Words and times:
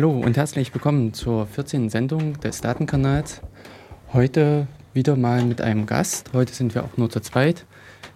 Hallo 0.00 0.12
und 0.12 0.38
herzlich 0.38 0.72
willkommen 0.72 1.12
zur 1.12 1.46
14. 1.46 1.90
Sendung 1.90 2.40
des 2.40 2.62
Datenkanals. 2.62 3.42
Heute 4.14 4.66
wieder 4.94 5.14
mal 5.14 5.44
mit 5.44 5.60
einem 5.60 5.84
Gast. 5.84 6.30
Heute 6.32 6.54
sind 6.54 6.74
wir 6.74 6.84
auch 6.84 6.96
nur 6.96 7.10
zu 7.10 7.20
zweit. 7.20 7.66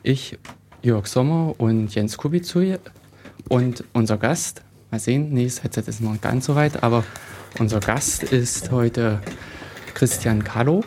Ich, 0.02 0.38
Jörg 0.80 1.06
Sommer 1.06 1.54
und 1.58 1.94
Jens 1.94 2.16
Kubizui. 2.16 2.78
Und 3.50 3.84
unser 3.92 4.16
Gast, 4.16 4.62
mal 4.90 4.98
sehen, 4.98 5.34
nee, 5.34 5.44
das 5.44 5.62
Headset 5.62 5.82
ist 5.86 6.00
noch 6.00 6.12
nicht 6.12 6.22
ganz 6.22 6.46
so 6.46 6.54
weit, 6.54 6.82
aber 6.82 7.04
unser 7.58 7.80
Gast 7.80 8.22
ist 8.22 8.70
heute 8.70 9.20
Christian 9.92 10.42
Kahlo. 10.42 10.84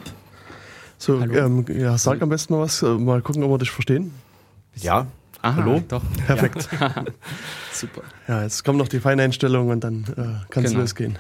So, 0.98 1.22
ähm, 1.22 1.64
ja, 1.78 1.96
sag 2.00 2.24
am 2.24 2.30
besten 2.30 2.56
mal 2.56 2.62
was, 2.62 2.82
äh, 2.82 2.88
mal 2.88 3.22
gucken, 3.22 3.44
ob 3.44 3.52
wir 3.52 3.60
dich 3.60 3.70
verstehen. 3.70 4.16
Ja, 4.74 5.06
Aha, 5.42 5.56
Hallo? 5.58 5.82
Doch. 5.88 6.04
Perfekt. 6.26 6.68
Ja. 6.80 6.94
Super. 7.72 8.02
Ja, 8.28 8.44
jetzt 8.44 8.64
kommt 8.64 8.78
noch 8.80 8.88
die 8.88 9.00
Feineinstellung 9.00 9.70
und 9.70 9.84
dann 9.84 10.04
äh, 10.18 10.52
kann 10.52 10.64
es 10.64 10.72
Genau. 10.72 10.82
losgehen. 10.82 11.18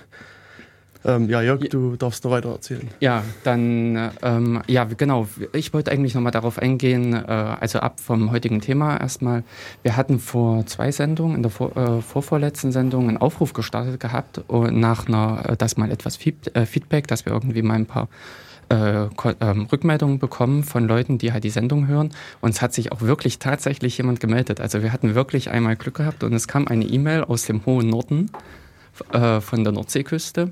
Ähm, 1.06 1.30
ja, 1.30 1.42
Jörg, 1.42 1.62
du 1.70 1.96
darfst 1.96 2.24
noch 2.24 2.32
weiter 2.32 2.50
erzählen. 2.50 2.90
Ja, 3.00 3.24
dann, 3.44 4.12
ähm, 4.24 4.62
ja, 4.68 4.84
genau. 4.86 5.28
Ich 5.54 5.72
wollte 5.74 5.92
eigentlich 5.92 6.16
nochmal 6.16 6.32
darauf 6.32 6.58
eingehen, 6.60 7.14
äh, 7.14 7.20
also 7.28 7.80
ab 7.80 8.00
vom 8.02 8.32
heutigen 8.32 8.60
Thema 8.60 8.98
erstmal. 8.98 9.44
Wir 9.84 9.96
hatten 9.96 10.20
vor 10.20 10.66
zwei 10.66 10.92
Sendungen, 10.92 11.36
in 11.38 11.44
der 11.44 11.52
vor, 11.52 11.78
äh, 11.78 12.02
vorvorletzten 12.02 12.72
Sendung, 12.72 13.08
einen 13.08 13.18
Aufruf 13.18 13.54
gestartet 13.54 14.00
gehabt, 14.00 14.40
und 14.48 14.80
nach 14.80 15.08
einer, 15.08 15.44
äh, 15.48 15.56
dass 15.56 15.78
mal 15.78 15.92
etwas 15.92 16.18
äh, 16.18 16.66
Feedback, 16.66 17.08
dass 17.08 17.26
wir 17.26 17.32
irgendwie 17.32 17.62
mal 17.62 17.76
ein 17.76 17.86
paar 17.86 18.10
äh, 18.70 19.08
ähm, 19.40 19.68
Rückmeldungen 19.72 20.20
bekommen 20.20 20.64
von 20.64 20.88
Leuten, 20.88 21.18
die 21.18 21.32
halt 21.34 21.44
die 21.44 21.50
Sendung 21.50 21.88
hören. 21.88 22.12
Und 22.42 22.52
es 22.52 22.62
hat 22.62 22.74
sich 22.74 22.92
auch 22.92 23.02
wirklich 23.02 23.40
tatsächlich 23.40 23.98
jemand 23.98 24.20
gemeldet. 24.20 24.60
Also 24.60 24.82
wir 24.82 24.92
hatten 24.92 25.16
wirklich 25.16 25.50
einmal 25.50 25.76
Glück 25.76 25.96
gehabt 25.96 26.24
und 26.24 26.34
es 26.34 26.48
kam 26.48 26.68
eine 26.68 26.86
E-Mail 26.86 27.24
aus 27.24 27.44
dem 27.46 27.66
hohen 27.66 27.90
Norden 27.90 28.32
äh, 29.12 29.42
von 29.42 29.64
der 29.64 29.74
Nordseeküste. 29.74 30.52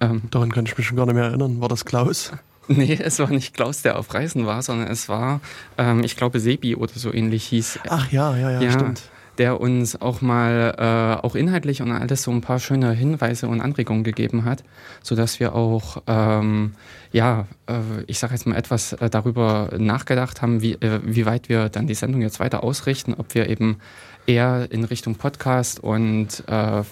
Ähm, 0.00 0.22
Daran 0.30 0.52
kann 0.52 0.66
ich 0.66 0.76
mich 0.76 0.86
schon 0.86 0.96
gar 0.96 1.06
nicht 1.06 1.14
mehr 1.14 1.24
erinnern. 1.24 1.60
War 1.60 1.68
das 1.68 1.84
Klaus? 1.84 2.32
Nee, 2.68 2.96
es 3.02 3.18
war 3.18 3.28
nicht 3.28 3.54
Klaus, 3.54 3.82
der 3.82 3.98
auf 3.98 4.14
Reisen 4.14 4.46
war, 4.46 4.62
sondern 4.62 4.86
es 4.86 5.08
war, 5.08 5.40
ähm, 5.78 6.04
ich 6.04 6.16
glaube, 6.16 6.38
Sebi 6.38 6.76
oder 6.76 6.92
so 6.94 7.12
ähnlich 7.12 7.44
hieß. 7.46 7.80
Ach 7.88 8.10
ja, 8.12 8.36
ja, 8.36 8.60
ja, 8.60 8.70
stimmt. 8.70 9.02
Der 9.38 9.60
uns 9.60 10.00
auch 10.00 10.20
mal, 10.20 10.74
äh, 10.78 11.24
auch 11.24 11.34
inhaltlich 11.34 11.80
und 11.80 11.90
alles 11.90 12.22
so 12.22 12.30
ein 12.30 12.42
paar 12.42 12.58
schöne 12.58 12.92
Hinweise 12.92 13.48
und 13.48 13.60
Anregungen 13.60 14.04
gegeben 14.04 14.44
hat, 14.44 14.62
sodass 15.02 15.40
wir 15.40 15.54
auch, 15.54 16.02
ähm, 16.06 16.74
ja, 17.12 17.46
äh, 17.66 18.02
ich 18.06 18.18
sage 18.18 18.34
jetzt 18.34 18.46
mal 18.46 18.56
etwas 18.56 18.92
äh, 18.92 19.08
darüber 19.08 19.70
nachgedacht 19.78 20.42
haben, 20.42 20.60
wie, 20.60 20.74
äh, 20.74 21.00
wie 21.02 21.24
weit 21.24 21.48
wir 21.48 21.70
dann 21.70 21.86
die 21.86 21.94
Sendung 21.94 22.20
jetzt 22.20 22.40
weiter 22.40 22.62
ausrichten, 22.62 23.14
ob 23.14 23.34
wir 23.34 23.48
eben 23.48 23.78
eher 24.26 24.68
in 24.70 24.84
Richtung 24.84 25.16
Podcast 25.16 25.80
und 25.80 26.44
äh, 26.46 26.82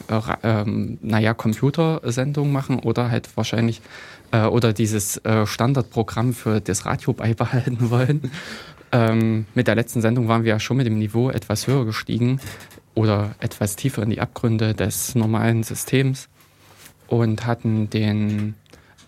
ähm, 0.43 0.99
naja, 1.03 1.35
Computersendung 1.35 2.53
machen 2.53 2.81
oder 2.81 3.11
halt 3.11 3.29
wahrscheinlich 3.37 3.83
äh, 4.33 4.45
oder 4.45 4.73
dieses 4.73 5.19
äh, 5.19 5.47
Standardprogramm 5.47 6.33
für 6.33 6.61
das 6.61 6.87
Radio 6.87 7.13
beibehalten 7.13 7.91
wollen. 7.91 8.31
Ähm, 8.93 9.47
mit 9.55 9.69
der 9.69 9.77
letzten 9.77 10.01
Sendung 10.01 10.29
waren 10.29 10.45
wir 10.45 10.51
ja 10.51 10.61
schon 10.61 10.77
mit 10.77 10.87
dem 10.87 10.99
Niveau 10.99 11.31
etwas 11.31 11.67
höher 11.67 11.85
gestiegen 11.85 12.41
oder 12.95 13.35
etwas 13.39 13.77
tiefer 13.77 14.03
in 14.03 14.11
die 14.11 14.21
Abgründe 14.21 14.75
des 14.75 15.15
normalen 15.15 15.63
Systems 15.63 16.29
und 17.07 17.47
hatten 17.47 17.89
den, 17.91 18.55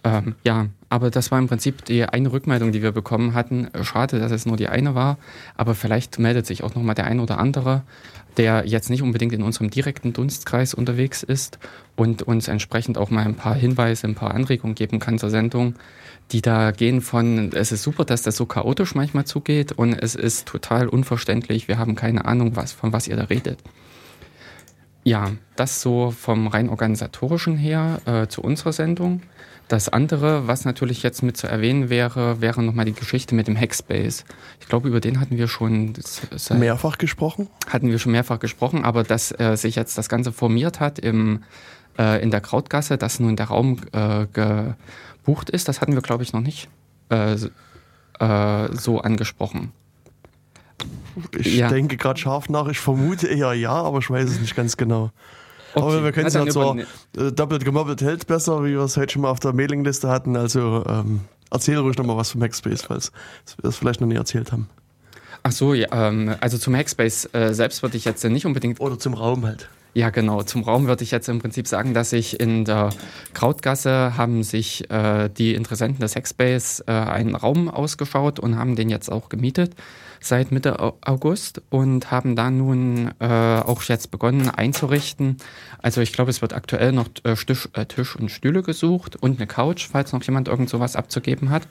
ähm, 0.04 0.36
ja, 0.44 0.66
aber 0.88 1.10
das 1.10 1.30
war 1.30 1.38
im 1.38 1.48
Prinzip 1.48 1.84
die 1.84 2.04
eine 2.04 2.32
Rückmeldung, 2.32 2.70
die 2.70 2.82
wir 2.82 2.92
bekommen 2.92 3.34
hatten. 3.34 3.68
Schade, 3.82 4.20
dass 4.20 4.30
es 4.30 4.46
nur 4.46 4.56
die 4.56 4.68
eine 4.68 4.94
war, 4.94 5.18
aber 5.56 5.74
vielleicht 5.74 6.18
meldet 6.18 6.46
sich 6.46 6.62
auch 6.62 6.74
nochmal 6.74 6.94
der 6.94 7.06
ein 7.06 7.18
oder 7.18 7.38
andere, 7.38 7.82
der 8.36 8.64
jetzt 8.66 8.90
nicht 8.90 9.02
unbedingt 9.02 9.32
in 9.32 9.42
unserem 9.42 9.70
direkten 9.70 10.12
Dunstkreis 10.12 10.74
unterwegs 10.74 11.22
ist 11.22 11.58
und 11.96 12.22
uns 12.22 12.48
entsprechend 12.48 12.98
auch 12.98 13.10
mal 13.10 13.24
ein 13.24 13.34
paar 13.34 13.54
Hinweise, 13.54 14.06
ein 14.06 14.14
paar 14.14 14.34
Anregungen 14.34 14.74
geben 14.74 14.98
kann 14.98 15.18
zur 15.18 15.30
Sendung, 15.30 15.74
die 16.30 16.40
da 16.40 16.70
gehen 16.70 17.00
von, 17.00 17.52
es 17.52 17.72
ist 17.72 17.82
super, 17.82 18.04
dass 18.04 18.22
das 18.22 18.36
so 18.36 18.46
chaotisch 18.46 18.94
manchmal 18.94 19.24
zugeht 19.24 19.72
und 19.72 19.92
es 19.92 20.14
ist 20.14 20.46
total 20.46 20.88
unverständlich, 20.88 21.68
wir 21.68 21.78
haben 21.78 21.94
keine 21.94 22.24
Ahnung, 22.24 22.56
was, 22.56 22.72
von 22.72 22.92
was 22.92 23.08
ihr 23.08 23.16
da 23.16 23.24
redet. 23.24 23.58
Ja, 25.04 25.32
das 25.56 25.82
so 25.82 26.12
vom 26.12 26.46
rein 26.46 26.68
organisatorischen 26.68 27.56
her 27.56 28.00
äh, 28.06 28.28
zu 28.28 28.40
unserer 28.40 28.72
Sendung. 28.72 29.22
Das 29.72 29.88
andere, 29.88 30.46
was 30.46 30.66
natürlich 30.66 31.02
jetzt 31.02 31.22
mit 31.22 31.38
zu 31.38 31.46
erwähnen 31.46 31.88
wäre, 31.88 32.42
wäre 32.42 32.62
nochmal 32.62 32.84
die 32.84 32.92
Geschichte 32.92 33.34
mit 33.34 33.48
dem 33.48 33.56
Hackspace. 33.58 34.26
Ich 34.60 34.68
glaube, 34.68 34.86
über 34.86 35.00
den 35.00 35.18
hatten 35.18 35.38
wir 35.38 35.48
schon 35.48 35.94
Mehrfach 36.50 36.98
gesprochen. 36.98 37.48
hatten 37.70 37.88
wir 37.88 37.98
schon 37.98 38.12
mehrfach 38.12 38.38
gesprochen, 38.38 38.84
aber 38.84 39.02
dass 39.02 39.32
äh, 39.40 39.56
sich 39.56 39.74
jetzt 39.74 39.96
das 39.96 40.10
Ganze 40.10 40.30
formiert 40.30 40.78
hat 40.78 40.98
im, 40.98 41.42
äh, 41.98 42.22
in 42.22 42.30
der 42.30 42.42
Krautgasse, 42.42 42.98
dass 42.98 43.18
nun 43.18 43.34
der 43.34 43.46
Raum 43.46 43.78
äh, 43.92 44.26
gebucht 44.26 45.48
ist, 45.48 45.68
das 45.68 45.80
hatten 45.80 45.94
wir, 45.94 46.02
glaube 46.02 46.22
ich, 46.22 46.34
noch 46.34 46.42
nicht 46.42 46.68
äh, 47.08 47.32
äh, 47.32 48.76
so 48.76 49.00
angesprochen. 49.00 49.72
Ich 51.34 51.56
Ja. 51.56 51.68
denke 51.70 51.96
gerade 51.96 52.20
scharf 52.20 52.50
nach. 52.50 52.68
Ich 52.68 52.78
vermute 52.78 53.26
eher 53.26 53.54
ja, 53.54 53.72
aber 53.72 54.00
ich 54.00 54.10
weiß 54.10 54.28
es 54.28 54.38
nicht 54.38 54.54
ganz 54.54 54.76
genau. 54.76 55.12
Aber 55.74 56.04
wir 56.04 56.12
können 56.12 56.26
es 56.26 56.34
ja 56.34 56.42
überne- 56.42 56.86
äh, 57.16 57.32
doppelt 57.32 57.64
gemobbelt 57.64 58.02
hält 58.02 58.26
besser, 58.26 58.64
wie 58.64 58.70
wir 58.70 58.80
es 58.80 58.96
heute 58.96 59.12
schon 59.12 59.22
mal 59.22 59.30
auf 59.30 59.40
der 59.40 59.52
Mailingliste 59.52 60.08
hatten. 60.08 60.36
Also 60.36 60.84
ähm, 60.86 61.20
erzähl 61.50 61.78
ruhig 61.78 61.96
noch 61.98 62.06
mal 62.06 62.16
was 62.16 62.30
vom 62.32 62.42
Hackspace, 62.42 62.82
falls 62.82 63.12
wir 63.60 63.68
es 63.68 63.76
vielleicht 63.76 64.00
noch 64.00 64.08
nie 64.08 64.16
erzählt 64.16 64.52
haben. 64.52 64.68
Ach 65.42 65.52
so, 65.52 65.74
ja, 65.74 65.88
ähm, 65.92 66.34
also 66.40 66.56
zum 66.58 66.74
Hackspace 66.76 67.28
äh, 67.32 67.52
selbst 67.52 67.82
würde 67.82 67.96
ich 67.96 68.04
jetzt 68.04 68.22
nicht 68.24 68.46
unbedingt 68.46 68.80
Oder 68.80 68.98
zum 68.98 69.14
Raum 69.14 69.44
halt. 69.44 69.68
Ja, 69.94 70.08
genau. 70.08 70.42
Zum 70.42 70.62
Raum 70.62 70.86
würde 70.86 71.04
ich 71.04 71.10
jetzt 71.10 71.28
im 71.28 71.38
Prinzip 71.40 71.66
sagen, 71.66 71.92
dass 71.92 72.10
sich 72.10 72.40
in 72.40 72.64
der 72.64 72.90
Krautgasse 73.34 74.16
haben 74.16 74.42
sich 74.42 74.90
äh, 74.90 75.28
die 75.28 75.54
Interessenten 75.54 76.00
des 76.00 76.16
Hackspace 76.16 76.84
äh, 76.86 76.92
einen 76.92 77.34
Raum 77.34 77.68
ausgeschaut 77.68 78.38
und 78.38 78.56
haben 78.56 78.74
den 78.74 78.88
jetzt 78.88 79.12
auch 79.12 79.28
gemietet 79.28 79.74
seit 80.22 80.52
Mitte 80.52 80.80
Au- 80.80 80.96
August 81.02 81.62
und 81.70 82.10
haben 82.10 82.36
da 82.36 82.50
nun 82.50 83.10
äh, 83.18 83.26
auch 83.26 83.82
jetzt 83.84 84.10
begonnen 84.10 84.48
einzurichten. 84.48 85.36
Also 85.80 86.00
ich 86.00 86.12
glaube, 86.12 86.30
es 86.30 86.42
wird 86.42 86.52
aktuell 86.52 86.92
noch 86.92 87.08
äh, 87.24 87.34
Tisch, 87.34 87.68
äh, 87.74 87.86
Tisch 87.86 88.16
und 88.16 88.30
Stühle 88.30 88.62
gesucht 88.62 89.16
und 89.16 89.38
eine 89.38 89.46
Couch, 89.46 89.88
falls 89.90 90.12
noch 90.12 90.22
jemand 90.22 90.48
irgend 90.48 90.68
sowas 90.70 90.96
abzugeben 90.96 91.50
hat. 91.50 91.66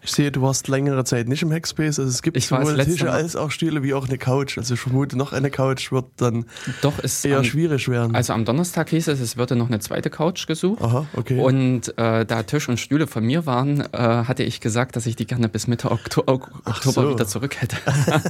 Ich 0.00 0.12
sehe, 0.12 0.30
du 0.30 0.40
warst 0.42 0.68
längere 0.68 1.02
Zeit 1.04 1.26
nicht 1.28 1.42
im 1.42 1.52
Hackspace. 1.52 1.98
Also 1.98 2.04
es 2.04 2.22
gibt 2.22 2.36
Ich 2.36 2.46
sowohl 2.46 2.78
Tische 2.84 3.06
Mal- 3.06 3.14
als 3.14 3.34
auch 3.36 3.50
Stühle 3.50 3.82
wie 3.82 3.94
auch 3.94 4.06
eine 4.08 4.16
Couch. 4.16 4.56
Also 4.56 4.74
ich 4.74 4.80
vermute, 4.80 5.18
noch 5.18 5.32
eine 5.32 5.50
Couch 5.50 5.90
wird 5.90 6.06
dann 6.16 6.44
Doch 6.82 6.94
eher 7.24 7.38
am, 7.38 7.44
schwierig 7.44 7.88
werden. 7.88 8.14
also 8.14 8.32
am 8.32 8.44
Donnerstag 8.44 8.90
hieß 8.90 9.08
es, 9.08 9.20
es 9.20 9.36
würde 9.36 9.56
noch 9.56 9.66
eine 9.66 9.80
zweite 9.80 10.08
Couch 10.08 10.46
gesucht. 10.46 10.80
Aha, 10.82 11.06
okay. 11.16 11.40
Und 11.40 11.98
äh, 11.98 12.24
da 12.24 12.42
Tisch 12.44 12.68
und 12.68 12.78
Stühle 12.78 13.06
von 13.08 13.24
mir 13.24 13.44
waren, 13.44 13.80
äh, 13.80 13.86
hatte 13.98 14.44
ich 14.44 14.60
gesagt, 14.60 14.94
dass 14.96 15.04
ich 15.06 15.16
die 15.16 15.26
gerne 15.26 15.48
bis 15.48 15.66
Mitte 15.66 15.90
Okto 15.90 16.22
Ok- 16.26 16.52
Oktober 16.64 17.02
so. 17.02 17.10
wieder 17.10 17.26
zurück 17.26 17.60
hätte. 17.60 17.76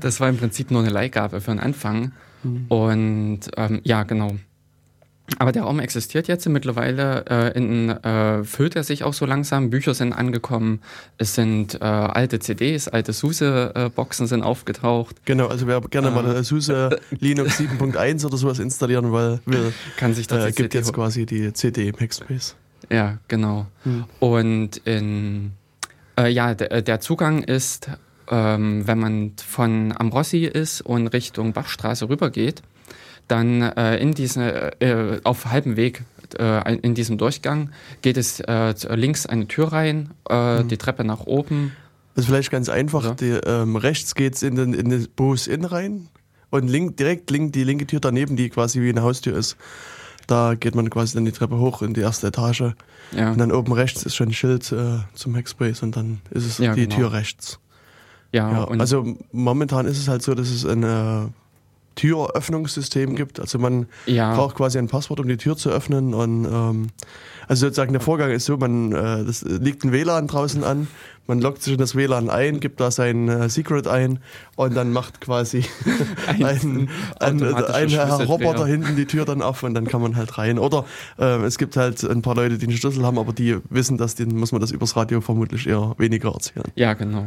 das 0.00 0.20
war 0.20 0.28
im 0.28 0.36
Prinzip 0.36 0.70
nur 0.70 0.80
eine 0.82 0.90
Leihgabe 0.90 1.40
für 1.40 1.50
den 1.50 1.60
Anfang. 1.60 2.12
Hm. 2.42 2.66
Und 2.68 3.40
ähm, 3.56 3.80
ja, 3.84 4.02
genau. 4.04 4.36
Aber 5.38 5.52
der 5.52 5.62
Raum 5.62 5.80
existiert 5.80 6.28
jetzt 6.28 6.46
mittlerweile, 6.48 7.24
äh, 7.28 7.56
in, 7.56 7.88
äh, 7.88 8.44
füllt 8.44 8.76
er 8.76 8.84
sich 8.84 9.04
auch 9.04 9.14
so 9.14 9.24
langsam. 9.24 9.70
Bücher 9.70 9.94
sind 9.94 10.12
angekommen, 10.12 10.80
es 11.16 11.34
sind 11.34 11.80
äh, 11.80 11.84
alte 11.84 12.40
CDs, 12.40 12.88
alte 12.88 13.14
SUSE-Boxen 13.14 14.26
sind 14.26 14.42
aufgetaucht. 14.42 15.16
Genau, 15.24 15.46
also 15.46 15.66
wer 15.66 15.80
gerne 15.80 16.10
mal 16.10 16.44
SUSE 16.44 17.00
Linux 17.10 17.58
7.1 17.60 18.26
oder 18.26 18.36
sowas 18.36 18.58
installieren 18.58 19.12
will, 19.12 19.40
Kann 19.96 20.12
sich 20.12 20.26
dort 20.26 20.42
äh, 20.42 20.52
gibt 20.52 20.72
CD 20.72 20.78
jetzt 20.78 20.92
quasi 20.92 21.24
die 21.24 21.52
CD 21.54 21.88
im 21.88 21.98
Hackspace. 21.98 22.54
Ja, 22.90 23.18
genau. 23.28 23.66
Hm. 23.84 24.04
Und 24.20 24.76
in, 24.84 25.52
äh, 26.18 26.28
ja, 26.28 26.54
der, 26.54 26.82
der 26.82 27.00
Zugang 27.00 27.42
ist, 27.42 27.88
ähm, 28.28 28.86
wenn 28.86 28.98
man 28.98 29.32
von 29.36 29.94
Ambrossi 29.96 30.44
ist 30.44 30.82
und 30.82 31.08
Richtung 31.08 31.54
Bachstraße 31.54 32.10
rübergeht, 32.10 32.62
dann 33.28 33.62
äh, 33.62 33.96
in 33.98 34.12
diese, 34.12 34.80
äh, 34.80 35.20
auf 35.24 35.46
halbem 35.46 35.76
Weg 35.76 36.02
äh, 36.38 36.74
in 36.76 36.94
diesem 36.94 37.18
Durchgang 37.18 37.70
geht 38.02 38.16
es 38.16 38.40
äh, 38.40 38.74
links 38.94 39.26
eine 39.26 39.46
Tür 39.48 39.72
rein, 39.72 40.10
äh, 40.28 40.58
Hm. 40.60 40.68
die 40.68 40.76
Treppe 40.76 41.04
nach 41.04 41.20
oben. 41.26 41.72
Das 42.14 42.24
ist 42.24 42.28
vielleicht 42.30 42.50
ganz 42.50 42.68
einfach. 42.68 43.04
Ja. 43.04 43.14
Die, 43.14 43.30
ähm, 43.46 43.76
rechts 43.76 44.14
geht's 44.14 44.42
in 44.42 44.54
den, 44.56 44.72
in 44.74 44.88
den 44.88 45.08
Bus 45.16 45.46
in 45.46 45.64
rein 45.64 46.08
und 46.50 46.68
link, 46.68 46.96
direkt 46.96 47.30
link, 47.30 47.52
die 47.52 47.64
linke 47.64 47.86
Tür 47.86 48.00
daneben, 48.00 48.36
die 48.36 48.48
quasi 48.50 48.80
wie 48.82 48.88
eine 48.90 49.02
Haustür 49.02 49.36
ist. 49.36 49.56
Da 50.26 50.54
geht 50.54 50.74
man 50.74 50.88
quasi 50.90 51.14
dann 51.14 51.24
die 51.24 51.32
Treppe 51.32 51.58
hoch 51.58 51.82
in 51.82 51.92
die 51.92 52.00
erste 52.00 52.28
Etage. 52.28 52.72
Ja, 53.12 53.32
Und 53.32 53.38
dann 53.38 53.52
oben 53.52 53.72
rechts 53.72 54.04
ist 54.04 54.14
schon 54.14 54.28
ein 54.28 54.32
Schild 54.32 54.70
äh, 54.72 54.98
zum 55.14 55.36
Hackspace 55.36 55.82
und 55.82 55.96
dann 55.96 56.20
ist 56.30 56.46
es 56.46 56.58
Ja, 56.58 56.74
die 56.74 56.82
genau. 56.88 56.96
Tür 56.96 57.12
rechts. 57.12 57.58
ja, 58.32 58.50
Ja, 58.50 58.64
also 58.78 59.16
momentan 59.32 59.84
ist 59.86 59.98
es 59.98 60.08
halt 60.08 60.22
so, 60.22 60.34
dass 60.34 60.50
es 60.50 60.64
eine 60.64 61.32
Türöffnungssystem 61.94 63.14
gibt. 63.16 63.40
Also 63.40 63.58
man 63.58 63.86
Ja. 64.06 64.34
braucht 64.34 64.56
quasi 64.56 64.78
ein 64.78 64.88
Passwort, 64.88 65.20
um 65.20 65.28
die 65.28 65.36
Tür 65.36 65.56
zu 65.56 65.70
öffnen. 65.70 66.14
Und 66.14 66.44
ähm, 66.44 66.88
also 67.48 67.66
sozusagen 67.66 67.92
der 67.92 68.00
Vorgang 68.00 68.30
ist 68.30 68.46
so, 68.46 68.56
man 68.56 68.92
äh, 68.92 69.24
das 69.24 69.42
liegt 69.42 69.84
ein 69.84 69.92
WLAN 69.92 70.26
draußen 70.26 70.64
an, 70.64 70.88
man 71.26 71.40
loggt 71.40 71.62
sich 71.62 71.72
in 71.74 71.78
das 71.78 71.94
WLAN 71.94 72.28
ein, 72.28 72.60
gibt 72.60 72.80
da 72.80 72.90
sein 72.90 73.28
äh, 73.28 73.48
Secret 73.48 73.86
ein 73.86 74.18
und 74.56 74.74
dann 74.76 74.92
macht 74.92 75.20
quasi 75.20 75.64
ein, 76.26 76.88
ein, 77.20 77.42
ein, 77.42 77.88
Herr 77.88 78.24
Roboter 78.24 78.66
hinten 78.66 78.96
die 78.96 79.06
Tür 79.06 79.24
dann 79.24 79.40
auf 79.40 79.62
und 79.62 79.74
dann 79.74 79.86
kann 79.86 80.02
man 80.02 80.16
halt 80.16 80.36
rein. 80.36 80.58
Oder 80.58 80.84
äh, 81.18 81.42
es 81.44 81.56
gibt 81.58 81.76
halt 81.76 82.02
ein 82.04 82.22
paar 82.22 82.34
Leute, 82.34 82.58
die 82.58 82.66
einen 82.66 82.76
Schlüssel 82.76 83.04
haben, 83.04 83.18
aber 83.18 83.32
die 83.32 83.56
wissen 83.70 83.96
das, 83.96 84.14
denen 84.14 84.36
muss 84.38 84.52
man 84.52 84.60
das 84.60 84.70
übers 84.70 84.96
Radio 84.96 85.20
vermutlich 85.20 85.66
eher 85.66 85.94
weniger 85.98 86.30
erzählen. 86.32 86.66
Ja, 86.74 86.92
genau. 86.94 87.26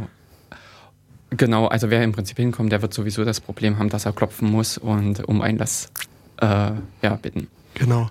Genau, 1.30 1.68
also 1.68 1.90
wer 1.90 2.04
im 2.04 2.14
Prinzip 2.14 2.38
hinkommt, 2.38 2.72
der 2.72 2.82
wird 2.82 2.94
sowieso 2.94 3.26
das 3.26 3.42
Problem 3.42 3.80
haben, 3.80 3.90
dass 3.90 4.06
er 4.06 4.14
klopfen 4.14 4.50
muss 4.50 4.78
und 4.78 5.28
um 5.28 5.42
Einlass 5.42 5.92
äh, 6.42 6.72
ja, 7.02 7.16
bitten. 7.22 7.48
Genau. 7.74 8.10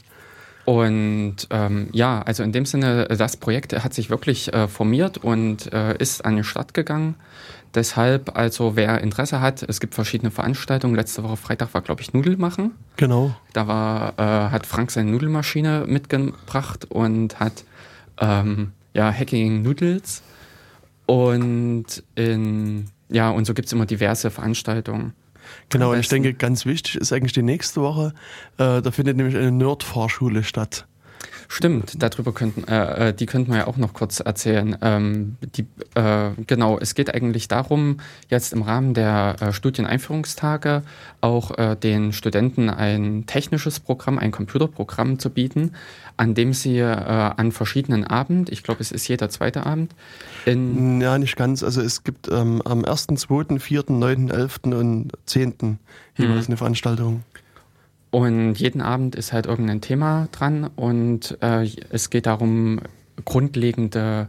Und 0.67 1.37
ähm, 1.51 1.89
ja, 1.93 2.23
also 2.23 2.43
in 2.43 2.51
dem 2.53 2.67
Sinne, 2.67 3.07
das 3.07 3.37
Projekt 3.37 3.73
hat 3.73 3.95
sich 3.95 4.11
wirklich 4.11 4.53
äh, 4.53 4.67
formiert 4.67 5.19
und 5.19 5.73
äh, 5.73 5.97
ist 5.97 6.25
an 6.25 6.35
den 6.35 6.45
Start 6.45 6.75
gegangen. 6.75 7.15
Deshalb, 7.75 8.37
also 8.37 8.75
wer 8.75 9.01
Interesse 9.01 9.41
hat, 9.41 9.63
es 9.63 9.81
gibt 9.81 9.95
verschiedene 9.95 10.31
Veranstaltungen. 10.31 10.97
Letzte 10.97 11.23
Woche 11.23 11.37
Freitag 11.37 11.73
war, 11.73 11.83
glaube 11.83 12.03
ich, 12.03 12.13
Nudel 12.13 12.37
machen. 12.37 12.73
Genau. 12.97 13.35
Da 13.53 13.69
war, 13.69 14.15
äh, 14.19 14.51
hat 14.51 14.67
Frank 14.67 14.91
seine 14.91 15.11
Nudelmaschine 15.11 15.85
mitgebracht 15.87 16.87
und 16.87 17.39
hat 17.39 17.65
ähm, 18.21 18.73
ja, 18.93 19.13
Hacking 19.13 19.63
Noodles. 19.63 20.23
Und 21.05 22.03
in, 22.17 22.87
ja, 23.09 23.31
und 23.31 23.45
so 23.47 23.55
gibt 23.55 23.67
es 23.67 23.73
immer 23.73 23.87
diverse 23.87 24.31
Veranstaltungen. 24.31 25.15
Genau, 25.69 25.93
und 25.93 26.01
ich 26.01 26.09
denke, 26.09 26.35
ganz 26.35 26.67
wichtig 26.67 26.97
ist 26.97 27.13
eigentlich 27.13 27.33
die 27.33 27.43
nächste 27.43 27.81
Woche. 27.81 28.15
Äh, 28.59 28.83
da 28.83 28.91
findet 28.91 29.17
nämlich 29.17 29.37
eine 29.37 29.53
Nerd-Fahrschule 29.53 30.43
statt. 30.43 30.87
Stimmt, 31.49 32.03
darüber 32.03 32.33
könnten, 32.33 32.65
äh, 32.65 33.09
äh, 33.09 33.15
die 33.15 33.27
könnten 33.27 33.53
wir 33.53 33.59
ja 33.59 33.67
auch 33.67 33.77
noch 33.77 33.93
kurz 33.93 34.21
erzählen. 34.21 34.77
Ähm, 34.83 35.37
die, 35.41 35.67
äh, 35.95 36.31
genau, 36.47 36.79
es 36.79 36.95
geht 36.95 37.15
eigentlich 37.15 37.49
darum, 37.49 37.99
jetzt 38.29 38.53
im 38.53 38.63
Rahmen 38.63 38.95
der 38.95 39.37
äh, 39.41 39.53
Studieneinführungstage 39.53 40.83
auch 41.21 41.57
äh, 41.57 41.77
den 41.77 42.13
Studenten 42.13 42.69
ein 42.69 43.27
technisches 43.27 43.81
Programm, 43.81 44.19
ein 44.19 44.33
Computerprogramm 44.33 45.19
zu 45.19 45.31
bieten, 45.31 45.73
an 46.17 46.35
dem 46.35 46.53
sie 46.53 46.79
äh, 46.79 46.85
an 46.85 47.53
verschiedenen 47.53 48.05
Abend, 48.05 48.51
ich 48.51 48.63
glaube, 48.63 48.81
es 48.81 48.91
ist 48.91 49.07
jeder 49.07 49.29
zweite 49.29 49.67
Abend, 49.67 49.95
in 50.47 51.01
Ja, 51.01 51.19
nicht 51.19 51.37
ganz. 51.37 51.63
Also 51.63 51.81
es 51.81 52.05
gibt 52.05 52.29
ähm, 52.31 52.63
am 52.65 52.85
1., 52.85 53.07
2., 53.17 53.59
4., 53.59 53.85
9., 53.89 54.31
11. 54.31 54.61
und 54.65 55.13
10. 55.27 55.79
jeweils 56.17 56.47
eine 56.47 56.57
Veranstaltung. 56.57 57.23
Und 58.11 58.55
jeden 58.55 58.81
Abend 58.81 59.15
ist 59.15 59.33
halt 59.33 59.47
irgendein 59.47 59.81
Thema 59.81 60.29
dran 60.33 60.71
und 60.77 61.37
äh, 61.43 61.69
es 61.91 62.09
geht 62.11 62.27
darum, 62.27 62.81
grundlegende 63.25 64.29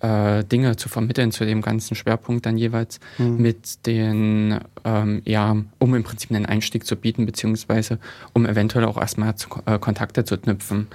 äh, 0.00 0.44
Dinge 0.44 0.76
zu 0.76 0.88
vermitteln 0.88 1.32
zu 1.32 1.44
dem 1.46 1.62
ganzen 1.62 1.94
Schwerpunkt 1.94 2.46
dann 2.46 2.58
jeweils 2.58 3.00
mit 3.18 3.86
den, 3.86 4.58
ähm, 4.84 5.22
ja, 5.24 5.56
um 5.78 5.94
im 5.94 6.04
Prinzip 6.04 6.30
einen 6.30 6.46
Einstieg 6.46 6.84
zu 6.86 6.96
bieten, 6.96 7.26
beziehungsweise 7.26 7.98
um 8.34 8.44
eventuell 8.46 8.84
auch 8.84 8.98
erstmal 8.98 9.34
zu, 9.36 9.48
äh, 9.66 9.78
Kontakte 9.78 10.24
zu 10.24 10.36
knüpfen. 10.38 10.86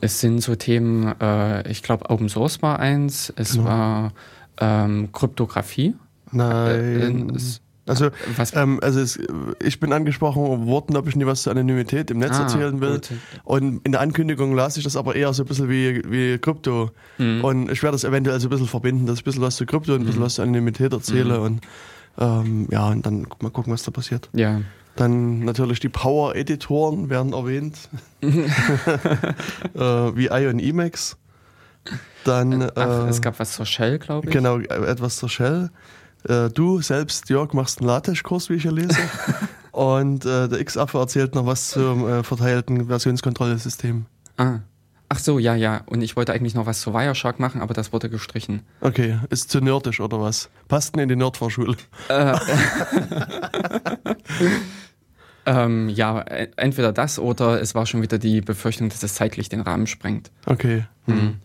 Es 0.00 0.20
sind 0.20 0.40
so 0.40 0.54
Themen, 0.54 1.12
äh, 1.20 1.68
ich 1.70 1.82
glaube, 1.82 2.08
Open 2.10 2.28
Source 2.28 2.62
war 2.62 2.78
eins, 2.78 3.32
es 3.36 3.52
Genau. 3.54 3.64
war 3.64 4.12
ähm, 4.60 5.10
Kryptographie. 5.12 5.94
Nein. 6.32 7.30
Äh, 7.30 7.36
es- 7.36 7.60
also, 7.88 8.10
ähm, 8.54 8.78
also 8.82 9.00
es, 9.00 9.18
ich 9.62 9.80
bin 9.80 9.92
angesprochen 9.92 10.66
worden, 10.66 10.96
ob 10.96 11.08
ich 11.08 11.16
nie 11.16 11.26
was 11.26 11.42
zur 11.42 11.52
Anonymität 11.52 12.10
im 12.10 12.18
Netz 12.18 12.38
Ah, 12.38 12.42
erzählen 12.42 12.80
will. 12.80 12.94
gut. 12.94 13.10
Und 13.44 13.84
in 13.84 13.92
der 13.92 14.00
Ankündigung 14.00 14.54
las 14.54 14.76
ich 14.76 14.84
das 14.84 14.96
aber 14.96 15.16
eher 15.16 15.32
so 15.32 15.42
ein 15.42 15.46
bisschen 15.46 15.68
wie, 15.68 16.02
wie 16.08 16.38
Krypto. 16.38 16.90
Mhm. 17.18 17.44
Und 17.44 17.70
ich 17.70 17.82
werde 17.82 17.94
das 17.94 18.04
eventuell 18.04 18.38
so 18.40 18.48
ein 18.48 18.50
bisschen 18.50 18.66
verbinden, 18.68 19.06
dass 19.06 19.16
ich 19.16 19.22
ein 19.22 19.24
bisschen 19.24 19.42
was 19.42 19.56
zu 19.56 19.66
Krypto 19.66 19.94
und 19.94 20.00
ein 20.02 20.06
bisschen 20.06 20.22
was 20.22 20.34
zur 20.34 20.44
Anonymität 20.44 20.92
erzähle. 20.92 21.38
Mhm. 21.38 21.44
Und 21.44 21.60
ähm, 22.18 22.68
ja, 22.70 22.88
und 22.88 23.06
dann 23.06 23.26
mal 23.40 23.50
gucken, 23.50 23.72
was 23.72 23.82
da 23.84 23.90
passiert. 23.90 24.28
Ja. 24.32 24.60
Dann 24.96 25.44
natürlich 25.44 25.78
die 25.78 25.88
Power-Editoren 25.88 27.08
werden 27.08 27.32
erwähnt. 27.32 27.76
äh, 28.22 29.80
wie 29.80 30.26
Ion 30.26 30.58
Emacs. 30.58 31.16
Dann 32.24 32.70
Ach, 32.74 33.06
äh, 33.06 33.08
es 33.08 33.22
gab 33.22 33.38
was 33.38 33.52
zur 33.54 33.64
Shell, 33.64 33.98
glaube 33.98 34.26
ich. 34.26 34.32
genau 34.32 34.58
etwas 34.58 35.16
zur 35.16 35.28
Shell. 35.28 35.70
Äh, 36.24 36.50
du 36.50 36.80
selbst, 36.80 37.28
Jörg, 37.28 37.52
machst 37.52 37.80
einen 37.80 37.88
LaTeX-Kurs, 37.88 38.50
wie 38.50 38.54
ich 38.54 38.62
hier 38.62 38.72
lese. 38.72 38.96
Und 39.72 40.24
äh, 40.24 40.48
der 40.48 40.60
X-Affe 40.60 40.98
erzählt 40.98 41.34
noch 41.34 41.46
was 41.46 41.68
zum 41.70 42.08
äh, 42.08 42.22
verteilten 42.22 42.86
Versionskontrollsystem. 42.86 44.06
Ah. 44.36 44.60
Ach 45.10 45.18
so, 45.18 45.38
ja, 45.38 45.54
ja. 45.54 45.82
Und 45.86 46.02
ich 46.02 46.16
wollte 46.16 46.32
eigentlich 46.32 46.54
noch 46.54 46.66
was 46.66 46.80
zu 46.80 46.92
Wireshark 46.92 47.40
machen, 47.40 47.62
aber 47.62 47.72
das 47.72 47.92
wurde 47.92 48.10
gestrichen. 48.10 48.62
Okay, 48.80 49.18
ist 49.30 49.50
zu 49.50 49.60
nerdisch 49.60 50.00
oder 50.00 50.20
was? 50.20 50.50
Passt 50.66 50.94
denn 50.94 51.02
in 51.02 51.08
die 51.08 51.16
Nerdvorschule? 51.16 51.76
Ähm, 55.48 55.88
ja, 55.88 56.20
entweder 56.56 56.92
das 56.92 57.18
oder 57.18 57.62
es 57.62 57.74
war 57.74 57.86
schon 57.86 58.02
wieder 58.02 58.18
die 58.18 58.42
Befürchtung, 58.42 58.90
dass 58.90 59.02
es 59.02 59.14
zeitlich 59.14 59.48
den 59.48 59.62
Rahmen 59.62 59.86
sprengt. 59.86 60.30
Okay. 60.44 60.84
Hm. 61.06 61.36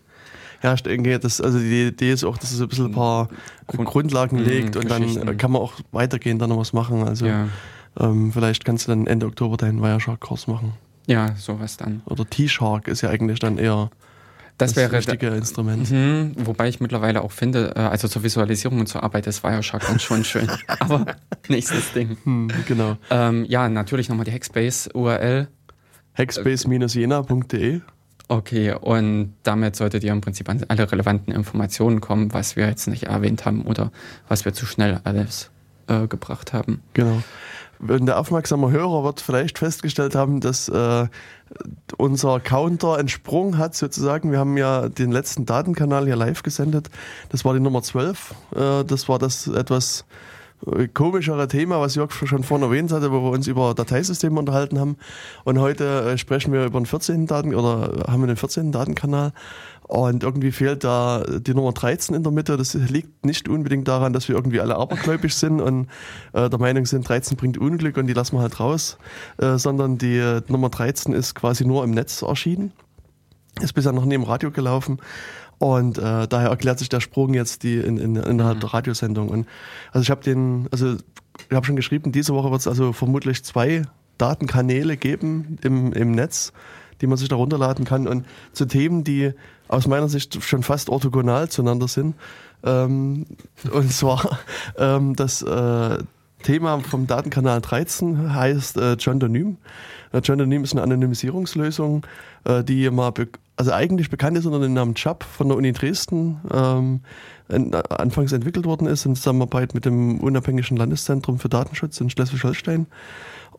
Ja, 0.64 0.72
ich 0.72 0.82
denke, 0.82 1.18
das, 1.18 1.42
also 1.42 1.58
die 1.58 1.88
Idee 1.88 2.10
ist 2.12 2.24
auch, 2.24 2.38
dass 2.38 2.50
es 2.50 2.60
ein 2.60 2.68
bisschen 2.68 2.86
ein 2.86 2.92
paar 2.92 3.28
Grund- 3.66 3.86
Grundlagen 3.86 4.38
Mhm, 4.38 4.44
legt 4.44 4.76
und 4.76 4.90
dann 4.90 5.36
kann 5.36 5.50
man 5.52 5.60
auch 5.60 5.74
weitergehend 5.92 6.40
dann 6.40 6.48
noch 6.48 6.56
was 6.56 6.72
machen. 6.72 7.06
Also 7.06 7.26
Ja. 7.26 7.48
ähm, 8.00 8.32
vielleicht 8.32 8.64
kannst 8.64 8.86
du 8.88 8.92
dann 8.92 9.06
Ende 9.06 9.26
Oktober 9.26 9.58
deinen 9.58 9.82
Wireshark-Kurs 9.82 10.46
machen. 10.46 10.72
ja, 11.06 11.36
sowas 11.36 11.76
dann. 11.76 12.00
Oder 12.06 12.24
T-Shark 12.28 12.88
ist 12.88 13.02
ja 13.02 13.10
eigentlich 13.10 13.38
dann 13.40 13.58
eher 13.58 13.90
Das, 14.56 14.74
wäre 14.74 14.90
richtige 14.92 15.26
Instrument. 15.28 15.90
Mhm, 15.90 16.32
wobei 16.46 16.68
ich 16.68 16.80
mittlerweile 16.80 17.20
auch 17.20 17.32
finde, 17.32 17.74
äh, 17.76 17.80
also 17.80 18.08
zur 18.08 18.22
Visualisierung 18.22 18.78
und 18.80 18.86
zur 18.86 19.02
Arbeit 19.02 19.26
ist 19.26 19.44
Wireshark 19.44 19.86
dann 19.86 19.98
schon 19.98 20.24
schön. 20.24 20.48
aber 20.80 21.04
nächstes 21.48 21.92
Ding. 21.92 22.16
Hm, 22.24 22.50
genau. 22.66 22.96
Ähm, 23.10 23.44
ja, 23.46 23.68
natürlich 23.68 24.08
nochmal 24.08 24.24
die 24.24 24.32
Hackspace-URL. 24.32 25.48
Hackspace-jena.de 26.16 27.80
Okay, 28.28 28.72
und 28.72 29.34
damit 29.42 29.76
solltet 29.76 30.02
ihr 30.02 30.12
im 30.12 30.20
Prinzip 30.20 30.48
an 30.48 30.64
alle 30.68 30.90
relevanten 30.90 31.32
Informationen 31.32 32.00
kommen, 32.00 32.32
was 32.32 32.56
wir 32.56 32.66
jetzt 32.66 32.86
nicht 32.86 33.04
erwähnt 33.04 33.44
haben 33.44 33.62
oder 33.62 33.92
was 34.28 34.44
wir 34.44 34.54
zu 34.54 34.64
schnell 34.64 35.00
alles 35.04 35.50
äh, 35.88 36.06
gebracht 36.06 36.52
haben. 36.52 36.82
Genau. 36.94 37.22
Und 37.80 38.06
der 38.06 38.18
aufmerksame 38.18 38.70
Hörer 38.70 39.04
wird 39.04 39.20
vielleicht 39.20 39.58
festgestellt 39.58 40.14
haben, 40.14 40.40
dass 40.40 40.68
äh, 40.68 41.06
unser 41.98 42.40
Counter 42.40 42.96
einen 42.96 43.08
Sprung 43.08 43.58
hat, 43.58 43.74
sozusagen. 43.74 44.30
Wir 44.30 44.38
haben 44.38 44.56
ja 44.56 44.88
den 44.88 45.12
letzten 45.12 45.44
Datenkanal 45.44 46.06
hier 46.06 46.16
live 46.16 46.42
gesendet. 46.42 46.88
Das 47.28 47.44
war 47.44 47.52
die 47.52 47.60
Nummer 47.60 47.82
12. 47.82 48.34
Äh, 48.54 48.84
das 48.84 49.08
war 49.08 49.18
das 49.18 49.46
etwas 49.48 50.06
komischere 50.94 51.48
Thema, 51.48 51.80
was 51.80 51.94
Jörg 51.94 52.12
schon 52.12 52.42
vorhin 52.42 52.66
erwähnt 52.66 52.92
hatte, 52.92 53.12
wo 53.12 53.22
wir 53.22 53.30
uns 53.30 53.46
über 53.46 53.74
Dateisysteme 53.74 54.38
unterhalten 54.38 54.78
haben. 54.78 54.96
Und 55.44 55.58
heute 55.58 56.12
äh, 56.12 56.18
sprechen 56.18 56.52
wir 56.52 56.64
über 56.64 56.80
den 56.80 56.86
14. 56.86 57.26
Daten 57.26 57.54
oder 57.54 58.04
haben 58.08 58.22
wir 58.22 58.26
den 58.26 58.36
14. 58.36 58.72
Datenkanal. 58.72 59.32
Und 59.86 60.22
irgendwie 60.22 60.50
fehlt 60.50 60.82
da 60.82 61.22
die 61.28 61.52
Nummer 61.52 61.72
13 61.72 62.14
in 62.14 62.22
der 62.22 62.32
Mitte. 62.32 62.56
Das 62.56 62.72
liegt 62.72 63.26
nicht 63.26 63.48
unbedingt 63.48 63.86
daran, 63.86 64.14
dass 64.14 64.28
wir 64.28 64.34
irgendwie 64.34 64.60
alle 64.60 64.76
abergläubisch 64.76 65.34
sind 65.34 65.60
und 65.60 65.88
äh, 66.32 66.48
der 66.48 66.58
Meinung 66.58 66.86
sind, 66.86 67.06
13 67.06 67.36
bringt 67.36 67.58
Unglück 67.58 67.98
und 67.98 68.06
die 68.06 68.14
lassen 68.14 68.36
wir 68.36 68.40
halt 68.40 68.58
raus, 68.60 68.96
äh, 69.36 69.58
sondern 69.58 69.98
die 69.98 70.16
äh, 70.16 70.40
Nummer 70.48 70.70
13 70.70 71.12
ist 71.12 71.34
quasi 71.34 71.66
nur 71.66 71.84
im 71.84 71.90
Netz 71.90 72.22
erschienen. 72.22 72.72
Ist 73.60 73.74
bisher 73.74 73.92
noch 73.92 74.04
nie 74.04 74.14
im 74.14 74.24
Radio 74.24 74.50
gelaufen. 74.50 74.98
Und 75.64 75.96
äh, 75.96 76.28
daher 76.28 76.50
erklärt 76.50 76.78
sich 76.78 76.90
der 76.90 77.00
Sprung 77.00 77.32
jetzt 77.32 77.62
die 77.62 77.76
in, 77.78 77.96
in, 77.96 78.16
innerhalb 78.16 78.60
der 78.60 78.74
Radiosendung. 78.74 79.30
Und 79.30 79.46
also 79.92 80.02
ich 80.02 80.10
habe 80.10 80.22
den, 80.22 80.68
also 80.70 80.96
ich 81.48 81.56
habe 81.56 81.64
schon 81.64 81.74
geschrieben, 81.74 82.12
diese 82.12 82.34
Woche 82.34 82.50
wird 82.50 82.60
es 82.60 82.68
also 82.68 82.92
vermutlich 82.92 83.42
zwei 83.44 83.80
Datenkanäle 84.18 84.98
geben 84.98 85.56
im, 85.62 85.94
im 85.94 86.12
Netz, 86.12 86.52
die 87.00 87.06
man 87.06 87.16
sich 87.16 87.30
da 87.30 87.36
runterladen 87.36 87.86
kann. 87.86 88.06
Und 88.06 88.26
zu 88.52 88.66
Themen, 88.66 89.04
die 89.04 89.32
aus 89.66 89.86
meiner 89.86 90.10
Sicht 90.10 90.44
schon 90.44 90.62
fast 90.62 90.90
orthogonal 90.90 91.48
zueinander 91.48 91.88
sind. 91.88 92.14
Ähm, 92.62 93.24
und 93.72 93.90
zwar 93.90 94.40
ähm, 94.76 95.16
das 95.16 95.40
äh, 95.40 95.96
Thema 96.42 96.80
vom 96.80 97.06
Datenkanal 97.06 97.62
13 97.62 98.34
heißt 98.34 98.76
äh, 98.76 98.92
John-Donym. 99.00 99.56
Äh, 100.12 100.20
John-Donym 100.22 100.62
ist 100.62 100.72
eine 100.72 100.82
Anonymisierungslösung, 100.82 102.06
äh, 102.44 102.62
die 102.62 102.90
mal, 102.90 103.14
also 103.56 103.72
eigentlich 103.72 104.10
bekannt 104.10 104.36
ist 104.36 104.46
unter 104.46 104.60
dem 104.60 104.74
Namen 104.74 104.94
CHAP 104.94 105.24
von 105.24 105.48
der 105.48 105.56
Uni 105.56 105.72
Dresden, 105.72 106.40
ähm, 106.52 107.00
en 107.48 107.74
anfangs 107.74 108.32
entwickelt 108.32 108.64
worden 108.64 108.86
ist 108.86 109.04
in 109.04 109.16
Zusammenarbeit 109.16 109.74
mit 109.74 109.84
dem 109.84 110.20
Unabhängigen 110.20 110.76
Landeszentrum 110.76 111.38
für 111.38 111.48
Datenschutz 111.48 112.00
in 112.00 112.10
Schleswig-Holstein. 112.10 112.86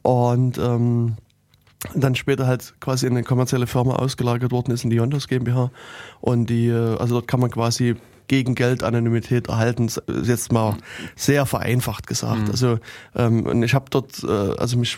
Und 0.02 0.58
ähm, 0.58 1.18
dann 1.94 2.16
später 2.16 2.48
halt 2.48 2.74
quasi 2.80 3.06
in 3.06 3.14
eine 3.14 3.24
kommerzielle 3.24 3.68
Firma 3.68 3.96
ausgelagert 3.96 4.52
worden 4.52 4.72
ist 4.72 4.84
in 4.84 4.90
die 4.90 4.96
Yondos 4.96 5.28
GmbH. 5.28 5.72
Und 6.20 6.50
die, 6.50 6.68
äh, 6.68 6.98
also 6.98 7.16
dort 7.16 7.28
kann 7.28 7.40
man 7.40 7.52
quasi 7.52 7.96
gegen 8.28 8.56
Geld 8.56 8.84
Anonymität 8.84 9.48
erhalten. 9.48 9.90
Jetzt 10.24 10.52
mal 10.52 10.78
sehr 11.16 11.46
vereinfacht 11.46 12.08
gesagt. 12.08 12.42
Mhm. 12.42 12.52
Also 12.52 12.80
ähm, 13.16 13.46
und 13.46 13.64
ich 13.64 13.74
habe 13.74 13.86
dort, 13.90 14.24
äh, 14.24 14.58
also 14.58 14.78
mich 14.78 14.98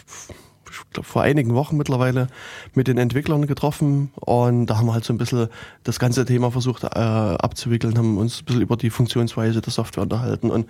ich 0.85 0.93
glaube, 0.93 1.07
vor 1.07 1.21
einigen 1.21 1.53
Wochen 1.53 1.77
mittlerweile 1.77 2.27
mit 2.73 2.87
den 2.87 2.97
Entwicklern 2.97 3.47
getroffen 3.47 4.11
und 4.15 4.67
da 4.67 4.77
haben 4.77 4.87
wir 4.87 4.93
halt 4.93 5.05
so 5.05 5.13
ein 5.13 5.17
bisschen 5.17 5.47
das 5.83 5.99
ganze 5.99 6.25
Thema 6.25 6.51
versucht 6.51 6.83
äh, 6.83 6.87
abzuwickeln, 6.87 7.97
haben 7.97 8.17
uns 8.17 8.41
ein 8.41 8.45
bisschen 8.45 8.61
über 8.61 8.77
die 8.77 8.89
Funktionsweise 8.89 9.61
der 9.61 9.73
Software 9.73 10.03
unterhalten 10.03 10.49
und 10.49 10.67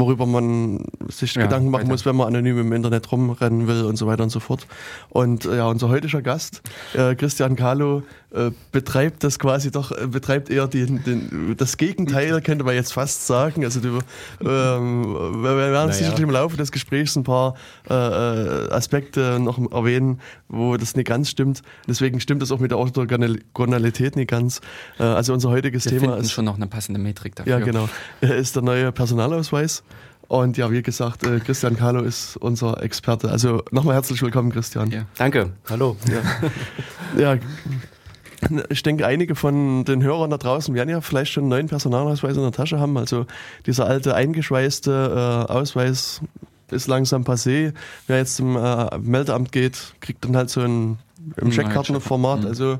worüber 0.00 0.26
man 0.26 0.84
sich 1.08 1.34
ja, 1.34 1.42
Gedanken 1.42 1.70
machen 1.70 1.82
weiter. 1.82 1.92
muss, 1.92 2.06
wenn 2.06 2.16
man 2.16 2.26
anonym 2.26 2.58
im 2.58 2.72
Internet 2.72 3.10
rumrennen 3.12 3.68
will 3.68 3.84
und 3.84 3.96
so 3.96 4.06
weiter 4.06 4.24
und 4.24 4.30
so 4.30 4.40
fort. 4.40 4.66
Und 5.10 5.44
äh, 5.44 5.58
ja, 5.58 5.66
unser 5.66 5.88
heutiger 5.88 6.22
Gast, 6.22 6.62
äh, 6.94 7.14
Christian 7.14 7.54
Kahlo, 7.54 8.02
äh, 8.32 8.52
betreibt 8.70 9.24
das 9.24 9.40
quasi 9.40 9.72
doch, 9.72 9.90
äh, 9.90 10.06
betreibt 10.06 10.50
eher 10.50 10.68
den, 10.68 11.02
den, 11.02 11.56
das 11.56 11.76
Gegenteil, 11.76 12.40
könnte 12.44 12.64
man 12.64 12.76
jetzt 12.76 12.92
fast 12.92 13.26
sagen. 13.26 13.64
Also 13.64 13.80
du, 13.80 13.98
ähm, 14.40 15.04
wir 15.42 15.56
werden 15.56 15.72
naja. 15.72 15.92
sicherlich 15.92 16.20
im 16.20 16.30
Laufe 16.30 16.56
des 16.56 16.70
Gesprächs 16.70 17.16
ein 17.16 17.24
paar 17.24 17.54
äh, 17.88 17.94
äh, 17.94 18.70
Aspekte 18.70 19.40
noch 19.40 19.58
erwähnen, 19.72 20.20
wo 20.48 20.76
das 20.76 20.94
nicht 20.94 21.08
ganz 21.08 21.28
stimmt. 21.28 21.62
Deswegen 21.88 22.20
stimmt 22.20 22.40
das 22.40 22.52
auch 22.52 22.60
mit 22.60 22.70
der 22.70 22.78
Orthogonalität 22.78 24.14
nicht 24.14 24.30
ganz. 24.30 24.60
also 24.98 25.32
unser 25.32 25.50
heutiges 25.50 25.84
wir 25.86 25.98
Thema 25.98 26.16
ist 26.16 26.30
schon 26.30 26.44
noch 26.44 26.56
eine 26.56 26.66
passende 26.66 27.00
Metrik 27.00 27.34
dafür. 27.34 27.58
Ja, 27.58 27.64
genau. 27.64 27.88
Ist 28.20 28.54
der 28.54 28.62
neue 28.62 28.92
Personalausweis. 28.92 29.82
Und 30.30 30.56
ja, 30.56 30.70
wie 30.70 30.80
gesagt, 30.80 31.26
äh, 31.26 31.40
Christian 31.40 31.76
Kahlo 31.76 32.02
ist 32.02 32.36
unser 32.36 32.80
Experte. 32.84 33.32
Also 33.32 33.64
nochmal 33.72 33.96
herzlich 33.96 34.22
willkommen, 34.22 34.52
Christian. 34.52 34.88
Ja. 34.92 35.02
Danke, 35.18 35.54
hallo. 35.68 35.96
Ja. 37.18 37.34
ja. 37.34 37.38
Ich 38.68 38.84
denke, 38.84 39.08
einige 39.08 39.34
von 39.34 39.84
den 39.84 40.04
Hörern 40.04 40.30
da 40.30 40.38
draußen 40.38 40.72
werden 40.72 40.88
ja 40.88 41.00
vielleicht 41.00 41.32
schon 41.32 41.42
einen 41.42 41.50
neuen 41.50 41.66
Personalausweis 41.66 42.36
in 42.36 42.42
der 42.42 42.52
Tasche 42.52 42.78
haben. 42.78 42.96
Also 42.96 43.26
dieser 43.66 43.86
alte 43.86 44.14
eingeschweißte 44.14 45.46
äh, 45.48 45.52
Ausweis 45.52 46.20
ist 46.70 46.86
langsam 46.86 47.24
passé. 47.24 47.72
Wer 48.06 48.18
jetzt 48.18 48.36
zum 48.36 48.56
äh, 48.56 48.98
Meldeamt 48.98 49.50
geht, 49.50 49.94
kriegt 49.98 50.24
dann 50.24 50.36
halt 50.36 50.48
so 50.48 50.60
ein 50.60 50.98
im 51.38 51.50
Scheckkartenformat, 51.50 52.42
mhm. 52.42 52.46
also 52.46 52.78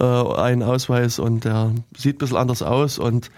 äh, 0.00 0.04
einen 0.04 0.62
Ausweis 0.62 1.18
und 1.18 1.44
der 1.44 1.72
sieht 1.94 2.16
ein 2.16 2.18
bisschen 2.18 2.38
anders 2.38 2.62
aus 2.62 2.98
und 2.98 3.30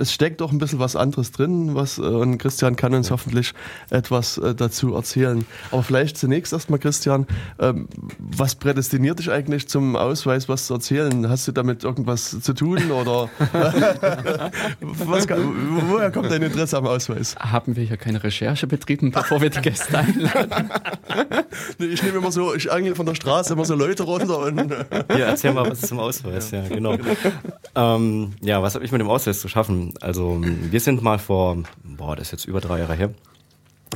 es 0.00 0.12
steckt 0.12 0.40
auch 0.42 0.50
ein 0.50 0.58
bisschen 0.58 0.78
was 0.78 0.96
anderes 0.96 1.30
drin, 1.32 1.74
was 1.74 1.98
äh, 1.98 2.02
und 2.02 2.38
Christian 2.38 2.76
kann 2.76 2.94
uns 2.94 3.10
hoffentlich 3.10 3.52
etwas 3.90 4.38
äh, 4.38 4.54
dazu 4.54 4.94
erzählen. 4.94 5.44
Aber 5.70 5.82
vielleicht 5.82 6.16
zunächst 6.16 6.52
erstmal, 6.52 6.78
Christian, 6.78 7.26
ähm, 7.58 7.88
was 8.18 8.54
prädestiniert 8.54 9.18
dich 9.18 9.30
eigentlich 9.30 9.68
zum 9.68 9.96
Ausweis, 9.96 10.48
was 10.48 10.66
zu 10.66 10.74
erzählen? 10.74 11.28
Hast 11.28 11.46
du 11.48 11.52
damit 11.52 11.84
irgendwas 11.84 12.40
zu 12.40 12.54
tun 12.54 12.90
oder 12.90 13.28
was, 14.80 15.28
woher 15.28 16.10
kommt 16.10 16.30
dein 16.30 16.42
Interesse 16.42 16.78
am 16.78 16.86
Ausweis? 16.86 17.36
Haben 17.36 17.76
wir 17.76 17.84
hier 17.84 17.96
keine 17.96 18.22
Recherche 18.24 18.66
betrieben, 18.66 19.10
bevor 19.10 19.40
wir 19.40 19.50
die 19.50 19.60
Gäste 19.60 19.98
einladen? 19.98 20.70
ich 21.78 22.02
nehme 22.02 22.18
immer 22.18 22.32
so, 22.32 22.54
ich 22.54 22.72
angel 22.72 22.94
von 22.94 23.06
der 23.06 23.14
Straße 23.14 23.52
immer 23.52 23.64
so 23.64 23.74
Leute 23.74 24.04
runter 24.04 24.38
und. 24.38 24.70
ja, 25.10 25.26
erzähl 25.26 25.52
mal 25.52 25.70
was 25.70 25.82
zum 25.82 25.98
Ausweis, 25.98 26.50
ja, 26.50 26.66
genau. 26.66 26.96
ähm, 27.74 28.32
ja, 28.40 28.62
was 28.62 28.74
habe 28.74 28.84
ich 28.84 28.92
mit 28.92 29.00
dem 29.00 29.08
Ausweis 29.08 29.40
zu 29.40 29.48
schaffen? 29.48 29.89
Also 30.00 30.40
wir 30.42 30.80
sind 30.80 31.02
mal 31.02 31.18
vor, 31.18 31.58
boah, 31.84 32.16
das 32.16 32.28
ist 32.28 32.32
jetzt 32.32 32.44
über 32.46 32.60
drei 32.60 32.78
Jahre 32.78 32.94
her, 32.94 33.10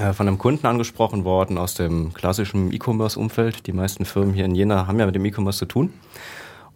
äh, 0.01 0.13
von 0.13 0.27
einem 0.27 0.39
Kunden 0.39 0.67
angesprochen 0.67 1.25
worden 1.25 1.59
aus 1.59 1.75
dem 1.75 2.13
klassischen 2.13 2.73
E-Commerce-Umfeld. 2.73 3.67
Die 3.67 3.73
meisten 3.73 4.05
Firmen 4.05 4.35
hier 4.35 4.45
in 4.45 4.55
Jena 4.55 4.87
haben 4.87 4.99
ja 4.99 5.07
mit 5.07 5.15
dem 5.15 5.25
E-Commerce 5.25 5.59
zu 5.59 5.67
tun. 5.67 5.93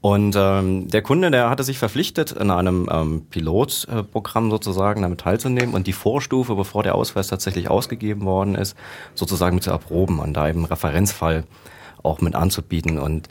Und 0.01 0.37
ähm, 0.39 0.89
der 0.89 1.03
Kunde, 1.03 1.31
der 1.31 1.51
hatte 1.51 1.65
sich 1.65 1.79
verpflichtet, 1.79 2.31
in 2.31 2.53
einem 2.53 2.89
ähm, 2.91 3.27
Pilotprogramm 3.31 4.49
sozusagen 4.51 5.03
damit 5.03 5.21
teilzunehmen 5.21 5.75
und 5.75 5.89
die 5.89 5.93
Vorstufe, 5.93 6.55
bevor 6.55 6.85
der 6.85 6.95
Ausweis 6.95 7.27
tatsächlich 7.27 7.69
ausgegeben 7.69 8.25
worden 8.25 8.55
ist, 8.55 8.77
sozusagen 9.15 9.57
mit 9.57 9.65
zu 9.65 9.71
erproben 9.71 10.21
und 10.21 10.35
da 10.35 10.49
eben 10.49 10.65
Referenzfall 10.65 11.45
auch 12.05 12.21
mit 12.21 12.37
anzubieten. 12.37 12.99
Und 13.01 13.29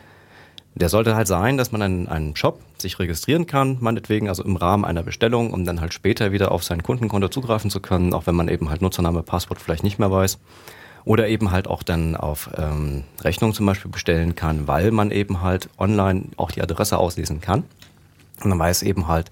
der 0.79 0.89
sollte 0.89 1.15
halt 1.15 1.27
sein, 1.27 1.57
dass 1.57 1.71
man 1.71 1.81
einen, 1.81 2.07
einen 2.07 2.35
Shop 2.35 2.59
sich 2.77 2.99
registrieren 2.99 3.47
kann, 3.47 3.77
meinetwegen, 3.79 4.29
also 4.29 4.43
im 4.43 4.55
Rahmen 4.55 4.85
einer 4.85 5.03
Bestellung, 5.03 5.51
um 5.51 5.65
dann 5.65 5.81
halt 5.81 5.93
später 5.93 6.31
wieder 6.31 6.51
auf 6.51 6.63
sein 6.63 6.83
Kundenkonto 6.83 7.29
zugreifen 7.29 7.69
zu 7.69 7.79
können, 7.79 8.13
auch 8.13 8.27
wenn 8.27 8.35
man 8.35 8.47
eben 8.47 8.69
halt 8.69 8.81
Nutzername, 8.81 9.23
Passwort 9.23 9.61
vielleicht 9.61 9.83
nicht 9.83 9.99
mehr 9.99 10.11
weiß. 10.11 10.39
Oder 11.05 11.29
eben 11.29 11.51
halt 11.51 11.67
auch 11.67 11.83
dann 11.83 12.17
auf 12.17 12.49
ähm, 12.57 13.03
Rechnung 13.21 13.53
zum 13.53 13.65
Beispiel 13.65 13.89
bestellen 13.89 14.35
kann, 14.35 14.67
weil 14.67 14.91
man 14.91 15.11
eben 15.11 15.41
halt 15.41 15.69
online 15.77 16.23
auch 16.35 16.51
die 16.51 16.61
Adresse 16.61 16.97
auslesen 16.97 17.39
kann. 17.39 17.63
Und 18.43 18.49
dann 18.49 18.59
weiß 18.59 18.83
eben 18.83 19.07
halt, 19.07 19.31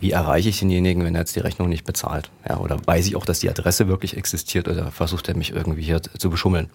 wie 0.00 0.10
erreiche 0.10 0.48
ich 0.48 0.58
denjenigen, 0.58 1.04
wenn 1.04 1.14
er 1.14 1.20
jetzt 1.20 1.36
die 1.36 1.40
Rechnung 1.40 1.68
nicht 1.68 1.84
bezahlt. 1.84 2.28
Ja, 2.48 2.58
oder 2.58 2.76
weiß 2.84 3.06
ich 3.06 3.14
auch, 3.14 3.24
dass 3.24 3.38
die 3.38 3.48
Adresse 3.48 3.86
wirklich 3.86 4.16
existiert 4.16 4.66
oder 4.66 4.90
versucht 4.90 5.28
er 5.28 5.36
mich 5.36 5.52
irgendwie 5.52 5.82
hier 5.82 6.02
zu 6.02 6.28
beschummeln. 6.28 6.70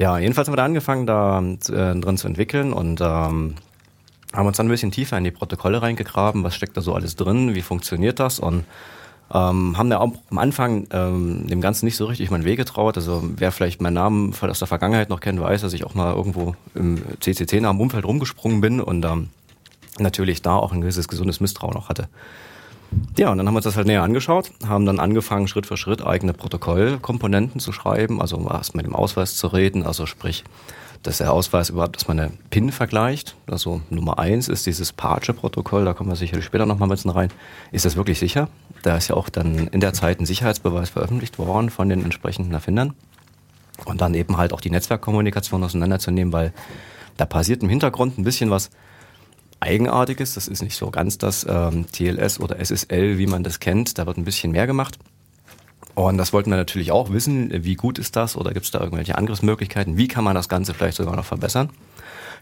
Ja, 0.00 0.18
jedenfalls 0.18 0.48
haben 0.48 0.54
wir 0.54 0.56
da 0.56 0.64
angefangen, 0.64 1.06
da 1.06 1.40
äh, 1.40 2.00
drin 2.00 2.16
zu 2.16 2.26
entwickeln 2.26 2.72
und 2.72 3.02
ähm, 3.02 3.56
haben 4.32 4.46
uns 4.46 4.56
dann 4.56 4.64
ein 4.64 4.70
bisschen 4.70 4.90
tiefer 4.90 5.18
in 5.18 5.24
die 5.24 5.30
Protokolle 5.30 5.82
reingegraben, 5.82 6.42
was 6.42 6.54
steckt 6.54 6.74
da 6.78 6.80
so 6.80 6.94
alles 6.94 7.16
drin, 7.16 7.54
wie 7.54 7.60
funktioniert 7.60 8.18
das 8.18 8.38
und 8.40 8.64
ähm, 9.30 9.76
haben 9.76 9.90
da 9.90 9.98
auch 9.98 10.12
am 10.30 10.38
Anfang 10.38 10.86
ähm, 10.90 11.46
dem 11.48 11.60
Ganzen 11.60 11.84
nicht 11.84 11.98
so 11.98 12.06
richtig 12.06 12.30
meinen 12.30 12.46
Weg 12.46 12.56
getraut. 12.56 12.96
Also 12.96 13.22
wer 13.36 13.52
vielleicht 13.52 13.82
meinen 13.82 13.92
Namen 13.92 14.34
aus 14.40 14.58
der 14.58 14.68
Vergangenheit 14.68 15.10
noch 15.10 15.20
kennt, 15.20 15.38
weiß, 15.38 15.60
dass 15.60 15.74
ich 15.74 15.84
auch 15.84 15.94
mal 15.94 16.14
irgendwo 16.14 16.54
im 16.74 17.02
CCC-nahen 17.20 17.78
Umfeld 17.78 18.06
rumgesprungen 18.06 18.62
bin 18.62 18.80
und 18.80 19.04
ähm, 19.04 19.28
natürlich 19.98 20.40
da 20.40 20.56
auch 20.56 20.72
ein 20.72 20.80
gewisses 20.80 21.08
gesundes 21.08 21.40
Misstrauen 21.40 21.74
noch 21.74 21.90
hatte. 21.90 22.08
Ja, 23.16 23.30
und 23.30 23.38
dann 23.38 23.46
haben 23.46 23.54
wir 23.54 23.58
uns 23.58 23.64
das 23.64 23.76
halt 23.76 23.86
näher 23.86 24.02
angeschaut, 24.02 24.50
haben 24.66 24.84
dann 24.84 24.98
angefangen, 24.98 25.46
Schritt 25.46 25.66
für 25.66 25.76
Schritt 25.76 26.04
eigene 26.04 26.32
Protokollkomponenten 26.32 27.60
zu 27.60 27.72
schreiben, 27.72 28.20
also 28.20 28.48
erst 28.50 28.74
mit 28.74 28.86
dem 28.86 28.96
Ausweis 28.96 29.36
zu 29.36 29.46
reden, 29.48 29.84
also 29.84 30.06
sprich, 30.06 30.44
dass 31.02 31.18
der 31.18 31.32
Ausweis 31.32 31.70
überhaupt, 31.70 31.96
dass 31.96 32.08
man 32.08 32.18
eine 32.18 32.32
PIN 32.50 32.72
vergleicht. 32.72 33.36
Also 33.46 33.80
Nummer 33.90 34.18
eins 34.18 34.48
ist 34.48 34.66
dieses 34.66 34.92
Parche-Protokoll, 34.92 35.84
da 35.84 35.94
kommen 35.94 36.10
wir 36.10 36.16
sicherlich 36.16 36.44
später 36.44 36.66
nochmal 36.66 36.88
ein 36.88 36.90
bisschen 36.90 37.10
rein. 37.10 37.30
Ist 37.72 37.84
das 37.84 37.96
wirklich 37.96 38.18
sicher? 38.18 38.48
Da 38.82 38.96
ist 38.96 39.08
ja 39.08 39.16
auch 39.16 39.28
dann 39.28 39.68
in 39.68 39.80
der 39.80 39.94
Zeit 39.94 40.20
ein 40.20 40.26
Sicherheitsbeweis 40.26 40.90
veröffentlicht 40.90 41.38
worden 41.38 41.70
von 41.70 41.88
den 41.88 42.04
entsprechenden 42.04 42.52
Erfindern. 42.52 42.94
Und 43.86 44.02
dann 44.02 44.12
eben 44.12 44.36
halt 44.36 44.52
auch 44.52 44.60
die 44.60 44.70
Netzwerkkommunikation 44.70 45.64
auseinanderzunehmen, 45.64 46.34
weil 46.34 46.52
da 47.16 47.24
passiert 47.24 47.62
im 47.62 47.70
Hintergrund 47.70 48.18
ein 48.18 48.24
bisschen 48.24 48.50
was, 48.50 48.70
Eigenartiges. 49.60 50.34
Das 50.34 50.48
ist 50.48 50.62
nicht 50.62 50.76
so 50.76 50.90
ganz 50.90 51.18
das 51.18 51.46
ähm, 51.48 51.86
TLS 51.92 52.40
oder 52.40 52.58
SSL, 52.58 53.18
wie 53.18 53.26
man 53.26 53.44
das 53.44 53.60
kennt. 53.60 53.98
Da 53.98 54.06
wird 54.06 54.16
ein 54.16 54.24
bisschen 54.24 54.52
mehr 54.52 54.66
gemacht. 54.66 54.98
Und 55.94 56.18
das 56.18 56.32
wollten 56.32 56.50
wir 56.50 56.56
natürlich 56.56 56.92
auch 56.92 57.12
wissen. 57.12 57.50
Wie 57.64 57.74
gut 57.74 57.98
ist 57.98 58.16
das 58.16 58.36
oder 58.36 58.52
gibt 58.52 58.64
es 58.64 58.70
da 58.70 58.80
irgendwelche 58.80 59.18
Angriffsmöglichkeiten? 59.18 59.96
Wie 59.96 60.08
kann 60.08 60.24
man 60.24 60.34
das 60.34 60.48
Ganze 60.48 60.72
vielleicht 60.72 60.96
sogar 60.96 61.16
noch 61.16 61.24
verbessern? 61.24 61.70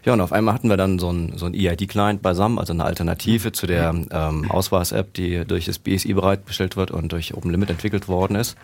Ja, 0.05 0.13
und 0.13 0.21
auf 0.21 0.31
einmal 0.31 0.53
hatten 0.53 0.69
wir 0.69 0.77
dann 0.77 0.97
so 0.97 1.11
ein, 1.11 1.33
so 1.35 1.47
EID-Client 1.47 2.21
beisammen, 2.21 2.57
also 2.57 2.71
eine 2.71 2.85
Alternative 2.85 3.51
zu 3.51 3.67
der 3.67 3.93
ähm, 4.11 4.49
Ausweis-App, 4.49 5.13
die 5.13 5.43
durch 5.45 5.65
das 5.65 5.77
BSI 5.79 6.13
bereitgestellt 6.13 6.77
wird 6.77 6.91
und 6.91 7.11
durch 7.11 7.33
OpenLimit 7.33 7.69
entwickelt 7.69 8.07
worden 8.07 8.35
ist. 8.35 8.55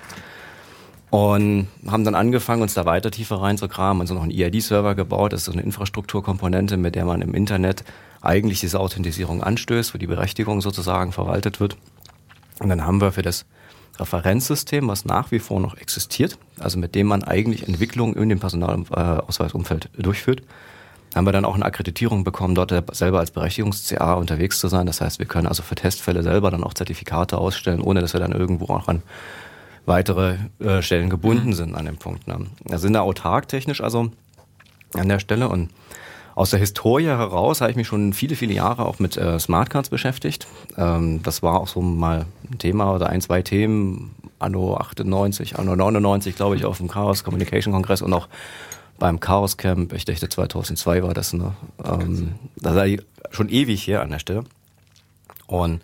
Und 1.10 1.68
haben 1.88 2.04
dann 2.04 2.16
angefangen, 2.16 2.62
uns 2.62 2.74
da 2.74 2.86
weiter 2.86 3.12
tiefer 3.12 3.42
reinzukramen, 3.42 4.02
also 4.02 4.14
noch 4.14 4.24
einen 4.24 4.32
EID-Server 4.32 4.96
gebaut. 4.96 5.34
Das 5.34 5.42
ist 5.42 5.46
so 5.46 5.52
eine 5.52 5.62
Infrastrukturkomponente, 5.62 6.78
mit 6.78 6.96
der 6.96 7.06
man 7.06 7.22
im 7.22 7.34
Internet 7.34 7.84
eigentlich 8.26 8.60
diese 8.60 8.80
Authentisierung 8.80 9.44
anstößt, 9.44 9.94
wo 9.94 9.98
die 9.98 10.08
Berechtigung 10.08 10.62
sozusagen 10.62 11.12
verwaltet 11.12 11.60
wird. 11.60 11.78
Und 12.60 12.70
dann 12.70 12.86
haben 12.86 13.02
wir 13.02 13.12
für 13.12 13.22
das 13.22 13.46
Referenzsystem, 13.98 14.88
was 14.88 15.06
nach 15.06 15.32
wie 15.32 15.40
vor 15.40 15.60
noch 15.60 15.78
existiert, 15.78 16.38
also 16.60 16.78
mit 16.78 16.96
dem 16.96 17.08
man 17.08 17.24
eigentlich 17.24 17.68
Entwicklungen 17.68 18.16
in 18.16 18.30
dem 18.30 18.40
Personalausweisumfeld 18.40 19.90
durchführt, 19.98 20.44
haben 21.16 21.26
wir 21.26 21.32
dann 21.32 21.46
auch 21.46 21.56
eine 21.56 21.64
Akkreditierung 21.64 22.26
bekommen, 22.26 22.56
dort 22.56 22.74
selber 22.94 23.20
als 23.20 23.32
Berechtigungs-CA 23.32 24.16
unterwegs 24.16 24.60
zu 24.60 24.68
sein. 24.68 24.86
Das 24.86 25.00
heißt, 25.00 25.20
wir 25.20 25.26
können 25.26 25.48
also 25.48 25.64
für 25.64 25.76
Testfälle 25.76 26.24
selber 26.24 26.52
dann 26.52 26.64
auch 26.64 26.74
Zertifikate 26.74 27.38
ausstellen, 27.38 27.80
ohne 27.80 28.02
dass 28.02 28.12
wir 28.12 28.20
dann 28.20 28.34
irgendwo 28.34 28.66
auch 28.66 28.90
an 28.90 29.02
weitere 29.86 30.36
äh, 30.60 30.82
Stellen 30.82 31.10
gebunden 31.10 31.50
mhm. 31.50 31.54
sind 31.54 31.76
an 31.76 31.86
dem 31.86 31.98
Punkt. 31.98 32.28
Ne? 32.28 32.48
Wir 32.66 32.80
sind 32.80 32.94
da 32.94 33.02
autark 33.02 33.48
technisch 33.48 33.82
also 33.82 34.12
an 34.94 35.08
der 35.08 35.20
Stelle 35.20 35.48
und 35.48 35.70
aus 36.36 36.50
der 36.50 36.60
Historie 36.60 37.06
heraus 37.06 37.62
habe 37.62 37.72
ich 37.72 37.78
mich 37.78 37.88
schon 37.88 38.12
viele, 38.12 38.36
viele 38.36 38.54
Jahre 38.54 38.86
auch 38.86 39.00
mit 39.00 39.16
äh, 39.16 39.40
Smartcards 39.40 39.90
beschäftigt. 39.90 40.48
Ähm, 40.78 41.24
das 41.24 41.42
war 41.42 41.62
auch 41.62 41.68
so 41.70 41.82
mal 41.82 42.26
ein 42.52 42.58
Thema 42.58 42.94
oder 42.94 43.10
ein, 43.10 43.22
zwei 43.22 43.42
Themen, 43.42 44.14
anno 44.38 44.76
98, 44.76 45.58
anno 45.58 45.76
99, 45.76 46.36
glaube 46.36 46.58
ich, 46.58 46.66
auf 46.66 46.78
dem 46.78 46.90
Chaos 46.90 47.24
Communication 47.24 47.74
Kongress 47.74 48.02
und 48.02 48.14
auch 48.14 48.28
beim 49.00 49.20
Chaos 49.22 49.58
Camp, 49.58 49.94
ich 49.94 50.06
dachte 50.06 50.28
2002 50.28 51.04
war 51.04 51.14
das, 51.14 51.34
ne? 51.34 51.54
Ähm, 51.84 52.36
das 52.58 52.76
war 52.76 52.86
schon 53.32 53.50
ewig 53.50 53.82
hier 53.82 54.02
an 54.02 54.10
der 54.10 54.20
Stelle. 54.20 54.44
Und 55.48 55.82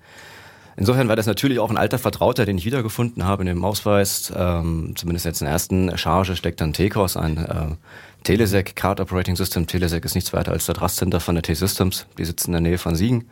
Insofern 0.77 1.07
war 1.09 1.15
das 1.15 1.25
natürlich 1.25 1.59
auch 1.59 1.69
ein 1.69 1.77
alter 1.77 1.99
Vertrauter, 1.99 2.45
den 2.45 2.57
ich 2.57 2.65
wiedergefunden 2.65 3.25
habe 3.25 3.43
in 3.43 3.47
dem 3.47 3.65
Ausweis. 3.65 4.31
Ähm, 4.35 4.93
zumindest 4.95 5.25
jetzt 5.25 5.41
in 5.41 5.45
der 5.45 5.53
ersten 5.53 5.97
Charge 5.97 6.35
steckt 6.35 6.61
dann 6.61 6.73
TCOS 6.73 7.17
ein. 7.17 7.37
Äh, 7.37 7.75
Telesec 8.23 8.75
Card 8.75 8.99
Operating 8.99 9.35
System. 9.35 9.67
Telesec 9.67 10.05
ist 10.05 10.15
nichts 10.15 10.31
weiter 10.31 10.51
als 10.51 10.67
das 10.67 10.79
Rastcenter 10.79 11.19
von 11.19 11.35
der 11.35 11.41
T-Systems. 11.41 12.05
Die 12.17 12.25
sitzen 12.25 12.49
in 12.49 12.53
der 12.53 12.61
Nähe 12.61 12.77
von 12.77 12.95
Siegen. 12.95 13.25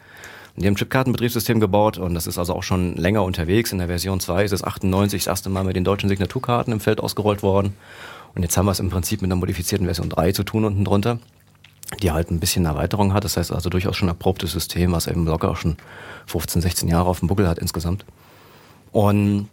Die 0.56 0.68
haben 0.68 0.76
Chipkartenbetriebssystem 0.76 1.60
gebaut 1.60 1.98
und 1.98 2.16
das 2.16 2.28
ist 2.28 2.38
also 2.38 2.54
auch 2.54 2.64
schon 2.64 2.96
länger 2.96 3.24
unterwegs. 3.24 3.72
In 3.72 3.78
der 3.78 3.88
Version 3.88 4.20
2 4.20 4.44
ist 4.44 4.52
es 4.52 4.64
98 4.64 5.24
das 5.24 5.32
erste 5.32 5.50
Mal 5.50 5.64
mit 5.64 5.76
den 5.76 5.84
deutschen 5.84 6.10
Signaturkarten 6.10 6.74
im 6.74 6.80
Feld 6.80 7.00
ausgerollt 7.00 7.44
worden. 7.44 7.76
Und 8.36 8.42
jetzt 8.42 8.58
haben 8.58 8.66
wir 8.66 8.72
es 8.72 8.80
im 8.80 8.90
Prinzip 8.90 9.22
mit 9.22 9.32
einer 9.32 9.40
modifizierten 9.40 9.86
Version 9.86 10.10
3 10.10 10.34
zu 10.34 10.44
tun 10.44 10.66
unten 10.66 10.84
drunter, 10.84 11.20
die 12.02 12.12
halt 12.12 12.32
ein 12.32 12.40
bisschen 12.40 12.66
Erweiterung 12.66 13.14
hat. 13.14 13.24
Das 13.24 13.38
heißt 13.38 13.52
also 13.52 13.70
durchaus 13.70 13.98
schon 13.98 14.08
ein 14.08 14.14
erprobtes 14.14 14.52
System, 14.52 14.92
was 14.92 15.08
eben 15.08 15.26
locker 15.26 15.52
auch 15.52 15.58
schon 15.58 15.78
15, 16.28 16.62
16 16.62 16.90
Jahre 16.90 17.10
auf 17.10 17.20
dem 17.20 17.28
Buckel 17.28 17.48
hat 17.48 17.60
insgesamt. 17.60 18.06
Und 18.92 19.50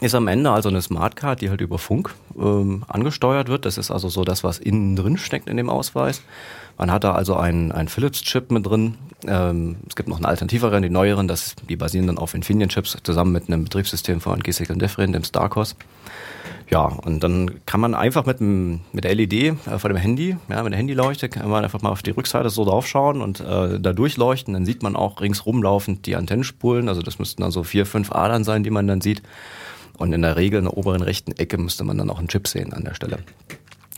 ist 0.00 0.14
am 0.14 0.28
Ende 0.28 0.50
also 0.50 0.68
eine 0.68 0.82
Smartcard, 0.82 1.40
die 1.40 1.48
halt 1.48 1.62
über 1.62 1.78
Funk 1.78 2.14
ähm, 2.38 2.84
angesteuert 2.86 3.48
wird. 3.48 3.64
Das 3.64 3.78
ist 3.78 3.90
also 3.90 4.10
so 4.10 4.24
das, 4.24 4.44
was 4.44 4.58
innen 4.58 4.94
drin 4.94 5.16
steckt 5.16 5.48
in 5.48 5.56
dem 5.56 5.70
Ausweis. 5.70 6.22
Man 6.76 6.90
hat 6.90 7.04
da 7.04 7.14
also 7.14 7.34
einen, 7.36 7.72
einen 7.72 7.88
Philips-Chip 7.88 8.50
mit 8.50 8.66
drin. 8.66 8.96
Ähm, 9.26 9.76
es 9.88 9.96
gibt 9.96 10.10
noch 10.10 10.16
einen 10.16 10.26
alternativeren, 10.26 10.82
die 10.82 10.90
neueren, 10.90 11.28
das, 11.28 11.54
die 11.68 11.76
basieren 11.76 12.06
dann 12.06 12.18
auf 12.18 12.34
Infineon-Chips 12.34 12.98
zusammen 13.02 13.32
mit 13.32 13.48
einem 13.48 13.64
Betriebssystem 13.64 14.20
von 14.20 14.42
Gesek 14.42 14.68
und 14.68 14.80
Defrin, 14.80 15.12
dem 15.12 15.24
Starcos. 15.24 15.76
Ja, 16.68 16.86
und 16.86 17.22
dann 17.22 17.64
kann 17.64 17.80
man 17.80 17.94
einfach 17.94 18.26
mit, 18.26 18.40
dem, 18.40 18.80
mit 18.92 19.04
der 19.04 19.14
LED 19.14 19.32
äh, 19.32 19.54
von 19.78 19.90
dem 19.90 19.96
Handy, 19.96 20.36
ja, 20.48 20.62
mit 20.62 20.72
der 20.72 20.78
Handyleuchte, 20.80 21.28
kann 21.28 21.48
man 21.48 21.62
einfach 21.62 21.80
mal 21.80 21.90
auf 21.90 22.02
die 22.02 22.10
Rückseite 22.10 22.50
so 22.50 22.64
draufschauen 22.64 23.20
und 23.22 23.40
äh, 23.40 23.78
da 23.78 23.92
durchleuchten. 23.92 24.54
Dann 24.54 24.66
sieht 24.66 24.82
man 24.82 24.96
auch 24.96 25.20
ringsrum 25.20 25.62
laufend 25.62 26.06
die 26.06 26.16
Antennenspulen. 26.16 26.88
Also 26.88 27.02
das 27.02 27.18
müssten 27.18 27.42
dann 27.42 27.52
so 27.52 27.62
vier, 27.62 27.86
fünf 27.86 28.10
Adern 28.10 28.42
sein, 28.42 28.64
die 28.64 28.70
man 28.70 28.86
dann 28.88 29.00
sieht. 29.00 29.22
Und 29.96 30.12
in 30.12 30.22
der 30.22 30.36
Regel 30.36 30.58
in 30.58 30.64
der 30.64 30.76
oberen 30.76 31.02
rechten 31.02 31.32
Ecke 31.32 31.56
müsste 31.56 31.84
man 31.84 31.98
dann 31.98 32.10
auch 32.10 32.18
einen 32.18 32.28
Chip 32.28 32.48
sehen 32.48 32.72
an 32.72 32.84
der 32.84 32.94
Stelle. 32.94 33.18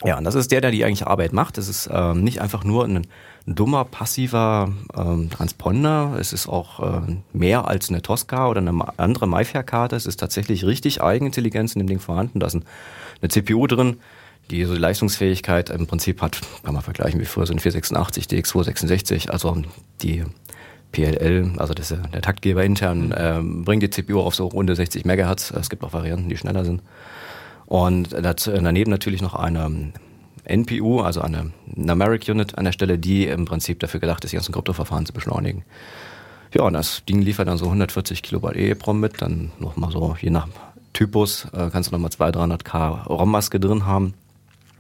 Ja, 0.05 0.19
und 0.19 0.25
das 0.25 0.35
ist 0.35 0.53
der, 0.53 0.61
der 0.61 0.71
die 0.71 0.85
eigentliche 0.85 1.09
Arbeit 1.09 1.33
macht. 1.33 1.59
Es 1.59 1.69
ist 1.69 1.89
ähm, 1.93 2.23
nicht 2.23 2.41
einfach 2.41 2.65
nur 2.65 2.85
ein, 2.85 3.07
ein 3.47 3.55
dummer, 3.55 3.85
passiver 3.85 4.73
ähm, 4.95 5.31
Transponder. 5.31 6.17
Es 6.19 6.33
ist 6.33 6.49
auch 6.49 6.81
äh, 6.81 7.17
mehr 7.33 7.67
als 7.67 7.89
eine 7.89 8.03
Tosca 8.03 8.49
oder 8.49 8.61
eine 8.61 8.99
andere 8.99 9.27
MyFair-Karte. 9.27 9.97
Es 9.97 10.07
ist 10.07 10.19
tatsächlich 10.19 10.65
richtig 10.65 11.03
Eigenintelligenz 11.03 11.75
in 11.75 11.81
dem 11.81 11.87
Ding 11.87 12.01
vorhanden. 12.01 12.41
Da 12.41 12.47
ist 12.47 12.55
ein, 12.55 12.65
eine 13.21 13.31
CPU 13.31 13.67
drin, 13.67 13.99
die 14.51 14.65
so 14.65 14.75
die 14.75 14.81
Leistungsfähigkeit 14.81 15.71
im 15.71 15.87
Prinzip 15.87 16.23
hat, 16.23 16.41
kann 16.63 16.75
man 16.75 16.83
vergleichen 16.83 17.21
wie 17.21 17.25
früher 17.25 17.47
so 17.47 17.53
ein 17.53 17.59
486, 17.59 18.27
DX266, 18.27 19.31
also 19.31 19.63
die 20.03 20.25
PLL, 20.93 21.53
also 21.59 21.75
das, 21.75 21.89
der 21.89 22.23
Taktgeber 22.23 22.65
intern, 22.65 23.13
äh, 23.13 23.41
bringt 23.43 23.83
die 23.83 23.91
CPU 23.91 24.21
auf 24.21 24.35
so 24.35 24.47
runde 24.47 24.75
60 24.75 25.05
Megahertz. 25.05 25.51
Es 25.51 25.69
gibt 25.69 25.85
auch 25.85 25.93
Varianten, 25.93 26.29
die 26.29 26.37
schneller 26.37 26.65
sind. 26.65 26.83
Und 27.67 28.15
daneben 28.15 28.91
natürlich 28.91 29.21
noch 29.21 29.35
eine 29.35 29.93
NPU, 30.49 31.01
also 31.01 31.21
eine 31.21 31.53
Numeric 31.75 32.29
Unit 32.29 32.57
an 32.59 32.65
der 32.65 32.73
Stelle, 32.73 32.99
die 32.99 33.27
im 33.27 33.45
Prinzip 33.45 33.81
dafür 33.81 34.01
gedacht 34.01 34.25
ist, 34.25 34.33
die 34.33 34.37
ganzen 34.37 34.53
Kryptoverfahren 34.53 35.07
zu 35.07 35.13
beschleunigen. 35.13 35.65
Ja, 36.55 36.63
und 36.63 36.73
das 36.73 37.05
Ding 37.05 37.21
liefert 37.21 37.49
dann 37.49 37.59
so 37.59 37.67
140 37.67 38.23
Kilobyte 38.23 38.57
EEPROM 38.57 39.01
mit, 39.01 39.21
dann 39.21 39.53
nochmal 39.59 39.91
so, 39.91 40.17
je 40.21 40.31
nach 40.31 40.49
Typus, 40.93 41.47
äh, 41.53 41.69
kannst 41.71 41.91
du 41.91 41.95
nochmal 41.95 42.11
200, 42.11 42.63
300k 42.65 43.07
ROM-Maske 43.07 43.61
drin 43.61 43.87
haben. 43.87 44.15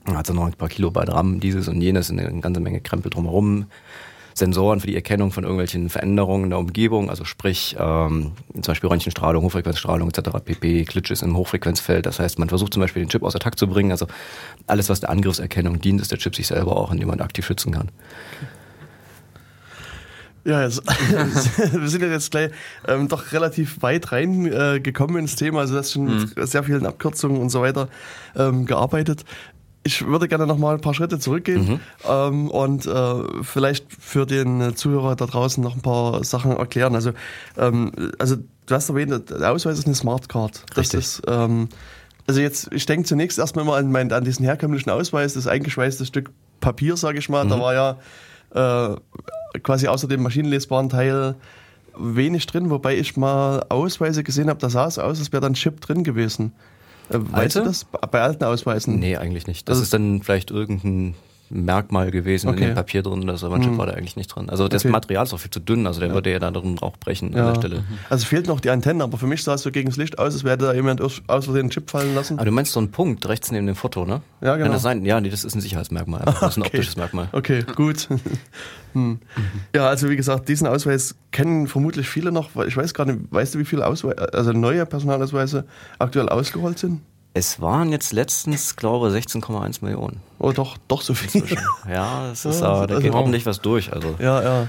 Dann 0.06 0.16
hat 0.16 0.26
sie 0.26 0.34
noch 0.34 0.46
ein 0.46 0.54
paar 0.54 0.68
Kilobyte 0.68 1.10
RAM, 1.12 1.40
dieses 1.40 1.68
und 1.68 1.82
jenes, 1.82 2.10
eine 2.10 2.40
ganze 2.40 2.60
Menge 2.60 2.80
Krempel 2.80 3.10
drumherum. 3.10 3.66
Sensoren 4.38 4.80
für 4.80 4.86
die 4.86 4.94
Erkennung 4.94 5.32
von 5.32 5.44
irgendwelchen 5.44 5.90
Veränderungen 5.90 6.44
in 6.44 6.50
der 6.50 6.58
Umgebung, 6.58 7.10
also 7.10 7.24
sprich 7.24 7.76
ähm, 7.78 8.32
zum 8.54 8.62
Beispiel 8.62 8.88
Röntgenstrahlung, 8.88 9.44
Hochfrequenzstrahlung 9.44 10.08
etc. 10.08 10.30
pp, 10.44 10.84
Glitches 10.84 11.22
im 11.22 11.36
Hochfrequenzfeld. 11.36 12.06
Das 12.06 12.18
heißt, 12.18 12.38
man 12.38 12.48
versucht 12.48 12.72
zum 12.72 12.80
Beispiel 12.80 13.02
den 13.02 13.08
Chip 13.08 13.22
außer 13.22 13.38
Takt 13.38 13.58
zu 13.58 13.66
bringen. 13.66 13.90
Also 13.90 14.06
alles, 14.66 14.88
was 14.88 15.00
der 15.00 15.10
Angriffserkennung 15.10 15.80
dient, 15.80 16.00
ist 16.00 16.10
der 16.10 16.18
Chip 16.18 16.34
sich 16.34 16.46
selber 16.46 16.76
auch, 16.76 16.92
indem 16.92 17.08
man 17.08 17.20
aktiv 17.20 17.44
schützen 17.44 17.72
kann. 17.72 17.90
Ja, 20.44 20.62
jetzt, 20.62 20.82
wir 21.72 21.88
sind 21.88 22.02
ja 22.02 22.08
jetzt 22.08 22.30
gleich 22.30 22.50
ähm, 22.86 23.08
doch 23.08 23.32
relativ 23.32 23.82
weit 23.82 24.12
reingekommen 24.12 25.16
äh, 25.16 25.20
ins 25.20 25.36
Thema. 25.36 25.60
Also, 25.60 25.74
das 25.74 25.92
schon 25.92 26.04
mhm. 26.04 26.32
mit 26.34 26.48
sehr 26.48 26.62
vielen 26.62 26.86
Abkürzungen 26.86 27.40
und 27.40 27.50
so 27.50 27.60
weiter 27.60 27.88
ähm, 28.34 28.64
gearbeitet 28.64 29.24
ich 29.84 30.06
würde 30.06 30.28
gerne 30.28 30.46
noch 30.46 30.58
mal 30.58 30.74
ein 30.74 30.80
paar 30.80 30.94
Schritte 30.94 31.18
zurückgehen 31.18 31.66
mhm. 31.66 31.80
ähm, 32.08 32.50
und 32.50 32.86
äh, 32.86 33.42
vielleicht 33.42 33.86
für 33.92 34.26
den 34.26 34.76
Zuhörer 34.76 35.16
da 35.16 35.26
draußen 35.26 35.62
noch 35.62 35.74
ein 35.74 35.82
paar 35.82 36.22
Sachen 36.24 36.56
erklären. 36.56 36.94
Also, 36.94 37.12
ähm, 37.56 37.92
also 38.18 38.36
du 38.36 38.74
hast 38.74 38.88
erwähnt, 38.88 39.30
der 39.30 39.50
Ausweis 39.50 39.78
ist 39.78 39.86
eine 39.86 39.94
Smartcard. 39.94 40.64
Das 40.70 40.78
Richtig. 40.78 41.00
ist 41.00 41.22
ähm, 41.26 41.68
also 42.28 42.42
jetzt, 42.42 42.68
ich 42.72 42.84
denke 42.84 43.08
zunächst 43.08 43.38
erstmal 43.38 43.64
mal 43.64 43.78
an, 43.78 43.90
mein, 43.90 44.12
an 44.12 44.22
diesen 44.22 44.44
herkömmlichen 44.44 44.90
Ausweis, 44.90 45.32
das 45.32 45.46
eingeschweißte 45.46 46.04
Stück 46.04 46.30
Papier, 46.60 46.96
sage 46.98 47.18
ich 47.18 47.28
mal. 47.30 47.44
Mhm. 47.44 47.48
Da 47.48 47.60
war 47.60 47.74
ja 47.74 48.94
äh, 49.54 49.60
quasi 49.60 49.88
außer 49.88 50.08
dem 50.08 50.22
maschinenlesbaren 50.22 50.90
Teil 50.90 51.36
wenig 51.98 52.46
drin, 52.46 52.68
wobei 52.68 52.96
ich 52.96 53.16
mal 53.16 53.64
Ausweise 53.70 54.22
gesehen 54.22 54.50
habe, 54.50 54.60
da 54.60 54.68
sah 54.68 54.86
es 54.86 54.98
aus, 54.98 55.18
als 55.18 55.32
wäre 55.32 55.40
dann 55.40 55.54
Chip 55.54 55.80
drin 55.80 56.04
gewesen. 56.04 56.52
Äh, 57.10 57.18
weißt 57.18 57.56
du 57.56 57.64
das 57.64 57.84
bei 57.84 58.20
alten 58.20 58.44
Ausweisen? 58.44 58.98
Nee, 58.98 59.16
eigentlich 59.16 59.46
nicht. 59.46 59.68
Das, 59.68 59.78
das 59.78 59.84
ist 59.84 59.92
dann 59.92 60.22
vielleicht 60.22 60.50
irgendein 60.50 61.14
Merkmal 61.50 62.10
gewesen 62.10 62.48
okay. 62.48 62.60
in 62.60 62.66
dem 62.68 62.74
Papier 62.74 63.02
drin, 63.02 63.26
das 63.26 63.44
aber 63.44 63.58
mhm. 63.58 63.78
war 63.78 63.86
da 63.86 63.92
eigentlich 63.92 64.16
nicht 64.16 64.28
drin. 64.28 64.50
Also 64.50 64.68
das 64.68 64.84
okay. 64.84 64.92
Material 64.92 65.24
ist 65.24 65.32
auch 65.32 65.40
viel 65.40 65.50
zu 65.50 65.60
dünn, 65.60 65.86
also 65.86 66.00
der 66.00 66.10
ja. 66.10 66.14
würde 66.14 66.30
ja 66.30 66.38
da 66.38 66.50
drin 66.50 66.78
auch 66.80 66.96
brechen 66.96 67.32
ja. 67.32 67.46
an 67.46 67.54
der 67.54 67.60
Stelle. 67.60 67.76
Mhm. 67.80 67.98
Also 68.10 68.26
fehlt 68.26 68.46
noch 68.46 68.60
die 68.60 68.70
Antenne, 68.70 69.04
aber 69.04 69.18
für 69.18 69.26
mich 69.26 69.42
sah 69.42 69.54
es 69.54 69.62
so 69.62 69.70
gegen 69.70 69.88
das 69.88 69.96
Licht 69.96 70.18
aus, 70.18 70.34
als 70.34 70.44
wäre 70.44 70.58
da 70.58 70.72
jemand 70.72 71.00
aus 71.00 71.22
Versehen 71.26 71.56
einen 71.58 71.70
Chip 71.70 71.90
fallen 71.90 72.14
lassen. 72.14 72.38
Aber 72.38 72.44
du 72.44 72.52
meinst 72.52 72.72
so 72.72 72.80
einen 72.80 72.90
Punkt 72.90 73.26
rechts 73.28 73.50
neben 73.50 73.66
dem 73.66 73.76
Foto, 73.76 74.04
ne? 74.04 74.22
Ja, 74.40 74.54
genau. 74.54 74.64
Kann 74.66 74.72
das 74.72 74.82
sein? 74.82 75.04
Ja, 75.04 75.20
nee, 75.20 75.30
das 75.30 75.44
ist 75.44 75.54
ein 75.54 75.60
Sicherheitsmerkmal. 75.60 76.22
Das 76.24 76.34
ist 76.34 76.42
ein 76.42 76.46
okay. 76.62 76.76
optisches 76.76 76.96
Merkmal. 76.96 77.28
Okay, 77.32 77.64
gut. 77.74 78.08
hm. 78.92 79.18
Ja, 79.74 79.88
also 79.88 80.10
wie 80.10 80.16
gesagt, 80.16 80.48
diesen 80.48 80.66
Ausweis 80.66 81.14
kennen 81.30 81.66
vermutlich 81.66 82.08
viele 82.08 82.32
noch, 82.32 82.50
weil 82.54 82.68
ich 82.68 82.76
weiß 82.76 82.94
gar 82.94 83.06
nicht, 83.06 83.20
weißt 83.30 83.54
du, 83.54 83.58
wie 83.58 83.64
viele 83.64 83.86
Ausweise, 83.86 84.32
also 84.32 84.52
neue 84.52 84.86
Personalausweise 84.86 85.64
aktuell 85.98 86.28
ausgerollt 86.28 86.78
sind? 86.78 87.00
Es 87.38 87.60
waren 87.60 87.92
jetzt 87.92 88.12
letztens, 88.12 88.74
glaube 88.74 89.16
ich, 89.16 89.24
16,1 89.24 89.84
Millionen. 89.84 90.20
Oh, 90.40 90.50
doch, 90.50 90.76
doch 90.88 91.02
so 91.02 91.14
viel. 91.14 91.44
Ja, 91.88 92.32
es 92.32 92.44
ist, 92.44 92.60
ja, 92.62 92.84
da 92.84 92.96
also, 92.96 92.98
geht 93.00 93.14
ordentlich 93.14 93.46
was 93.46 93.60
durch. 93.60 93.92
Also. 93.92 94.16
Ja, 94.18 94.42
ja. 94.42 94.68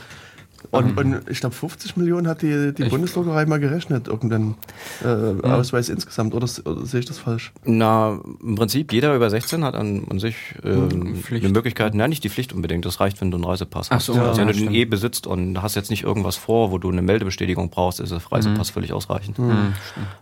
Und, 0.72 0.98
und 0.98 1.30
ich 1.30 1.40
glaube, 1.40 1.56
50 1.56 1.98
Millionen 1.98 2.28
hat 2.28 2.42
die, 2.42 2.74
die 2.74 2.84
Bundesdruckerei 2.86 3.46
mal 3.46 3.60
gerechnet, 3.60 4.08
irgendeinen 4.08 4.56
äh, 5.04 5.08
mhm. 5.08 5.42
Ausweis 5.44 5.90
insgesamt. 5.90 6.34
Oder, 6.34 6.48
oder, 6.66 6.86
sehe 6.86 7.00
ich 7.00 7.06
das 7.06 7.18
falsch? 7.18 7.52
Na, 7.66 8.20
im 8.42 8.56
Prinzip, 8.56 8.94
jeder 8.94 9.16
über 9.16 9.30
16 9.30 9.64
hat 9.64 9.76
an, 9.76 10.06
an 10.10 10.20
sich 10.20 10.36
ähm, 10.64 11.18
eine 11.30 11.50
Möglichkeit, 11.50 11.96
nein, 11.96 12.10
nicht 12.10 12.24
die 12.24 12.30
Pflicht 12.30 12.54
unbedingt. 12.54 12.86
Das 12.86 13.00
reicht, 13.00 13.22
wenn 13.22 13.32
du 13.32 13.38
einen 13.38 13.46
Reisepass 13.46 13.90
hast. 13.90 13.98
Ach 13.98 14.02
so, 14.02 14.16
ja, 14.16 14.28
also, 14.28 14.42
wenn 14.42 14.48
du 14.48 14.54
den 14.54 14.74
eh 14.74 14.86
besitzt 14.86 15.28
und 15.28 15.62
hast 15.62 15.76
jetzt 15.76 15.90
nicht 15.90 16.04
irgendwas 16.04 16.36
vor, 16.36 16.72
wo 16.72 16.78
du 16.78 16.90
eine 16.90 17.02
Meldebestätigung 17.02 17.70
brauchst, 17.70 18.00
ist 18.00 18.12
der 18.12 18.22
Reisepass 18.32 18.70
mhm. 18.70 18.74
völlig 18.74 18.94
ausreichend. 18.94 19.40
Mhm. 19.40 19.74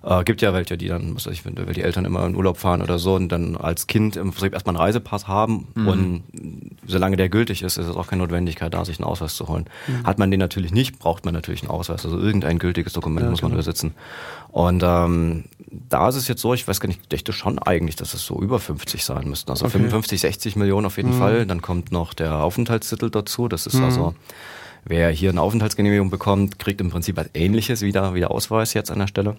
Äh, 0.03 0.23
gibt 0.23 0.41
ja 0.41 0.53
welche, 0.53 0.77
die 0.77 0.87
dann, 0.87 1.15
was 1.15 1.25
weiß 1.25 1.33
ich, 1.33 1.45
wenn 1.45 1.55
die 1.55 1.81
Eltern 1.81 2.05
immer 2.05 2.25
in 2.25 2.35
Urlaub 2.35 2.57
fahren 2.57 2.81
oder 2.81 2.99
so 2.99 3.15
und 3.15 3.29
dann 3.29 3.55
als 3.57 3.87
Kind 3.87 4.15
im 4.15 4.31
Prinzip 4.31 4.53
erstmal 4.53 4.75
einen 4.75 4.83
Reisepass 4.83 5.27
haben 5.27 5.67
mhm. 5.75 5.87
und 5.87 6.23
solange 6.85 7.17
der 7.17 7.29
gültig 7.29 7.63
ist, 7.63 7.77
ist 7.77 7.87
es 7.87 7.95
auch 7.95 8.07
keine 8.07 8.21
Notwendigkeit, 8.23 8.73
da 8.73 8.85
sich 8.85 8.99
einen 8.99 9.07
Ausweis 9.07 9.35
zu 9.35 9.47
holen. 9.47 9.65
Mhm. 9.87 10.05
Hat 10.05 10.19
man 10.19 10.26
den 10.31 10.39
natürlich 10.39 10.71
nicht, 10.71 10.99
braucht 10.99 11.25
man 11.25 11.33
natürlich 11.33 11.61
einen 11.61 11.71
Ausweis. 11.71 12.05
Also 12.05 12.17
irgendein 12.19 12.59
gültiges 12.59 12.93
Dokument 12.93 13.25
ja, 13.25 13.29
muss 13.29 13.41
man 13.41 13.51
genau. 13.51 13.61
übersetzen. 13.61 13.93
Und 14.51 14.83
ähm, 14.83 15.45
da 15.89 16.09
ist 16.09 16.15
es 16.15 16.27
jetzt 16.27 16.41
so, 16.41 16.53
ich 16.53 16.67
weiß 16.67 16.79
gar 16.79 16.87
nicht, 16.87 17.01
ich 17.01 17.07
dachte 17.09 17.33
schon 17.33 17.59
eigentlich, 17.59 17.95
dass 17.95 18.13
es 18.13 18.25
so 18.25 18.39
über 18.41 18.59
50 18.59 19.03
sein 19.03 19.29
müssten. 19.29 19.51
Also 19.51 19.65
okay. 19.65 19.73
55, 19.73 20.21
60 20.21 20.55
Millionen 20.55 20.85
auf 20.85 20.97
jeden 20.97 21.15
mhm. 21.15 21.19
Fall. 21.19 21.45
Dann 21.45 21.61
kommt 21.61 21.91
noch 21.91 22.13
der 22.13 22.35
Aufenthaltstitel 22.35 23.09
dazu. 23.09 23.47
Das 23.47 23.67
ist 23.67 23.75
mhm. 23.75 23.83
also, 23.83 24.15
wer 24.85 25.09
hier 25.09 25.29
eine 25.29 25.41
Aufenthaltsgenehmigung 25.41 26.09
bekommt, 26.09 26.59
kriegt 26.59 26.81
im 26.81 26.89
Prinzip 26.89 27.17
als 27.17 27.29
ähnliches 27.33 27.81
wieder, 27.81 28.13
wieder 28.13 28.31
Ausweis 28.31 28.73
jetzt 28.73 28.91
an 28.91 28.99
der 28.99 29.07
Stelle. 29.07 29.35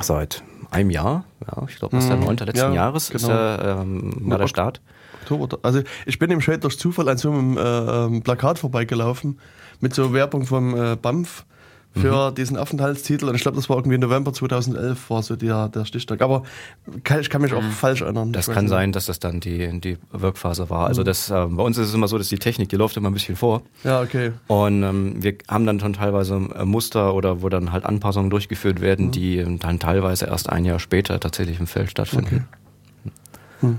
Seit 0.00 0.42
einem 0.70 0.90
Jahr, 0.90 1.24
ja, 1.46 1.64
ich 1.68 1.76
glaube, 1.76 1.94
das 1.94 2.04
ist 2.04 2.10
der 2.10 2.16
9. 2.18 2.36
letzten 2.38 2.56
ja, 2.56 2.72
Jahres, 2.72 3.10
genau. 3.10 3.20
ist 3.20 3.28
der, 3.28 3.78
ähm, 3.82 4.16
war 4.20 4.38
der 4.38 4.48
Start. 4.48 4.80
Also 5.62 5.82
ich 6.04 6.18
bin 6.18 6.30
im 6.30 6.40
Schwed 6.40 6.64
durch 6.64 6.78
Zufall 6.78 7.08
an 7.08 7.16
so 7.16 7.30
einem 7.30 7.56
äh, 7.56 7.60
ähm, 7.60 8.22
Plakat 8.22 8.58
vorbeigelaufen 8.58 9.38
mit 9.80 9.94
so 9.94 10.12
Werbung 10.12 10.46
vom 10.46 10.76
äh, 10.76 10.96
BAMF 10.96 11.44
für 11.96 12.30
mhm. 12.30 12.34
diesen 12.34 12.56
Aufenthaltstitel. 12.56 13.28
Und 13.28 13.34
ich 13.36 13.42
glaube, 13.42 13.56
das 13.56 13.68
war 13.68 13.76
irgendwie 13.76 13.98
November 13.98 14.32
2011 14.32 15.10
war 15.10 15.22
so 15.22 15.36
der, 15.36 15.68
der 15.68 15.84
Stichtag. 15.84 16.22
Aber 16.22 16.42
kann, 17.04 17.20
ich 17.20 17.30
kann 17.30 17.40
mich 17.40 17.54
auch 17.54 17.62
mhm. 17.62 17.70
falsch 17.70 18.00
erinnern. 18.00 18.32
Das 18.32 18.50
kann 18.50 18.68
sein, 18.68 18.92
dass 18.92 19.06
das 19.06 19.20
dann 19.20 19.40
die, 19.40 19.80
die 19.80 19.98
Wirkphase 20.10 20.70
war. 20.70 20.86
Also 20.86 21.02
mhm. 21.02 21.06
das, 21.06 21.30
äh, 21.30 21.46
bei 21.46 21.62
uns 21.62 21.78
ist 21.78 21.88
es 21.88 21.94
immer 21.94 22.08
so, 22.08 22.18
dass 22.18 22.28
die 22.28 22.38
Technik, 22.38 22.68
die 22.68 22.76
läuft 22.76 22.96
immer 22.96 23.10
ein 23.10 23.14
bisschen 23.14 23.36
vor. 23.36 23.62
Ja, 23.84 24.00
okay. 24.02 24.32
Und 24.48 24.82
ähm, 24.82 25.22
wir 25.22 25.36
haben 25.48 25.66
dann 25.66 25.78
schon 25.78 25.92
teilweise 25.92 26.34
äh, 26.34 26.64
Muster 26.64 27.14
oder 27.14 27.42
wo 27.42 27.48
dann 27.48 27.70
halt 27.70 27.84
Anpassungen 27.84 28.30
durchgeführt 28.30 28.80
werden, 28.80 29.06
mhm. 29.06 29.10
die 29.12 29.58
dann 29.60 29.78
teilweise 29.78 30.26
erst 30.26 30.50
ein 30.50 30.64
Jahr 30.64 30.80
später 30.80 31.20
tatsächlich 31.20 31.60
im 31.60 31.66
Feld 31.66 31.90
stattfinden. 31.90 32.48
Okay. 33.62 33.76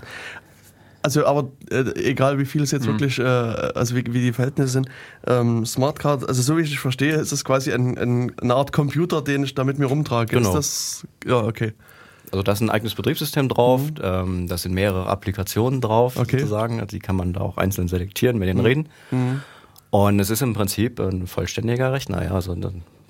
Also, 1.06 1.24
aber 1.28 1.52
äh, 1.70 1.84
egal 2.04 2.39
wie 2.39 2.46
viel 2.46 2.63
es 2.63 2.72
jetzt 2.72 2.88
mhm. 2.88 2.94
wirklich, 2.94 3.20
äh, 3.20 3.24
also 3.24 3.96
wie, 3.96 4.04
wie, 4.08 4.22
die 4.22 4.34
Verhältnisse 4.34 4.70
sind, 4.70 4.89
ähm, 5.28 5.63
Smartcard, 5.63 6.28
also 6.28 6.41
so 6.41 6.58
wie 6.58 6.62
ich 6.62 6.74
es 6.74 6.80
verstehe, 6.80 7.13
ist 7.13 7.32
es 7.32 7.46
quasi 7.46 7.72
ein, 7.72 7.96
ein, 7.96 8.32
eine 8.41 8.56
Art 8.56 8.72
Computer, 8.72 9.22
den 9.22 9.44
ich 9.44 9.54
da 9.54 9.63
mit 9.63 9.78
mir 9.78 9.86
rumtrage. 9.86 10.36
Genau. 10.36 10.50
Ist 10.50 10.56
das, 10.56 11.08
ja, 11.28 11.44
okay. 11.44 11.74
Also 12.32 12.41
da 12.41 12.54
ist 12.54 12.62
ein 12.62 12.72
eigenes 12.72 12.96
Betriebssystem 12.96 13.50
drauf, 13.50 13.84
mhm. 13.84 13.98
ähm, 14.02 14.48
da 14.48 14.58
sind 14.58 14.74
mehrere 14.74 15.06
Applikationen 15.06 15.80
drauf 15.80 16.18
okay. 16.18 16.39
sozusagen, 16.39 16.80
also 16.80 16.88
die 16.88 17.00
kann 17.00 17.15
man 17.15 17.34
da 17.34 17.41
auch 17.41 17.58
einzeln 17.58 17.88
selektieren, 17.88 18.39
mit 18.39 18.48
denen 18.48 18.62
mhm. 18.62 18.65
reden. 18.65 18.89
Mhm. 19.12 19.41
Und 19.91 20.20
es 20.20 20.32
ist 20.32 20.41
im 20.41 20.56
Prinzip 20.56 21.00
ein 21.00 21.28
vollständiger 21.28 21.94
Rechner. 21.94 22.24
Ja, 22.24 22.32
also 22.32 22.56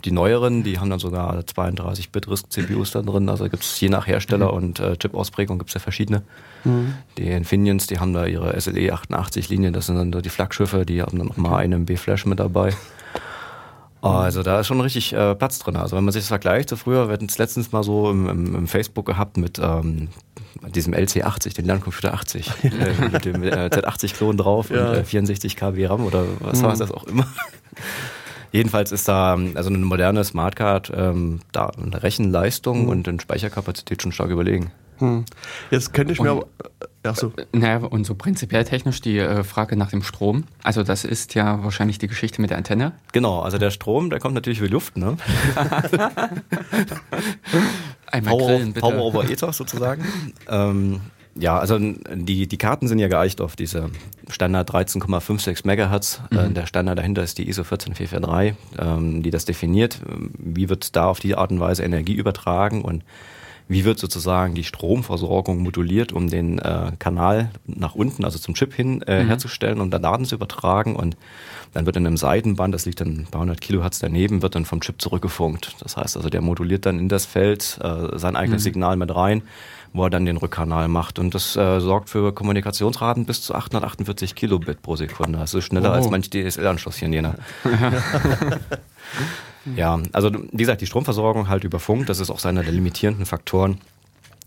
die 0.06 0.12
neueren, 0.12 0.63
die 0.63 0.80
haben 0.80 0.89
dann 0.89 1.00
sogar 1.00 1.36
32-Bit-RISC-CPUs 1.36 2.91
da 2.91 3.02
drin. 3.02 3.28
Also 3.28 3.50
gibt 3.50 3.63
es 3.63 3.80
je 3.80 3.89
nach 3.89 4.08
Hersteller 4.08 4.52
mhm. 4.52 4.58
und 4.58 4.80
äh, 4.80 4.96
Chip-Ausprägung 4.98 5.58
gibt 5.58 5.72
es 5.72 5.74
ja 5.74 5.80
verschiedene. 5.80 6.22
Mhm. 6.63 6.94
Die 7.18 7.28
Infineons, 7.28 7.88
die 7.88 8.00
haben 8.00 8.13
da 8.13 8.26
ihre 8.26 8.60
SLE 8.60 8.94
88-Linien, 8.94 9.74
das 9.74 9.88
sind 9.88 9.98
dann 9.98 10.22
die 10.22 10.30
Flaggschiffe, 10.30 10.86
die 10.86 11.02
haben 11.02 11.18
dann 11.18 11.28
nochmal 11.28 11.63
einen 11.63 11.86
MB-Flash 11.86 12.26
mit 12.26 12.39
dabei. 12.39 12.74
Also 14.02 14.44
da 14.44 14.60
ist 14.60 14.68
schon 14.68 14.82
richtig 14.82 15.13
äh, 15.13 15.34
Platz 15.34 15.58
drin. 15.58 15.76
Also 15.76 15.98
wenn 15.98 16.04
man 16.04 16.12
sich 16.12 16.22
das 16.22 16.28
vergleicht, 16.28 16.70
so 16.70 16.76
früher, 16.76 17.08
wir 17.08 17.13
hatten 17.13 17.26
es 17.26 17.39
letztens 17.39 17.72
mal 17.72 17.84
so 17.84 18.12
im, 18.12 18.30
im, 18.30 18.56
im 18.56 18.68
Facebook 18.68 19.08
gehabt 19.08 19.38
mit 19.38 19.58
ähm, 19.58 20.10
diesem 20.76 20.94
LC80, 20.94 21.56
den 21.56 21.65
Lerncomputer 21.65 22.13
80, 22.13 22.52
äh, 22.63 23.10
mit 23.12 23.26
dem 23.26 23.41
äh, 23.41 23.65
Z80-Klon 23.65 24.38
drauf 24.38 24.70
ja. 24.70 24.89
und 24.89 24.96
äh, 24.98 25.04
64 25.04 25.56
KB 25.56 25.88
RAM 25.88 26.06
oder 26.06 26.24
was 26.39 26.60
mhm. 26.60 26.65
war 26.65 26.78
das 26.78 26.91
auch 26.91 27.06
immer. 27.06 27.26
Jedenfalls 28.56 28.94
ist 28.94 29.08
da 29.10 29.38
also 29.56 29.70
eine 29.70 29.80
moderne 29.80 30.24
Smartcard 30.24 30.89
ähm, 30.96 31.41
da 31.52 31.65
eine 31.65 32.02
Rechenleistung 32.02 32.84
mhm. 32.84 32.89
und 32.89 33.08
eine 33.10 33.20
Speicherkapazität 33.20 34.02
schon 34.02 34.13
stark 34.13 34.30
überlegen. 34.30 34.72
Hm. 35.00 35.26
Jetzt 35.72 35.94
könnte 35.94 36.13
ich 36.13 36.22
mir 36.22 36.32
aber. 36.32 36.46
Ach 37.04 37.18
so. 37.18 37.34
Äh, 37.36 37.46
naja, 37.52 37.80
und 37.80 38.06
so 38.06 38.15
prinzipiell 38.15 38.63
technisch 38.63 39.02
die 39.02 39.20
äh, 39.20 39.44
Frage 39.44 39.76
nach 39.76 39.89
dem 39.89 40.04
Strom. 40.04 40.46
Also, 40.63 40.84
das 40.84 41.04
ist 41.04 41.36
ja 41.36 41.65
wahrscheinlich 41.65 41.98
die 41.98 42.08
Geschichte 42.08 42.39
mit 42.39 42.50
der 42.50 42.58
Antenne. 42.58 42.94
Genau, 43.12 43.41
also 43.41 43.58
der 43.58 43.72
Strom, 43.72 44.10
der 44.10 44.20
kommt 44.20 44.36
natürlich 44.36 44.62
wie 44.62 44.68
Luft, 44.68 44.96
ne? 44.96 45.18
Einmal 48.10 48.38
Power, 48.38 48.48
grillen, 48.48 48.72
bitte. 48.72 48.88
Power 48.88 49.04
over 49.04 49.30
Ether 49.30 49.52
sozusagen. 49.52 50.06
ähm, 50.48 51.02
ja, 51.38 51.58
also 51.58 51.78
die, 51.80 52.48
die 52.48 52.58
Karten 52.58 52.88
sind 52.88 53.00
ja 53.00 53.08
geeicht 53.08 53.41
auf 53.41 53.56
diese 53.56 53.89
Standard 54.30 54.71
13,56 54.71 55.67
Megahertz. 55.67 56.21
Mhm. 56.32 56.38
Äh, 56.38 56.50
der 56.52 56.65
Standard 56.65 56.98
dahinter 56.98 57.24
ist 57.24 57.38
die 57.38 57.50
ISO 57.50 57.63
14443, 57.63 58.56
ähm, 58.80 59.21
die 59.21 59.32
das 59.32 59.45
definiert. 59.45 60.00
Wie 60.38 60.69
wird 60.69 60.95
da 60.95 61.08
auf 61.08 61.19
die 61.19 61.36
Art 61.36 61.52
und 61.52 61.60
Weise 61.60 61.84
Energie 61.84 62.15
übertragen 62.15 62.84
und 62.84 63.04
wie 63.67 63.84
wird 63.84 63.98
sozusagen 63.98 64.54
die 64.54 64.63
Stromversorgung 64.63 65.58
moduliert, 65.58 66.13
um 66.13 66.30
den 66.30 66.60
äh, 66.60 66.91
Kanal 67.00 67.50
nach 67.65 67.95
unten, 67.95 68.24
also 68.24 68.38
zum 68.38 68.54
Chip 68.54 68.74
hin, 68.74 69.02
äh, 69.02 69.24
mhm. 69.24 69.28
herzustellen, 69.28 69.82
um 69.82 69.89
da 69.89 69.98
Daten 69.98 70.26
zu 70.26 70.36
übertragen 70.36 70.95
und 70.95 71.17
dann 71.74 71.86
wird 71.86 71.98
in 71.98 72.06
einem 72.06 72.17
Seitenband, 72.17 72.74
das 72.74 72.86
liegt 72.86 73.02
dann 73.02 73.21
ein 73.21 73.28
paar 73.30 73.41
hundert 73.41 73.62
Kilohertz 73.62 74.00
daneben, 74.00 74.41
wird 74.41 74.56
dann 74.56 74.65
vom 74.65 74.82
Chip 74.82 75.02
zurückgefunkt. 75.02 75.76
Das 75.80 75.98
heißt 75.98 76.15
also, 76.15 76.30
der 76.30 76.41
moduliert 76.41 76.86
dann 76.86 77.00
in 77.00 77.10
das 77.10 77.26
Feld 77.26 77.80
äh, 77.82 78.17
sein 78.17 78.36
eigenes 78.36 78.62
mhm. 78.62 78.65
Signal 78.65 78.98
mit 78.98 79.13
rein, 79.13 79.41
wo 79.96 80.04
er 80.04 80.10
dann 80.10 80.26
den 80.26 80.38
Rückkanal 80.38 80.88
macht. 80.88 81.20
Und 81.20 81.34
das 81.34 81.56
äh, 81.56 81.80
sorgt 81.80 82.10
für 82.10 82.34
Kommunikationsraten 82.34 83.26
bis 83.26 83.42
zu 83.42 83.56
848 83.56 84.36
Kilobit 84.36 84.82
pro 84.82 84.96
Sekunde. 84.96 85.40
Also 85.40 85.62
schneller 85.62 85.92
oh. 85.92 85.94
als 85.94 86.10
manch 86.10 86.30
DSL-Anschluss 86.30 86.98
hier 86.98 87.08
in 87.08 87.14
Jena. 87.14 87.36
Ja, 89.76 90.00
also 90.12 90.30
wie 90.32 90.58
gesagt, 90.58 90.82
die 90.82 90.86
Stromversorgung 90.86 91.50
halt 91.50 91.64
über 91.64 91.80
Funk, 91.80 92.06
das 92.06 92.20
ist 92.20 92.30
auch 92.30 92.44
einer 92.46 92.62
der 92.62 92.72
limitierenden 92.72 93.26
Faktoren 93.26 93.80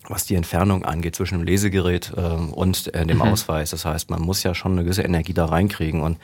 was 0.09 0.25
die 0.25 0.35
Entfernung 0.35 0.85
angeht 0.85 1.15
zwischen 1.15 1.39
dem 1.39 1.45
Lesegerät 1.45 2.13
äh, 2.17 2.21
und 2.21 2.93
äh, 2.95 3.07
dem 3.07 3.19
mhm. 3.19 3.23
Ausweis. 3.23 3.71
Das 3.71 3.85
heißt, 3.85 4.11
man 4.11 4.23
muss 4.23 4.43
ja 4.43 4.55
schon 4.55 4.73
eine 4.73 4.85
gewisse 4.85 5.03
Energie 5.03 5.35
da 5.35 5.47
reinkriegen 5.47 6.01
und 6.01 6.19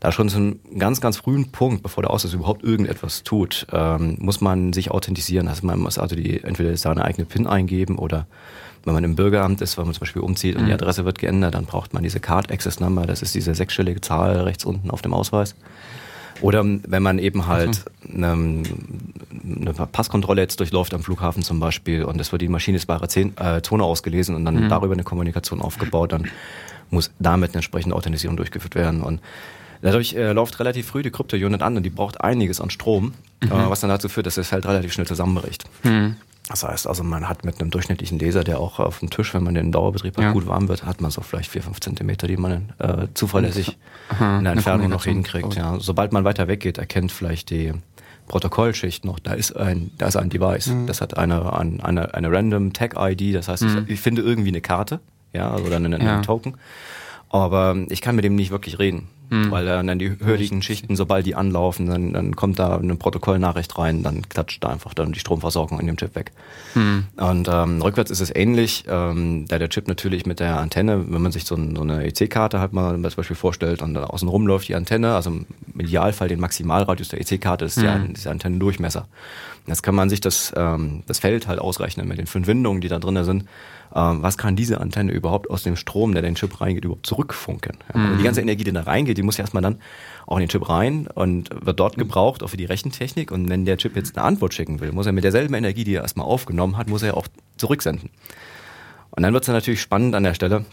da 0.00 0.12
schon 0.12 0.28
zu 0.28 0.36
einem 0.36 0.60
ganz, 0.78 1.00
ganz 1.00 1.16
frühen 1.16 1.50
Punkt, 1.50 1.82
bevor 1.82 2.02
der 2.02 2.10
Ausweis 2.10 2.32
überhaupt 2.32 2.62
irgendetwas 2.62 3.22
tut, 3.22 3.66
ähm, 3.72 4.16
muss 4.18 4.40
man 4.40 4.72
sich 4.72 4.90
authentisieren. 4.90 5.48
Also 5.48 5.66
man 5.66 5.80
muss 5.80 5.98
also 5.98 6.14
die 6.14 6.42
entweder 6.44 6.76
seine 6.76 7.04
eigene 7.04 7.24
PIN 7.24 7.46
eingeben 7.46 7.98
oder 7.98 8.26
wenn 8.84 8.94
man 8.94 9.04
im 9.04 9.16
Bürgeramt 9.16 9.60
ist, 9.60 9.78
wenn 9.78 9.84
man 9.84 9.94
zum 9.94 10.00
Beispiel 10.00 10.22
umzieht 10.22 10.56
und 10.56 10.62
mhm. 10.62 10.66
die 10.66 10.72
Adresse 10.72 11.04
wird 11.04 11.18
geändert, 11.18 11.54
dann 11.54 11.64
braucht 11.64 11.94
man 11.94 12.02
diese 12.02 12.20
Card 12.20 12.52
Access 12.52 12.80
Number. 12.80 13.06
Das 13.06 13.22
ist 13.22 13.34
diese 13.34 13.54
sechsstellige 13.54 14.00
Zahl 14.00 14.40
rechts 14.40 14.64
unten 14.64 14.90
auf 14.90 15.02
dem 15.02 15.14
Ausweis. 15.14 15.54
Oder 16.40 16.64
wenn 16.64 17.02
man 17.02 17.18
eben 17.18 17.46
halt 17.46 17.84
eine, 18.12 18.32
eine, 18.32 19.72
Passkontrolle 19.72 20.42
jetzt 20.42 20.58
durchläuft 20.60 20.92
am 20.92 21.02
Flughafen 21.02 21.42
zum 21.42 21.60
Beispiel 21.60 22.04
und 22.04 22.20
es 22.20 22.32
wird 22.32 22.42
die 22.42 22.48
maschinenbare 22.48 23.04
äh, 23.04 23.62
Zone 23.62 23.84
ausgelesen 23.84 24.34
und 24.34 24.44
dann 24.44 24.64
mhm. 24.64 24.68
darüber 24.68 24.94
eine 24.94 25.04
Kommunikation 25.04 25.62
aufgebaut, 25.62 26.12
dann 26.12 26.28
muss 26.90 27.10
damit 27.18 27.50
eine 27.50 27.56
entsprechende 27.56 27.94
Authentisierung 27.94 28.36
durchgeführt 28.36 28.74
werden. 28.74 29.02
Und 29.02 29.20
dadurch 29.80 30.14
äh, 30.14 30.32
läuft 30.32 30.58
relativ 30.60 30.86
früh 30.86 31.02
die 31.02 31.10
Krypto-Unit 31.10 31.62
an 31.62 31.76
und 31.76 31.82
die 31.84 31.90
braucht 31.90 32.20
einiges 32.20 32.60
an 32.60 32.70
Strom, 32.70 33.14
mhm. 33.42 33.50
äh, 33.50 33.70
was 33.70 33.80
dann 33.80 33.90
dazu 33.90 34.08
führt, 34.08 34.26
dass 34.26 34.34
das 34.34 34.48
Feld 34.48 34.66
relativ 34.66 34.92
schnell 34.92 35.06
zusammenbricht. 35.06 35.64
Mhm. 35.84 36.16
Das 36.48 36.62
heißt 36.62 36.86
also, 36.86 37.02
man 37.02 37.28
hat 37.28 37.44
mit 37.44 37.60
einem 37.60 37.70
durchschnittlichen 37.70 38.18
Laser, 38.18 38.44
der 38.44 38.60
auch 38.60 38.78
auf 38.78 38.98
dem 38.98 39.08
Tisch, 39.08 39.32
wenn 39.32 39.42
man 39.44 39.54
den 39.54 39.72
Dauerbetrieb 39.72 40.16
hat, 40.16 40.24
ja. 40.24 40.32
gut 40.32 40.46
warm 40.46 40.68
wird, 40.68 40.84
hat 40.84 41.00
man 41.00 41.10
so 41.10 41.22
vielleicht 41.22 41.50
vier, 41.50 41.62
fünf 41.62 41.80
Zentimeter, 41.80 42.26
die 42.26 42.36
man 42.36 42.72
äh, 42.78 43.06
zuverlässig 43.14 43.78
Aha, 44.10 44.38
in 44.38 44.44
der 44.44 44.52
Entfernung 44.52 44.90
noch 44.90 45.04
hinkriegt. 45.04 45.54
Ja. 45.54 45.78
Sobald 45.80 46.12
man 46.12 46.24
weiter 46.24 46.46
weggeht, 46.46 46.76
erkennt 46.76 47.12
vielleicht 47.12 47.48
die 47.48 47.72
Protokollschicht 48.28 49.04
noch, 49.04 49.18
da 49.18 49.32
ist 49.32 49.56
ein, 49.56 49.90
da 49.96 50.06
ist 50.06 50.16
ein 50.16 50.28
Device. 50.28 50.68
Mhm. 50.68 50.86
Das 50.86 51.00
hat 51.00 51.16
eine, 51.16 51.52
eine, 51.54 52.14
eine 52.14 52.32
random 52.32 52.72
Tag-ID, 52.72 53.34
das 53.34 53.48
heißt, 53.48 53.62
mhm. 53.62 53.84
ich, 53.86 53.94
ich, 53.94 54.00
finde 54.00 54.22
irgendwie 54.22 54.48
eine 54.48 54.60
Karte, 54.60 55.00
ja, 55.32 55.54
oder 55.56 55.76
einen, 55.76 55.94
einen 55.94 56.06
ja. 56.06 56.20
Token. 56.20 56.56
Aber 57.34 57.74
ich 57.88 58.00
kann 58.00 58.14
mit 58.14 58.24
dem 58.24 58.36
nicht 58.36 58.52
wirklich 58.52 58.78
reden. 58.78 59.08
Mhm. 59.28 59.50
Weil 59.50 59.66
dann 59.66 59.98
die 59.98 60.16
höheren 60.20 60.62
Schichten, 60.62 60.94
sobald 60.94 61.26
die 61.26 61.34
anlaufen, 61.34 61.88
dann, 61.88 62.12
dann 62.12 62.36
kommt 62.36 62.60
da 62.60 62.76
eine 62.76 62.94
Protokollnachricht 62.94 63.76
rein, 63.76 64.04
dann 64.04 64.28
klatscht 64.28 64.62
da 64.62 64.68
einfach 64.68 64.94
dann 64.94 65.10
die 65.10 65.18
Stromversorgung 65.18 65.80
in 65.80 65.86
dem 65.88 65.96
Chip 65.96 66.14
weg. 66.14 66.30
Mhm. 66.76 67.06
Und 67.16 67.48
ähm, 67.50 67.82
rückwärts 67.82 68.12
ist 68.12 68.20
es 68.20 68.32
ähnlich, 68.32 68.84
ähm, 68.86 69.46
da 69.48 69.58
der 69.58 69.68
Chip 69.68 69.88
natürlich 69.88 70.26
mit 70.26 70.38
der 70.38 70.60
Antenne, 70.60 71.10
wenn 71.10 71.22
man 71.22 71.32
sich 71.32 71.44
so, 71.44 71.56
ein, 71.56 71.74
so 71.74 71.82
eine 71.82 72.06
EC-Karte 72.06 72.60
halt 72.60 72.72
mal 72.72 72.92
zum 72.92 73.02
Beispiel 73.02 73.34
vorstellt 73.34 73.82
und 73.82 73.94
dann 73.94 74.04
außen 74.04 74.28
rum 74.28 74.46
läuft 74.46 74.68
die 74.68 74.76
Antenne, 74.76 75.16
also 75.16 75.30
im 75.30 75.46
Idealfall 75.76 76.28
den 76.28 76.38
Maximalradius 76.38 77.08
der 77.08 77.20
EC-Karte 77.20 77.64
ist, 77.64 77.82
der, 77.82 78.10
ist 78.14 78.26
der 78.26 78.30
Antennendurchmesser. 78.30 79.08
Jetzt 79.66 79.82
kann 79.82 79.96
man 79.96 80.08
sich 80.08 80.20
das, 80.20 80.52
ähm, 80.56 81.02
das 81.08 81.18
Feld 81.18 81.48
halt 81.48 81.58
ausrechnen 81.58 82.06
mit 82.06 82.18
den 82.18 82.26
fünf 82.26 82.46
Windungen, 82.46 82.80
die 82.80 82.88
da 82.88 83.00
drin 83.00 83.24
sind 83.24 83.46
ähm, 83.94 84.22
was 84.22 84.36
kann 84.36 84.56
diese 84.56 84.80
Antenne 84.80 85.12
überhaupt 85.12 85.48
aus 85.50 85.62
dem 85.62 85.76
Strom, 85.76 86.12
der 86.12 86.22
in 86.22 86.30
den 86.30 86.34
Chip 86.34 86.60
reingeht, 86.60 86.84
überhaupt 86.84 87.06
zurückfunken. 87.06 87.78
Ja, 87.92 88.00
mhm. 88.00 88.18
Die 88.18 88.24
ganze 88.24 88.40
Energie, 88.40 88.64
die 88.64 88.72
da 88.72 88.82
reingeht, 88.82 89.16
die 89.16 89.22
muss 89.22 89.36
ja 89.36 89.44
erstmal 89.44 89.62
dann 89.62 89.78
auch 90.26 90.36
in 90.36 90.40
den 90.40 90.48
Chip 90.48 90.68
rein 90.68 91.06
und 91.06 91.50
wird 91.64 91.78
dort 91.78 91.96
gebraucht, 91.96 92.42
auch 92.42 92.48
für 92.48 92.56
die 92.56 92.64
Rechentechnik. 92.64 93.30
Und 93.30 93.48
wenn 93.48 93.64
der 93.64 93.76
Chip 93.76 93.94
jetzt 93.94 94.16
eine 94.16 94.26
Antwort 94.26 94.52
schicken 94.52 94.80
will, 94.80 94.90
muss 94.92 95.06
er 95.06 95.12
mit 95.12 95.22
derselben 95.22 95.54
Energie, 95.54 95.84
die 95.84 95.94
er 95.94 96.02
erstmal 96.02 96.26
aufgenommen 96.26 96.76
hat, 96.76 96.88
muss 96.88 97.02
er 97.02 97.16
auch 97.16 97.28
zurücksenden. 97.56 98.10
Und 99.10 99.22
dann 99.22 99.32
wird 99.32 99.44
es 99.44 99.48
natürlich 99.48 99.80
spannend 99.80 100.16
an 100.16 100.24
der 100.24 100.34
Stelle, 100.34 100.64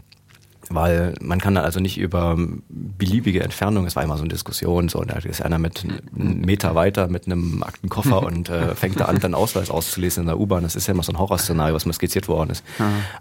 weil 0.74 1.14
man 1.22 1.40
kann 1.40 1.56
da 1.56 1.62
also 1.62 1.80
nicht 1.80 1.98
über 1.98 2.38
beliebige 2.70 3.44
Entfernung, 3.44 3.86
es 3.86 3.96
war 3.96 4.04
immer 4.04 4.18
so 4.18 4.24
eine 4.24 4.30
Diskussion, 4.30 4.90
so, 4.90 5.04
da 5.04 5.16
ist 5.16 5.42
einer 5.42 5.60
mit 5.60 5.84
einem 5.84 6.42
Meter 6.42 6.76
weiter 6.76 7.08
mit 7.08 7.26
einem 7.26 7.64
Aktenkoffer 7.64 8.24
und 8.26 8.50
äh, 8.50 8.76
fängt 8.76 9.00
da 9.00 9.06
an, 9.06 9.20
dann 9.20 9.34
Ausweis 9.34 9.70
auszulesen 9.70 10.24
in 10.24 10.28
der 10.28 10.40
U-Bahn. 10.40 10.64
Das 10.64 10.76
ist 10.76 10.88
ja 10.88 10.94
immer 10.94 11.04
so 11.04 11.12
ein 11.12 11.20
Horrorszenario, 11.20 11.76
was 11.76 11.86
mal 11.86 11.94
skizziert 11.94 12.28
worden 12.28 12.50
ist. 12.52 12.64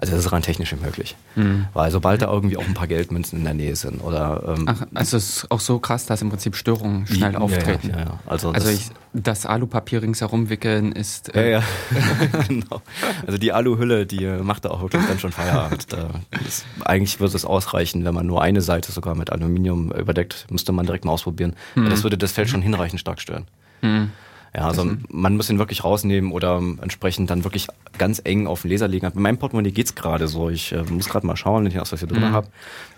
Also 0.00 0.14
das 0.14 0.24
ist 0.24 0.32
rein 0.32 0.42
technisch 0.42 0.74
möglich. 0.76 1.16
Mhm. 1.34 1.66
Weil 1.72 1.90
sobald 1.90 2.22
da 2.22 2.32
irgendwie 2.32 2.56
auch 2.56 2.66
ein 2.66 2.74
paar 2.74 2.86
Geldmünzen 2.86 3.38
in 3.38 3.44
der 3.44 3.54
Nähe 3.54 3.76
sind 3.76 4.02
oder... 4.02 4.56
Ähm, 4.56 4.66
Ach, 4.66 4.86
also 4.94 5.16
es 5.16 5.36
ist 5.36 5.50
auch 5.50 5.60
so 5.60 5.78
krass, 5.78 6.06
dass 6.06 6.22
im 6.22 6.30
Prinzip 6.30 6.56
Störungen 6.56 7.06
schnell 7.06 7.36
auftreten. 7.36 7.90
Ja, 7.90 7.98
ja, 7.98 8.04
ja. 8.04 8.20
Also, 8.26 8.50
also 8.50 8.68
ich, 8.68 8.90
das 9.12 9.44
Alupapier 9.44 10.02
ringsherum 10.02 10.50
wickeln 10.50 10.92
ist... 10.92 11.34
Äh, 11.34 11.52
ja, 11.52 11.58
ja. 11.58 12.42
genau. 12.48 12.82
Also 13.26 13.38
die 13.38 13.52
Aluhülle, 13.52 14.06
die 14.06 14.26
macht 14.26 14.64
da 14.64 14.70
auch 14.70 14.82
wirklich 14.82 15.04
dann 15.06 15.18
schon 15.18 15.32
Feierabend. 15.32 15.92
Da 15.92 16.10
ist, 16.46 16.64
eigentlich 16.84 17.18
wird 17.18 17.34
es 17.34 17.44
ausreichen, 17.44 18.04
wenn 18.04 18.14
man 18.14 18.26
nur 18.26 18.42
eine 18.42 18.60
Seite 18.60 18.92
sogar 18.92 19.16
mit 19.16 19.30
Aluminium 19.30 19.90
überdeckt. 19.92 20.46
Müsste 20.50 20.72
man 20.72 20.86
direkt 20.86 21.04
mal 21.04 21.12
ausprobieren. 21.12 21.54
Mhm. 21.74 21.90
Das 21.90 22.04
würde 22.04 22.18
das 22.18 22.32
Feld 22.32 22.48
schon 22.48 22.62
hinreichend 22.62 23.00
stark 23.00 23.20
stören. 23.20 23.46
Mhm. 23.82 24.10
Ja, 24.54 24.66
also 24.66 24.84
mhm. 24.84 25.04
man 25.08 25.36
muss 25.36 25.48
ihn 25.48 25.58
wirklich 25.58 25.84
rausnehmen 25.84 26.32
oder 26.32 26.60
entsprechend 26.80 27.30
dann 27.30 27.44
wirklich 27.44 27.68
ganz 27.98 28.20
eng 28.24 28.46
auf 28.46 28.62
den 28.62 28.70
Laser 28.70 28.88
legen. 28.88 29.10
Bei 29.12 29.20
meinem 29.20 29.38
Portemonnaie 29.38 29.70
geht 29.70 29.86
es 29.86 29.94
gerade 29.94 30.26
so. 30.26 30.50
Ich 30.50 30.72
äh, 30.72 30.82
muss 30.82 31.08
gerade 31.08 31.26
mal 31.26 31.36
schauen, 31.36 31.64
wenn 31.64 31.72
ich 31.72 31.78
was 31.78 31.90
hier 31.90 32.08
drin 32.08 32.28
mhm. 32.28 32.32
habe. 32.32 32.48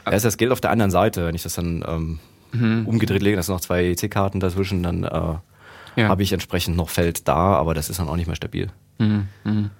Da 0.05 0.13
ist 0.13 0.25
das 0.25 0.39
Geld 0.39 0.51
auf 0.51 0.61
der 0.61 0.71
anderen 0.71 0.91
Seite. 0.91 1.27
Wenn 1.27 1.35
ich 1.35 1.43
das 1.43 1.55
dann 1.55 1.85
ähm, 1.87 2.19
mhm. 2.53 2.87
umgedreht 2.87 3.23
lege, 3.23 3.37
da 3.37 3.43
sind 3.43 3.55
noch 3.55 3.61
zwei 3.61 3.85
EC-Karten 3.85 4.41
dazwischen, 4.41 4.83
dann 4.83 5.05
äh, 5.05 5.35
ja. 5.97 6.09
habe 6.09 6.23
ich 6.23 6.33
entsprechend 6.33 6.77
noch 6.77 6.89
Feld 6.89 7.29
da, 7.29 7.55
aber 7.55 7.75
das 7.75 7.91
ist 7.91 7.99
dann 7.99 8.09
auch 8.09 8.17
nicht 8.17 8.27
mehr 8.27 8.37
stabil. 8.37 8.69
Mhm. 8.99 9.29
mhm. 9.45 9.71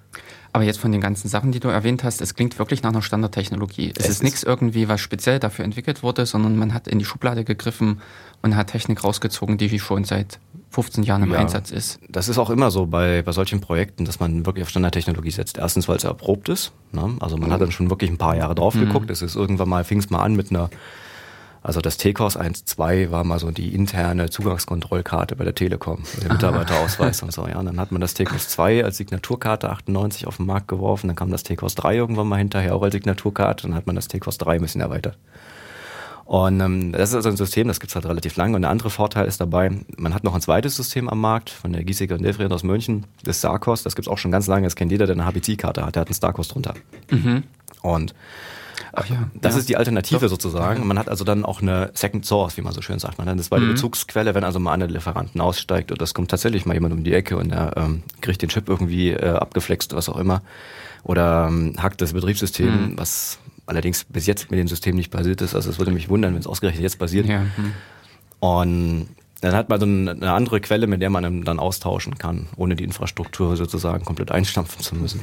Aber 0.55 0.63
jetzt 0.63 0.79
von 0.79 0.91
den 0.91 1.01
ganzen 1.01 1.29
Sachen, 1.29 1.51
die 1.51 1.59
du 1.59 1.69
erwähnt 1.69 2.03
hast, 2.03 2.21
es 2.21 2.35
klingt 2.35 2.59
wirklich 2.59 2.83
nach 2.83 2.91
einer 2.91 3.01
Standardtechnologie. 3.01 3.91
Es, 3.97 4.03
es 4.05 4.11
ist 4.11 4.23
nichts 4.23 4.43
irgendwie, 4.43 4.87
was 4.87 5.01
speziell 5.01 5.39
dafür 5.39 5.65
entwickelt 5.65 6.03
wurde, 6.03 6.27
sondern 6.27 6.55
man 6.57 6.75
hat 6.75 6.87
in 6.87 6.99
die 6.99 7.05
Schublade 7.05 7.43
gegriffen 7.43 8.01
und 8.43 8.55
hat 8.55 8.67
Technik 8.67 9.03
rausgezogen, 9.03 9.57
die 9.57 9.79
schon 9.79 10.03
seit 10.03 10.39
15 10.69 11.03
Jahren 11.03 11.23
im 11.23 11.31
ja, 11.31 11.39
Einsatz 11.39 11.71
ist. 11.71 11.99
Das 12.07 12.29
ist 12.29 12.37
auch 12.37 12.51
immer 12.51 12.69
so 12.69 12.85
bei, 12.85 13.23
bei 13.23 13.31
solchen 13.31 13.61
Projekten, 13.61 14.05
dass 14.05 14.19
man 14.19 14.45
wirklich 14.45 14.61
auf 14.61 14.69
Standardtechnologie 14.69 15.31
setzt. 15.31 15.57
Erstens, 15.57 15.87
weil 15.87 15.97
es 15.97 16.03
erprobt 16.03 16.49
ist. 16.49 16.71
Ne? 16.91 17.15
Also 17.19 17.35
man 17.37 17.49
mhm. 17.49 17.53
hat 17.53 17.61
dann 17.61 17.71
schon 17.71 17.89
wirklich 17.89 18.11
ein 18.11 18.19
paar 18.19 18.35
Jahre 18.35 18.53
drauf 18.53 18.75
mhm. 18.75 18.81
geguckt. 18.81 19.09
Es 19.09 19.23
ist 19.23 19.35
irgendwann 19.35 19.69
mal, 19.69 19.83
fing 19.83 19.97
es 19.97 20.11
mal 20.11 20.21
an 20.21 20.35
mit 20.35 20.51
einer 20.51 20.69
also 21.63 21.79
das 21.79 21.97
TCOS 21.97 22.37
1.2 22.37 23.09
war 23.09 23.23
mal 23.23 23.39
so 23.39 23.49
die 23.49 23.73
interne 23.73 24.29
Zugangskontrollkarte 24.29 25.37
bei 25.37 25.45
der 25.45 25.55
Telekom, 25.55 26.03
der 26.21 26.33
Mitarbeiterausweis 26.33 27.23
und 27.23 27.31
so. 27.31 27.47
Ja, 27.47 27.57
und 27.57 27.65
dann 27.67 27.79
hat 27.79 27.93
man 27.93 28.01
das 28.01 28.13
TCOS 28.13 28.49
2 28.49 28.83
als 28.83 28.97
Signaturkarte 28.97 29.69
98 29.69 30.27
auf 30.27 30.37
den 30.37 30.45
Markt 30.45 30.67
geworfen, 30.67 31.07
dann 31.07 31.15
kam 31.15 31.31
das 31.31 31.43
TCOS 31.43 31.75
3 31.75 31.95
irgendwann 31.95 32.27
mal 32.27 32.35
hinterher 32.35 32.75
auch 32.75 32.83
als 32.83 32.93
Signaturkarte, 32.93 33.67
dann 33.67 33.75
hat 33.75 33.87
man 33.87 33.95
das 33.95 34.09
TCOS 34.09 34.39
3 34.39 34.55
ein 34.55 34.61
bisschen 34.61 34.81
erweitert. 34.81 35.17
Und 36.25 36.59
ähm, 36.61 36.91
das 36.91 37.09
ist 37.09 37.15
also 37.15 37.29
ein 37.29 37.37
System, 37.37 37.67
das 37.67 37.79
gibt's 37.79 37.95
halt 37.95 38.05
relativ 38.05 38.35
lange. 38.35 38.55
Und 38.55 38.61
der 38.61 38.71
andere 38.71 38.89
Vorteil 38.89 39.25
ist 39.25 39.39
dabei, 39.41 39.71
man 39.97 40.13
hat 40.13 40.23
noch 40.23 40.35
ein 40.35 40.41
zweites 40.41 40.75
System 40.75 41.09
am 41.09 41.19
Markt 41.19 41.49
von 41.49 41.73
der 41.73 41.83
Giesiger 41.83 42.15
und 42.15 42.23
Delfried 42.23 42.51
aus 42.51 42.63
München, 42.63 43.05
das 43.23 43.39
Starcos. 43.39 43.83
Das 43.83 43.95
gibt's 43.95 44.07
auch 44.07 44.17
schon 44.17 44.31
ganz 44.31 44.47
lange. 44.47 44.65
Das 44.65 44.75
kennt 44.75 44.91
jeder, 44.91 45.05
der 45.05 45.15
eine 45.15 45.25
HPC-Karte 45.25 45.85
hat. 45.85 45.95
Der 45.95 46.01
hat 46.01 46.07
einen 46.07 46.15
Starcos 46.15 46.47
drunter. 46.47 46.75
Mhm. 47.11 47.43
Und 47.81 48.15
Ach 48.93 49.05
ja, 49.07 49.29
das 49.33 49.53
ja. 49.53 49.59
ist 49.59 49.69
die 49.69 49.77
Alternative 49.77 50.19
Doch. 50.21 50.29
sozusagen. 50.29 50.85
Man 50.87 50.97
hat 50.99 51.09
also 51.09 51.23
dann 51.23 51.45
auch 51.45 51.61
eine 51.61 51.91
Second 51.93 52.25
Source, 52.25 52.57
wie 52.57 52.61
man 52.61 52.73
so 52.73 52.81
schön 52.81 52.99
sagt. 52.99 53.17
Man 53.17 53.27
hat 53.27 53.33
eine 53.33 53.41
zweite 53.41 53.63
Mhm. 53.63 53.71
Bezugsquelle, 53.71 54.33
wenn 54.35 54.43
also 54.43 54.59
mal 54.59 54.73
einer 54.73 54.87
der 54.87 54.95
Lieferanten 54.95 55.39
aussteigt 55.41 55.91
und 55.91 56.01
das 56.01 56.13
kommt 56.13 56.29
tatsächlich 56.31 56.65
mal 56.65 56.73
jemand 56.73 56.93
um 56.93 57.03
die 57.03 57.13
Ecke 57.13 57.37
und 57.37 57.51
er 57.51 57.75
ähm, 57.77 58.03
kriegt 58.21 58.41
den 58.41 58.49
Chip 58.49 58.67
irgendwie 58.69 59.11
äh, 59.11 59.29
abgeflext, 59.29 59.93
was 59.95 60.09
auch 60.09 60.17
immer. 60.17 60.41
Oder 61.03 61.47
ähm, 61.49 61.75
hackt 61.81 62.01
das 62.01 62.13
Betriebssystem, 62.13 62.67
Mhm. 62.91 62.97
was 62.97 63.39
allerdings 63.65 64.03
bis 64.05 64.25
jetzt 64.27 64.51
mit 64.51 64.59
dem 64.59 64.67
System 64.67 64.95
nicht 64.95 65.11
passiert 65.11 65.41
ist. 65.41 65.55
Also 65.55 65.69
es 65.69 65.77
würde 65.79 65.91
mich 65.91 66.09
wundern, 66.09 66.33
wenn 66.33 66.39
es 66.41 66.47
ausgerechnet 66.47 66.83
jetzt 66.83 66.99
passiert. 66.99 67.25
Ja, 67.27 67.39
hm. 67.55 67.73
Und 68.39 69.07
dann 69.43 69.55
hat 69.55 69.67
man 69.67 69.79
so 69.79 69.85
eine 69.85 70.31
andere 70.31 70.61
Quelle, 70.61 70.87
mit 70.87 71.01
der 71.01 71.09
man 71.09 71.43
dann- 71.43 71.59
austauschen 71.59 72.17
kann, 72.17 72.47
ohne 72.57 72.75
die 72.75 72.83
Infrastruktur 72.83 73.55
sozusagen 73.55 74.03
komplett 74.05 74.31
einstampfen 74.31 74.81
zu 74.81 74.95
müssen. 74.95 75.21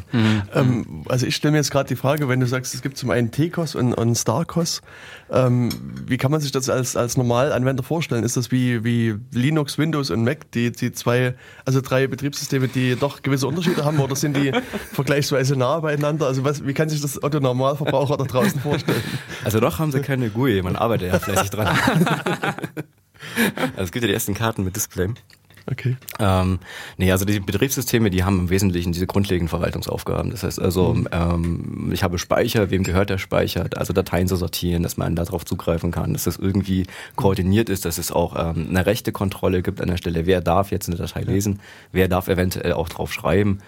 Ähm, 0.55 1.05
also 1.09 1.27
ich 1.27 1.37
stelle 1.37 1.53
mir 1.53 1.59
jetzt 1.59 1.71
gerade 1.71 1.89
die 1.89 1.97
Frage, 1.97 2.29
wenn 2.29 2.39
du 2.41 2.47
sagst, 2.47 2.75
es 2.75 2.83
gibt 2.83 2.97
zum 2.97 3.11
einen 3.11 3.31
TCOS 3.31 3.75
und, 3.75 3.93
und 3.95 4.15
StarCOS, 4.15 4.81
ähm, 5.31 5.71
wie 6.07 6.17
kann 6.17 6.31
man 6.31 6.41
sich 6.41 6.53
das 6.53 6.71
als, 6.71 6.97
als 6.97 7.17
Normalanwender 7.17 7.83
vorstellen? 7.83 8.25
Ist 8.25 8.37
das 8.37 8.51
wie, 8.51 8.85
wie 8.85 9.17
Linux, 9.33 9.77
Windows 9.77 10.11
und 10.11 10.23
Mac, 10.25 10.51
die, 10.53 10.71
die 10.73 10.93
zwei, 10.93 11.35
also 11.65 11.81
drei 11.81 12.07
Betriebssysteme, 12.07 12.69
die 12.69 12.97
doch 12.97 13.23
gewisse 13.23 13.47
Unterschiede 13.47 13.85
haben 13.85 13.99
oder 13.99 14.17
sind 14.17 14.37
die 14.37 14.53
vergleichsweise 14.93 15.57
nah 15.57 15.81
beieinander? 15.81 16.27
Also 16.27 16.45
was, 16.45 16.67
wie 16.67 16.75
kann 16.75 16.89
sich 16.89 17.01
das 17.01 17.23
Otto 17.23 17.41
Normalverbraucher 17.41 18.17
da 18.17 18.25
draußen 18.25 18.61
vorstellen? 18.61 19.03
Also 19.45 19.61
doch 19.61 19.79
haben 19.79 19.93
sie 19.93 20.01
keine 20.01 20.31
GUI, 20.31 20.63
man 20.63 20.77
arbeitet 20.77 21.13
ja 21.13 21.19
fleißig 21.19 21.51
dran. 21.51 21.77
also 23.73 23.85
es 23.85 23.93
gibt 23.93 24.03
ja 24.03 24.09
die 24.09 24.15
ersten 24.15 24.35
Karten 24.35 24.65
mit 24.65 24.77
Display. 24.77 25.09
Okay. 25.71 25.97
Ähm, 26.19 26.59
nee, 26.97 27.13
also 27.13 27.25
die 27.25 27.39
Betriebssysteme, 27.39 28.11
die 28.11 28.25
haben 28.25 28.41
im 28.41 28.51
Wesentlichen 28.51 28.93
diese 28.93 29.07
grundlegenden 29.07 29.49
Verwaltungsaufgaben. 29.49 30.31
Das 30.31 30.43
heißt 30.43 30.61
also, 30.61 30.97
ähm, 31.13 31.91
ich 31.93 32.03
habe 32.03 32.19
Speicher, 32.19 32.71
wem 32.71 32.83
gehört 32.83 33.11
der 33.11 33.19
Speicher? 33.19 33.69
Also 33.77 33.93
Dateien 33.93 34.27
zu 34.27 34.37
sortieren, 34.37 34.83
dass 34.83 34.97
man 34.97 35.15
darauf 35.15 35.45
zugreifen 35.45 35.93
kann, 35.93 36.13
dass 36.13 36.25
das 36.25 36.37
irgendwie 36.37 36.87
koordiniert 37.15 37.69
ist, 37.69 37.85
dass 37.85 37.99
es 37.99 38.11
auch 38.11 38.35
ähm, 38.37 38.69
eine 38.71 38.87
rechte 38.87 39.13
Kontrolle 39.13 39.63
gibt 39.63 39.81
an 39.81 39.89
der 39.89 39.97
Stelle, 39.97 40.27
wer 40.27 40.41
darf 40.41 40.71
jetzt 40.73 40.89
eine 40.89 40.97
Datei 40.97 41.23
lesen, 41.23 41.61
wer 41.93 42.09
darf 42.09 42.29
eventuell 42.29 42.73
auch 42.73 42.89
drauf 42.89 43.13
schreiben. 43.13 43.59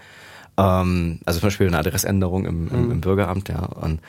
Ähm, 0.56 1.20
also 1.24 1.40
zum 1.40 1.48
Beispiel 1.48 1.68
eine 1.68 1.78
Adressänderung 1.78 2.46
im, 2.46 2.68
im, 2.68 2.90
im 2.90 3.00
Bürgeramt, 3.00 3.48
ja. 3.48 3.64
Und 3.64 4.00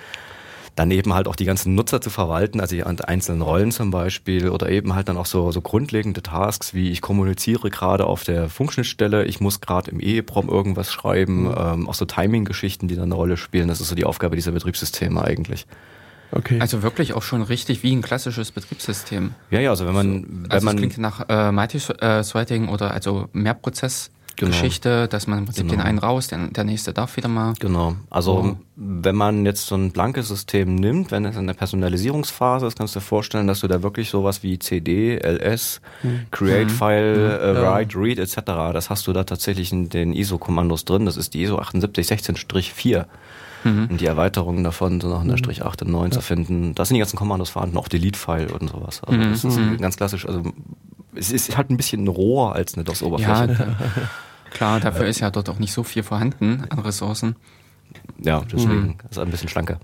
daneben 0.75 1.13
halt 1.13 1.27
auch 1.27 1.35
die 1.35 1.45
ganzen 1.45 1.75
Nutzer 1.75 2.01
zu 2.01 2.09
verwalten, 2.09 2.59
also 2.59 2.75
an 2.83 2.99
einzelnen 2.99 3.41
Rollen 3.41 3.71
zum 3.71 3.91
Beispiel 3.91 4.49
oder 4.49 4.69
eben 4.69 4.95
halt 4.95 5.07
dann 5.07 5.17
auch 5.17 5.25
so, 5.25 5.51
so 5.51 5.61
grundlegende 5.61 6.23
Tasks 6.23 6.73
wie 6.73 6.89
ich 6.89 7.01
kommuniziere 7.01 7.69
gerade 7.69 8.05
auf 8.05 8.23
der 8.23 8.49
Funkschnittstelle, 8.49 9.25
ich 9.25 9.39
muss 9.39 9.61
gerade 9.61 9.91
im 9.91 9.99
EEPROM 9.99 10.49
irgendwas 10.49 10.91
schreiben, 10.91 11.53
ähm, 11.55 11.87
auch 11.87 11.93
so 11.93 12.05
Timing-Geschichten, 12.05 12.87
die 12.87 12.95
dann 12.95 13.05
eine 13.05 13.15
Rolle 13.15 13.37
spielen. 13.37 13.67
Das 13.67 13.81
ist 13.81 13.89
so 13.89 13.95
die 13.95 14.05
Aufgabe 14.05 14.35
dieser 14.35 14.51
Betriebssysteme 14.51 15.23
eigentlich. 15.23 15.65
Okay. 16.31 16.59
Also 16.59 16.81
wirklich 16.81 17.13
auch 17.13 17.21
schon 17.21 17.43
richtig 17.43 17.83
wie 17.83 17.95
ein 17.95 18.01
klassisches 18.01 18.51
Betriebssystem. 18.51 19.35
Ja, 19.51 19.59
ja, 19.59 19.69
also 19.69 19.85
wenn 19.85 19.93
man, 19.93 20.25
wenn 20.27 20.51
Also 20.51 20.57
es 20.57 20.63
man 20.63 20.77
klingt 20.77 20.97
nach 20.97 21.29
äh, 21.29 21.51
Multi-Threading 21.51 22.69
oder 22.69 22.91
also 22.91 23.29
Mehrprozess-Geschichte, 24.41 25.07
dass 25.07 25.27
man 25.27 25.39
im 25.39 25.45
Prinzip 25.45 25.63
Genau. 25.67 25.81
den 25.81 25.87
einen 25.87 25.97
raus, 25.99 26.27
der, 26.27 26.47
der 26.47 26.63
nächste 26.63 26.93
darf 26.93 27.15
wieder 27.17 27.27
mal. 27.29 27.53
Genau. 27.59 27.95
Also 28.09 28.33
Oh. 28.33 28.57
wenn 28.75 29.15
man 29.15 29.45
jetzt 29.45 29.67
so 29.67 29.75
ein 29.75 29.91
blankes 29.91 30.27
System 30.27 30.75
nimmt, 30.75 31.11
wenn 31.11 31.25
es 31.25 31.35
in 31.35 31.47
der 31.47 31.53
Personalisierungsphase 31.53 32.65
ist, 32.67 32.77
kannst 32.77 32.95
du 32.95 32.99
dir 32.99 33.05
vorstellen, 33.05 33.47
dass 33.47 33.59
du 33.61 33.67
da 33.67 33.83
wirklich 33.83 34.09
sowas 34.09 34.43
wie 34.43 34.57
CD, 34.59 35.17
LS, 35.17 35.81
Create 36.31 36.71
File, 36.71 37.39
äh, 37.39 37.61
Write, 37.61 37.97
Read 37.97 38.19
etc. 38.19 38.37
Das 38.73 38.89
hast 38.89 39.05
du 39.07 39.13
da 39.13 39.23
tatsächlich 39.23 39.71
in 39.71 39.89
den 39.89 40.13
ISO-Kommandos 40.13 40.85
drin. 40.85 41.05
Das 41.05 41.17
ist 41.17 41.33
die 41.33 41.43
ISO 41.43 41.59
7816-4. 41.59 43.05
Und 43.65 44.01
die 44.01 44.07
Erweiterungen 44.07 44.65
davon 44.65 44.99
sind 44.99 45.09
auch 45.13 45.21
in 45.21 45.29
der 45.29 45.37
Strich 45.37 45.63
8 45.63 45.83
und 45.83 45.91
9 45.91 46.11
zu 46.11 46.19
finden. 46.19 46.75
Da 46.75 46.83
sind 46.83 46.95
die 46.95 46.99
ganzen 46.99 47.15
Kommandos 47.15 47.49
vorhanden, 47.49 47.77
auch 47.77 47.87
Delete-File 47.87 48.51
und 48.51 48.69
sowas. 48.69 49.01
Also 49.05 49.17
das 49.21 49.45
ist 49.45 49.79
ganz 49.79 49.95
klassisch. 49.95 50.27
Also 50.27 50.43
es 51.15 51.31
ist 51.31 51.55
halt 51.57 51.69
ein 51.69 51.77
bisschen 51.77 52.07
roher 52.07 52.53
als 52.55 52.75
eine 52.75 52.83
DOS-Oberfläche. 52.83 53.31
Ja, 53.31 53.47
da, 53.47 53.75
klar, 54.51 54.79
dafür 54.79 55.05
ist 55.07 55.19
ja 55.19 55.29
dort 55.31 55.49
auch 55.49 55.59
nicht 55.59 55.73
so 55.73 55.83
viel 55.83 56.03
vorhanden 56.03 56.63
an 56.69 56.79
Ressourcen. 56.79 57.35
Ja, 58.19 58.41
deswegen 58.51 58.97
ist 59.03 59.11
es 59.11 59.17
ein 59.19 59.29
bisschen 59.29 59.49
schlanker. 59.49 59.79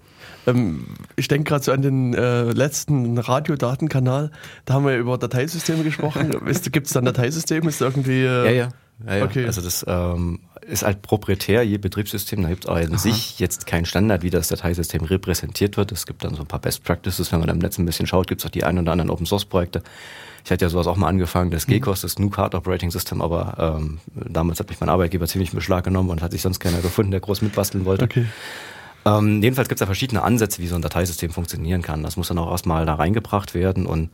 Ähm, 0.48 0.86
ich 1.16 1.28
denke 1.28 1.50
gerade 1.50 1.64
so 1.64 1.72
an 1.72 1.82
den 1.82 2.14
äh, 2.14 2.44
letzten 2.44 3.18
Radiodatenkanal. 3.18 4.32
Da 4.66 4.74
haben 4.74 4.86
wir 4.86 4.98
über 4.98 5.18
Dateisysteme 5.18 5.84
gesprochen. 5.84 6.32
Gibt 6.72 6.88
es 6.88 6.94
da 6.94 7.00
ein 7.00 7.06
Dateisystem? 7.06 7.68
Ist 7.68 7.82
irgendwie. 7.82 8.22
Äh, 8.24 8.46
Ja, 8.46 8.52
ja. 8.52 8.70
ja, 9.06 9.16
ja. 9.18 9.26
Okay. 9.26 9.46
Also 9.46 9.62
das 9.62 9.86
ähm, 9.88 10.40
ist 10.62 10.84
halt 10.84 11.02
proprietär, 11.02 11.64
je 11.64 11.78
Betriebssystem. 11.78 12.42
Da 12.42 12.50
gibt 12.50 12.66
es 12.66 12.70
auch 12.70 12.78
in 12.78 12.98
sich 12.98 13.40
jetzt 13.40 13.68
keinen 13.68 13.86
Standard, 13.86 14.24
wie 14.24 14.30
das 14.30 14.48
Dateisystem 14.48 15.04
repräsentiert 15.04 15.78
wird. 15.78 15.92
Es 15.92 16.06
gibt 16.06 16.24
dann 16.24 16.36
so 16.36 16.42
ein 16.42 16.48
paar 16.48 16.60
Best 16.62 16.84
Practices. 16.84 17.32
Wenn 17.32 17.40
man 17.40 17.48
da 17.48 17.54
im 17.54 17.60
Netz 17.60 17.78
ein 17.78 17.86
bisschen 17.86 18.08
schaut, 18.08 18.28
gibt 18.28 18.42
es 18.42 18.46
auch 18.46 18.52
die 18.52 18.64
ein 18.64 18.78
oder 18.80 18.92
anderen 18.92 19.12
Open 19.12 19.26
Source 19.26 19.46
Projekte. 19.46 19.84
Ich 20.50 20.52
hatte 20.52 20.66
ja 20.66 20.70
sowas 20.70 20.88
auch 20.88 20.96
mal 20.96 21.08
angefangen, 21.08 21.52
das 21.52 21.68
GCOS, 21.68 22.02
das 22.02 22.16
GNU 22.16 22.32
Card 22.32 22.56
Operating 22.56 22.90
System, 22.90 23.22
aber 23.22 23.78
ähm, 23.78 24.00
damals 24.16 24.60
hat 24.60 24.68
mich 24.68 24.80
mein 24.80 24.90
Arbeitgeber 24.90 25.28
ziemlich 25.28 25.52
in 25.52 25.56
Beschlag 25.56 25.84
genommen 25.84 26.10
und 26.10 26.24
hat 26.24 26.32
sich 26.32 26.42
sonst 26.42 26.60
keiner 26.60 26.80
gefunden, 26.80 27.12
der 27.12 27.20
groß 27.20 27.44
mitbasteln 27.44 27.86
wollte. 27.86 28.06
Okay. 28.06 28.26
Ähm, 29.06 29.44
jedenfalls 29.44 29.70
gibt 29.70 29.80
es 29.80 29.82
da 29.82 29.86
verschiedene 29.86 30.24
Ansätze, 30.24 30.60
wie 30.60 30.66
so 30.66 30.74
ein 30.74 30.82
Dateisystem 30.82 31.30
funktionieren 31.30 31.84
kann. 31.84 32.02
Das 32.02 32.18
muss 32.18 32.30
dann 32.30 32.40
auch 32.40 32.50
erstmal 32.50 32.88
da 32.88 32.96
reingebracht 32.96 33.54
werden. 33.54 33.86
Und 33.86 34.10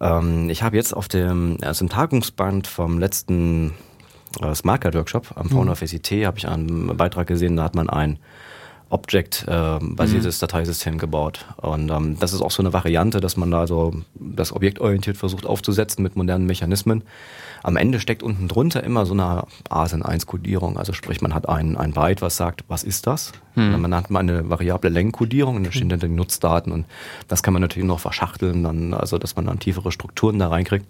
ähm, 0.00 0.50
ich 0.50 0.64
habe 0.64 0.74
jetzt 0.74 0.96
auf 0.96 1.06
dem, 1.06 1.58
also 1.62 1.84
im 1.84 1.88
Tagungsband 1.88 2.66
vom 2.66 2.98
letzten 2.98 3.72
äh, 4.42 4.56
Smart 4.56 4.80
Card 4.80 4.96
Workshop 4.96 5.28
am 5.36 5.48
Fraunhofer 5.48 5.86
ICT 5.86 6.26
habe 6.26 6.38
ich 6.38 6.48
einen 6.48 6.96
Beitrag 6.96 7.28
gesehen, 7.28 7.54
da 7.54 7.62
hat 7.62 7.76
man 7.76 7.88
ein 7.88 8.18
Object-basiertes 8.90 10.38
Dateisystem 10.38 10.98
gebaut. 10.98 11.44
Und 11.56 11.90
ähm, 11.90 12.18
das 12.18 12.32
ist 12.32 12.40
auch 12.40 12.50
so 12.50 12.62
eine 12.62 12.72
Variante, 12.72 13.20
dass 13.20 13.36
man 13.36 13.50
da 13.50 13.66
so 13.66 13.92
das 14.14 14.52
objektorientiert 14.52 15.16
versucht 15.16 15.44
aufzusetzen 15.44 16.02
mit 16.02 16.16
modernen 16.16 16.46
Mechanismen. 16.46 17.04
Am 17.62 17.76
Ende 17.76 18.00
steckt 18.00 18.22
unten 18.22 18.48
drunter 18.48 18.82
immer 18.84 19.04
so 19.04 19.12
eine 19.14 19.44
ASIN-1-Kodierung. 19.68 20.78
Also 20.78 20.92
sprich, 20.92 21.20
man 21.20 21.34
hat 21.34 21.48
ein, 21.48 21.76
ein 21.76 21.92
Byte, 21.92 22.22
was 22.22 22.36
sagt, 22.36 22.64
was 22.68 22.84
ist 22.84 23.06
das? 23.06 23.32
Und 23.74 23.82
dann 23.82 23.94
hat 23.94 24.10
man 24.10 24.28
eine 24.28 24.48
variable 24.48 24.88
Längenkodierung 24.88 25.56
und 25.56 25.64
dann 25.64 25.72
stehen 25.72 25.88
dann 25.88 26.00
die 26.00 26.08
Nutzdaten. 26.08 26.72
Und 26.72 26.86
das 27.26 27.42
kann 27.42 27.52
man 27.52 27.60
natürlich 27.60 27.86
noch 27.86 28.00
verschachteln, 28.00 28.62
dann, 28.62 28.94
also 28.94 29.18
dass 29.18 29.36
man 29.36 29.46
dann 29.46 29.58
tiefere 29.58 29.92
Strukturen 29.92 30.38
da 30.38 30.48
reinkriegt. 30.48 30.86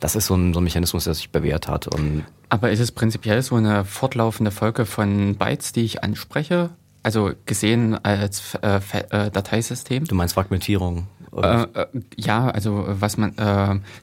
Das 0.00 0.16
ist 0.16 0.26
so 0.26 0.34
ein, 0.34 0.52
so 0.52 0.60
ein 0.60 0.64
Mechanismus, 0.64 1.04
der 1.04 1.14
sich 1.14 1.30
bewährt 1.30 1.68
hat. 1.68 1.86
Und 1.86 2.24
Aber 2.48 2.70
ist 2.70 2.80
es 2.80 2.92
prinzipiell 2.92 3.42
so 3.42 3.54
eine 3.54 3.84
fortlaufende 3.84 4.50
Folge 4.50 4.86
von 4.86 5.36
Bytes, 5.36 5.72
die 5.72 5.84
ich 5.84 6.02
anspreche? 6.02 6.70
Also 7.06 7.30
gesehen 7.44 7.94
als 8.04 8.56
äh, 8.62 8.80
Fe- 8.80 9.06
äh, 9.12 9.30
Dateisystem? 9.30 10.06
du 10.06 10.16
meinst 10.16 10.34
Fragmentierung? 10.34 11.06
Äh, 11.42 11.62
äh, 11.80 11.86
ja, 12.16 12.48
also 12.48 12.84
was 12.88 13.16
man 13.16 13.30
äh, 13.30 13.34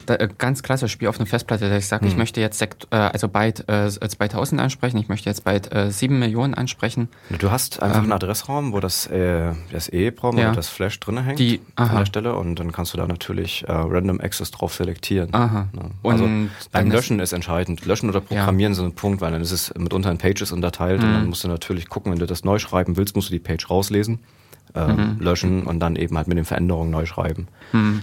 da, 0.06 0.14
äh, 0.14 0.28
ganz 0.38 0.62
klassisch 0.62 0.92
Spiel 0.92 1.08
auf 1.08 1.18
einer 1.18 1.26
Festplatte, 1.26 1.68
dass 1.68 1.78
ich 1.84 1.88
sage, 1.88 2.06
ich 2.06 2.16
möchte 2.16 2.40
jetzt 2.40 2.58
Sekt, 2.58 2.86
äh, 2.90 2.96
also 2.96 3.28
Byte 3.28 3.68
äh, 3.68 3.88
2000 3.90 4.60
ansprechen, 4.60 4.98
ich 4.98 5.08
möchte 5.08 5.28
jetzt 5.28 5.44
Byte 5.44 5.72
äh, 5.72 5.90
7 5.90 6.18
Millionen 6.18 6.54
ansprechen. 6.54 7.08
Du 7.38 7.50
hast 7.50 7.82
einfach 7.82 8.02
einen 8.02 8.12
Adressraum, 8.12 8.72
wo 8.72 8.80
das, 8.80 9.06
äh, 9.06 9.52
das 9.72 9.88
EEPROM 9.88 10.36
Ähm. 10.36 10.42
Ja. 10.42 10.46
oder 10.48 10.56
das 10.56 10.68
Flash 10.68 10.98
drin 11.00 11.18
hängt 11.24 11.38
Die- 11.38 11.60
an 11.76 11.88
aha. 11.88 11.98
der 12.00 12.06
Stelle 12.06 12.34
und 12.36 12.56
dann 12.56 12.72
kannst 12.72 12.92
du 12.94 12.98
da 12.98 13.06
natürlich 13.06 13.64
äh, 13.68 13.72
Random 13.72 14.20
Access 14.20 14.50
drauf 14.50 14.74
selektieren. 14.74 15.28
Aha. 15.34 15.68
Ne? 15.72 15.90
Und 16.02 16.12
Also 16.12 16.24
dann 16.24 16.50
beim 16.72 16.86
ist- 16.88 16.92
Löschen 16.92 17.20
ist 17.20 17.32
entscheidend. 17.32 17.84
Löschen 17.86 18.08
oder 18.08 18.20
Programmieren 18.20 18.74
sind 18.74 18.84
ein 18.86 18.94
Punkt, 18.94 19.20
weil 19.20 19.32
dann 19.32 19.42
ist 19.42 19.50
es 19.52 19.72
mitunter 19.76 20.10
in 20.10 20.18
Pages 20.18 20.52
unterteilt 20.52 21.02
und 21.02 21.08
Mhm. 21.08 21.14
dann 21.14 21.26
musst 21.28 21.44
du 21.44 21.48
natürlich 21.48 21.88
gucken, 21.88 22.12
wenn 22.12 22.18
du 22.18 22.26
das 22.26 22.44
neu 22.44 22.58
schreiben 22.58 22.96
willst, 22.96 23.16
musst 23.16 23.28
du 23.28 23.32
die 23.32 23.38
Page 23.40 23.68
rauslesen, 23.70 24.18
ähm, 24.74 24.96
Mhm. 24.96 25.20
löschen 25.20 25.62
und 25.64 25.80
dann 25.80 25.96
eben 25.96 26.16
halt 26.16 26.28
mit 26.28 26.36
den 26.38 26.44
Veränderungen 26.44 26.90
neu 26.90 27.06
schreiben. 27.06 27.48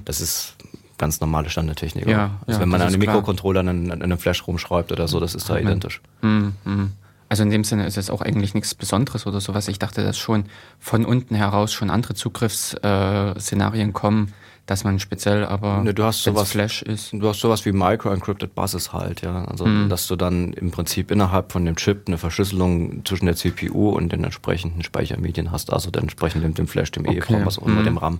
Das 0.05 0.21
ist 0.21 0.55
ganz 0.97 1.19
normale 1.19 1.49
Standardtechnik. 1.49 2.07
Ja, 2.07 2.31
also 2.45 2.57
ja, 2.57 2.59
wenn 2.61 2.69
man 2.69 2.81
an 2.81 2.87
einem. 2.87 2.99
Mikrocontroller 2.99 3.61
in, 3.61 3.89
in 3.89 4.03
einem 4.03 4.17
Flash 4.17 4.45
rumschreibt 4.47 4.91
oder 4.91 5.07
so, 5.07 5.19
das 5.19 5.35
ist 5.35 5.49
da 5.49 5.57
identisch. 5.57 6.01
Hm, 6.21 6.53
hm. 6.63 6.91
Also 7.27 7.43
in 7.43 7.49
dem 7.49 7.63
Sinne 7.63 7.87
ist 7.87 7.97
es 7.97 8.09
auch 8.09 8.21
eigentlich 8.21 8.53
nichts 8.53 8.75
Besonderes 8.75 9.25
oder 9.25 9.39
sowas. 9.39 9.69
Ich 9.69 9.79
dachte, 9.79 10.03
dass 10.03 10.17
schon 10.17 10.45
von 10.79 11.05
unten 11.05 11.33
heraus 11.33 11.71
schon 11.71 11.89
andere 11.89 12.13
Zugriffsszenarien 12.13 13.89
äh, 13.89 13.93
kommen, 13.93 14.33
dass 14.71 14.83
man 14.83 14.99
speziell 14.99 15.45
aber, 15.45 15.83
Ne, 15.83 15.93
du 15.93 16.03
hast 16.03 16.23
sowas- 16.23 16.51
Flash 16.51 16.81
ist. 16.81 17.11
Du 17.13 17.27
hast 17.27 17.39
sowas 17.39 17.65
wie 17.65 17.71
Micro-Encrypted 17.71 18.55
Buses 18.55 18.93
halt, 18.93 19.21
ja. 19.21 19.45
Also, 19.45 19.65
dass 19.89 20.07
du 20.07 20.15
dann 20.15 20.53
im 20.53 20.71
Prinzip 20.71 21.11
innerhalb 21.11 21.51
von 21.51 21.65
dem 21.65 21.75
Chip 21.75 22.03
eine 22.07 22.17
Verschlüsselung 22.17 23.05
zwischen 23.05 23.25
der 23.25 23.35
CPU 23.35 23.89
und 23.89 24.11
den 24.11 24.23
entsprechenden 24.23 24.83
Speichermedien 24.83 25.51
hast, 25.51 25.71
also 25.71 25.91
dann 25.91 26.03
entsprechend 26.03 26.43
dem, 26.43 26.53
dem 26.53 26.67
Flash, 26.67 26.91
dem 26.91 27.05
EEPROM, 27.05 27.45
was 27.45 27.59
auch 27.59 27.67
immer, 27.67 27.83
dem 27.83 27.97
RAM. 27.97 28.19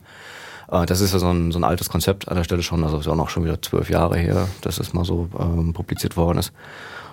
Äh, 0.72 0.86
Das 0.86 1.02
ist 1.02 1.14
ja 1.14 1.20
so 1.20 1.30
ein, 1.30 1.52
so 1.52 1.60
ein 1.60 1.64
altes 1.64 1.90
Konzept 1.90 2.28
an 2.30 2.36
der 2.38 2.44
Stelle 2.44 2.64
schon, 2.64 2.84
also 2.84 2.98
ist 3.00 3.08
auch 3.08 3.16
noch 3.16 3.30
schon 3.30 3.44
wieder 3.44 3.62
zwölf 3.62 3.90
Jahre 3.90 4.18
her, 4.18 4.48
dass 4.62 4.78
es 4.80 4.94
mal 4.94 5.06
so 5.06 5.30
ähm, 5.40 5.74
publiziert 5.74 6.16
worden 6.18 6.38
ist. 6.38 6.52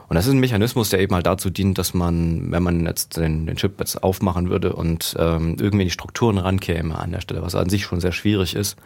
Und 0.09 0.15
das 0.15 0.27
ist 0.27 0.33
ein 0.33 0.41
Mechanismus, 0.41 0.89
der 0.89 1.01
eben 1.01 1.15
halt 1.15 1.27
dazu 1.27 1.51
dient, 1.51 1.77
dass 1.77 1.93
man, 1.93 2.51
wenn 2.51 2.63
man 2.63 2.87
jetzt 2.87 3.19
den, 3.19 3.47
den 3.47 3.57
Chip 3.57 3.79
jetzt 3.79 4.03
aufmachen 4.03 4.49
würde 4.49 4.73
und 4.73 5.15
ähm, 5.19 5.57
irgendwie 5.61 5.83
in 5.83 5.89
die 5.89 5.91
Strukturen 5.91 6.39
rankäme 6.39 6.99
an 6.99 7.13
der 7.13 7.21
Stelle, 7.21 7.43
was 7.43 7.55
an 7.55 7.69
sich 7.69 7.85
schon 7.85 8.01
sehr 8.01 8.13
schwierig 8.13 8.55
ist, 8.55 8.77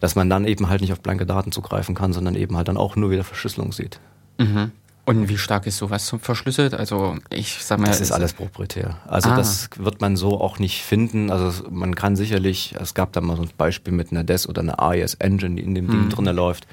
dass 0.00 0.16
man 0.16 0.28
dann 0.28 0.44
eben 0.44 0.68
halt 0.68 0.80
nicht 0.80 0.92
auf 0.92 1.00
blanke 1.00 1.26
Daten 1.26 1.52
zugreifen 1.52 1.94
kann, 1.94 2.12
sondern 2.12 2.34
eben 2.34 2.56
halt 2.56 2.66
dann 2.66 2.76
auch 2.76 2.96
nur 2.96 3.10
wieder 3.10 3.22
Verschlüsselung 3.22 3.70
sieht. 3.70 4.00
Mhm. 4.38 4.72
Und 5.06 5.28
wie 5.28 5.36
stark 5.36 5.66
ist 5.66 5.76
sowas 5.76 6.14
verschlüsselt? 6.18 6.72
Also 6.72 7.16
ich 7.28 7.62
sag 7.62 7.78
mal, 7.78 7.88
das 7.88 8.00
ist 8.00 8.10
alles 8.10 8.32
proprietär. 8.32 8.96
Also 9.06 9.30
ah. 9.30 9.36
das 9.36 9.68
wird 9.76 10.00
man 10.00 10.16
so 10.16 10.40
auch 10.40 10.58
nicht 10.58 10.82
finden. 10.82 11.30
Also 11.30 11.62
man 11.70 11.94
kann 11.94 12.16
sicherlich, 12.16 12.74
es 12.80 12.94
gab 12.94 13.12
da 13.12 13.20
mal 13.20 13.36
so 13.36 13.42
ein 13.42 13.50
Beispiel 13.56 13.92
mit 13.92 14.12
einer 14.12 14.24
DES 14.24 14.48
oder 14.48 14.62
einer 14.62 14.80
AES 14.80 15.14
Engine, 15.14 15.56
die 15.56 15.62
in 15.62 15.74
dem 15.74 15.86
mhm. 15.86 15.90
Ding 15.90 16.08
drinne 16.08 16.32
läuft. 16.32 16.66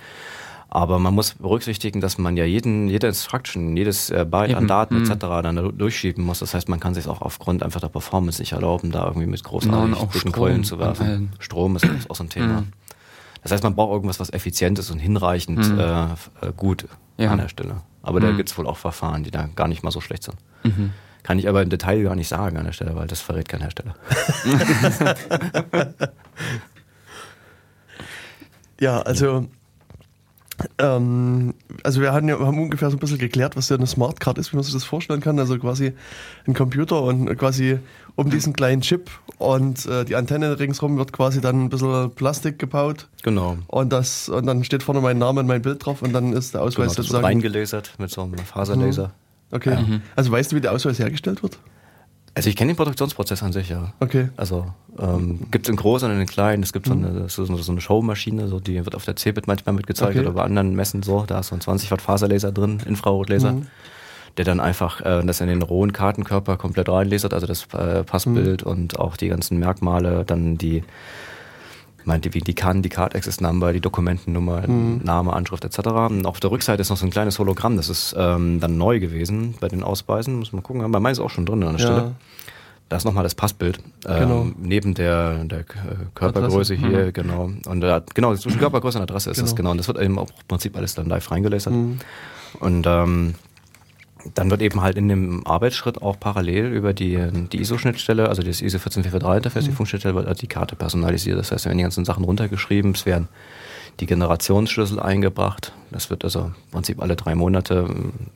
Aber 0.73 0.99
man 0.99 1.13
muss 1.13 1.33
berücksichtigen, 1.33 1.99
dass 1.99 2.17
man 2.17 2.37
ja 2.37 2.45
jeden, 2.45 2.87
jede 2.87 3.07
Instruction, 3.07 3.75
jedes 3.75 4.09
äh, 4.09 4.25
Byte 4.25 4.51
Eben. 4.51 4.59
an 4.59 4.67
Daten 4.69 4.99
mhm. 4.99 5.11
etc. 5.11 5.19
dann 5.43 5.77
durchschieben 5.77 6.23
muss. 6.23 6.39
Das 6.39 6.53
heißt, 6.53 6.69
man 6.69 6.79
kann 6.79 6.93
sich 6.93 7.07
auch 7.07 7.21
aufgrund 7.21 7.61
einfach 7.61 7.81
der 7.81 7.89
Performance 7.89 8.41
nicht 8.41 8.53
erlauben, 8.53 8.89
da 8.89 9.05
irgendwie 9.05 9.27
mit 9.27 9.43
großartigen 9.43 10.09
dicken 10.13 10.31
Keulen 10.31 10.63
zu 10.63 10.79
werfen. 10.79 11.33
Strom 11.39 11.75
ist 11.75 11.85
auch 12.09 12.15
so 12.15 12.23
ein 12.23 12.29
Thema. 12.29 12.61
Mhm. 12.61 12.67
Das 13.43 13.51
heißt, 13.51 13.63
man 13.63 13.75
braucht 13.75 13.91
irgendwas, 13.91 14.21
was 14.21 14.31
effizient 14.31 14.79
ist 14.79 14.89
und 14.91 14.99
hinreichend 14.99 15.73
mhm. 15.73 15.77
äh, 15.77 16.03
äh 16.03 16.53
gut 16.55 16.87
ja. 17.17 17.31
an 17.31 17.39
der 17.39 17.49
Stelle. 17.49 17.81
Aber 18.01 18.21
mhm. 18.21 18.23
da 18.23 18.31
gibt 18.31 18.49
es 18.49 18.57
wohl 18.57 18.65
auch 18.65 18.77
Verfahren, 18.77 19.25
die 19.25 19.31
da 19.31 19.49
gar 19.53 19.67
nicht 19.67 19.83
mal 19.83 19.91
so 19.91 19.99
schlecht 19.99 20.23
sind. 20.23 20.37
Mhm. 20.63 20.91
Kann 21.23 21.37
ich 21.37 21.49
aber 21.49 21.61
im 21.61 21.69
Detail 21.69 22.01
gar 22.03 22.15
nicht 22.15 22.29
sagen 22.29 22.55
an 22.55 22.63
der 22.63 22.71
Stelle, 22.71 22.95
weil 22.95 23.07
das 23.07 23.19
verrät 23.19 23.49
kein 23.49 23.59
Hersteller. 23.59 23.95
ja, 28.79 29.01
also 29.01 29.47
ähm, 30.77 31.53
also 31.83 32.01
wir 32.01 32.13
haben, 32.13 32.27
ja, 32.27 32.39
haben 32.39 32.59
ungefähr 32.59 32.89
so 32.89 32.97
ein 32.97 32.99
bisschen 32.99 33.17
geklärt, 33.17 33.55
was 33.55 33.69
ja 33.69 33.75
eine 33.75 33.87
Smartcard 33.87 34.37
ist, 34.37 34.51
wie 34.51 34.57
man 34.57 34.63
sich 34.63 34.73
das 34.73 34.83
vorstellen 34.83 35.21
kann. 35.21 35.39
Also 35.39 35.57
quasi 35.57 35.93
ein 36.47 36.53
Computer 36.53 37.01
und 37.01 37.35
quasi 37.37 37.79
um 38.15 38.29
diesen 38.29 38.53
kleinen 38.53 38.81
Chip 38.81 39.09
und 39.37 39.85
äh, 39.85 40.05
die 40.05 40.15
Antenne 40.15 40.59
ringsherum 40.59 40.97
wird 40.97 41.13
quasi 41.13 41.41
dann 41.41 41.65
ein 41.65 41.69
bisschen 41.69 42.11
Plastik 42.11 42.59
gebaut. 42.59 43.07
Genau. 43.23 43.57
Und 43.67 43.91
das 43.93 44.29
und 44.29 44.45
dann 44.45 44.63
steht 44.63 44.83
vorne 44.83 45.01
mein 45.01 45.17
Name 45.17 45.41
und 45.41 45.47
mein 45.47 45.61
Bild 45.61 45.85
drauf 45.85 46.01
und 46.01 46.13
dann 46.13 46.33
ist 46.33 46.53
der 46.53 46.61
Ausweis 46.61 46.75
genau, 46.75 46.85
das 46.87 46.95
sozusagen. 46.95 47.23
Wird 47.23 47.31
reingelasert 47.31 47.93
mit 47.97 48.11
so 48.11 48.21
einem 48.23 48.37
Faserlaser. 48.37 49.07
Mhm. 49.07 49.55
Okay. 49.55 49.81
Mhm. 49.81 50.01
Also 50.15 50.31
weißt 50.31 50.51
du, 50.51 50.55
wie 50.55 50.61
der 50.61 50.71
Ausweis 50.71 50.99
hergestellt 50.99 51.43
wird? 51.43 51.57
Also 52.33 52.49
ich 52.49 52.55
kenne 52.55 52.71
den 52.71 52.77
Produktionsprozess 52.77 53.43
an 53.43 53.51
sich, 53.51 53.69
ja. 53.69 53.93
Okay. 53.99 54.29
Also 54.37 54.67
ähm, 54.97 55.47
gibt 55.51 55.65
es 55.65 55.69
in 55.69 55.75
großen 55.75 56.09
und 56.09 56.19
in 56.19 56.27
kleinen. 56.27 56.63
Es 56.63 56.71
gibt 56.71 56.87
mhm. 56.87 57.03
so, 57.03 57.07
eine, 57.07 57.29
so, 57.29 57.57
so, 57.57 57.71
eine 57.71 57.81
Showmaschine, 57.81 58.47
so, 58.47 58.59
die 58.59 58.83
wird 58.85 58.95
auf 58.95 59.03
der 59.03 59.15
CeBIT 59.17 59.47
manchmal 59.47 59.75
mitgezeigt 59.75 60.11
okay. 60.11 60.21
oder 60.21 60.31
bei 60.31 60.43
anderen 60.43 60.73
Messen 60.73 61.03
so. 61.03 61.25
Da 61.27 61.39
ist 61.39 61.47
so 61.47 61.55
ein 61.55 61.61
20 61.61 61.91
Watt 61.91 62.01
Faserlaser 62.01 62.51
drin, 62.51 62.81
Infrarotlaser. 62.85 63.53
Mhm. 63.53 63.67
Der 64.37 64.45
dann 64.45 64.61
einfach 64.61 65.01
äh, 65.01 65.25
das 65.25 65.41
in 65.41 65.47
den 65.47 65.61
rohen 65.61 65.91
Kartenkörper 65.91 66.55
komplett 66.55 66.87
reinlasert, 66.87 67.33
also 67.33 67.47
das 67.47 67.67
äh, 67.73 68.05
Passbild 68.05 68.65
mhm. 68.65 68.71
und 68.71 68.99
auch 68.99 69.17
die 69.17 69.27
ganzen 69.27 69.59
Merkmale, 69.59 70.23
dann 70.23 70.57
die 70.57 70.83
meinte, 72.05 72.33
wie 72.33 72.39
die 72.39 72.53
kann, 72.53 72.81
die 72.81 72.89
Card 72.89 73.15
Access 73.15 73.41
Number, 73.41 73.73
die 73.73 73.81
Dokumentennummer, 73.81 74.67
mhm. 74.67 75.01
Name, 75.03 75.33
Anschrift 75.33 75.65
etc. 75.65 75.79
Und 76.09 76.25
auf 76.25 76.39
der 76.39 76.51
Rückseite 76.51 76.81
ist 76.81 76.89
noch 76.89 76.97
so 76.97 77.05
ein 77.05 77.11
kleines 77.11 77.39
Hologramm, 77.39 77.77
das 77.77 77.89
ist 77.89 78.15
ähm, 78.17 78.59
dann 78.59 78.77
neu 78.77 78.99
gewesen 78.99 79.55
bei 79.59 79.67
den 79.67 79.83
Ausweisen. 79.83 80.39
Muss 80.39 80.53
man 80.53 80.63
gucken, 80.63 80.89
bei 80.91 80.99
meinem 80.99 81.11
ist 81.11 81.19
auch 81.19 81.29
schon 81.29 81.45
drin 81.45 81.63
an 81.63 81.77
der 81.77 81.85
ja. 81.85 81.93
Stelle. 81.93 82.15
Da 82.89 82.97
ist 82.97 83.05
nochmal 83.05 83.23
das 83.23 83.35
Passbild. 83.35 83.79
Ähm, 84.05 84.19
genau. 84.19 84.47
Neben 84.61 84.93
der, 84.93 85.45
der 85.45 85.63
Körpergröße 85.63 86.73
Adresse. 86.73 86.75
hier, 86.75 87.05
mhm. 87.05 87.13
genau. 87.13 87.51
Und 87.65 87.83
äh, 87.83 88.01
genau, 88.13 88.35
zwischen 88.35 88.59
Körpergröße 88.59 88.97
und 88.97 89.03
Adresse 89.03 89.29
ist 89.29 89.37
genau. 89.37 89.45
das 89.45 89.55
genau. 89.55 89.71
Und 89.71 89.77
das 89.77 89.87
wird 89.87 89.97
eben 89.99 90.19
auch 90.19 90.27
im 90.27 90.47
Prinzip 90.49 90.75
alles 90.75 90.93
dann 90.95 91.05
live 91.07 91.31
reingelasert. 91.31 91.71
Mhm. 91.71 91.99
Und 92.59 92.85
ähm, 92.85 93.35
dann 94.33 94.49
wird 94.49 94.61
eben 94.61 94.81
halt 94.81 94.97
in 94.97 95.07
dem 95.07 95.45
Arbeitsschritt 95.45 96.01
auch 96.01 96.19
parallel 96.19 96.67
über 96.67 96.93
die, 96.93 97.19
die 97.51 97.61
ISO-Schnittstelle, 97.61 98.29
also 98.29 98.41
das 98.41 98.61
ISO 98.61 98.77
14443-Interface, 98.77 99.63
mhm. 99.63 99.69
die 99.69 99.75
Funkschnittstelle, 99.75 100.15
wird 100.15 100.27
halt 100.27 100.41
die 100.41 100.47
Karte 100.47 100.75
personalisiert. 100.75 101.37
Das 101.37 101.51
heißt, 101.51 101.65
wir 101.65 101.69
werden 101.69 101.77
die 101.77 101.83
ganzen 101.83 102.05
Sachen 102.05 102.23
runtergeschrieben, 102.23 102.91
es 102.91 103.05
werden 103.05 103.27
die 103.99 104.05
Generationsschlüssel 104.05 104.99
eingebracht. 104.99 105.73
Das 105.91 106.09
wird 106.09 106.23
also 106.23 106.39
im 106.39 106.71
Prinzip 106.71 107.01
alle 107.01 107.15
drei 107.15 107.35
Monate 107.35 107.89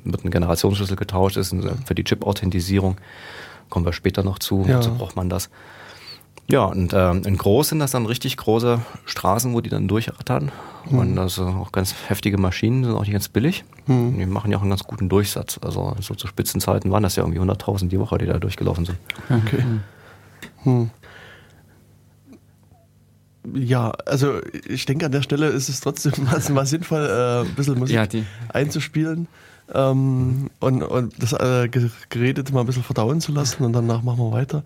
wird 0.03 0.25
ein 0.25 0.31
Generationsschlüssel 0.31 0.97
getauscht, 0.97 1.37
das 1.37 1.51
ist 1.51 1.65
für 1.85 1.95
die 1.95 2.03
Chip-Authentisierung. 2.03 2.97
Kommen 3.69 3.85
wir 3.85 3.93
später 3.93 4.23
noch 4.23 4.39
zu, 4.39 4.65
ja. 4.67 4.81
so 4.81 4.93
braucht 4.93 5.15
man 5.15 5.29
das. 5.29 5.49
Ja, 6.47 6.65
und 6.65 6.93
ähm, 6.93 7.23
in 7.25 7.37
groß 7.37 7.69
sind 7.69 7.79
das 7.79 7.91
dann 7.91 8.05
richtig 8.05 8.37
große 8.37 8.79
Straßen, 9.05 9.53
wo 9.53 9.61
die 9.61 9.69
dann 9.69 9.87
durchrattern. 9.87 10.51
Mhm. 10.89 10.99
Und 10.99 11.17
also 11.17 11.45
auch 11.45 11.71
ganz 11.71 11.95
heftige 12.07 12.37
Maschinen, 12.37 12.83
sind 12.83 12.93
auch 12.93 13.01
nicht 13.01 13.13
ganz 13.13 13.29
billig. 13.29 13.63
Mhm. 13.87 14.17
Die 14.19 14.25
machen 14.27 14.51
ja 14.51 14.57
auch 14.57 14.61
einen 14.61 14.69
ganz 14.69 14.83
guten 14.83 15.09
Durchsatz. 15.09 15.59
Also 15.63 15.95
so 15.99 16.13
zu 16.13 16.27
Spitzenzeiten 16.27 16.91
waren 16.91 17.01
das 17.01 17.15
ja 17.15 17.23
irgendwie 17.23 17.39
100.000 17.39 17.87
die 17.87 17.99
Woche, 17.99 18.19
die 18.19 18.27
da 18.27 18.37
durchgelaufen 18.37 18.85
sind. 18.85 18.97
Okay. 19.29 19.63
Mhm. 20.63 20.91
Ja, 23.53 23.91
also 24.05 24.39
ich 24.67 24.85
denke 24.85 25.05
an 25.05 25.11
der 25.11 25.21
Stelle 25.21 25.47
ist 25.47 25.69
es 25.69 25.79
trotzdem 25.79 26.13
mal, 26.25 26.41
mal 26.51 26.65
sinnvoll, 26.65 27.05
äh, 27.05 27.47
ein 27.47 27.55
bisschen 27.55 27.77
Musik 27.77 27.95
ja, 27.95 28.21
einzuspielen 28.49 29.27
ähm, 29.73 30.49
und, 30.59 30.83
und 30.83 31.13
das 31.21 31.33
äh, 31.33 31.69
Geredete 32.09 32.53
mal 32.53 32.61
ein 32.61 32.65
bisschen 32.65 32.83
verdauen 32.83 33.21
zu 33.21 33.31
lassen 33.31 33.63
und 33.63 33.73
danach 33.73 34.03
machen 34.03 34.19
wir 34.19 34.31
weiter. 34.31 34.63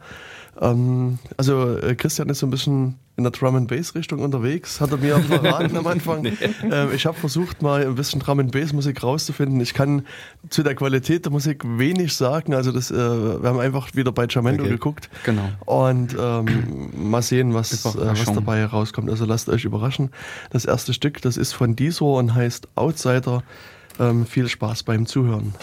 Ähm, 0.61 1.19
also 1.37 1.77
äh, 1.77 1.95
Christian 1.95 2.29
ist 2.29 2.39
so 2.39 2.47
ein 2.47 2.49
bisschen 2.49 2.95
in 3.15 3.23
der 3.23 3.31
Drum 3.31 3.55
and 3.55 3.67
Bass 3.67 3.95
Richtung 3.95 4.19
unterwegs, 4.19 4.79
hat 4.79 4.91
er 4.91 4.97
mir 4.97 5.19
verraten 5.19 5.75
am 5.77 5.87
Anfang. 5.87 6.19
Nee. 6.29 6.33
Ähm, 6.69 6.89
ich 6.93 7.05
habe 7.05 7.17
versucht 7.17 7.61
mal 7.61 7.85
ein 7.85 7.95
bisschen 7.95 8.19
Drum 8.19 8.39
and 8.39 8.51
Bass 8.51 8.73
Musik 8.73 9.03
rauszufinden. 9.03 9.59
Ich 9.61 9.73
kann 9.73 10.05
zu 10.49 10.63
der 10.63 10.75
Qualität 10.75 11.23
der 11.25 11.31
Musik 11.31 11.63
wenig 11.65 12.13
sagen. 12.13 12.53
Also 12.53 12.71
das, 12.71 12.91
äh, 12.91 12.95
wir 12.95 13.47
haben 13.47 13.59
einfach 13.59 13.95
wieder 13.95 14.11
bei 14.11 14.25
Jamendo 14.29 14.63
okay. 14.63 14.73
geguckt. 14.73 15.09
Genau. 15.23 15.49
Und 15.65 16.15
ähm, 16.19 16.89
mal 17.09 17.21
sehen, 17.21 17.53
was, 17.53 17.85
äh, 17.85 17.97
was 17.97 18.25
dabei 18.25 18.65
rauskommt. 18.65 19.09
Also 19.09 19.25
lasst 19.25 19.47
euch 19.49 19.63
überraschen. 19.63 20.09
Das 20.49 20.65
erste 20.65 20.93
Stück, 20.93 21.21
das 21.21 21.37
ist 21.37 21.53
von 21.53 21.75
Diesor 21.75 22.17
und 22.17 22.35
heißt 22.35 22.67
Outsider. 22.75 23.43
Ähm, 23.99 24.25
viel 24.25 24.47
Spaß 24.47 24.83
beim 24.83 25.05
Zuhören. 25.05 25.53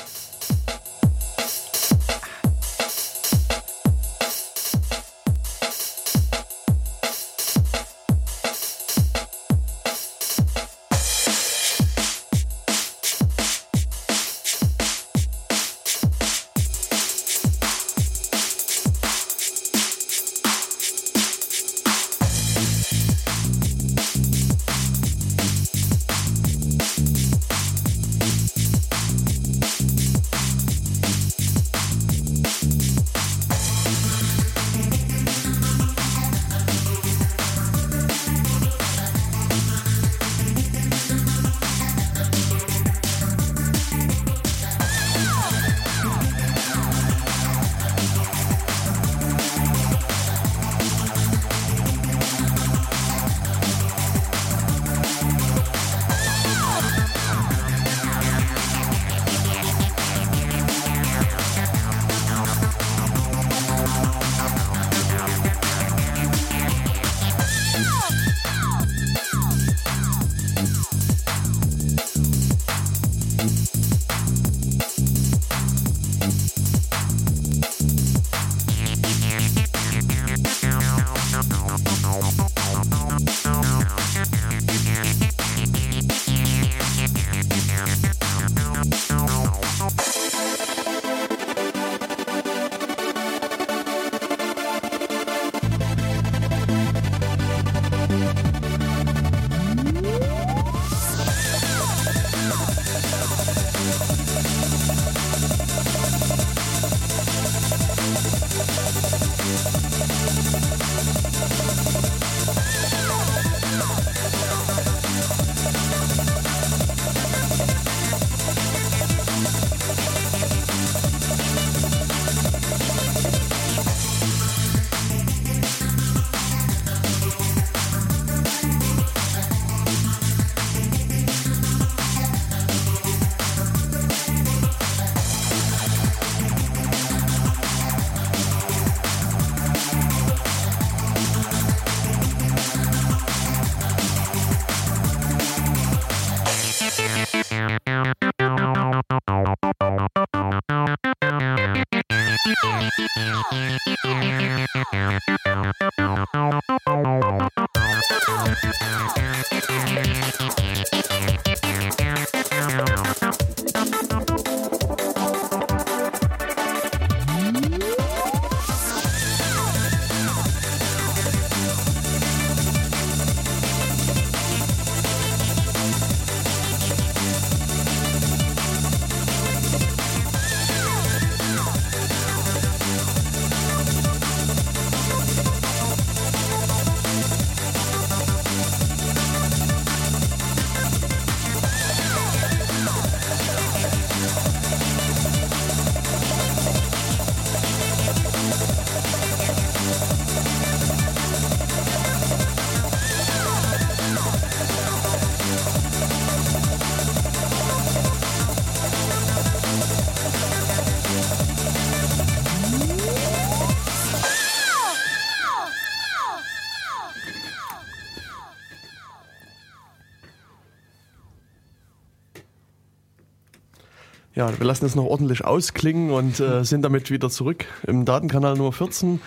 Ja, 224.37 224.51
wir 224.59 224.67
lassen 224.67 224.85
es 224.85 224.95
noch 224.95 225.07
ordentlich 225.07 225.47
ausklingen 225.47 226.11
und 226.11 226.41
äh, 226.41 226.63
sind 226.63 226.83
damit 226.83 227.11
wieder 227.11 227.31
zurück 227.31 227.65
im 227.87 228.05
Datenkanal 228.05 228.55
Nummer 228.55 228.71
14. 228.71 229.19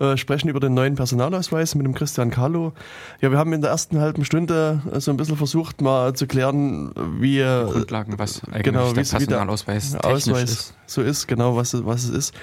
Äh, 0.00 0.16
sprechen 0.16 0.48
über 0.48 0.58
den 0.58 0.74
neuen 0.74 0.96
Personalausweis 0.96 1.76
mit 1.76 1.86
dem 1.86 1.94
Christian 1.94 2.32
Kahlo. 2.32 2.72
Ja, 3.20 3.30
wir 3.30 3.38
haben 3.38 3.52
in 3.52 3.60
der 3.60 3.70
ersten 3.70 4.00
halben 4.00 4.24
Stunde 4.24 4.82
äh, 4.92 4.98
so 4.98 5.12
ein 5.12 5.16
bisschen 5.16 5.36
versucht, 5.36 5.80
mal 5.82 6.14
zu 6.14 6.26
klären, 6.26 6.90
wie 7.20 7.38
äh, 7.38 7.64
Grundlagen, 7.64 8.18
was 8.18 8.42
eigentlich 8.44 8.64
genau, 8.64 8.92
der 8.92 9.04
wie, 9.04 9.12
wie 9.12 9.26
der 9.26 9.36
Personalausweis 9.36 9.94
Ausweis 9.94 10.50
ist. 10.50 10.74
so 10.86 11.00
ist, 11.00 11.28
genau 11.28 11.54
was, 11.54 11.72
was 11.86 12.02
es 12.02 12.10
ist. 12.10 12.34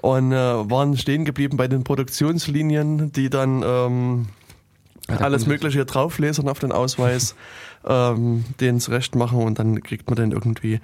Und 0.00 0.32
äh, 0.32 0.36
waren 0.36 0.96
stehen 0.96 1.24
geblieben 1.24 1.56
bei 1.56 1.68
den 1.68 1.84
Produktionslinien, 1.84 3.12
die 3.12 3.30
dann 3.30 3.62
ähm, 3.64 4.26
alles 5.06 5.46
Mögliche 5.46 5.84
drauflesern 5.84 6.48
auf 6.48 6.58
den 6.58 6.72
Ausweis, 6.72 7.36
ähm, 7.86 8.44
den 8.60 8.80
zurecht 8.80 9.14
machen 9.14 9.38
und 9.42 9.58
dann 9.58 9.82
kriegt 9.82 10.08
man 10.08 10.16
den 10.16 10.32
irgendwie 10.32 10.80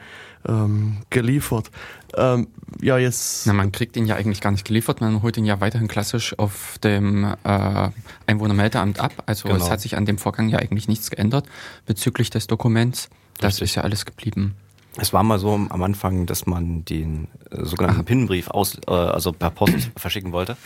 ähm, 0.46 0.98
geliefert. 1.10 1.70
Ähm, 2.16 2.48
ja, 2.80 2.98
jetzt. 2.98 3.46
Na, 3.46 3.52
man 3.52 3.72
kriegt 3.72 3.96
ihn 3.96 4.06
ja 4.06 4.16
eigentlich 4.16 4.40
gar 4.40 4.50
nicht 4.50 4.64
geliefert, 4.66 5.00
man 5.00 5.22
holt 5.22 5.36
ihn 5.36 5.44
ja 5.44 5.60
weiterhin 5.60 5.88
klassisch 5.88 6.38
auf 6.38 6.78
dem 6.82 7.24
äh, 7.44 7.90
Einwohnermeldeamt 8.26 9.00
ab. 9.00 9.12
Also 9.26 9.48
Genau. 9.48 9.62
es 9.64 9.70
hat 9.70 9.80
sich 9.80 9.96
an 9.96 10.06
dem 10.06 10.18
Vorgang 10.18 10.48
ja 10.48 10.58
eigentlich 10.58 10.88
nichts 10.88 11.10
geändert 11.10 11.46
bezüglich 11.86 12.30
des 12.30 12.46
Dokuments. 12.46 13.08
Das 13.38 13.54
Richtig. 13.54 13.64
ist 13.70 13.74
ja 13.76 13.82
alles 13.82 14.04
geblieben. 14.04 14.54
Es 14.96 15.12
war 15.12 15.22
mal 15.22 15.38
so 15.38 15.52
am 15.54 15.82
Anfang, 15.82 16.26
dass 16.26 16.46
man 16.46 16.84
den 16.84 17.28
äh, 17.50 17.64
sogenannten 17.64 18.04
PIN-Brief 18.04 18.48
aus, 18.48 18.76
äh, 18.88 18.90
also 18.90 19.32
per 19.32 19.50
Post 19.50 19.90
verschicken 19.96 20.32
wollte. 20.32 20.56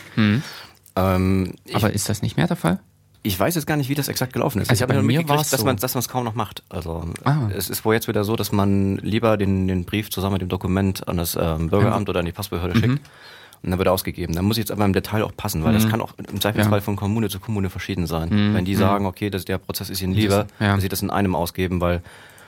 Ähm, 0.95 1.53
ich, 1.65 1.75
Aber 1.75 1.91
ist 1.93 2.09
das 2.09 2.21
nicht 2.21 2.37
mehr 2.37 2.47
der 2.47 2.55
Fall? 2.57 2.79
Ich 3.25 3.39
weiß 3.39 3.55
jetzt 3.55 3.65
gar 3.65 3.77
nicht, 3.77 3.89
wie 3.89 3.95
das 3.95 4.09
exakt 4.09 4.33
gelaufen 4.33 4.61
ist. 4.61 4.69
Also 4.69 4.79
ich 4.79 4.83
habe 4.83 4.93
nur 4.95 5.03
mir 5.03 5.19
mitgekriegt, 5.19 5.51
dass 5.53 5.59
so. 5.61 5.65
man 5.65 5.77
dass 5.77 5.93
man 5.93 5.99
es 5.99 6.09
kaum 6.09 6.25
noch 6.25 6.35
macht. 6.35 6.61
Also 6.69 7.05
Ah. 7.23 7.47
es 7.55 7.69
ist 7.69 7.85
wohl 7.85 7.93
jetzt 7.93 8.07
wieder 8.07 8.23
so, 8.25 8.35
dass 8.35 8.51
man 8.51 8.97
lieber 8.97 9.37
den, 9.37 9.67
den 9.67 9.85
Brief 9.85 10.09
zusammen 10.11 10.33
mit 10.33 10.41
dem 10.41 10.49
Dokument 10.49 11.07
an 11.07 11.17
das 11.17 11.37
ähm, 11.39 11.69
Bürgeramt 11.69 12.09
oder 12.09 12.19
an 12.19 12.25
die 12.25 12.31
Passbehörde 12.33 12.75
Mhm. 12.75 12.79
schickt. 12.81 13.01
Und 13.63 13.69
dann 13.71 13.79
wird 13.79 13.87
er 13.87 13.93
ausgegeben. 13.93 14.35
Dann 14.35 14.43
muss 14.43 14.57
ich 14.57 14.63
jetzt 14.63 14.71
aber 14.71 14.83
im 14.83 14.91
Detail 14.91 15.23
auch 15.23 15.31
passen, 15.37 15.63
weil 15.63 15.71
das 15.73 15.87
kann 15.87 16.01
auch 16.01 16.11
im 16.17 16.41
Zweifelsfall 16.41 16.81
von 16.81 16.97
Kommune 16.97 17.29
zu 17.29 17.39
Kommune 17.39 17.69
verschieden 17.69 18.07
sein. 18.07 18.29
Wenn 18.53 18.65
die 18.65 18.75
sagen, 18.75 19.05
okay, 19.05 19.29
das, 19.29 19.45
der 19.45 19.57
Prozess 19.57 19.89
ist 19.89 20.01
ihnen 20.01 20.13
lieber, 20.13 20.43
Mhm. 20.59 20.65
ja. 20.65 20.73
dass 20.73 20.81
sie 20.81 20.89
das 20.89 21.01
in 21.01 21.09
einem 21.09 21.33
ausgeben, 21.33 21.79
weil 21.79 22.01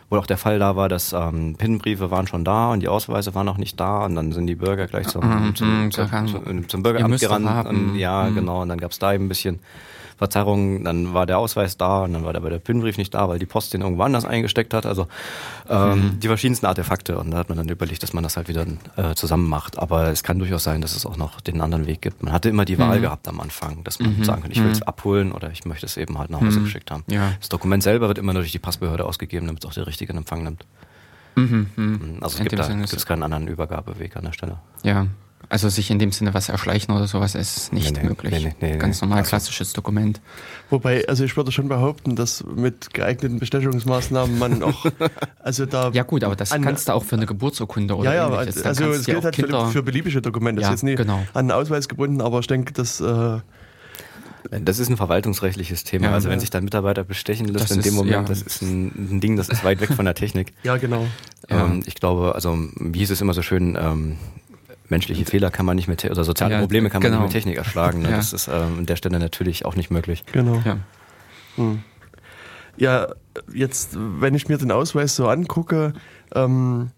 wohl 0.10 0.20
auch 0.20 0.28
der 0.28 0.38
Fall 0.38 0.60
da 0.60 0.76
war, 0.76 0.90
dass 0.90 1.14
ähm, 1.14 1.56
PIN-Briefe 1.58 2.12
waren 2.12 2.28
schon 2.28 2.44
da 2.44 2.74
und 2.74 2.82
die 2.82 2.90
Ausweise 2.90 3.34
waren 3.34 3.46
noch 3.46 3.58
nicht 3.58 3.80
da 3.80 4.04
und 4.06 4.16
dann 4.16 4.34
sind 4.34 4.46
die 4.48 4.56
Bürger 4.56 4.88
gleich 4.88 5.08
zum, 5.08 5.24
Mhm, 5.24 5.56
zum, 5.56 5.84
mhm, 5.86 5.92
zum, 5.94 6.68
zum, 6.70 6.84
Bürgeramt 6.84 7.18
gerannt. 7.18 7.68
Und, 7.70 7.96
ja, 7.96 8.24
Mhm. 8.30 8.36
genau. 8.36 8.62
Und 8.64 8.68
dann 8.70 8.80
gab 8.82 8.92
es 8.92 9.00
da 9.00 9.14
eben 9.14 9.26
ein 9.26 9.30
bisschen 9.30 9.60
Verzerrung. 10.18 10.84
Dann 10.84 11.14
war 11.14 11.26
der 11.26 11.38
Ausweis 11.38 11.78
da 11.78 12.04
und 12.04 12.14
dann 12.14 12.24
war 12.24 12.36
aber 12.36 12.50
der 12.50 12.60
PIN-Brief 12.60 12.98
nicht 12.98 13.14
da, 13.14 13.28
weil 13.30 13.40
die 13.40 13.46
Post 13.46 13.74
den 13.74 13.82
irgendwo 13.82 14.04
anders 14.04 14.26
eingesteckt 14.26 14.74
hat. 14.74 14.86
Also 14.86 15.08
ähm, 15.70 15.90
Mhm. 16.14 16.20
die 16.20 16.28
verschiedensten 16.28 16.66
Artefakte. 16.66 17.18
Und 17.18 17.32
da 17.32 17.38
hat 17.38 17.50
man 17.50 17.58
dann 17.58 17.68
überlegt, 17.70 18.04
dass 18.04 18.14
man 18.14 18.24
das 18.24 18.38
halt 18.38 18.48
wieder 18.48 18.66
äh, 18.98 19.16
zusammen 19.16 19.48
macht. 19.50 19.78
Aber 19.80 20.08
es 20.08 20.24
kann 20.24 20.40
durchaus 20.40 20.64
sein, 20.64 20.82
dass 20.82 20.96
es 20.96 21.06
auch 21.06 21.18
noch 21.18 21.42
den 21.42 21.62
anderen 21.62 21.88
Weg 21.88 22.02
gibt. 22.02 22.24
Man 22.24 22.32
hatte 22.34 22.50
immer 22.50 22.66
die 22.66 22.76
Mhm. 22.76 22.80
Wahl 22.82 23.02
gehabt 23.02 23.28
am 23.28 23.40
Anfang, 23.40 23.84
dass 23.84 24.00
man 24.00 24.24
sagen 24.24 24.42
kann, 24.44 24.52
ich 24.52 24.64
will 24.64 24.72
es 24.72 24.82
abholen 24.82 25.32
oder 25.32 25.52
ich 25.52 25.66
möchte 25.66 25.86
es 25.86 25.98
eben 25.98 26.18
halt 26.18 26.30
nach 26.30 26.42
Hause 26.42 26.62
geschickt 26.62 26.92
haben. 26.92 27.04
Mhm. 27.08 27.14
Ja. 27.14 27.32
Das 27.40 27.50
Dokument 27.50 27.84
selber 27.84 28.08
wird 28.08 28.18
immer 28.18 28.34
nur 28.34 28.42
durch 28.42 28.52
die 28.52 28.60
Passbehörde 28.60 29.06
ausgegeben, 29.06 29.48
damit 29.48 29.64
es 29.64 29.70
auch 29.70 29.74
der 29.74 29.88
richtige 29.88 30.12
in 30.12 30.18
Empfang 30.20 30.44
nimmt. 30.44 30.66
Mhm, 31.36 31.68
mhm. 31.76 32.18
Also 32.22 32.38
es 32.38 32.44
gibt 32.44 32.58
da 32.58 32.64
Sinne 32.64 32.78
gibt 32.84 32.94
ist- 32.94 32.98
es 33.00 33.06
keinen 33.06 33.24
anderen 33.24 33.48
Übergabeweg 33.48 34.16
an 34.16 34.24
der 34.24 34.32
Stelle. 34.32 34.58
Ja, 34.84 35.08
also 35.50 35.70
sich 35.70 35.92
in 35.92 36.00
dem 36.00 36.12
Sinne 36.12 36.34
was 36.34 36.50
erschleichen 36.50 36.94
oder 36.96 37.08
sowas 37.08 37.36
ist 37.36 37.72
nicht 37.74 37.94
Nee, 37.94 38.02
nee, 38.04 38.10
möglich. 38.10 38.32
nee, 38.34 38.54
nee, 38.62 38.72
nee, 38.74 38.78
Ganz 38.78 39.02
normal 39.02 39.20
Also- 39.20 39.30
klassisches 39.30 39.74
Dokument. 39.74 40.22
Wobei, 40.70 41.08
also 41.08 41.24
ich 41.24 41.38
würde 41.38 41.52
schon 41.52 41.68
behaupten, 41.68 42.16
dass 42.16 42.44
mit 42.44 42.94
geeigneten 42.94 43.40
Bestechungsmaßnahmen 43.40 44.40
man 44.40 44.64
auch, 44.64 44.86
also 45.40 45.66
da. 45.66 45.92
Ja 45.94 46.04
gut, 46.04 46.24
aber 46.24 46.36
das 46.36 46.52
an- 46.52 46.64
kannst 46.64 46.88
du 46.90 46.94
auch 46.94 47.04
für 47.04 47.16
eine 47.16 47.26
Geburtsurkunde 47.26 47.96
oder 47.96 48.14
ja, 48.14 48.30
ja, 48.30 48.34
ähnliches. 48.42 48.56
Dann 48.64 48.66
also 48.68 48.86
es 48.90 49.06
ja 49.06 49.14
gilt 49.14 49.18
auch 49.20 49.24
halt 49.26 49.36
für, 49.36 49.42
Kinder- 49.44 49.68
für 49.68 49.84
beliebige 49.84 50.22
Dokumente. 50.22 50.62
Ja, 50.62 50.70
das 50.70 50.76
ist 50.76 50.82
jetzt 50.84 50.90
nie 50.90 50.96
genau. 50.96 51.24
an 51.34 51.48
den 51.48 51.52
Ausweis 51.52 51.88
gebunden, 51.88 52.22
aber 52.22 52.40
ich 52.40 52.48
denke, 52.48 52.74
dass 52.74 53.00
äh, 53.00 53.40
Das 54.50 54.80
ist 54.80 54.90
ein 54.90 54.98
verwaltungsrechtliches 54.98 55.84
Thema. 55.84 56.08
Ja, 56.08 56.14
also 56.14 56.28
wenn 56.30 56.36
ja. 56.36 56.40
sich 56.42 56.50
dann 56.52 56.64
Mitarbeiter 56.64 57.04
bestechen 57.04 57.48
lässt 57.48 57.66
Das 57.66 57.72
in 57.78 57.82
dem 57.82 57.90
ist- 57.90 57.96
Moment, 57.96 58.14
ja. 58.14 58.24
das 58.24 58.42
ist 58.42 58.62
ein, 58.62 59.16
ein 59.16 59.22
Ding, 59.22 59.36
das 59.38 59.50
ist 59.50 59.64
weit 59.64 59.82
weg 59.82 59.92
von 59.94 60.06
der 60.06 60.14
Technik. 60.16 60.54
ja 60.64 60.78
genau. 60.78 61.06
Ja. 61.50 61.66
Ähm, 61.66 61.84
ich 61.86 61.96
glaube, 61.96 62.34
also 62.36 62.58
wie 62.80 63.00
hieß 63.00 63.12
es 63.12 63.22
immer 63.22 63.34
so 63.34 63.42
schön, 63.44 63.78
ähm, 63.80 64.18
menschliche 64.90 65.26
Fehler 65.26 65.52
kann 65.52 65.66
man 65.66 65.76
nicht 65.76 65.88
mit, 65.88 66.04
oder 66.06 66.24
soziale 66.24 66.54
Ja, 66.56 66.60
Probleme 66.60 66.90
kann 66.90 67.02
man 67.02 67.12
genau. 67.12 67.24
nicht 67.24 67.34
mit 67.34 67.44
Technik 67.44 67.58
erschlagen. 67.58 68.02
Ne? 68.02 68.10
Ja. 68.12 68.18
Das 68.18 68.34
ist 68.34 68.48
ähm, 68.48 68.80
an 68.80 68.86
der 68.86 68.96
Stelle 68.96 69.20
natürlich 69.20 69.66
auch 69.66 69.76
nicht 69.76 69.92
möglich. 69.92 70.24
Genau. 70.32 70.62
Ja. 70.66 70.78
Ja, 72.78 73.08
jetzt, 73.54 73.92
wenn 73.96 74.36
ich 74.36 74.50
mir 74.50 74.58
den 74.58 74.72
Ausweis 74.72 75.16
so 75.16 75.28
angucke, 75.28 75.94
ähm, 76.34 76.92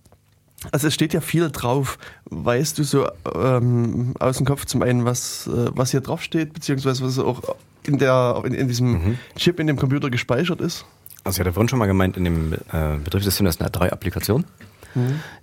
also 0.71 0.87
es 0.87 0.93
steht 0.95 1.13
ja 1.13 1.21
viel 1.21 1.51
drauf. 1.51 1.99
Weißt 2.25 2.79
du 2.79 2.83
so 2.83 3.07
ähm, 3.35 4.13
aus 4.19 4.37
dem 4.37 4.45
Kopf 4.47 4.65
zum 4.65 4.81
einen, 4.81 5.05
was, 5.05 5.47
äh, 5.47 5.69
was 5.73 5.91
hier 5.91 6.01
drauf 6.01 6.23
steht, 6.23 6.53
beziehungsweise 6.53 7.05
was 7.05 7.19
auch 7.19 7.55
in, 7.83 7.99
der, 7.99 8.41
in, 8.45 8.53
in 8.53 8.67
diesem 8.67 8.91
Mhm. 8.91 9.17
Chip 9.35 9.59
in 9.59 9.67
dem 9.67 9.77
Computer 9.77 10.09
gespeichert 10.09 10.59
ist? 10.61 10.85
Also 11.23 11.35
ich 11.37 11.39
hatte 11.41 11.53
vorhin 11.53 11.69
schon 11.69 11.79
mal 11.79 11.85
gemeint, 11.85 12.17
in 12.17 12.23
dem 12.23 12.53
äh, 12.53 12.97
Betriebssystem, 13.03 13.45
das 13.45 13.55
sind 13.57 13.69
drei 13.71 13.91
Applikationen. 13.91 14.45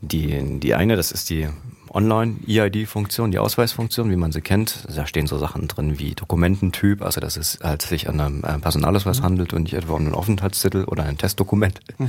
Die, 0.00 0.58
die 0.58 0.74
eine, 0.74 0.96
das 0.96 1.12
ist 1.12 1.30
die 1.30 1.48
Online-EID-Funktion, 1.94 3.30
die 3.30 3.38
Ausweisfunktion, 3.38 4.10
wie 4.10 4.16
man 4.16 4.32
sie 4.32 4.40
kennt. 4.40 4.84
Da 4.94 5.06
stehen 5.06 5.28
so 5.28 5.38
Sachen 5.38 5.68
drin 5.68 5.98
wie 5.98 6.14
Dokumententyp, 6.14 7.02
also 7.02 7.20
dass 7.20 7.36
es 7.36 7.60
halt 7.62 7.82
sich 7.82 8.08
an 8.08 8.20
einem 8.20 8.44
äh, 8.44 8.58
Personalausweis 8.58 9.22
handelt 9.22 9.52
und 9.52 9.62
nicht 9.62 9.74
etwa 9.74 9.92
um 9.92 10.06
einen 10.06 10.14
Aufenthaltstitel 10.14 10.84
oder 10.84 11.04
ein 11.04 11.18
Testdokument. 11.18 11.80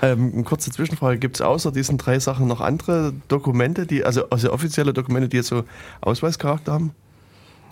Ähm, 0.00 0.32
eine 0.32 0.42
kurze 0.44 0.70
Zwischenfrage, 0.70 1.18
gibt 1.18 1.36
es 1.36 1.42
außer 1.42 1.70
diesen 1.70 1.98
drei 1.98 2.18
Sachen 2.18 2.46
noch 2.46 2.60
andere 2.60 3.12
Dokumente, 3.28 3.86
die, 3.86 4.04
also, 4.04 4.28
also 4.30 4.52
offizielle 4.52 4.92
Dokumente, 4.92 5.28
die 5.28 5.36
jetzt 5.36 5.48
so 5.48 5.64
Ausweischarakter 6.00 6.72
haben? 6.72 6.92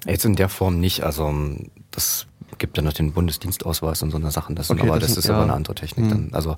Jetzt 0.07 0.25
in 0.25 0.37
der 0.37 0.49
Form 0.49 0.79
nicht, 0.81 1.03
also 1.03 1.27
ähm, 1.29 1.71
das 1.91 2.27
gibt 2.59 2.77
ja 2.77 2.83
noch 2.83 2.93
den 2.93 3.13
Bundesdienstausweis 3.13 4.03
und 4.03 4.11
so 4.11 4.19
eine 4.19 4.31
Sachen, 4.31 4.55
das, 4.55 4.71
Okay, 4.71 4.83
aber, 4.83 4.99
das 4.99 5.11
das, 5.11 5.19
ist 5.19 5.29
ja. 5.29 5.35
aber 5.35 5.45
eine 5.45 5.55
andere 5.55 5.75
Technik. 5.75 6.09
Dann. 6.09 6.29
Also 6.33 6.57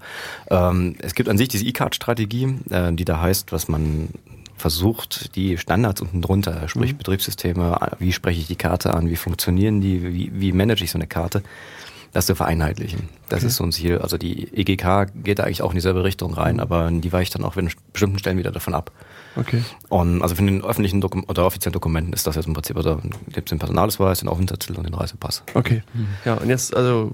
ähm, 0.51 0.97
es 0.99 1.15
gibt 1.15 1.29
an 1.29 1.39
sich 1.39 1.49
diese 1.49 1.65
E-Card-Strategie, 1.65 2.59
äh, 2.71 2.93
die 2.93 3.05
da 3.05 3.21
heißt, 3.21 3.53
was 3.53 3.69
man 3.69 4.09
versucht, 4.63 5.35
die 5.35 5.59
Standards 5.59 6.01
unten 6.01 6.23
drunter, 6.23 6.69
sprich 6.69 6.97
Betriebssysteme, 6.97 7.79
äh, 7.81 7.97
wie 7.99 8.13
spreche 8.13 8.41
ich 8.41 8.47
die 8.47 8.57
Karte 8.57 8.95
an, 8.95 9.11
wie 9.11 9.17
funktionieren 9.17 9.81
die, 9.81 10.03
wie, 10.15 10.31
wie 10.33 10.53
manage 10.53 10.85
ich 10.85 10.93
so 10.93 10.99
eine 10.99 11.09
Karte, 11.09 11.43
das 12.13 12.27
zu 12.27 12.35
vereinheitlichen. 12.35 13.09
Das 13.29 13.41
okay. 13.41 13.49
ist 13.49 13.57
so 13.57 13.65
ein 13.65 13.73
Ziel. 13.73 13.99
Also 13.99 14.19
die 14.19 14.49
EGK 14.55 15.13
geht 15.25 15.41
da 15.41 15.45
eigentlich 15.45 15.63
auch 15.63 15.73
in 15.73 15.77
dieselbe 15.77 16.05
Richtung 16.05 16.35
rein, 16.35 16.61
aber 16.61 16.91
die 16.91 17.13
weicht 17.13 17.35
dann 17.35 17.45
auch 17.45 17.57
in 17.57 17.71
bestimmten 17.93 18.19
Stellen 18.19 18.39
wieder 18.39 18.53
davon 18.53 18.75
ab. 18.75 18.93
Okay. 19.37 19.63
Und 19.89 20.23
also 20.23 20.35
für 20.35 20.43
den 20.43 20.63
öffentlichen 20.63 21.01
Dokum 21.01 21.25
oder 21.29 21.47
offiziellen 21.47 21.73
Dokumenten 21.73 22.13
ist 22.13 22.27
das 22.27 22.37
jetzt 22.37 22.47
im 22.47 22.55
Prinzip, 22.55 22.77
also 22.77 23.01
gibt 23.33 23.49
es 23.49 23.51
den 23.51 23.59
Personalausweis, 23.59 24.21
den 24.21 24.29
Aufenthaltstitel 24.29 24.79
und 24.79 24.87
den 24.87 24.95
Reisepass. 24.95 25.43
Okay. 25.55 25.83
Mhm. 25.95 26.09
Ja, 26.25 26.35
und 26.35 26.49
jetzt, 26.49 26.75
also 26.77 27.13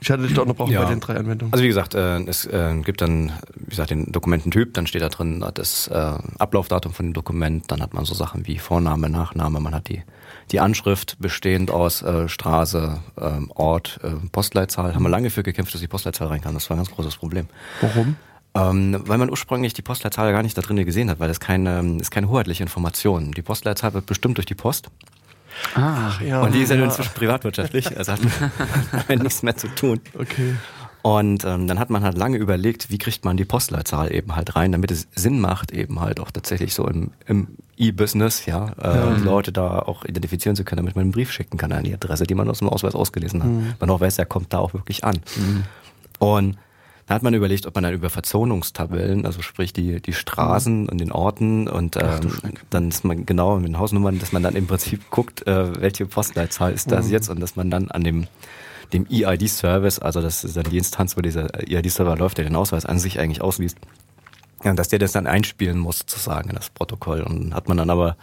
ich 0.00 0.10
hatte 0.10 0.22
dich 0.22 0.34
doch 0.34 0.46
noch 0.46 0.56
brauchen 0.56 0.72
ja. 0.72 0.82
bei 0.82 0.90
den 0.90 1.00
drei 1.00 1.16
Anwendungen. 1.16 1.52
Also 1.52 1.62
wie 1.62 1.68
gesagt, 1.68 1.94
äh, 1.94 2.20
es 2.24 2.46
äh, 2.46 2.74
gibt 2.84 3.00
dann, 3.00 3.32
wie 3.56 3.70
gesagt, 3.70 3.90
den 3.90 4.10
Dokumententyp, 4.12 4.74
dann 4.74 4.86
steht 4.86 5.02
da 5.02 5.08
drin 5.08 5.44
das 5.54 5.88
äh, 5.88 6.14
Ablaufdatum 6.38 6.92
von 6.92 7.06
dem 7.06 7.12
Dokument, 7.12 7.70
dann 7.70 7.82
hat 7.82 7.94
man 7.94 8.04
so 8.04 8.14
Sachen 8.14 8.46
wie 8.46 8.58
Vorname, 8.58 9.08
Nachname, 9.08 9.60
man 9.60 9.74
hat 9.74 9.88
die 9.88 10.02
die 10.50 10.60
Anschrift 10.60 11.18
bestehend 11.18 11.70
aus 11.70 12.02
äh, 12.02 12.28
Straße, 12.28 13.00
ähm, 13.20 13.50
Ort, 13.54 14.00
äh, 14.02 14.10
Postleitzahl. 14.32 14.94
Haben 14.94 15.02
wir 15.02 15.08
lange 15.08 15.30
für 15.30 15.42
gekämpft, 15.42 15.74
dass 15.74 15.80
die 15.80 15.88
Postleitzahl 15.88 16.28
rein 16.28 16.40
kann. 16.40 16.54
Das 16.54 16.68
war 16.70 16.76
ein 16.76 16.78
ganz 16.78 16.90
großes 16.90 17.16
Problem. 17.16 17.48
Warum? 17.80 18.16
Ähm, 18.58 19.02
weil 19.06 19.18
man 19.18 19.30
ursprünglich 19.30 19.72
die 19.72 19.82
Postleitzahl 19.82 20.32
gar 20.32 20.42
nicht 20.42 20.56
da 20.56 20.62
drin 20.62 20.76
gesehen 20.84 21.10
hat, 21.10 21.20
weil 21.20 21.28
das 21.28 21.40
keine, 21.40 21.78
ähm, 21.78 22.00
ist 22.00 22.10
keine 22.10 22.28
hoheitliche 22.28 22.62
Information. 22.62 23.32
Die 23.32 23.42
Postleitzahl 23.42 23.94
wird 23.94 24.06
bestimmt 24.06 24.38
durch 24.38 24.46
die 24.46 24.54
Post. 24.54 24.90
Ach, 25.74 26.20
ja. 26.20 26.42
Und 26.42 26.54
die 26.54 26.60
ist 26.60 26.70
ja, 26.70 26.76
ja. 26.76 26.84
inzwischen 26.84 27.12
privatwirtschaftlich, 27.14 27.96
also 27.96 28.12
hat 28.12 28.20
damit 29.08 29.22
nichts 29.22 29.42
mehr 29.42 29.56
zu 29.56 29.68
tun. 29.68 30.00
Okay. 30.18 30.54
Und 31.02 31.44
ähm, 31.44 31.68
dann 31.68 31.78
hat 31.78 31.90
man 31.90 32.02
halt 32.02 32.18
lange 32.18 32.36
überlegt, 32.38 32.90
wie 32.90 32.98
kriegt 32.98 33.24
man 33.24 33.36
die 33.36 33.44
Postleitzahl 33.44 34.12
eben 34.12 34.34
halt 34.34 34.56
rein, 34.56 34.72
damit 34.72 34.90
es 34.90 35.06
Sinn 35.14 35.40
macht, 35.40 35.72
eben 35.72 36.00
halt 36.00 36.20
auch 36.20 36.30
tatsächlich 36.30 36.74
so 36.74 36.86
im, 36.86 37.12
im 37.26 37.48
E-Business, 37.76 38.46
ja, 38.46 38.72
äh, 38.82 38.96
ja. 38.96 39.16
Leute 39.16 39.52
da 39.52 39.78
auch 39.78 40.04
identifizieren 40.04 40.56
zu 40.56 40.64
können, 40.64 40.78
damit 40.78 40.96
man 40.96 41.04
einen 41.04 41.12
Brief 41.12 41.30
schicken 41.30 41.56
kann 41.56 41.72
an 41.72 41.84
die 41.84 41.94
Adresse, 41.94 42.24
die 42.24 42.34
man 42.34 42.50
aus 42.50 42.58
dem 42.58 42.68
Ausweis 42.68 42.94
ausgelesen 42.94 43.42
hat. 43.42 43.48
Mhm. 43.48 43.74
Man 43.78 43.90
auch 43.90 44.00
weiß, 44.00 44.18
er 44.18 44.26
kommt 44.26 44.52
da 44.52 44.58
auch 44.58 44.74
wirklich 44.74 45.04
an. 45.04 45.20
Mhm. 45.36 45.64
Und 46.18 46.58
da 47.08 47.14
hat 47.14 47.22
man 47.22 47.32
überlegt, 47.32 47.66
ob 47.66 47.74
man 47.74 47.84
dann 47.84 47.94
über 47.94 48.10
Verzonungstabellen, 48.10 49.24
also 49.24 49.40
sprich 49.40 49.72
die, 49.72 50.00
die 50.00 50.12
Straßen 50.12 50.82
mhm. 50.82 50.88
und 50.90 50.98
den 50.98 51.10
Orten 51.10 51.66
und 51.66 51.96
ähm, 51.96 52.32
dann 52.68 52.88
ist 52.88 53.04
man 53.04 53.24
genau 53.24 53.56
mit 53.56 53.68
den 53.68 53.78
Hausnummern, 53.78 54.18
dass 54.18 54.32
man 54.32 54.42
dann 54.42 54.54
im 54.54 54.66
Prinzip 54.66 55.10
guckt, 55.10 55.46
äh, 55.46 55.80
welche 55.80 56.04
Postleitzahl 56.04 56.72
ist 56.72 56.92
das 56.92 57.06
mhm. 57.06 57.12
jetzt 57.12 57.30
und 57.30 57.40
dass 57.40 57.56
man 57.56 57.70
dann 57.70 57.90
an 57.90 58.04
dem 58.04 58.26
dem 58.92 59.06
EID-Service, 59.10 59.98
also 59.98 60.22
das 60.22 60.44
ist 60.44 60.56
dann 60.56 60.64
die 60.64 60.78
Instanz, 60.78 61.16
wo 61.16 61.20
dieser 61.20 61.48
EID-Server 61.68 62.16
läuft, 62.16 62.38
der 62.38 62.46
den 62.46 62.56
Ausweis 62.56 62.86
an 62.86 62.98
sich 62.98 63.20
eigentlich 63.20 63.42
ausliest, 63.42 63.76
ja, 64.64 64.72
dass 64.72 64.88
der 64.88 64.98
das 64.98 65.12
dann 65.12 65.26
einspielen 65.26 65.78
muss, 65.78 65.98
sozusagen, 65.98 66.48
in 66.48 66.56
das 66.56 66.70
Protokoll. 66.70 67.20
Und 67.20 67.54
hat 67.54 67.68
man 67.68 67.76
dann 67.76 67.90
aber 67.90 68.16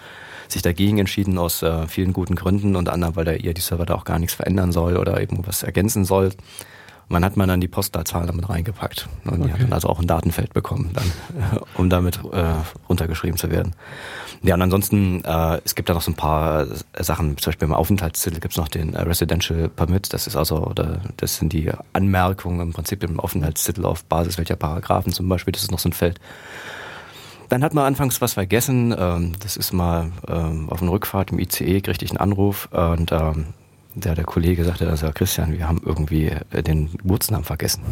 sich 0.48 0.64
dagegen 0.64 0.98
entschieden, 0.98 1.38
aus 1.38 1.62
äh, 1.62 1.88
vielen 1.88 2.14
guten 2.14 2.36
Gründen, 2.36 2.76
unter 2.76 2.94
anderem, 2.94 3.16
weil 3.16 3.26
der 3.26 3.46
EID-Server 3.46 3.86
da 3.86 3.96
auch 3.96 4.06
gar 4.06 4.18
nichts 4.18 4.34
verändern 4.34 4.72
soll 4.72 4.98
oder 4.98 5.22
eben 5.22 5.46
was 5.46 5.64
ergänzen 5.64 6.04
soll. 6.04 6.32
Und 7.08 7.14
man 7.14 7.24
hat 7.24 7.38
man 7.38 7.48
dann 7.48 7.62
die 7.62 7.68
Postleitzahl 7.68 8.26
damit 8.26 8.50
reingepackt. 8.50 9.08
Und 9.26 9.46
die 9.46 9.54
hat 9.54 9.62
dann 9.62 9.74
also 9.74 9.90
auch 9.90 10.00
ein 10.00 10.08
Datenfeld 10.08 10.54
bekommen, 10.54 10.92
dann, 10.94 11.12
um 11.76 11.90
damit 11.90 12.20
äh, 12.32 12.46
runtergeschrieben 12.90 13.38
zu 13.38 13.52
werden. 13.52 13.76
Ja, 14.42 14.56
und 14.56 14.62
ansonsten, 14.62 15.24
äh, 15.24 15.60
es 15.64 15.76
gibt 15.76 15.90
da 15.90 15.94
noch 15.94 16.02
so 16.02 16.12
ein 16.12 16.16
paar 16.16 16.68
Sachen, 17.00 17.38
zum 17.38 17.52
Beispiel 17.52 17.68
im 17.68 17.74
Aufenthaltstitel 17.74 18.40
gibt 18.40 18.54
es 18.54 18.58
noch 18.58 18.68
den 18.68 18.94
äh, 18.94 19.02
Residential 19.02 19.70
Permit, 19.70 20.14
das 20.14 20.28
ist 20.28 20.36
also, 20.36 20.58
oder 20.66 21.00
das 21.18 21.38
sind 21.38 21.54
die 21.54 21.72
Anmerkungen 21.94 22.60
im 22.60 22.74
Prinzip 22.74 23.04
im 23.04 23.20
Aufenthaltstitel 23.20 23.86
auf 23.86 24.04
Basis 24.06 24.38
welcher 24.38 24.56
Paragraphen 24.56 25.14
zum 25.14 25.30
Beispiel, 25.30 25.52
das 25.52 25.64
ist 25.64 25.72
noch 25.72 25.80
so 25.80 25.90
ein 25.90 25.94
Feld. 25.94 26.20
Dann 27.50 27.64
hat 27.64 27.74
man 27.74 27.86
anfangs 27.86 28.22
was 28.22 28.34
vergessen, 28.34 28.96
ähm, 28.98 29.34
das 29.40 29.58
ist 29.58 29.74
mal 29.74 30.12
ähm, 30.28 30.70
auf 30.70 30.82
einer 30.82 30.92
Rückfahrt 30.92 31.32
im 31.32 31.40
ICE, 31.40 31.82
kriegte 31.82 32.06
ich 32.06 32.12
einen 32.12 32.20
Anruf 32.20 32.70
und 32.72 33.12
ähm, 33.12 33.48
der, 33.96 34.16
der 34.16 34.26
Kollege 34.26 34.64
sagte, 34.64 34.90
also 34.90 35.10
Christian, 35.14 35.54
wir 35.54 35.68
haben 35.68 35.82
irgendwie 35.84 36.28
äh, 36.52 36.62
den 36.62 36.92
Geburtsnamen 36.92 37.46
vergessen. 37.46 37.84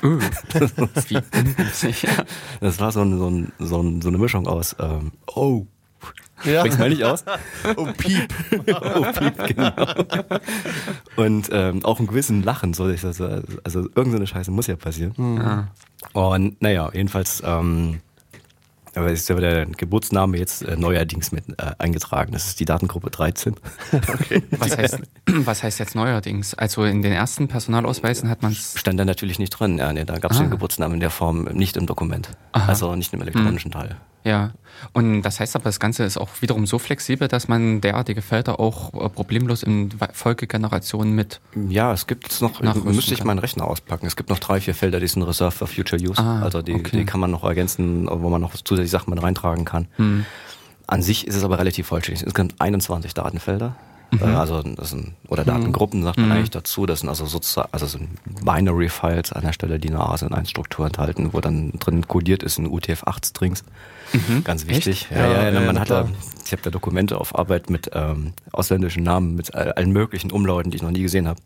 Wie 0.02 1.18
ungünstig. 1.36 2.06
Das 2.60 2.80
war 2.80 2.92
so, 2.92 3.02
ein, 3.02 3.18
so, 3.18 3.28
ein, 3.28 3.52
so, 3.58 3.82
ein, 3.82 4.00
so 4.00 4.08
eine 4.08 4.18
Mischung 4.18 4.46
aus 4.46 4.76
ähm, 4.78 5.12
Oh, 5.26 5.66
ja. 6.44 6.60
Sprich's 6.60 6.78
mal 6.78 6.88
nicht 6.88 7.02
aus? 7.02 7.24
Oh, 7.76 7.88
Piep. 7.96 8.32
oh, 8.80 9.02
Piep, 9.12 9.46
genau. 9.48 9.72
Und 11.16 11.48
ähm, 11.52 11.84
auch 11.84 11.98
ein 11.98 12.06
gewissen 12.06 12.42
Lachen, 12.42 12.74
so 12.74 12.84
also, 12.84 13.24
also 13.64 13.88
irgendeine 13.94 14.26
Scheiße 14.26 14.50
muss 14.50 14.68
ja 14.68 14.76
passieren. 14.76 15.14
Mhm. 15.16 15.68
Und 16.12 16.62
naja, 16.62 16.90
jedenfalls 16.92 17.42
ähm, 17.44 18.00
aber 18.98 19.10
ist 19.10 19.28
ja 19.28 19.36
der 19.36 19.66
Geburtsname 19.66 20.38
jetzt 20.38 20.62
äh, 20.62 20.76
neuerdings 20.76 21.32
mit 21.32 21.48
äh, 21.50 21.72
eingetragen. 21.78 22.32
Das 22.32 22.46
ist 22.46 22.60
die 22.60 22.64
Datengruppe 22.64 23.10
13. 23.10 23.56
okay. 23.92 24.42
was, 24.50 24.76
heißt, 24.76 25.00
was 25.26 25.62
heißt 25.62 25.78
jetzt 25.78 25.94
neuerdings? 25.94 26.54
Also 26.54 26.84
in 26.84 27.02
den 27.02 27.12
ersten 27.12 27.48
Personalausweisen 27.48 28.28
hat 28.28 28.42
man 28.42 28.52
es. 28.52 28.78
Stand 28.78 28.98
da 29.00 29.04
natürlich 29.04 29.38
nicht 29.38 29.50
drin. 29.50 29.78
Ja, 29.78 29.92
nee, 29.92 30.04
da 30.04 30.18
gab 30.18 30.32
es 30.32 30.38
den 30.38 30.50
Geburtsnamen 30.50 30.94
in 30.94 31.00
der 31.00 31.10
Form 31.10 31.44
nicht 31.44 31.76
im 31.76 31.86
Dokument. 31.86 32.30
Aha. 32.52 32.68
Also 32.68 32.94
nicht 32.94 33.12
im 33.12 33.22
elektronischen 33.22 33.72
hm. 33.72 33.80
Teil. 33.80 33.96
Ja, 34.24 34.52
und 34.92 35.22
das 35.22 35.40
heißt 35.40 35.56
aber, 35.56 35.64
das 35.64 35.80
Ganze 35.80 36.04
ist 36.04 36.18
auch 36.18 36.28
wiederum 36.40 36.66
so 36.66 36.78
flexibel, 36.78 37.28
dass 37.28 37.48
man 37.48 37.80
derartige 37.80 38.22
Felder 38.22 38.60
auch 38.60 38.92
äh, 38.94 39.08
problemlos 39.08 39.62
in 39.62 39.90
Folgegenerationen 40.12 41.14
mit. 41.14 41.40
Ja, 41.68 41.92
es 41.92 42.06
gibt 42.06 42.40
noch, 42.40 42.60
müsste 42.84 43.14
ich 43.14 43.24
meinen 43.24 43.38
Rechner 43.38 43.66
auspacken. 43.66 44.06
Es 44.06 44.16
gibt 44.16 44.30
noch 44.30 44.38
drei, 44.38 44.60
vier 44.60 44.74
Felder, 44.74 45.00
die 45.00 45.08
sind 45.08 45.22
Reserve 45.22 45.52
for 45.52 45.66
Future 45.66 46.00
Use. 46.02 46.20
Ah, 46.20 46.42
also 46.42 46.62
die, 46.62 46.74
okay. 46.74 46.98
die 46.98 47.04
kann 47.04 47.20
man 47.20 47.30
noch 47.30 47.44
ergänzen, 47.44 48.08
wo 48.10 48.28
man 48.28 48.40
noch 48.40 48.52
zusätzliche 48.54 48.90
Sachen 48.90 49.10
mit 49.10 49.22
reintragen 49.22 49.64
kann. 49.64 49.88
Hm. 49.96 50.24
An 50.86 51.02
sich 51.02 51.26
ist 51.26 51.34
es 51.34 51.44
aber 51.44 51.58
relativ 51.58 51.86
vollständig. 51.86 52.26
Es 52.26 52.34
gibt 52.34 52.60
21 52.60 53.12
Datenfelder. 53.12 53.76
Mhm. 54.10 54.22
Äh, 54.22 54.24
also 54.24 54.62
das 54.62 54.90
sind, 54.90 55.14
oder 55.28 55.44
Datengruppen 55.44 56.02
sagt 56.02 56.18
man 56.18 56.26
mhm. 56.26 56.32
eigentlich 56.32 56.50
dazu. 56.50 56.86
Das 56.86 57.00
sind 57.00 57.08
also 57.08 57.26
sozusagen, 57.26 57.68
also 57.72 57.86
sind 57.86 58.08
Binary-Files 58.44 59.32
an 59.32 59.42
der 59.42 59.52
Stelle, 59.52 59.78
die 59.78 59.88
eine 59.88 60.00
ASIN-1-Struktur 60.00 60.86
enthalten, 60.86 61.32
wo 61.32 61.40
dann 61.40 61.72
drin 61.78 62.06
codiert 62.06 62.42
ist 62.42 62.58
ein 62.58 62.66
UTF-8-Strings. 62.66 63.64
Mhm. 64.12 64.44
Ganz 64.44 64.66
wichtig. 64.66 65.08
Ja, 65.10 65.18
ja, 65.18 65.42
ja, 65.44 65.50
ja, 65.50 65.60
man 65.60 65.78
hat 65.78 65.90
da, 65.90 66.08
ich 66.44 66.52
habe 66.52 66.62
da 66.62 66.70
Dokumente 66.70 67.20
auf 67.20 67.38
Arbeit 67.38 67.68
mit 67.68 67.90
ähm, 67.92 68.32
ausländischen 68.52 69.02
Namen, 69.02 69.34
mit 69.34 69.54
allen 69.54 69.92
möglichen 69.92 70.32
Umlauten, 70.32 70.70
die 70.70 70.76
ich 70.76 70.82
noch 70.82 70.90
nie 70.90 71.02
gesehen 71.02 71.28
habe. 71.28 71.40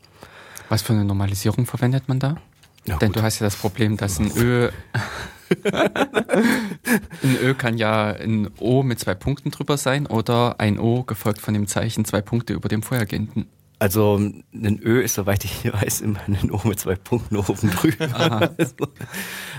Was 0.68 0.82
für 0.82 0.92
eine 0.92 1.04
Normalisierung 1.04 1.66
verwendet 1.66 2.08
man 2.08 2.18
da? 2.20 2.36
Ja, 2.84 2.96
Denn 2.96 3.08
gut. 3.08 3.16
du 3.16 3.22
hast 3.22 3.40
ja 3.40 3.46
das 3.46 3.56
Problem, 3.56 3.96
dass 3.96 4.18
ein 4.18 4.30
Ö 4.36 4.70
ein 7.22 7.36
Ö 7.42 7.54
kann 7.54 7.78
ja 7.78 8.12
ein 8.12 8.50
O 8.58 8.82
mit 8.82 8.98
zwei 9.00 9.14
Punkten 9.14 9.50
drüber 9.50 9.76
sein 9.76 10.06
oder 10.06 10.60
ein 10.60 10.78
O 10.78 11.02
gefolgt 11.02 11.40
von 11.40 11.54
dem 11.54 11.66
Zeichen 11.66 12.04
zwei 12.04 12.20
Punkte 12.20 12.52
über 12.52 12.68
dem 12.68 12.82
vorhergehenden. 12.82 13.46
Also 13.82 14.16
ein 14.16 14.80
Ö 14.80 15.00
ist, 15.00 15.14
soweit 15.14 15.44
ich 15.44 15.64
weiß, 15.72 16.02
immer 16.02 16.20
ein 16.28 16.52
O 16.52 16.60
mit 16.62 16.78
zwei 16.78 16.94
Punkten 16.94 17.36
oben 17.36 17.68
drüber. 17.70 18.08
Also, 18.56 18.86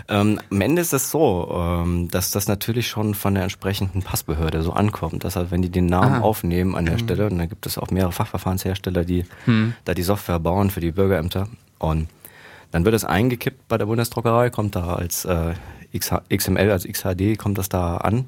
ähm, 0.07 0.39
am 0.49 0.61
Ende 0.61 0.81
ist 0.81 0.93
es 0.93 1.11
so, 1.11 1.49
ähm, 1.53 2.07
dass 2.09 2.31
das 2.31 2.47
natürlich 2.47 2.87
schon 2.87 3.15
von 3.15 3.33
der 3.33 3.43
entsprechenden 3.43 4.01
Passbehörde 4.01 4.61
so 4.63 4.71
ankommt. 4.71 5.25
Dass 5.25 5.35
halt, 5.35 5.51
wenn 5.51 5.61
die 5.61 5.69
den 5.69 5.87
Namen 5.87 6.15
Aha. 6.15 6.21
aufnehmen 6.21 6.73
an 6.75 6.85
der 6.85 6.93
mhm. 6.93 6.99
Stelle, 6.99 7.25
und 7.25 7.37
dann 7.37 7.49
gibt 7.49 7.65
es 7.65 7.77
auch 7.77 7.91
mehrere 7.91 8.13
Fachverfahrenshersteller, 8.13 9.03
die 9.03 9.25
mhm. 9.45 9.73
da 9.83 9.93
die 9.93 10.03
Software 10.03 10.39
bauen 10.39 10.69
für 10.69 10.79
die 10.79 10.91
Bürgerämter. 10.91 11.49
Und 11.77 12.07
dann 12.71 12.85
wird 12.85 12.95
es 12.95 13.03
eingekippt 13.03 13.67
bei 13.67 13.77
der 13.77 13.87
Bundesdruckerei, 13.87 14.51
kommt 14.51 14.77
da 14.77 14.95
als 14.95 15.25
äh, 15.25 15.53
XML, 15.93 16.71
also 16.71 16.89
XHD, 16.89 17.37
kommt 17.37 17.57
das 17.57 17.69
da 17.69 17.97
an. 17.97 18.25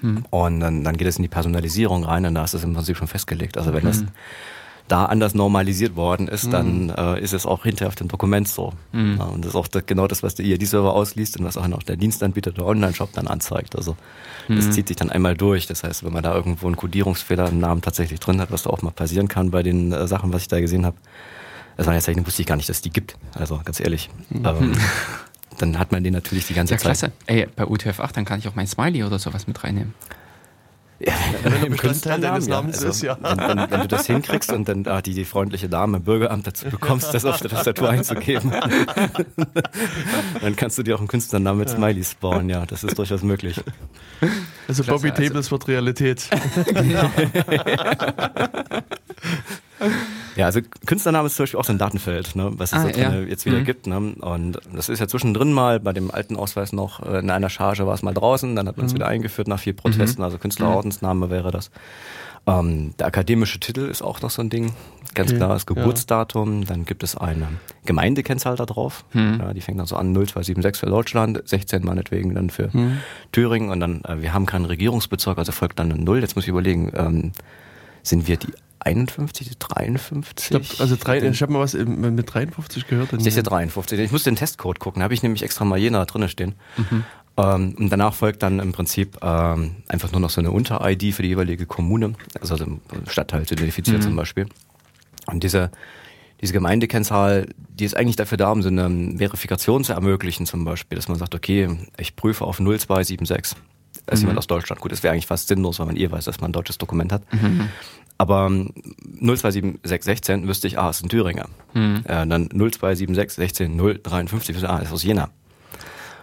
Hm. 0.00 0.24
Und 0.30 0.60
dann, 0.60 0.84
dann 0.84 0.96
geht 0.96 1.06
es 1.06 1.16
in 1.16 1.22
die 1.22 1.28
Personalisierung 1.28 2.04
rein 2.04 2.24
und 2.24 2.34
da 2.34 2.44
ist 2.44 2.54
es 2.54 2.64
im 2.64 2.74
Prinzip 2.74 2.96
schon 2.96 3.08
festgelegt. 3.08 3.58
Also 3.58 3.72
wenn 3.72 3.82
hm. 3.82 3.88
das 3.88 4.04
da 4.88 5.04
anders 5.04 5.34
normalisiert 5.34 5.94
worden 5.94 6.26
ist, 6.26 6.44
hm. 6.44 6.50
dann 6.50 6.90
äh, 6.90 7.20
ist 7.20 7.32
es 7.32 7.46
auch 7.46 7.62
hinterher 7.62 7.88
auf 7.88 7.94
dem 7.94 8.08
Dokument 8.08 8.48
so. 8.48 8.72
Hm. 8.92 9.18
Ja, 9.18 9.24
und 9.24 9.44
das 9.44 9.50
ist 9.50 9.56
auch 9.56 9.68
das, 9.68 9.86
genau 9.86 10.08
das, 10.08 10.22
was 10.22 10.34
der 10.34 10.46
IAD-Server 10.46 10.92
ausliest 10.92 11.38
und 11.38 11.44
was 11.44 11.56
auch 11.56 11.68
noch 11.68 11.82
der 11.82 11.96
Dienstanbieter 11.96 12.50
der 12.50 12.66
Online-Shop 12.66 13.12
dann 13.12 13.28
anzeigt. 13.28 13.76
Also 13.76 13.96
das 14.48 14.64
hm. 14.64 14.72
zieht 14.72 14.88
sich 14.88 14.96
dann 14.96 15.10
einmal 15.10 15.36
durch. 15.36 15.66
Das 15.66 15.84
heißt, 15.84 16.04
wenn 16.04 16.12
man 16.12 16.22
da 16.22 16.34
irgendwo 16.34 16.66
einen 16.66 16.76
Codierungsfehler 16.76 17.48
im 17.48 17.60
Namen 17.60 17.82
tatsächlich 17.82 18.18
drin 18.18 18.40
hat, 18.40 18.50
was 18.50 18.64
da 18.64 18.70
auch 18.70 18.82
mal 18.82 18.90
passieren 18.90 19.28
kann 19.28 19.50
bei 19.50 19.62
den 19.62 19.92
äh, 19.92 20.08
Sachen, 20.08 20.32
was 20.32 20.42
ich 20.42 20.48
da 20.48 20.60
gesehen 20.60 20.84
habe, 20.84 20.96
das 21.76 21.86
war 21.86 21.94
jetzt 21.94 22.08
wusste 22.26 22.42
ich 22.42 22.48
gar 22.48 22.56
nicht, 22.56 22.68
dass 22.68 22.78
es 22.78 22.82
die 22.82 22.90
gibt. 22.90 23.16
Also 23.34 23.60
ganz 23.64 23.80
ehrlich. 23.80 24.10
Mhm. 24.28 24.44
Ähm, 24.44 24.72
dann 25.58 25.78
hat 25.78 25.92
man 25.92 26.04
den 26.04 26.12
natürlich 26.12 26.46
die 26.46 26.54
ganze 26.54 26.74
ja, 26.74 26.78
Zeit. 26.78 26.84
Klasse. 26.84 27.12
Ey, 27.26 27.46
bei 27.54 27.64
UTF-8, 27.64 28.12
dann 28.14 28.24
kann 28.24 28.38
ich 28.38 28.48
auch 28.48 28.54
mein 28.54 28.66
Smiley 28.66 29.04
oder 29.04 29.18
sowas 29.18 29.46
mit 29.46 29.62
reinnehmen. 29.62 29.94
Ja, 31.02 31.14
wenn, 31.42 31.62
wenn, 31.62 31.70
Bestandteil 31.70 32.20
deines 32.20 32.46
Namens 32.46 32.82
ist, 32.82 33.00
ja. 33.00 33.16
Wenn, 33.22 33.38
wenn, 33.38 33.70
wenn, 33.70 33.80
du 33.80 33.88
das 33.88 34.06
hinkriegst 34.06 34.52
und 34.52 34.68
dann 34.68 34.86
ah, 34.86 35.00
die, 35.00 35.14
die 35.14 35.24
freundliche 35.24 35.66
Dame 35.66 35.96
im 35.96 36.02
Bürgeramt 36.04 36.46
dazu 36.46 36.68
bekommst, 36.68 37.14
das 37.14 37.24
auf 37.24 37.40
der 37.40 37.50
Tastatur 37.50 37.88
einzugeben, 37.88 38.52
dann 40.42 40.56
kannst 40.56 40.76
du 40.76 40.82
dir 40.82 40.96
auch 40.96 40.98
einen 40.98 41.08
Künstlernamen 41.08 41.60
mit 41.60 41.70
Smiley 41.70 42.04
spawnen, 42.04 42.50
ja, 42.50 42.66
das 42.66 42.84
ist 42.84 42.98
durchaus 42.98 43.22
möglich. 43.22 43.62
Also 44.68 44.82
Klasse, 44.82 44.90
Bobby 44.90 45.10
Tables 45.10 45.36
also. 45.36 45.52
wird 45.52 45.68
Realität. 45.68 46.28
genau. 46.66 47.10
Ja, 50.40 50.46
also 50.46 50.60
Künstlername 50.86 51.26
ist 51.26 51.36
zum 51.36 51.42
Beispiel 51.44 51.60
auch 51.60 51.64
so 51.64 51.72
ein 51.72 51.78
Datenfeld, 51.78 52.34
ne, 52.34 52.50
was 52.54 52.72
es 52.72 52.78
Ah, 52.78 52.88
ja. 52.98 53.14
jetzt 53.20 53.44
wieder 53.44 53.58
Mhm. 53.58 53.64
gibt. 53.64 53.86
Ne? 53.86 53.98
Und 54.20 54.58
das 54.74 54.88
ist 54.88 54.98
ja 54.98 55.06
zwischendrin 55.06 55.52
mal 55.52 55.80
bei 55.80 55.92
dem 55.92 56.10
alten 56.10 56.36
Ausweis 56.36 56.72
noch 56.72 57.00
äh, 57.06 57.18
in 57.18 57.28
einer 57.30 57.50
Charge 57.50 57.86
war 57.86 57.92
es 57.94 58.02
mal 58.02 58.14
draußen, 58.14 58.56
dann 58.56 58.66
hat 58.66 58.76
man 58.78 58.86
es 58.86 58.94
wieder 58.94 59.06
eingeführt 59.06 59.48
nach 59.48 59.60
vier 59.60 59.74
Protesten, 59.74 60.22
also 60.22 60.38
Künstlerordensname 60.38 61.28
wäre 61.30 61.50
das. 61.50 61.70
Ähm, 62.46 62.94
der 62.98 63.06
akademische 63.08 63.60
Titel 63.60 63.80
ist 63.90 64.00
auch 64.00 64.22
noch 64.22 64.30
so 64.30 64.40
ein 64.40 64.48
Ding, 64.48 64.72
ganz 65.14 65.28
Okay, 65.30 65.36
klar, 65.36 65.50
das 65.50 65.66
Geburtsdatum, 65.66 66.64
dann 66.64 66.86
gibt 66.86 67.02
es 67.02 67.14
eine 67.14 67.46
Gemeindekennzahl 67.84 68.56
da 68.56 68.64
drauf, 68.64 69.04
ja, 69.12 69.52
die 69.52 69.60
fängt 69.60 69.78
dann 69.78 69.84
so 69.86 69.96
an 69.96 70.14
0276 70.14 70.80
für 70.80 70.86
Deutschland, 70.86 71.42
16 71.44 71.84
meinetwegen 71.84 72.34
dann 72.34 72.48
für 72.48 72.70
Thüringen 73.32 73.68
und 73.68 73.80
dann, 73.80 74.00
äh, 74.04 74.22
wir 74.22 74.32
haben 74.32 74.46
keinen 74.46 74.64
Regierungsbezirk, 74.64 75.36
also 75.36 75.52
folgt 75.52 75.78
dann 75.78 75.92
eine 75.92 76.02
Null. 76.02 76.20
Jetzt 76.20 76.34
muss 76.34 76.44
ich 76.46 76.48
überlegen, 76.48 76.90
ähm, 76.96 77.32
sind 78.02 78.26
wir 78.26 78.38
die 78.38 78.48
51, 78.80 79.48
die 79.48 79.58
53? 79.58 80.44
Ich 80.60 80.68
glaub, 80.68 80.80
also 80.80 80.96
drei, 80.98 81.20
ich 81.22 81.42
habe 81.42 81.52
mal 81.52 81.60
was 81.60 81.74
im- 81.74 82.14
mit 82.14 82.32
53 82.32 82.86
gehört. 82.86 83.12
Das 83.12 83.26
ist 83.26 83.36
ja 83.36 83.42
53. 83.42 83.98
Ich 84.00 84.12
muss 84.12 84.22
den 84.24 84.36
Testcode 84.36 84.78
gucken. 84.78 85.00
Da 85.00 85.04
habe 85.04 85.14
ich 85.14 85.22
nämlich 85.22 85.42
extra 85.42 85.64
mal 85.64 85.78
Jena 85.78 86.04
drinne 86.04 86.28
stehen. 86.28 86.54
Ähm, 87.36 87.74
und 87.78 87.90
danach 87.90 88.14
folgt 88.14 88.42
dann 88.42 88.58
im 88.58 88.72
Prinzip 88.72 89.18
ähm, 89.22 89.76
einfach 89.88 90.10
nur 90.12 90.20
noch 90.20 90.30
so 90.30 90.40
eine 90.40 90.50
Unter-ID 90.50 91.14
für 91.14 91.22
die 91.22 91.28
jeweilige 91.28 91.64
Kommune, 91.66 92.14
also 92.40 92.56
den 92.56 92.80
Stadtteil 93.06 93.46
zu 93.46 93.54
identifizieren 93.54 94.02
zum 94.02 94.16
Beispiel. 94.16 94.46
Und 95.26 95.44
diese, 95.44 95.70
diese 96.40 96.52
Gemeindekennzahl, 96.52 97.46
die 97.78 97.84
ist 97.84 97.96
eigentlich 97.96 98.16
dafür 98.16 98.36
da, 98.38 98.50
um 98.50 98.62
so 98.62 98.68
eine 98.68 99.16
Verifikation 99.18 99.84
zu 99.84 99.92
ermöglichen 99.92 100.44
zum 100.46 100.64
Beispiel, 100.64 100.96
dass 100.96 101.08
man 101.08 101.18
sagt, 101.18 101.34
okay, 101.34 101.68
ich 101.98 102.16
prüfe 102.16 102.44
auf 102.44 102.56
0276. 102.58 103.56
Da 104.06 104.14
ist 104.14 104.20
jemand 104.20 104.38
aus 104.38 104.46
Deutschland. 104.48 104.80
Gut, 104.80 104.90
das 104.92 105.02
wäre 105.02 105.12
eigentlich 105.12 105.26
fast 105.26 105.48
sinnlos, 105.48 105.78
weil 105.78 105.86
man 105.86 105.96
eh 105.96 106.10
weiß, 106.10 106.24
dass 106.24 106.40
man 106.40 106.50
ein 106.50 106.52
deutsches 106.52 106.78
Dokument 106.78 107.12
hat. 107.12 107.22
Aber 108.20 108.48
ähm, 108.48 108.74
027616 109.22 110.46
wüsste 110.46 110.66
ich, 110.66 110.78
ah, 110.78 110.90
ist 110.90 111.02
ein 111.02 111.08
Thüringer. 111.08 111.46
Äh, 111.74 112.26
dann 112.26 112.50
027616 112.50 113.78
053 113.78 114.54
wüsste 114.54 114.66
ich, 114.66 114.70
ah, 114.70 114.78
ist 114.80 114.92
aus 114.92 115.02
Jena. 115.02 115.24
Und 115.24 115.32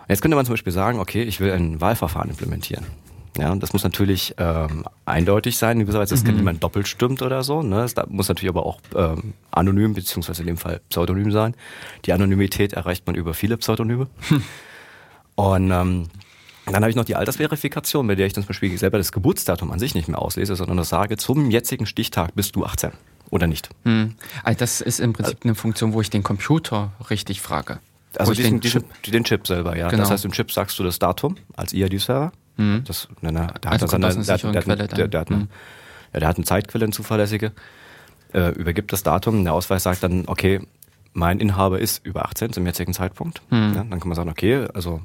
jetzt 0.10 0.22
könnte 0.22 0.38
man 0.38 0.46
zum 0.46 0.54
Beispiel 0.54 0.72
sagen, 0.72 1.00
okay, 1.00 1.24
ich 1.24 1.40
will 1.40 1.52
ein 1.52 1.82
Wahlverfahren 1.82 2.30
implementieren. 2.30 2.86
Ja, 3.36 3.56
das 3.56 3.74
muss 3.74 3.84
natürlich 3.84 4.36
ähm, 4.38 4.86
eindeutig 5.06 5.58
sein, 5.58 5.78
in 5.78 5.88
gewisser 5.88 6.00
Weise, 6.00 6.14
dass 6.14 6.24
mhm. 6.24 6.36
niemand 6.36 6.64
doppelt 6.64 6.88
stimmt 6.88 7.24
oder 7.24 7.42
so. 7.44 7.64
Ne? 7.64 7.78
Das 7.82 7.96
muss 8.10 8.28
natürlich 8.28 8.50
aber 8.50 8.68
auch 8.68 8.80
ähm, 8.96 9.34
anonym, 9.50 9.96
beziehungsweise 9.96 10.44
in 10.44 10.48
dem 10.48 10.58
Fall 10.58 10.82
pseudonym 10.90 11.32
sein. 11.32 11.56
Die 12.06 12.14
Anonymität 12.14 12.74
erreicht 12.74 13.08
man 13.08 13.16
über 13.16 13.34
viele 13.34 13.58
Pseudonyme. 13.58 14.06
Und 15.36 15.72
ähm, 15.72 16.10
dann 16.74 16.84
habe 16.84 16.90
ich 16.90 16.96
noch 16.96 17.06
die 17.06 17.16
Altersverifikation, 17.16 18.08
bei 18.08 18.16
der 18.16 18.28
ich 18.28 18.34
dann 18.34 18.44
zum 18.44 18.50
Beispiel 18.50 18.78
selber 18.78 18.98
das 18.98 19.12
Geburtsdatum 19.12 19.72
an 19.72 19.80
sich 19.80 19.96
nicht 19.96 20.08
mehr 20.08 20.22
auslese, 20.22 20.56
sondern 20.56 20.78
das 20.78 20.90
sage, 20.90 21.18
zum 21.18 21.50
jetzigen 21.52 21.86
Stichtag 21.86 22.36
bist 22.36 22.56
du 22.56 22.66
18 22.66 22.92
oder 23.30 23.48
nicht. 23.48 23.70
Hm. 23.84 24.16
Also 24.44 24.60
das 24.60 24.82
ist 24.82 25.00
im 25.00 25.14
Prinzip 25.14 25.40
eine 25.44 25.56
Funktion, 25.56 25.94
wo 25.94 26.02
ich 26.02 26.10
den 26.10 26.24
Computer 26.24 26.92
richtig 27.10 27.42
frage. 27.42 27.80
Also 28.18 28.34
diesen, 28.34 28.60
den 28.60 28.62
diesen, 28.62 28.84
den 29.06 29.24
Chip 29.24 29.46
selber, 29.48 29.78
ja. 29.78 29.90
Genau. 29.90 30.04
Das 30.04 30.12
heißt, 30.12 30.26
im 30.26 30.32
Chip 30.32 30.52
sagst 30.52 30.80
du 30.80 30.84
das 30.84 30.98
Datum 31.00 31.36
als 31.56 31.74
IAD-Server. 31.74 32.32
Mhm. 32.58 32.84
Das, 32.86 33.08
ne, 33.22 33.32
ne, 33.32 33.48
der 33.64 33.72
Also 33.72 33.86
hat 33.86 34.02
der, 34.02 34.62
Quelle 34.62 34.88
der, 34.88 35.08
der, 35.08 35.26
eine, 35.28 35.48
ja, 36.14 36.20
der 36.20 36.28
hat 36.28 36.38
eine 36.38 36.46
Zeitquelle, 36.46 36.86
eine 36.86 36.94
zuverlässige, 36.94 37.52
äh, 38.34 38.50
übergibt 38.54 38.92
das 38.92 39.04
Datum, 39.04 39.44
der 39.44 39.54
Ausweis 39.54 39.84
sagt 39.84 40.04
dann, 40.04 40.24
okay, 40.28 40.62
mein 41.14 41.40
Inhaber 41.40 41.80
ist 41.80 42.06
über 42.06 42.26
18 42.26 42.54
zum 42.54 42.66
jetzigen 42.66 42.94
Zeitpunkt. 42.94 43.42
Mhm. 43.50 43.74
Ja, 43.76 43.84
dann 43.84 44.00
kann 44.00 44.08
man 44.08 44.16
sagen, 44.16 44.30
okay, 44.30 44.68
also 44.74 45.02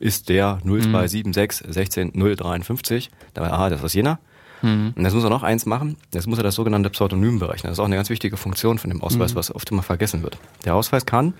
ist 0.00 0.28
der 0.28 0.58
0276 0.64 1.66
16 1.72 2.12
053, 2.12 3.10
dann, 3.34 3.44
aha, 3.44 3.70
das 3.70 3.80
ist 3.80 3.84
aus 3.84 3.94
Jena. 3.94 4.18
Mhm. 4.62 4.92
Und 4.96 5.04
jetzt 5.04 5.14
muss 5.14 5.24
er 5.24 5.30
noch 5.30 5.42
eins 5.42 5.66
machen, 5.66 5.96
jetzt 6.12 6.26
muss 6.26 6.38
er 6.38 6.44
das 6.44 6.54
sogenannte 6.54 6.90
Pseudonym 6.90 7.38
berechnen. 7.38 7.68
Das 7.70 7.76
ist 7.78 7.80
auch 7.80 7.84
eine 7.86 7.96
ganz 7.96 8.10
wichtige 8.10 8.36
Funktion 8.36 8.78
von 8.78 8.90
dem 8.90 9.02
Ausweis, 9.02 9.32
Mhm. 9.32 9.36
was 9.36 9.54
oft 9.54 9.70
immer 9.70 9.82
vergessen 9.82 10.22
wird. 10.22 10.38
Der 10.64 10.74
Ausweis 10.74 11.06
kann, 11.06 11.34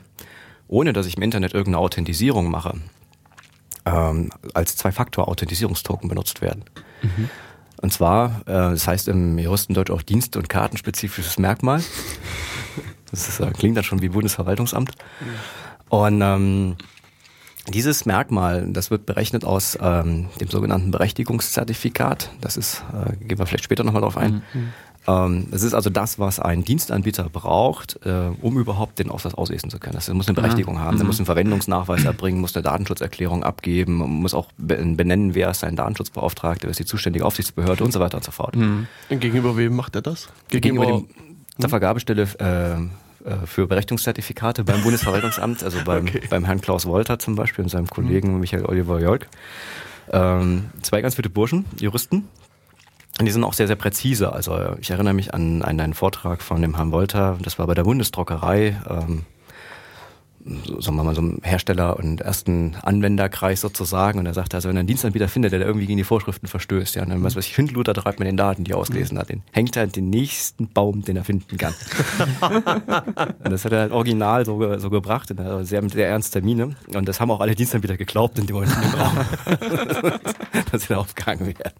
ohne 0.68 0.92
dass 0.92 1.07
ich 1.07 1.16
im 1.16 1.22
Internet 1.22 1.55
irgendeine 1.55 1.78
Authentisierung 1.78 2.50
mache, 2.50 2.74
ähm, 3.86 4.30
als 4.55 4.76
Zwei-Faktor-Authentisierungstoken 4.76 6.09
benutzt 6.09 6.40
werden. 6.40 6.64
Und 7.82 7.92
zwar, 7.92 8.40
äh, 8.46 8.52
das 8.70 8.86
heißt 8.88 9.09
im 9.09 9.38
Juristendeutsch 9.38 9.90
auch 9.90 10.00
Dienst- 10.02 10.36
und 10.36 10.48
Kartenspezifisches 10.48 11.38
Merkmal. 11.38 11.82
Das 13.11 13.28
ist, 13.28 13.38
äh, 13.38 13.48
klingt 13.52 13.76
dann 13.76 13.84
schon 13.84 14.02
wie 14.02 14.09
Bundesverwaltungsamt. 14.09 14.90
Und 15.88 16.20
ähm, 16.20 16.74
dieses 17.69 18.05
Merkmal, 18.05 18.67
das 18.71 18.91
wird 18.91 19.07
berechnet 19.07 19.45
aus 19.45 19.79
ähm, 19.81 20.27
dem 20.41 20.49
sogenannten 20.49 20.91
Berechtigungszertifikat. 20.91 22.31
Das 22.41 22.57
ist, 22.57 22.85
äh, 22.93 23.17
gehen 23.25 23.39
wir 23.39 23.47
vielleicht 23.47 23.65
später 23.65 23.85
nochmal 23.85 24.03
drauf 24.03 24.17
ein. 24.17 24.43
Ähm, 25.07 25.49
das 25.51 25.62
ist 25.62 25.75
also 25.75 25.91
das, 25.91 26.19
was 26.19 26.41
ein 26.41 26.65
Dienstanbieter 26.65 27.29
braucht, 27.31 28.01
äh, 28.07 28.31
um 28.41 28.59
überhaupt 28.59 28.99
den 28.99 29.11
Ausweis 29.11 29.35
auslesen 29.35 29.69
zu 29.71 29.79
können. 29.79 29.95
Das 29.95 30.09
muss 30.09 30.29
eine 30.29 30.35
Berechtigung 30.35 30.79
haben. 30.79 30.97
Der 30.97 31.07
muss 31.07 31.19
einen 31.19 31.27
Verwendungsnachweis 31.27 32.05
erbringen, 32.05 32.41
muss 32.41 32.55
eine 32.55 32.62
Datenschutzerklärung 32.62 33.45
abgeben, 33.45 33.97
muss 33.97 34.33
auch 34.35 34.49
be- 34.57 34.77
benennen, 34.77 35.35
wer 35.35 35.51
ist 35.51 35.61
sein 35.61 35.77
Datenschutzbeauftragter, 35.77 36.65
wer 36.65 36.71
ist 36.71 36.81
die 36.81 36.87
zuständige 36.87 37.27
Aufsichtsbehörde 37.27 37.85
und 37.85 37.93
so 37.93 38.01
weiter 38.01 38.17
und 38.17 38.25
so 38.25 38.31
fort. 38.31 38.57
Und 38.57 38.89
gegenüber 39.21 39.57
wem 39.57 39.77
macht 39.77 39.95
er 39.95 40.03
das? 40.03 40.29
Gegenüber 40.49 40.87
dem, 40.87 41.09
der 41.59 41.69
Vergabestelle 41.69 42.23
äh, 42.39 42.77
für 43.47 43.66
Berechtigungszertifikate 43.66 44.64
beim 44.64 44.83
Bundesverwaltungsamt, 44.83 45.62
also 45.62 45.79
beim, 45.85 46.05
Okay. 46.09 46.22
beim 46.29 46.45
Herrn 46.45 46.61
Klaus 46.61 46.87
Wolter 46.87 47.18
zum 47.18 47.37
Beispiel 47.37 47.64
und 47.64 47.70
seinem 47.70 47.89
Kollegen 47.89 48.41
Michael 48.41 48.66
Oliver 48.66 49.01
Jolk. 49.01 49.29
Ähm, 50.11 50.70
zwei 50.83 51.01
ganz 51.01 51.16
gute 51.16 51.31
Burschen, 51.31 51.64
Juristen. 51.81 52.29
Und 53.18 53.27
die 53.27 53.33
sind 53.33 53.45
auch 53.45 53.53
sehr, 53.55 53.66
sehr 53.68 53.77
präzise. 53.77 54.33
Also 54.33 54.55
äh, 54.55 54.77
ich 54.81 54.91
erinnere 54.91 55.14
mich 55.14 55.33
an, 55.33 55.62
an 55.62 55.81
einen 55.81 55.95
Vortrag 55.95 56.43
von 56.43 56.61
dem 56.61 56.77
Herrn 56.77 56.93
Wolter, 56.93 57.39
das 57.43 57.59
war 57.59 57.66
bei 57.66 57.75
der 57.75 57.85
Bundesdruckerei, 57.85 58.81
ähm, 58.89 59.22
sagen 60.45 60.97
wir 60.97 61.05
mal, 61.05 61.14
so 61.14 61.22
einem 61.22 61.38
Hersteller 61.42 61.97
und 61.99 62.20
ersten 62.20 62.76
Anwenderkreis 62.82 63.62
sozusagen. 63.62 64.18
Und 64.18 64.26
er 64.26 64.34
sagte, 64.34 64.57
also 64.57 64.68
wenn 64.68 64.76
er 64.76 64.80
einen 64.80 64.88
Dienstanbieter 64.88 65.28
findet, 65.28 65.53
der 65.53 65.61
da 65.61 65.66
irgendwie 65.66 65.86
gegen 65.86 65.97
die 65.97 66.05
Vorschriften 66.05 66.47
verstößt, 66.49 66.97
ja, 66.97 67.05
dann 67.05 67.22
was 67.22 67.34
weiß 67.36 67.47
ich, 67.47 67.55
Schindluder 67.55 67.95
treibt 67.95 68.18
mit 68.18 68.28
den 68.28 68.36
Daten, 68.36 68.64
die 68.64 68.72
er 68.72 68.78
ausgelesen 68.78 69.18
hat, 69.18 69.30
den 69.30 69.42
hängt 69.53 69.76
er 69.76 69.84
an 69.84 69.92
den 69.92 70.11
nächsten 70.11 70.68
Baum, 70.68 71.03
den 71.03 71.16
er 71.16 71.24
finden 71.24 71.57
kann. 71.57 71.74
und 73.42 73.53
das 73.53 73.64
hat 73.64 73.72
er 73.72 73.80
halt 73.80 73.92
original 73.92 74.45
so, 74.45 74.78
so 74.78 74.90
gebracht, 74.90 75.30
in 75.30 75.38
einer 75.38 75.64
sehr, 75.64 75.88
sehr 75.88 76.09
ernster 76.09 76.42
Miene. 76.42 76.76
Und 76.95 77.09
das 77.09 77.20
haben 77.20 77.30
auch 77.30 77.40
alle 77.40 77.55
Dienstanbieter 77.55 77.97
geglaubt 77.97 78.38
in 78.38 78.47
dem 78.47 78.55
Moment 78.55 78.74
in 78.74 78.90
dem 78.90 79.01
Raum, 79.01 79.18
dass 80.70 80.82
sie 80.82 80.88
da 80.88 80.99
aufgehangen 80.99 81.47
werden. 81.47 81.74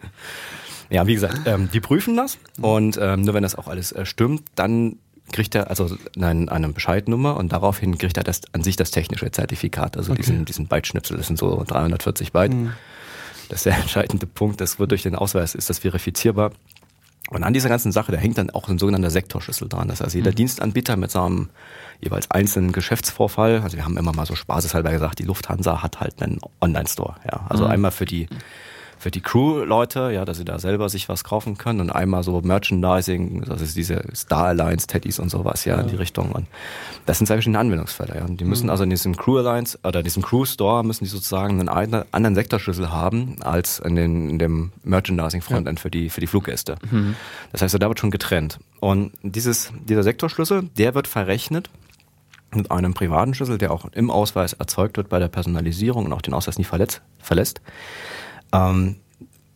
Ja, 0.91 1.07
wie 1.07 1.15
gesagt, 1.15 1.41
ähm, 1.47 1.69
die 1.73 1.81
prüfen 1.81 2.17
das 2.17 2.39
und 2.61 2.99
ähm, 3.01 3.23
nur 3.23 3.35
wenn 3.35 3.43
das 3.43 3.57
auch 3.57 3.69
alles 3.69 3.93
äh, 3.93 4.05
stimmt, 4.05 4.43
dann 4.55 4.97
kriegt 5.35 5.55
er 5.57 5.69
also 5.69 5.97
eine, 6.17 6.51
eine 6.51 6.69
Bescheidnummer 6.69 7.37
und 7.37 7.53
daraufhin 7.53 7.99
kriegt 7.99 8.17
er 8.17 8.23
das 8.23 8.43
an 8.53 8.63
sich 8.63 8.77
das 8.77 8.93
technische 8.93 9.31
Zertifikat, 9.31 9.97
also 9.97 10.15
diesen, 10.15 10.45
diesen 10.45 10.69
Byteschnipsel, 10.69 11.17
das 11.17 11.27
sind 11.27 11.39
so 11.39 11.65
340 11.67 12.33
Byte. 12.33 12.53
Das 13.49 13.59
ist 13.59 13.67
der 13.67 13.77
entscheidende 13.81 14.27
Punkt, 14.27 14.61
das 14.61 14.79
wird 14.79 14.93
durch 14.93 15.03
den 15.03 15.17
Ausweis, 15.17 15.57
ist 15.57 15.69
das 15.69 15.81
verifizierbar. 15.81 16.53
Und 17.31 17.43
an 17.43 17.53
dieser 17.53 17.69
ganzen 17.69 17.91
Sache, 17.91 18.13
da 18.13 18.19
hängt 18.19 18.39
dann 18.39 18.51
auch 18.51 18.69
ein 18.69 18.79
sogenannter 18.79 19.11
Sektorschlüssel 19.11 19.69
dran. 19.69 19.89
Das 19.89 20.01
heißt, 20.01 20.15
jeder 20.15 20.31
Dienstanbieter 20.31 20.97
mit 20.97 21.11
seinem 21.11 21.49
jeweils 22.01 22.31
einzelnen 22.31 22.71
Geschäftsvorfall, 22.71 23.63
also 23.63 23.77
wir 23.77 23.85
haben 23.85 23.97
immer 23.97 24.13
mal 24.13 24.27
so 24.27 24.37
spaßeshalber 24.37 24.93
gesagt, 24.93 25.19
die 25.19 25.25
Lufthansa 25.25 25.83
hat 25.83 26.01
halt 26.01 26.23
einen 26.23 26.39
Online-Store. 26.61 27.17
Ja. 27.25 27.47
Also 27.49 27.67
einmal 27.67 27.91
für 27.91 28.05
die 28.05 28.29
für 28.99 29.11
die 29.11 29.21
Crew-Leute, 29.21 30.11
ja, 30.13 30.25
dass 30.25 30.39
sie 30.39 30.45
da 30.45 30.59
selber 30.59 30.89
sich 30.89 31.09
was 31.09 31.25
kaufen 31.25 31.59
können 31.59 31.81
und 31.81 31.91
einmal 31.91 32.23
so 32.23 32.41
Merchandising, 32.41 33.43
das 33.43 33.61
ist 33.61 33.77
diese 33.77 34.03
Star 34.15 34.47
Alliance 34.47 34.87
Teddys 34.87 35.19
und 35.19 35.31
sowas, 35.31 35.65
ja, 35.65 35.81
in 35.81 35.89
die 35.89 35.97
Richtung. 35.97 36.33
Und 36.33 36.47
das 37.07 37.19
sind 37.19 37.27
zwei 37.27 37.35
verschiedene 37.35 37.59
Anwendungsfälle, 37.59 38.17
ja. 38.17 38.25
Und 38.25 38.41
die 38.41 38.45
müssen 38.45 38.71
also 38.71 38.85
in 38.85 38.91
diesem 38.91 39.17
Crew 39.17 39.39
Alliance 39.39 39.79
oder 39.85 40.03
diesem 40.03 40.23
Crew 40.23 40.45
Store 40.45 40.85
müssen 40.85 41.05
die 41.05 41.11
sozusagen 41.11 41.61
einen 41.61 41.69
ein- 41.69 42.05
anderen 42.13 42.35
Sektorschlüssel 42.35 42.91
haben 42.91 43.37
als 43.43 43.79
in, 43.79 43.97
den, 43.97 44.31
in 44.31 44.39
dem 44.39 44.73
Merchandising 44.85 45.43
Frontend 45.43 45.81
für 45.81 45.91
die 45.91 46.11
für 46.11 46.21
die 46.21 46.27
Fluggäste. 46.27 46.77
Das 47.53 47.63
heißt, 47.63 47.75
da 47.81 47.89
wird 47.89 48.01
schon 48.01 48.11
getrennt. 48.11 48.59
Und 48.81 49.13
dieses 49.23 49.73
dieser 49.85 50.03
Sektorschlüssel, 50.03 50.65
der 50.79 50.95
wird 50.95 51.09
verrechnet 51.09 51.69
mit 52.55 52.71
einem 52.71 52.95
privaten 52.95 53.35
Schlüssel, 53.35 53.59
der 53.59 53.73
auch 53.73 53.87
im 53.93 54.11
Ausweis 54.11 54.53
erzeugt 54.53 54.97
wird 54.97 55.09
bei 55.09 55.19
der 55.19 55.29
Personalisierung 55.29 56.05
und 56.07 56.13
auch 56.13 56.23
den 56.23 56.35
Ausweis 56.35 56.57
nie 56.57 56.65
verletzt, 56.65 57.03
verlässt. 57.19 57.61
Ähm, 58.55 58.97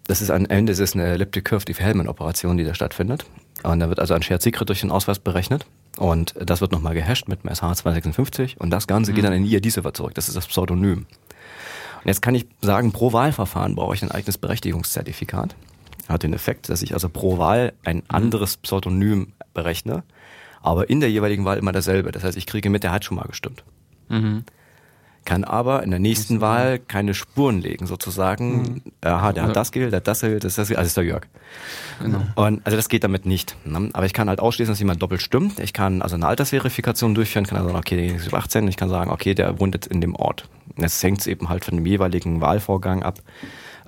das 0.06 0.22
ist 0.22 0.30
ein 0.30 0.46
Ende, 0.46 0.72
ist 0.72 0.94
eine 0.94 1.04
Elliptic 1.04 1.44
Curve 1.44 1.64
Diffie-Hellman-Operation, 1.66 2.56
die 2.56 2.64
da 2.64 2.74
stattfindet. 2.74 3.26
Und 3.62 3.80
da 3.80 3.88
wird 3.88 4.00
also 4.00 4.14
ein 4.14 4.22
Shared 4.22 4.42
Secret 4.42 4.68
durch 4.68 4.80
den 4.80 4.90
Ausweis 4.90 5.18
berechnet. 5.18 5.66
Und 5.98 6.34
das 6.38 6.60
wird 6.60 6.72
nochmal 6.72 6.94
gehasht 6.94 7.28
mit 7.28 7.44
dem 7.44 7.50
SH256. 7.50 8.56
Und 8.58 8.70
das 8.70 8.86
Ganze 8.86 9.12
geht 9.12 9.24
dann 9.24 9.32
in 9.32 9.44
IAD-Server 9.44 9.92
zurück. 9.92 10.14
Das 10.14 10.28
ist 10.28 10.36
das 10.36 10.46
Pseudonym. 10.46 10.98
Und 11.00 12.06
jetzt 12.06 12.22
kann 12.22 12.34
ich 12.34 12.46
sagen, 12.62 12.92
pro 12.92 13.12
Wahlverfahren 13.12 13.74
brauche 13.74 13.94
ich 13.94 14.02
ein 14.02 14.10
eigenes 14.10 14.38
Berechtigungszertifikat. 14.38 15.56
Hat 16.08 16.22
den 16.22 16.32
Effekt, 16.32 16.70
dass 16.70 16.82
ich 16.82 16.94
also 16.94 17.08
pro 17.08 17.38
Wahl 17.38 17.74
ein 17.84 18.02
anderes 18.08 18.56
Pseudonym 18.56 19.32
berechne, 19.52 20.04
aber 20.62 20.88
in 20.88 21.00
der 21.00 21.10
jeweiligen 21.10 21.44
Wahl 21.44 21.58
immer 21.58 21.72
dasselbe. 21.72 22.12
Das 22.12 22.24
heißt, 22.24 22.38
ich 22.38 22.46
kriege 22.46 22.70
mit, 22.70 22.82
der 22.82 22.92
hat 22.92 23.04
schon 23.04 23.16
mal 23.16 23.26
gestimmt. 23.26 23.62
Kann 25.28 25.44
aber 25.44 25.82
in 25.82 25.90
der 25.90 26.00
nächsten 26.00 26.40
Wahl 26.40 26.78
keine 26.78 27.12
Spuren 27.12 27.60
legen, 27.60 27.86
sozusagen. 27.86 28.62
Mhm. 28.62 28.82
Aha, 29.02 29.34
der 29.34 29.42
hat 29.42 29.54
das 29.54 29.72
Geld, 29.72 29.92
der 29.92 29.98
hat 29.98 30.08
das 30.08 30.22
Geld, 30.22 30.42
das 30.42 30.56
ist 30.56 30.70
das, 30.70 30.70
also 30.70 30.86
ist 30.86 30.96
der 30.96 31.04
Jörg. 31.04 31.26
Genau. 32.02 32.22
Und 32.34 32.64
also 32.64 32.78
das 32.78 32.88
geht 32.88 33.04
damit 33.04 33.26
nicht. 33.26 33.54
Ne? 33.66 33.90
Aber 33.92 34.06
ich 34.06 34.14
kann 34.14 34.30
halt 34.30 34.40
ausschließen, 34.40 34.72
dass 34.72 34.78
jemand 34.78 35.02
doppelt 35.02 35.20
stimmt. 35.20 35.60
Ich 35.60 35.74
kann 35.74 36.00
also 36.00 36.14
eine 36.14 36.26
Altersverifikation 36.26 37.14
durchführen, 37.14 37.44
kann 37.44 37.58
also 37.58 37.68
sagen, 37.68 37.78
okay, 37.78 37.96
der 37.96 38.16
ist 38.16 38.26
über 38.26 38.38
18, 38.38 38.66
ich 38.68 38.78
kann 38.78 38.88
sagen, 38.88 39.10
okay, 39.10 39.34
der 39.34 39.60
wohnt 39.60 39.74
jetzt 39.74 39.88
in 39.88 40.00
dem 40.00 40.16
Ort. 40.16 40.48
Jetzt 40.78 41.02
hängt 41.02 41.20
es 41.20 41.26
eben 41.26 41.50
halt 41.50 41.62
von 41.62 41.76
dem 41.76 41.84
jeweiligen 41.84 42.40
Wahlvorgang 42.40 43.02
ab 43.02 43.20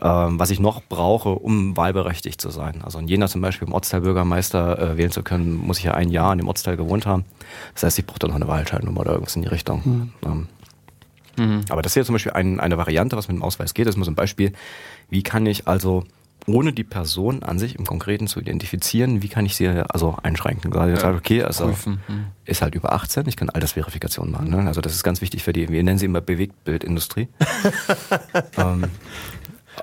ähm, 0.02 0.38
was 0.40 0.50
ich 0.50 0.60
noch 0.60 0.82
brauche, 0.88 1.28
um 1.30 1.76
wahlberechtigt 1.76 2.40
zu 2.40 2.48
sein. 2.48 2.80
Also 2.82 2.98
in 2.98 3.06
Jena 3.06 3.28
zum 3.28 3.42
Beispiel, 3.42 3.68
um 3.68 3.74
Ortsteilbürgermeister 3.74 4.78
äh, 4.78 4.96
wählen 4.96 5.10
zu 5.10 5.22
können, 5.22 5.54
muss 5.54 5.78
ich 5.78 5.84
ja 5.84 5.92
ein 5.92 6.08
Jahr 6.08 6.32
in 6.32 6.38
dem 6.38 6.48
Ortsteil 6.48 6.78
gewohnt 6.78 7.04
haben. 7.04 7.26
Das 7.74 7.82
heißt, 7.82 7.98
ich 7.98 8.06
brauche 8.06 8.18
dann 8.18 8.30
noch 8.30 8.36
eine 8.36 8.48
Wahlscheidnummer 8.48 9.00
oder 9.00 9.12
irgendwas 9.12 9.36
in 9.36 9.42
die 9.42 9.48
Richtung. 9.48 9.82
Mhm. 9.84 10.12
Ähm, 10.24 10.46
Mhm. 11.40 11.64
Aber 11.70 11.82
das 11.82 11.92
ist 11.92 11.96
ja 11.96 12.04
zum 12.04 12.14
Beispiel 12.14 12.32
ein, 12.32 12.60
eine 12.60 12.76
Variante, 12.76 13.16
was 13.16 13.28
mit 13.28 13.36
dem 13.36 13.42
Ausweis 13.42 13.72
geht. 13.72 13.86
Das 13.86 13.94
ist 13.94 13.98
mal 13.98 14.04
so 14.04 14.10
ein 14.10 14.16
Beispiel. 14.16 14.52
Wie 15.08 15.22
kann 15.22 15.46
ich 15.46 15.66
also 15.66 16.04
ohne 16.46 16.72
die 16.72 16.84
Person 16.84 17.42
an 17.42 17.58
sich 17.58 17.78
im 17.78 17.84
Konkreten 17.86 18.26
zu 18.26 18.40
identifizieren, 18.40 19.22
wie 19.22 19.28
kann 19.28 19.46
ich 19.46 19.56
sie 19.56 19.68
also 19.68 20.16
einschränken? 20.22 20.72
Also 20.72 21.06
ja, 21.06 21.14
okay, 21.14 21.42
also 21.42 21.66
prüfen. 21.66 22.00
Mhm. 22.08 22.26
ist 22.44 22.62
halt 22.62 22.74
über 22.74 22.92
18, 22.92 23.26
ich 23.28 23.36
kann 23.36 23.50
Altersverifikation 23.50 24.30
machen. 24.30 24.50
Ne? 24.50 24.66
Also 24.66 24.80
das 24.80 24.94
ist 24.94 25.02
ganz 25.02 25.20
wichtig 25.20 25.42
für 25.42 25.52
die, 25.52 25.68
wir 25.68 25.82
nennen 25.82 25.98
sie 25.98 26.06
immer 26.06 26.20
Bewegtbildindustrie. 26.20 27.28
ähm, 28.56 28.84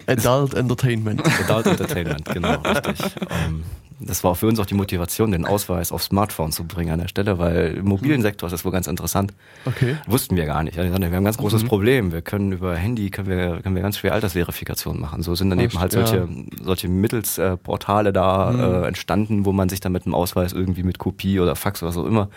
Adult 0.05 0.53
Entertainment. 0.53 1.21
Adult 1.47 1.67
Entertainment, 1.67 2.25
genau, 2.25 2.61
richtig. 2.61 2.99
Ähm, 3.29 3.63
das 3.99 4.23
war 4.23 4.35
für 4.35 4.47
uns 4.47 4.59
auch 4.59 4.65
die 4.65 4.75
Motivation, 4.75 5.31
den 5.31 5.45
Ausweis 5.45 5.91
auf 5.91 6.03
Smartphone 6.03 6.51
zu 6.51 6.65
bringen 6.65 6.91
an 6.91 6.99
der 6.99 7.07
Stelle, 7.07 7.39
weil 7.39 7.77
im 7.77 7.85
mobilen 7.85 8.21
Sektor 8.21 8.47
ist 8.47 8.53
das 8.53 8.63
wohl 8.63 8.71
ganz 8.71 8.85
interessant. 8.85 9.33
Okay. 9.65 9.97
Wussten 10.05 10.35
wir 10.35 10.45
gar 10.45 10.61
nicht. 10.61 10.77
Wir 10.77 10.91
haben 10.91 11.03
ein 11.03 11.23
ganz 11.23 11.37
großes 11.37 11.63
mhm. 11.63 11.67
Problem. 11.67 12.11
Wir 12.11 12.21
können 12.21 12.51
über 12.51 12.75
Handy 12.75 13.09
können 13.09 13.27
wir, 13.27 13.59
können 13.61 13.75
wir 13.75 13.81
ganz 13.81 13.97
schwer 13.97 14.13
Altersverifikation 14.13 14.99
machen. 14.99 15.23
So 15.23 15.33
sind 15.33 15.49
dann 15.49 15.59
eben 15.59 15.79
halt 15.79 15.93
solche, 15.93 16.17
ja. 16.17 16.27
solche 16.63 16.89
Mittelsportale 16.89 18.13
da 18.13 18.51
mhm. 18.51 18.59
äh, 18.59 18.87
entstanden, 18.87 19.45
wo 19.45 19.51
man 19.51 19.67
sich 19.67 19.79
dann 19.79 19.93
mit 19.93 20.05
dem 20.05 20.13
Ausweis 20.13 20.53
irgendwie 20.53 20.83
mit 20.83 20.99
Kopie 20.99 21.39
oder 21.39 21.55
Fax 21.55 21.81
oder 21.81 21.97
auch 21.97 22.05
immer 22.05 22.29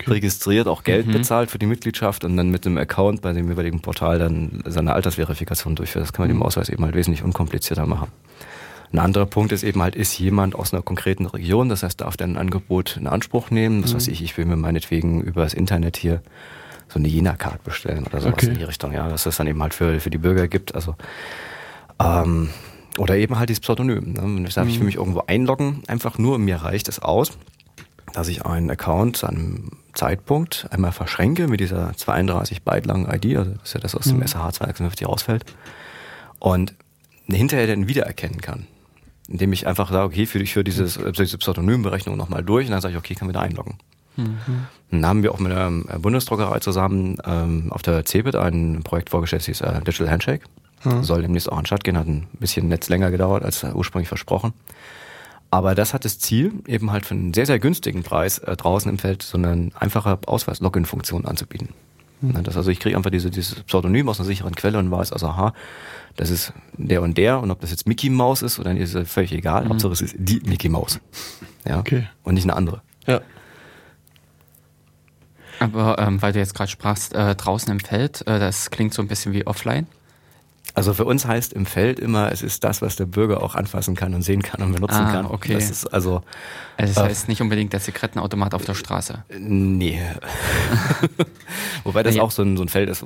okay. 0.00 0.12
registriert, 0.12 0.66
auch 0.66 0.84
Geld 0.84 1.06
mhm. 1.06 1.12
bezahlt 1.12 1.50
für 1.50 1.58
die 1.58 1.66
Mitgliedschaft 1.66 2.24
und 2.24 2.36
dann 2.36 2.50
mit 2.50 2.64
dem 2.64 2.78
Account 2.78 3.22
bei 3.22 3.32
dem 3.32 3.48
jeweiligen 3.48 3.80
Portal 3.80 4.18
dann 4.18 4.62
seine 4.66 4.92
Altersverifikation 4.92 5.76
durchführt. 5.76 6.04
Das 6.04 6.12
kann 6.12 6.24
man 6.24 6.34
mhm. 6.34 6.40
dem 6.40 6.42
Ausweis 6.42 6.68
eben 6.68 6.84
halt 6.84 6.94
wesentlich 6.94 7.22
unkomplizierter 7.22 7.86
machen. 7.86 8.08
Ein 8.92 9.00
anderer 9.00 9.26
Punkt 9.26 9.52
ist 9.52 9.64
eben 9.64 9.82
halt, 9.82 9.94
ist 9.94 10.18
jemand 10.18 10.54
aus 10.54 10.72
einer 10.72 10.82
konkreten 10.82 11.26
Region, 11.26 11.68
das 11.68 11.82
heißt, 11.82 12.00
darf 12.00 12.16
der 12.16 12.26
ein 12.26 12.38
Angebot 12.38 12.96
in 12.96 13.06
Anspruch 13.06 13.50
nehmen. 13.50 13.82
Das 13.82 13.92
mhm. 13.92 13.96
weiß 13.96 14.08
ich, 14.08 14.22
ich 14.22 14.36
will 14.38 14.46
mir 14.46 14.56
meinetwegen 14.56 15.20
über 15.20 15.42
das 15.42 15.52
Internet 15.52 15.96
hier 15.96 16.22
so 16.88 16.98
eine 16.98 17.08
Jena-Card 17.08 17.62
bestellen 17.64 18.06
oder 18.06 18.20
sowas 18.20 18.34
okay. 18.34 18.46
in 18.46 18.54
die 18.54 18.64
Richtung, 18.64 18.92
ja, 18.92 19.08
dass 19.08 19.24
das 19.24 19.36
dann 19.36 19.46
eben 19.46 19.62
halt 19.62 19.74
für, 19.74 20.00
für 20.00 20.08
die 20.08 20.16
Bürger 20.18 20.48
gibt. 20.48 20.74
Also 20.74 20.94
ähm, 22.02 22.48
oder 22.96 23.16
eben 23.16 23.38
halt 23.38 23.48
dieses 23.48 23.60
Pseudonym. 23.60 24.12
Ne? 24.12 24.48
Ich 24.48 24.54
sage, 24.54 24.68
ich 24.68 24.74
will 24.74 24.80
mhm. 24.80 24.86
mich 24.86 24.96
irgendwo 24.96 25.22
einloggen, 25.26 25.82
einfach 25.86 26.18
nur, 26.18 26.38
mir 26.38 26.56
reicht 26.56 26.88
es 26.88 26.98
aus, 26.98 27.32
dass 28.12 28.28
ich 28.28 28.44
einen 28.44 28.70
Account 28.70 29.18
zu 29.18 29.26
einem 29.26 29.70
Zeitpunkt 29.98 30.66
einmal 30.70 30.92
verschränke 30.92 31.48
mit 31.48 31.60
dieser 31.60 31.92
32 31.94 32.62
Byte 32.62 32.86
langen 32.86 33.06
ID, 33.10 33.36
also 33.36 33.50
das 33.52 33.62
ist 33.64 33.74
ja 33.74 33.80
das 33.80 33.94
aus 33.94 34.04
dem 34.04 34.20
SH 34.22 34.52
256 34.52 35.06
rausfällt, 35.06 35.44
und 36.38 36.74
hinterher 37.26 37.66
dann 37.66 37.88
wiedererkennen 37.88 38.40
kann 38.40 38.66
indem 39.28 39.52
ich 39.52 39.66
einfach 39.66 39.90
sage, 39.92 40.04
okay, 40.04 40.26
für, 40.26 40.38
ich 40.40 40.54
führe 40.54 40.64
dieses, 40.64 40.96
äh, 40.96 41.12
diese 41.12 41.38
Pseudonymberechnung 41.38 42.16
nochmal 42.16 42.42
durch 42.42 42.66
und 42.66 42.72
dann 42.72 42.80
sage 42.80 42.92
ich, 42.94 42.98
okay, 42.98 43.14
kann 43.14 43.28
wieder 43.28 43.42
einloggen. 43.42 43.76
Mhm. 44.16 44.66
Dann 44.90 45.06
haben 45.06 45.22
wir 45.22 45.32
auch 45.32 45.38
mit 45.38 45.52
der 45.52 45.68
äh, 45.68 45.98
Bundesdruckerei 45.98 46.58
zusammen 46.60 47.18
ähm, 47.24 47.70
auf 47.70 47.82
der 47.82 48.04
CeBIT 48.04 48.34
ein 48.34 48.82
Projekt 48.82 49.10
vorgestellt, 49.10 49.42
das 49.42 49.46
hieß 49.46 49.60
äh, 49.60 49.80
Digital 49.82 50.10
Handshake. 50.10 50.44
Mhm. 50.84 51.04
Soll 51.04 51.22
demnächst 51.22 51.52
auch 51.52 51.58
an 51.58 51.66
Stadt 51.66 51.84
gehen, 51.84 51.98
hat 51.98 52.06
ein 52.06 52.26
bisschen 52.38 52.68
Netz 52.68 52.88
länger 52.88 53.10
gedauert 53.10 53.44
als 53.44 53.64
ursprünglich 53.64 54.08
versprochen. 54.08 54.54
Aber 55.50 55.74
das 55.74 55.94
hat 55.94 56.04
das 56.04 56.18
Ziel, 56.18 56.52
eben 56.66 56.92
halt 56.92 57.06
für 57.06 57.14
einen 57.14 57.32
sehr, 57.32 57.46
sehr 57.46 57.58
günstigen 57.58 58.02
Preis 58.02 58.38
äh, 58.38 58.54
draußen 58.54 58.90
im 58.90 58.98
Feld 58.98 59.22
so 59.22 59.38
eine 59.38 59.70
einfache 59.74 60.18
Ausweis-Login-Funktion 60.26 61.24
anzubieten. 61.24 61.70
Mhm. 62.20 62.42
Das, 62.42 62.56
also 62.56 62.70
ich 62.70 62.80
kriege 62.80 62.96
einfach 62.96 63.10
diese, 63.10 63.30
dieses 63.30 63.62
Pseudonym 63.62 64.08
aus 64.08 64.18
einer 64.18 64.26
sicheren 64.26 64.54
Quelle 64.54 64.78
und 64.78 64.90
weiß, 64.90 65.12
also 65.12 65.28
aha, 65.28 65.54
das 66.16 66.30
ist 66.30 66.52
der 66.76 67.00
und 67.00 67.16
der 67.16 67.40
und 67.40 67.50
ob 67.50 67.60
das 67.60 67.70
jetzt 67.70 67.86
Mickey 67.86 68.10
Mouse 68.10 68.42
ist 68.42 68.58
oder 68.58 68.74
nicht, 68.74 68.94
ist 68.94 69.08
völlig 69.08 69.32
egal. 69.32 69.64
Mhm. 69.64 69.70
Hauptsache 69.70 69.92
es 69.92 70.00
ist 70.02 70.16
die 70.18 70.40
Mickey 70.44 70.68
Mouse. 70.68 71.00
Ja. 71.66 71.78
Okay. 71.78 72.08
Und 72.24 72.34
nicht 72.34 72.44
eine 72.44 72.56
andere. 72.56 72.82
Ja. 73.06 73.20
Aber 75.60 75.98
ähm, 75.98 76.20
weil 76.22 76.32
du 76.32 76.38
jetzt 76.38 76.54
gerade 76.54 76.70
sprachst, 76.70 77.14
äh, 77.14 77.34
draußen 77.34 77.72
im 77.72 77.80
Feld, 77.80 78.20
äh, 78.26 78.38
das 78.38 78.70
klingt 78.70 78.94
so 78.94 79.02
ein 79.02 79.08
bisschen 79.08 79.32
wie 79.32 79.46
offline. 79.46 79.86
Also 80.78 80.94
für 80.94 81.04
uns 81.04 81.26
heißt 81.26 81.52
im 81.52 81.66
Feld 81.66 81.98
immer, 81.98 82.30
es 82.30 82.42
ist 82.42 82.62
das, 82.62 82.80
was 82.82 82.94
der 82.94 83.06
Bürger 83.06 83.42
auch 83.42 83.56
anfassen 83.56 83.96
kann 83.96 84.14
und 84.14 84.22
sehen 84.22 84.42
kann 84.42 84.62
und 84.62 84.72
benutzen 84.72 84.94
ah, 84.94 85.10
kann. 85.10 85.26
Okay. 85.26 85.54
Das 85.54 85.70
ist 85.70 85.86
also. 85.86 86.22
Also 86.76 86.94
das 86.94 87.02
heißt 87.02 87.24
äh, 87.26 87.30
nicht 87.32 87.42
unbedingt 87.42 87.72
der 87.72 87.80
Zigarettenautomat 87.80 88.54
auf 88.54 88.64
der 88.64 88.74
Straße. 88.74 89.24
Nee. 89.36 90.00
Wobei 91.84 92.04
das 92.04 92.14
nee. 92.14 92.20
auch 92.20 92.30
so 92.30 92.42
ein, 92.42 92.56
so 92.56 92.62
ein 92.62 92.68
Feld 92.68 92.88
ist, 92.88 93.04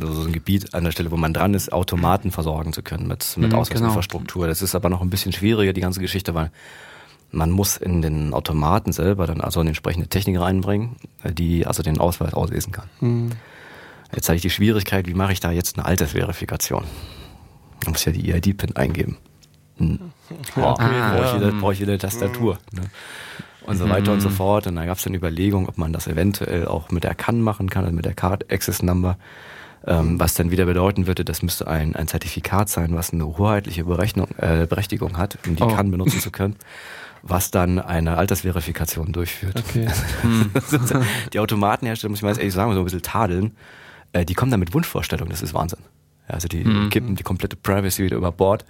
also 0.00 0.12
so 0.12 0.28
ein 0.28 0.32
Gebiet 0.32 0.74
an 0.74 0.84
der 0.84 0.92
Stelle, 0.92 1.10
wo 1.10 1.16
man 1.16 1.34
dran 1.34 1.54
ist, 1.54 1.72
Automaten 1.72 2.30
versorgen 2.30 2.72
zu 2.72 2.82
können 2.82 3.08
mit, 3.08 3.36
mit 3.36 3.50
mhm, 3.50 3.58
Ausweisinfrastruktur. 3.58 4.42
Genau. 4.42 4.50
Das 4.50 4.62
ist 4.62 4.76
aber 4.76 4.88
noch 4.88 5.02
ein 5.02 5.10
bisschen 5.10 5.32
schwieriger, 5.32 5.72
die 5.72 5.80
ganze 5.80 6.00
Geschichte, 6.00 6.34
weil 6.34 6.52
man 7.30 7.50
muss 7.50 7.76
in 7.76 8.00
den 8.00 8.32
Automaten 8.32 8.92
selber 8.92 9.26
dann 9.26 9.40
also 9.40 9.60
eine 9.60 9.70
entsprechende 9.70 10.08
Technik 10.08 10.40
reinbringen, 10.40 10.96
die 11.24 11.66
also 11.66 11.82
den 11.82 11.98
Ausweis 11.98 12.32
auslesen 12.32 12.72
kann. 12.72 12.88
Mhm. 13.00 13.30
Jetzt 14.14 14.28
habe 14.28 14.36
ich 14.36 14.42
die 14.42 14.50
Schwierigkeit, 14.50 15.06
wie 15.06 15.14
mache 15.14 15.32
ich 15.32 15.40
da 15.40 15.50
jetzt 15.50 15.76
eine 15.76 15.86
Altersverifikation? 15.86 16.84
Ich 17.82 17.88
muss 17.88 18.04
ja 18.04 18.12
die 18.12 18.32
EID-PIN 18.32 18.76
eingeben. 18.76 19.18
Hm. 19.76 19.98
Oh, 20.56 20.60
okay, 20.60 20.84
ah, 20.84 21.14
brauche 21.14 21.26
ich, 21.26 21.34
wieder, 21.34 21.52
brauch 21.52 21.72
ich 21.72 21.80
wieder 21.80 21.92
eine 21.92 21.98
Tastatur. 21.98 22.58
Ne? 22.72 22.82
Und 23.66 23.76
so 23.76 23.88
weiter 23.88 24.12
und 24.12 24.20
so 24.20 24.30
mhm. 24.30 24.34
fort. 24.34 24.66
Und 24.66 24.76
da 24.76 24.86
gab 24.86 24.96
es 24.96 25.04
dann 25.04 25.14
Überlegungen, 25.14 25.68
ob 25.68 25.76
man 25.76 25.92
das 25.92 26.06
eventuell 26.06 26.66
auch 26.66 26.90
mit 26.90 27.04
der 27.04 27.14
CAN 27.14 27.42
machen 27.42 27.68
kann, 27.68 27.84
also 27.84 27.94
mit 27.94 28.06
der 28.06 28.14
Card 28.14 28.50
Access 28.50 28.82
Number. 28.82 29.18
Ähm, 29.86 30.18
was 30.18 30.34
dann 30.34 30.50
wieder 30.50 30.64
bedeuten 30.64 31.06
würde, 31.06 31.24
das 31.24 31.42
müsste 31.42 31.68
ein, 31.68 31.94
ein 31.94 32.08
Zertifikat 32.08 32.68
sein, 32.68 32.94
was 32.94 33.12
eine 33.12 33.24
hoheitliche 33.26 33.84
Berechnung, 33.84 34.28
äh, 34.38 34.66
Berechtigung 34.66 35.16
hat, 35.16 35.38
um 35.46 35.54
die 35.54 35.62
oh. 35.62 35.68
CAN 35.68 35.90
benutzen 35.90 36.20
zu 36.20 36.30
können 36.30 36.56
was 37.22 37.50
dann 37.50 37.78
eine 37.78 38.16
Altersverifikation 38.16 39.12
durchführt. 39.12 39.62
Okay. 39.68 39.88
die 41.32 41.38
Automatenhersteller, 41.38 42.10
muss 42.10 42.20
ich 42.20 42.22
mal 42.22 42.36
ehrlich 42.36 42.54
sagen, 42.54 42.72
so 42.74 42.78
ein 42.78 42.84
bisschen 42.84 43.02
tadeln, 43.02 43.56
äh, 44.12 44.24
die 44.24 44.34
kommen 44.34 44.50
dann 44.50 44.60
mit 44.60 44.74
Wunschvorstellungen, 44.74 45.30
das 45.30 45.42
ist 45.42 45.54
Wahnsinn. 45.54 45.80
Also 46.26 46.46
die 46.46 46.62
mhm. 46.62 46.90
kippen 46.90 47.16
die 47.16 47.22
komplette 47.22 47.56
Privacy 47.56 48.04
wieder 48.04 48.16
über 48.16 48.32
Bord. 48.32 48.64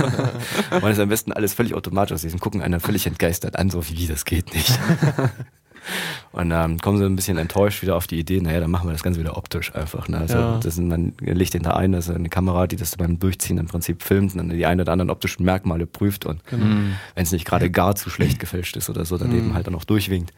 und 0.70 0.90
ist 0.90 1.00
am 1.00 1.08
besten 1.08 1.32
alles 1.32 1.52
völlig 1.52 1.74
automatisch. 1.74 2.20
Sie 2.20 2.30
gucken 2.38 2.62
einen 2.62 2.78
völlig 2.78 3.06
entgeistert 3.06 3.58
an, 3.58 3.70
so 3.70 3.88
wie 3.88 4.06
das 4.06 4.24
geht 4.24 4.54
nicht. 4.54 4.78
Und 6.32 6.50
ähm, 6.50 6.78
kommen 6.78 6.98
sie 6.98 7.04
ein 7.04 7.16
bisschen 7.16 7.38
enttäuscht 7.38 7.82
wieder 7.82 7.96
auf 7.96 8.06
die 8.06 8.18
Idee, 8.18 8.40
naja, 8.40 8.60
dann 8.60 8.70
machen 8.70 8.88
wir 8.88 8.92
das 8.92 9.02
Ganze 9.02 9.20
wieder 9.20 9.36
optisch 9.36 9.74
einfach. 9.74 10.08
Ne? 10.08 10.18
Also 10.18 10.36
ja. 10.36 10.56
das 10.56 10.74
ist, 10.74 10.80
man 10.80 11.12
legt 11.20 11.52
hinter 11.52 11.76
ein, 11.76 11.92
das 11.92 12.08
ist 12.08 12.14
eine 12.14 12.28
Kamera, 12.28 12.66
die 12.66 12.76
das 12.76 12.96
beim 12.96 13.18
Durchziehen 13.18 13.58
im 13.58 13.66
Prinzip 13.66 14.02
filmt 14.02 14.32
und 14.32 14.38
dann 14.38 14.50
die 14.50 14.66
ein 14.66 14.80
oder 14.80 14.92
anderen 14.92 15.10
optischen 15.10 15.44
Merkmale 15.44 15.86
prüft 15.86 16.26
und 16.26 16.44
genau. 16.46 16.64
Mhm. 16.64 16.96
wenn 17.14 17.22
es 17.22 17.32
nicht 17.32 17.44
gerade 17.44 17.70
gar 17.70 17.94
zu 17.94 18.10
schlecht 18.10 18.38
gefälscht 18.38 18.76
ist 18.76 18.90
oder 18.90 19.04
so, 19.04 19.16
dann 19.16 19.30
mhm. 19.30 19.38
eben 19.38 19.54
halt 19.54 19.66
dann 19.66 19.74
auch 19.74 19.84
durchwinkt. 19.84 20.32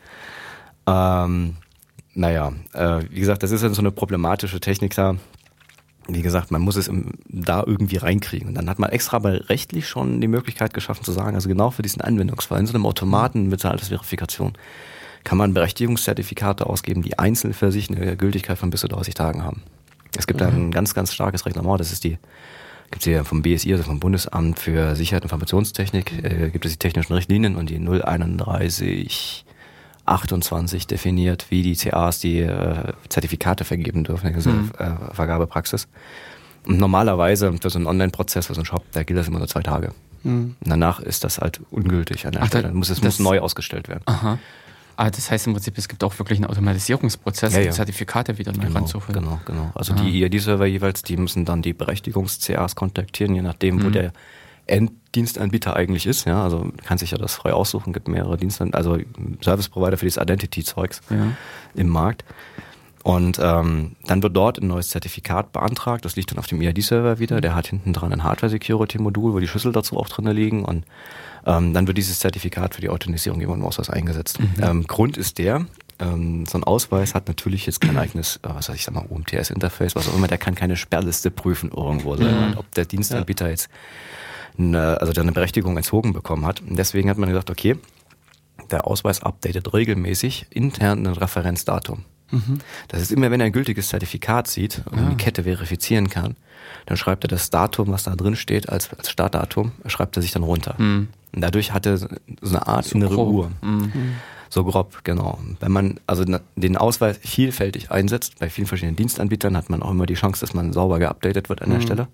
Ähm, 0.87 1.57
naja, 2.19 2.53
äh, 2.73 3.03
wie 3.11 3.21
gesagt, 3.21 3.45
das 3.45 3.53
ist 3.53 3.63
dann 3.63 3.75
so 3.75 3.81
eine 3.81 3.93
problematische 3.93 4.59
Technik 4.59 4.95
da. 4.95 5.15
Wie 6.09 6.23
gesagt, 6.23 6.51
man 6.51 6.63
muss 6.63 6.75
es 6.75 6.89
im, 6.89 7.13
da 7.29 7.63
irgendwie 7.65 7.97
reinkriegen. 7.97 8.49
Und 8.49 8.55
dann 8.57 8.69
hat 8.69 8.81
man 8.81 8.91
extra 8.91 9.21
bei 9.21 9.37
rechtlich 9.37 9.87
schon 9.87 10.21
die 10.21 10.27
Möglichkeit 10.27 10.75
geschaffen 10.75 11.05
zu 11.05 11.13
sagen, 11.13 11.37
also 11.37 11.49
genau 11.49 11.71
für 11.71 11.83
diesen 11.83 12.03
Anwendungsfall, 12.03 12.59
in 12.59 12.67
so 12.67 12.75
einem 12.75 12.87
Automaten 12.87 13.49
mit 13.49 13.63
der 13.63 13.71
Altersverifikation, 13.71 14.55
kann 15.23 15.39
man 15.39 15.55
Berechtigungszertifikate 15.55 16.67
ausgeben, 16.67 17.03
die 17.03 17.19
einzeln 17.19 17.55
für 17.55 17.71
sich 17.71 17.89
eine 17.89 18.17
Gültigkeit 18.17 18.59
von 18.59 18.71
bis 18.71 18.81
zu 18.81 18.89
30 18.89 19.15
Tagen 19.15 19.45
haben. 19.45 19.63
Es 20.17 20.27
gibt 20.27 20.41
da 20.41 20.49
ein 20.49 20.73
ganz, 20.73 20.95
ganz 20.95 21.15
starkes 21.15 21.47
Reglement, 21.47 21.79
das 21.79 21.93
ist 21.93 22.03
die, 22.03 22.19
gibt 22.91 23.03
es 23.03 23.05
hier 23.05 23.25
vom 23.25 23.43
BSI, 23.43 23.73
also 23.73 23.85
vom 23.85 24.01
Bundesamt 24.01 24.59
für 24.59 24.97
Sicherheit 24.97 25.23
und 25.23 25.27
Informationstechnik, 25.27 26.25
äh, 26.25 26.51
gibt 26.51 26.65
es 26.65 26.73
die 26.73 26.79
technischen 26.79 27.13
Richtlinien 27.13 27.55
und 27.55 27.71
die 27.71 27.79
031 27.79 29.45
28 30.09 30.87
definiert, 30.87 31.47
wie 31.51 31.63
die 31.63 31.77
CAs 31.77 32.21
die 32.21 32.41
äh, 32.41 32.93
Zertifikate 33.09 33.65
vergeben 33.65 34.05
dürfen, 34.05 34.33
diese 34.35 34.51
mhm. 34.51 34.71
äh, 34.79 35.15
Vergabepraxis. 35.15 35.89
Und 36.67 36.79
normalerweise 36.79 37.53
für 37.61 37.71
so 37.71 37.79
einen 37.79 37.87
Online-Prozess, 37.87 38.47
für 38.47 38.55
so 38.55 38.61
einen 38.61 38.67
Shop, 38.67 38.85
da 38.93 39.03
gilt 39.03 39.19
das 39.19 39.29
immer 39.29 39.39
nur 39.39 39.49
zwei 39.49 39.63
Tage. 39.63 39.93
Mhm. 40.23 40.57
Danach 40.61 41.01
ist 41.01 41.25
das 41.25 41.39
halt 41.39 41.61
ungültig 41.71 42.27
an 42.27 42.33
der 42.33 42.43
Ach, 42.43 42.49
Stelle. 42.49 42.65
Dann 42.65 42.77
muss 42.77 42.91
es 42.91 43.03
muss 43.03 43.19
neu 43.19 43.41
ausgestellt 43.41 43.89
werden. 43.89 44.03
Aha. 44.07 44.39
Ah, 44.97 45.11
das 45.11 45.31
heißt 45.31 45.47
im 45.47 45.53
Prinzip, 45.53 45.79
es 45.79 45.87
gibt 45.87 46.03
auch 46.03 46.19
wirklich 46.19 46.41
einen 46.41 46.51
Automatisierungsprozess, 46.51 47.55
ja, 47.55 47.61
ja. 47.61 47.67
die 47.67 47.73
Zertifikate 47.73 48.37
wieder 48.37 48.53
neu 48.53 48.65
genau, 48.65 48.81
ranzuholen. 48.81 49.23
Genau, 49.23 49.41
genau. 49.45 49.71
Also 49.77 49.95
Aha. 49.95 50.03
die 50.03 50.25
EID-Server 50.25 50.67
jeweils, 50.67 51.05
die 51.05 51.17
müssen 51.17 51.45
dann 51.45 51.63
die 51.63 51.73
Berechtigungs-CAs 51.73 52.75
kontaktieren, 52.75 53.33
je 53.37 53.43
nachdem, 53.43 53.81
wo 53.81 53.87
mhm. 53.87 53.93
der 53.93 54.13
Enddienstanbieter 54.69 55.75
eigentlich 55.75 56.07
ist. 56.07 56.25
Ja, 56.25 56.43
also 56.43 56.71
kann 56.85 56.99
sich 56.99 57.11
ja 57.11 57.19
das 57.19 57.35
frei 57.35 57.53
aussuchen, 57.53 57.93
gibt 57.93 58.09
mehrere 58.09 58.37
Dienste, 58.37 58.69
also 58.73 58.99
Service 59.43 59.69
Provider 59.69 59.97
für 59.97 60.07
dieses 60.07 60.23
Identity-Zeugs 60.23 61.01
ja. 61.11 61.33
im 61.75 61.89
Markt. 61.89 62.25
Und 63.05 63.39
ähm, 63.41 63.97
dann 64.07 64.23
wird 64.23 64.37
dort 64.37 64.59
ein 64.59 64.67
neues 64.67 64.91
Zertifikat 64.91 65.53
beantragt. 65.53 66.05
Das 66.05 66.17
liegt 66.17 66.31
dann 66.31 66.39
auf 66.39 66.47
dem 66.47 66.61
EID-Server 66.61 67.19
wieder. 67.19 67.41
Der 67.41 67.55
hat 67.55 67.69
hinten 67.69 67.93
dran 67.93 68.13
ein 68.13 68.23
Hardware-Security-Modul, 68.23 69.33
wo 69.33 69.39
die 69.39 69.49
Schlüssel 69.49 69.73
dazu 69.73 69.97
auch 69.97 70.09
drin 70.09 70.27
liegen. 70.27 70.65
Und 70.65 70.85
ähm, 71.47 71.73
dann 71.73 71.87
wird 71.87 71.97
dieses 71.97 72.19
Zertifikat 72.19 72.75
für 72.75 72.81
die 72.81 72.91
Authentisierung 72.91 73.41
im 73.41 73.65
Ausweis 73.65 73.89
eingesetzt. 73.89 74.41
Mhm. 74.41 74.55
Ähm, 74.61 74.87
Grund 74.87 75.17
ist 75.17 75.39
der, 75.39 75.65
ähm, 76.01 76.47
so 76.47 76.59
ein 76.59 76.65
Ausweis 76.65 77.15
hat 77.15 77.29
natürlich 77.29 77.67
jetzt 77.67 77.81
kein 77.81 77.97
eigenes, 77.97 78.37
äh, 78.37 78.49
was 78.55 78.69
weiß 78.69 78.77
ich, 78.77 78.85
sag 78.85 78.95
mal, 78.95 79.07
UMTS-Interface, 79.09 79.97
was 79.97 80.09
auch 80.09 80.15
immer, 80.15 80.29
der 80.29 80.39
kann 80.39 80.55
keine 80.55 80.77
Sperrliste 80.77 81.31
prüfen 81.31 81.71
irgendwo, 81.75 82.15
mhm. 82.15 82.55
ob 82.57 82.71
der 82.75 82.85
Dienstanbieter 82.85 83.47
ja. 83.47 83.53
jetzt 83.53 83.69
eine, 84.59 85.01
also 85.01 85.21
eine 85.21 85.33
Berechtigung 85.33 85.77
entzogen 85.77 86.13
bekommen 86.13 86.47
hat. 86.47 86.61
Und 86.61 86.79
deswegen 86.79 87.11
hat 87.11 87.19
man 87.19 87.29
gesagt, 87.29 87.51
okay, 87.51 87.77
der 88.71 88.87
Ausweis 88.87 89.23
updatet 89.23 89.73
regelmäßig 89.73 90.47
intern 90.51 91.07
ein 91.07 91.13
Referenzdatum. 91.13 92.05
Mhm. 92.31 92.59
Das 92.89 93.01
ist 93.01 93.13
immer, 93.13 93.31
wenn 93.31 93.41
er 93.41 93.47
ein 93.47 93.53
gültiges 93.53 93.89
Zertifikat 93.89 94.49
sieht 94.49 94.83
und 94.91 94.99
ja. 94.99 95.09
die 95.09 95.17
Kette 95.17 95.45
verifizieren 95.45 96.11
kann, 96.11 96.37
dann 96.87 96.97
schreibt 96.97 97.25
er 97.25 97.29
das 97.29 97.51
Datum, 97.51 97.89
was 97.89 98.03
da 98.03 98.15
drin 98.15 98.37
steht, 98.37 98.69
als, 98.69 98.93
als 98.93 99.11
Startdatum, 99.11 99.73
schreibt 99.87 100.17
er 100.17 100.23
sich 100.23 100.33
dann 100.33 100.43
runter. 100.43 100.75
Mhm. 100.79 101.09
Und 101.35 101.41
dadurch 101.41 101.73
hat 101.73 101.87
er 101.87 101.97
so 101.97 102.09
eine 102.43 102.67
Art 102.67 102.85
so 102.85 102.97
innere 102.97 103.15
grob. 103.15 103.33
Uhr. 103.33 103.53
Mhm. 103.63 104.15
So 104.51 104.65
grob, 104.65 105.05
genau. 105.05 105.39
Wenn 105.61 105.73
man 105.73 106.01
also 106.07 106.25
den 106.57 106.77
Ausweis 106.77 107.19
vielfältig 107.19 107.91
einsetzt, 107.91 108.39
bei 108.39 108.49
vielen 108.49 108.67
verschiedenen 108.67 108.97
Dienstanbietern 108.97 109.57
hat 109.57 109.69
man 109.69 109.83
auch 109.83 109.91
immer 109.91 110.07
die 110.07 110.15
Chance, 110.15 110.41
dass 110.41 110.55
man 110.55 110.73
sauber 110.73 110.99
geupdatet 110.99 111.51
wird 111.51 111.61
an 111.61 111.71
der 111.71 111.79
mhm. 111.79 111.83
Stelle. 111.83 112.09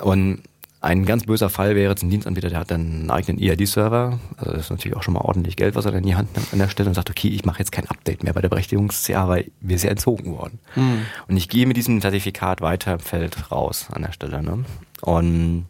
Und 0.00 0.42
ein 0.82 1.04
ganz 1.04 1.24
böser 1.24 1.48
Fall 1.48 1.76
wäre 1.76 1.90
jetzt 1.90 2.02
ein 2.02 2.10
Dienstanbieter, 2.10 2.50
der 2.50 2.58
hat 2.58 2.72
dann 2.72 2.80
einen 2.80 3.10
eigenen 3.10 3.40
EID-Server. 3.40 4.18
Also 4.36 4.52
das 4.52 4.62
ist 4.62 4.70
natürlich 4.70 4.96
auch 4.96 5.04
schon 5.04 5.14
mal 5.14 5.20
ordentlich 5.20 5.56
Geld, 5.56 5.76
was 5.76 5.84
er 5.84 5.92
dann 5.92 6.00
in 6.00 6.06
die 6.08 6.16
Hand 6.16 6.34
nimmt 6.34 6.52
an 6.52 6.58
der 6.58 6.68
Stelle 6.68 6.88
und 6.88 6.94
sagt, 6.94 7.08
okay, 7.08 7.28
ich 7.28 7.44
mache 7.44 7.60
jetzt 7.60 7.70
kein 7.70 7.86
Update 7.86 8.24
mehr 8.24 8.32
bei 8.32 8.40
der 8.40 8.48
Berechtigungs-CA, 8.48 9.28
weil 9.28 9.52
wir 9.60 9.78
sind 9.78 9.90
entzogen 9.90 10.32
worden. 10.36 10.58
Mhm. 10.74 11.06
Und 11.28 11.36
ich 11.36 11.48
gehe 11.48 11.66
mit 11.66 11.76
diesem 11.76 12.00
Zertifikat 12.00 12.60
weiter 12.60 12.94
im 12.94 12.98
Feld 12.98 13.52
raus 13.52 13.86
an 13.92 14.02
der 14.02 14.10
Stelle. 14.10 14.42
Ne? 14.42 14.64
Und 15.02 15.66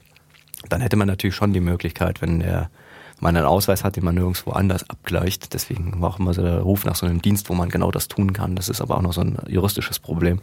dann 0.70 0.80
hätte 0.80 0.96
man 0.96 1.08
natürlich 1.08 1.36
schon 1.36 1.52
die 1.52 1.60
Möglichkeit, 1.60 2.22
wenn 2.22 2.40
der 2.40 2.70
man 3.20 3.36
einen 3.36 3.46
Ausweis 3.46 3.84
hat, 3.84 3.96
den 3.96 4.04
man 4.04 4.14
nirgendwo 4.14 4.50
anders 4.52 4.88
abgleicht. 4.88 5.52
Deswegen 5.52 6.00
war 6.00 6.10
auch 6.10 6.18
immer 6.18 6.32
so 6.32 6.42
der 6.42 6.60
Ruf 6.60 6.86
nach 6.86 6.96
so 6.96 7.06
einem 7.06 7.20
Dienst, 7.20 7.50
wo 7.50 7.54
man 7.54 7.68
genau 7.68 7.90
das 7.90 8.08
tun 8.08 8.32
kann. 8.32 8.56
Das 8.56 8.70
ist 8.70 8.80
aber 8.80 8.96
auch 8.96 9.02
noch 9.02 9.12
so 9.12 9.20
ein 9.20 9.36
juristisches 9.46 9.98
Problem. 9.98 10.40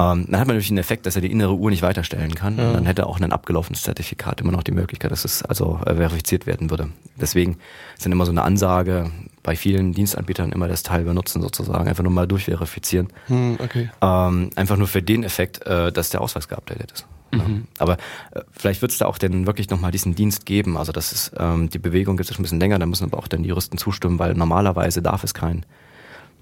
Ähm, 0.00 0.26
dann 0.28 0.40
hat 0.40 0.46
man 0.46 0.54
natürlich 0.54 0.68
den 0.68 0.78
Effekt, 0.78 1.06
dass 1.06 1.16
er 1.16 1.22
die 1.22 1.30
innere 1.30 1.54
Uhr 1.54 1.70
nicht 1.70 1.82
weiterstellen 1.82 2.34
kann. 2.34 2.56
Ja. 2.56 2.68
Und 2.68 2.74
dann 2.74 2.86
hätte 2.86 3.06
auch 3.06 3.20
ein 3.20 3.32
abgelaufenes 3.32 3.82
Zertifikat 3.82 4.40
immer 4.40 4.52
noch 4.52 4.62
die 4.62 4.70
Möglichkeit, 4.70 5.10
dass 5.10 5.24
es 5.24 5.42
also 5.42 5.80
äh, 5.84 5.94
verifiziert 5.96 6.46
werden 6.46 6.70
würde. 6.70 6.90
Deswegen 7.20 7.56
ist 7.96 8.04
dann 8.04 8.12
immer 8.12 8.24
so 8.24 8.30
eine 8.30 8.42
Ansage 8.42 9.10
bei 9.42 9.56
vielen 9.56 9.92
Dienstanbietern 9.92 10.52
immer 10.52 10.68
das 10.68 10.84
Teil 10.84 11.02
benutzen 11.04 11.42
sozusagen, 11.42 11.88
einfach 11.88 12.04
nur 12.04 12.12
mal 12.12 12.28
durchverifizieren. 12.28 13.08
Hm, 13.26 13.58
okay. 13.60 13.90
ähm, 14.00 14.50
einfach 14.54 14.76
nur 14.76 14.86
für 14.86 15.02
den 15.02 15.24
Effekt, 15.24 15.66
äh, 15.66 15.90
dass 15.90 16.10
der 16.10 16.20
Ausweis 16.20 16.46
geupdatet 16.46 16.92
ist. 16.92 17.06
Mhm. 17.32 17.66
Aber 17.78 17.94
äh, 18.30 18.42
vielleicht 18.52 18.82
wird 18.82 18.92
es 18.92 18.98
da 18.98 19.06
auch 19.06 19.18
dann 19.18 19.46
wirklich 19.46 19.68
nochmal 19.68 19.90
diesen 19.90 20.14
Dienst 20.14 20.46
geben. 20.46 20.76
Also 20.76 20.92
das 20.92 21.12
ist 21.12 21.32
ähm, 21.38 21.70
die 21.70 21.78
Bewegung 21.78 22.16
gibt 22.16 22.30
es 22.30 22.36
schon 22.36 22.42
ein 22.42 22.44
bisschen 22.44 22.60
länger, 22.60 22.78
da 22.78 22.86
müssen 22.86 23.04
aber 23.04 23.18
auch 23.18 23.28
dann 23.28 23.42
die 23.42 23.48
Juristen 23.48 23.78
zustimmen, 23.78 24.18
weil 24.18 24.34
normalerweise 24.34 25.02
darf 25.02 25.24
es 25.24 25.34
kein 25.34 25.66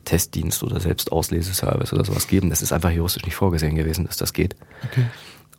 Testdienst 0.06 0.62
oder 0.62 0.80
Selbstausleseservice 0.80 1.92
oder 1.92 2.04
sowas 2.04 2.26
geben. 2.28 2.48
Das 2.48 2.62
ist 2.62 2.72
einfach 2.72 2.90
juristisch 2.90 3.26
nicht 3.26 3.34
vorgesehen 3.34 3.74
gewesen, 3.76 4.06
dass 4.06 4.16
das 4.16 4.32
geht. 4.32 4.56
Okay. 4.90 5.04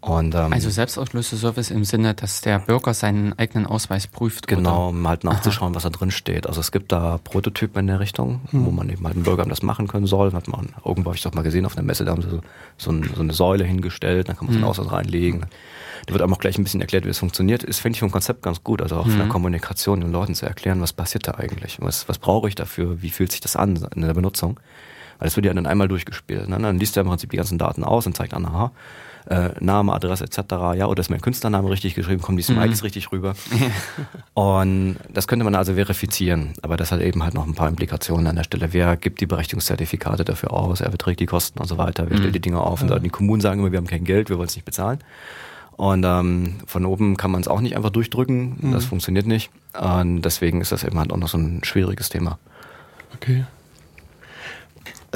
Und, 0.08 0.36
ähm, 0.36 0.54
also 0.54 0.70
Selbstauslöseservice 0.70 1.72
im 1.72 1.84
Sinne, 1.84 2.14
dass 2.14 2.42
der 2.42 2.60
Bürger 2.60 2.94
seinen 2.94 3.38
eigenen 3.38 3.66
Ausweis 3.66 4.08
prüft. 4.08 4.48
Genau, 4.48 4.90
um 4.90 5.08
halt 5.08 5.24
nachzuschauen, 5.24 5.72
Aha. 5.72 5.76
was 5.76 5.84
da 5.84 5.90
drin 5.90 6.12
steht. 6.12 6.48
Also 6.48 6.62
es 6.62 6.72
gibt 6.72 6.92
da 6.92 7.20
Prototypen 7.24 7.82
in 7.82 7.88
der 7.88 8.00
Richtung, 8.00 8.42
hm. 8.52 8.66
wo 8.66 8.72
man 8.72 8.90
eben 8.90 9.06
halt 9.06 9.16
den 9.16 9.24
Bürgern 9.24 9.50
das 9.50 9.64
machen 9.64 9.88
können 9.88 10.08
soll. 10.08 10.32
Hat 10.34 10.48
man 10.48 10.70
irgendwo 10.86 11.10
habe 11.10 11.18
ich 11.18 11.24
doch 11.24 11.34
mal 11.34 11.42
gesehen 11.42 11.66
auf 11.66 11.76
der 11.76 11.84
Messe, 11.84 12.06
da 12.06 12.12
haben 12.12 12.22
sie 12.22 12.30
so, 12.30 12.42
so, 12.78 12.92
ein, 12.92 13.10
so 13.14 13.22
eine 13.22 13.34
Säule 13.34 13.66
hingestellt, 13.66 14.30
da 14.30 14.34
kann 14.34 14.46
man 14.46 14.56
hm. 14.56 14.62
seinen 14.62 14.70
Ausweis 14.70 14.92
reinlegen. 14.92 15.46
Da 16.06 16.14
wird 16.14 16.24
auch 16.24 16.40
gleich 16.40 16.58
ein 16.58 16.64
bisschen 16.64 16.80
erklärt, 16.80 17.06
wie 17.06 17.10
es 17.10 17.20
funktioniert. 17.20 17.64
Ist, 17.64 17.80
finde 17.80 17.96
ich, 17.96 18.00
vom 18.00 18.12
Konzept 18.12 18.42
ganz 18.42 18.64
gut. 18.64 18.82
Also 18.82 18.96
auch 18.96 19.06
mhm. 19.06 19.12
von 19.12 19.20
der 19.20 19.28
Kommunikation 19.28 20.00
den 20.00 20.12
Leuten 20.12 20.36
zu 20.36 20.46
erklären, 20.46 20.80
was 20.80 20.94
passiert 20.94 21.28
da 21.28 21.34
eigentlich? 21.34 21.80
Was, 21.82 22.08
was 22.08 22.18
brauche 22.18 22.48
ich 22.48 22.56
dafür? 22.56 23.02
Wie 23.02 23.10
fühlt 23.10 23.32
sich 23.32 23.42
das 23.42 23.56
an 23.58 23.76
in 23.94 24.04
der 24.04 24.14
Benutzung? 24.14 24.60
Weil 25.20 25.26
das 25.26 25.36
wird 25.36 25.46
ja 25.46 25.54
dann 25.54 25.66
einmal 25.66 25.88
durchgespielt. 25.88 26.48
Ne? 26.48 26.58
Dann 26.60 26.80
liest 26.80 26.96
er 26.96 27.02
im 27.02 27.10
Prinzip 27.10 27.32
die 27.32 27.38
ganzen 27.38 27.58
Daten 27.58 27.84
aus 27.84 28.06
und 28.06 28.16
zeigt 28.16 28.34
an, 28.34 28.46
aha, 28.46 28.72
äh, 29.30 29.50
Name, 29.60 29.94
Adresse 29.94 30.24
etc. 30.24 30.38
Ja, 30.76 30.88
oder 30.88 31.02
ist 31.02 31.10
mein 31.10 31.22
Künstlername 31.22 31.70
richtig 31.70 31.96
geschrieben, 31.96 32.22
kommen 32.22 32.38
die 32.38 32.44
Smileys 32.44 32.82
mhm. 32.82 32.86
richtig 32.86 33.12
rüber. 33.12 33.36
und 34.34 34.98
das 35.14 35.28
könnte 35.28 35.44
man 35.44 35.56
also 35.56 35.74
verifizieren, 35.74 36.54
aber 36.62 36.78
das 36.78 36.92
hat 36.92 37.02
eben 37.02 37.24
halt 37.24 37.34
noch 37.34 37.46
ein 37.46 37.54
paar 37.54 37.68
Implikationen 37.68 38.28
an 38.28 38.36
der 38.36 38.44
Stelle. 38.44 38.74
Wer 38.74 38.96
gibt 38.96 39.22
die 39.22 39.26
Berechtigungszertifikate 39.26 40.24
dafür 40.24 40.54
aus? 40.54 40.80
Wer 40.80 40.90
beträgt 40.90 41.20
die 41.20 41.26
Kosten 41.26 41.60
und 41.60 41.68
so 41.68 41.78
weiter? 41.78 42.06
Wer 42.08 42.18
mhm. 42.18 42.22
stellt 42.22 42.36
die 42.36 42.42
Dinge 42.42 42.62
auf? 42.62 42.82
Und 42.82 43.04
die 43.04 43.10
Kommunen 43.10 43.42
sagen 43.42 43.60
immer, 43.60 43.72
wir 43.72 43.78
haben 43.78 43.88
kein 43.88 44.06
Geld, 44.06 44.30
wir 44.30 44.38
wollen 44.38 44.48
es 44.48 44.56
nicht 44.56 44.66
bezahlen. 44.66 45.00
Und 45.76 46.04
ähm, 46.06 46.56
von 46.66 46.86
oben 46.86 47.18
kann 47.18 47.30
man 47.30 47.42
es 47.42 47.48
auch 47.48 47.62
nicht 47.62 47.76
einfach 47.76 47.92
durchdrücken. 47.92 48.58
Mhm. 48.60 48.72
Das 48.72 48.86
funktioniert 48.86 49.28
nicht. 49.28 49.52
Und 49.80 50.24
deswegen 50.24 50.62
ist 50.62 50.72
das 50.72 50.84
eben 50.84 50.98
halt 50.98 51.14
auch 51.14 51.18
noch 51.18 51.28
so 51.28 51.38
ein 51.38 51.64
schwieriges 51.64 52.10
Thema. 52.10 52.40
Okay. 53.16 53.46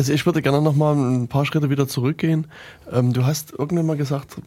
Also 0.02 0.14
ich 0.14 0.26
würde 0.26 0.42
gerne 0.42 0.64
noch 0.64 0.76
mal 0.76 0.96
ein 0.96 1.28
paar 1.28 1.46
Schritte 1.46 1.70
wieder 1.70 1.88
zurückgehen. 1.88 2.48
Ähm, 2.92 3.14
du 3.14 3.24
hast 3.24 3.54
irgendwann 3.56 3.86
mal 3.86 3.98
gesagt, 3.98 4.38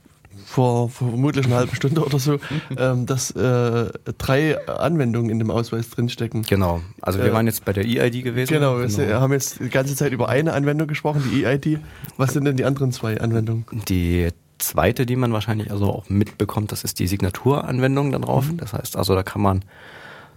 vor, 0.45 0.89
vor 0.89 1.11
vermutlich 1.11 1.47
einer 1.47 1.55
halben 1.55 1.77
Stunde 1.77 2.05
oder 2.05 2.19
so, 2.19 2.41
ähm, 2.77 3.07
dass 3.07 3.31
äh, 3.31 3.89
drei 4.19 4.59
Anwendungen 4.67 5.31
in 5.31 5.39
dem 5.39 5.53
Ausweis 5.53 5.91
drinstecken. 5.91 6.43
Genau. 6.43 6.81
Also 7.01 7.21
wir 7.21 7.27
äh, 7.27 7.33
waren 7.33 7.47
jetzt 7.47 7.65
bei 7.65 7.73
der 7.73 7.85
EID 7.85 8.25
gewesen. 8.25 8.53
Genau, 8.53 8.79
genau. 8.79 8.99
wir 8.99 9.21
haben 9.21 9.33
jetzt 9.33 9.61
die 9.61 9.69
ganze 9.69 9.95
Zeit 9.95 10.11
über 10.11 10.29
eine 10.29 10.55
Anwendung 10.55 10.89
gesprochen, 10.89 11.23
die 11.33 11.45
EID. 11.45 11.79
Was 12.17 12.33
sind 12.33 12.47
denn 12.47 12.57
die 12.57 12.65
anderen 12.65 12.91
zwei 12.91 13.21
Anwendungen? 13.21 13.65
Die 13.89 14.31
zweite, 14.59 15.07
die 15.07 15.15
man 15.15 15.33
wahrscheinlich 15.33 15.71
also 15.71 15.87
auch 15.87 16.11
mitbekommt, 16.11 16.73
das 16.73 16.83
ist 16.83 16.99
die 16.99 17.07
Signaturanwendung 17.07 18.11
dann 18.11 18.23
drauf. 18.23 18.51
Mhm. 18.51 18.57
Das 18.57 18.73
heißt 18.73 18.97
also, 18.97 19.15
da 19.15 19.23
kann 19.23 19.41
man 19.41 19.65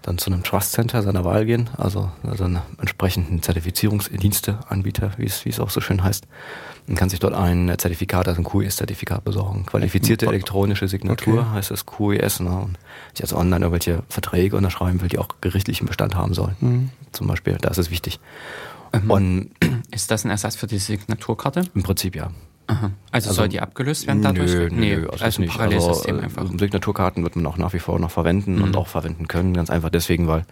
dann 0.08 0.18
zu 0.18 0.32
einem 0.32 0.42
Trust 0.42 0.72
Center 0.72 1.04
seiner 1.04 1.26
Wahl 1.26 1.46
gehen, 1.46 1.70
also, 1.78 2.10
also 2.24 2.46
einen 2.46 2.62
entsprechenden 2.80 3.42
Zertifizierungsdiensteanbieter, 3.42 5.12
wie 5.18 5.26
es, 5.26 5.44
wie 5.44 5.50
es 5.50 5.60
auch 5.60 5.70
so 5.70 5.82
schön 5.82 6.02
heißt, 6.02 6.26
und 6.88 6.96
kann 6.96 7.10
sich 7.10 7.20
dort 7.20 7.34
ein 7.34 7.74
Zertifikat, 7.78 8.28
also 8.28 8.42
ein 8.42 8.46
QES-Zertifikat 8.46 9.26
besorgen. 9.26 9.66
Qualifizierte 9.66 10.26
elektronische 10.26 10.88
Signatur 10.88 11.42
okay. 11.42 11.50
heißt 11.52 11.72
das 11.72 11.86
QES, 11.86 12.40
ne? 12.40 12.58
und 12.58 12.78
sich 13.14 13.24
also 13.24 13.36
online 13.36 13.66
irgendwelche 13.66 14.04
Verträge 14.08 14.56
unterschreiben 14.56 15.02
will, 15.02 15.10
die 15.10 15.20
auch 15.20 15.28
gerichtlichen 15.42 15.88
Bestand 15.88 16.16
haben 16.16 16.34
sollen. 16.34 16.56
Mhm. 16.62 16.90
Zum 17.12 17.28
Beispiel, 17.28 17.58
da 17.60 17.70
ist 17.70 17.78
es 17.78 17.92
wichtig. 17.92 18.22
Mhm. 18.94 19.12
Und 19.12 19.52
ist 19.92 20.10
das 20.10 20.24
ein 20.24 20.32
Ersatz 20.32 20.56
für 20.56 20.68
die 20.68 20.80
Signaturkarte? 20.80 21.64
Im 21.76 21.84
Prinzip 21.84 22.16
ja. 22.16 22.32
Aha. 22.68 22.92
Also, 23.12 23.30
also, 23.30 23.34
soll 23.34 23.50
die 23.50 23.62
abgelöst 23.62 24.08
werden 24.08 24.22
dadurch? 24.22 24.52
Nö, 24.52 24.70
nee, 24.72 24.96
nö 24.98 25.10
also, 25.10 25.24
also 25.24 25.42
nicht. 25.42 25.60
Also, 25.60 26.04
einfach. 26.06 26.46
Signaturkarten 26.58 27.24
wird 27.24 27.36
man 27.36 27.46
auch 27.46 27.58
nach 27.58 27.74
wie 27.74 27.80
vor 27.80 28.00
noch 28.00 28.12
verwenden 28.12 28.58
mhm. 28.58 28.64
und 28.64 28.78
auch 28.78 28.88
verwenden 28.88 29.28
können, 29.28 29.54
ganz 29.54 29.70
einfach 29.70 29.90
deswegen, 29.90 30.28
weil 30.28 30.46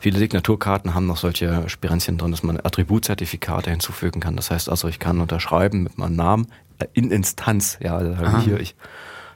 viele 0.00 0.18
Signaturkarten 0.18 0.94
haben 0.94 1.06
noch 1.06 1.16
solche 1.16 1.68
Spirenzchen 1.68 2.18
drin, 2.18 2.32
dass 2.32 2.42
man 2.42 2.58
Attributzertifikate 2.58 3.70
hinzufügen 3.70 4.20
kann. 4.20 4.36
Das 4.36 4.50
heißt 4.50 4.68
also, 4.68 4.88
ich 4.88 4.98
kann 4.98 5.20
unterschreiben 5.20 5.84
mit 5.84 5.98
meinem 5.98 6.16
Namen 6.16 6.48
äh, 6.78 6.86
in 6.94 7.10
Instanz. 7.10 7.78
Ja, 7.80 7.96
also 7.96 8.38
hier 8.40 8.58
ich 8.60 8.74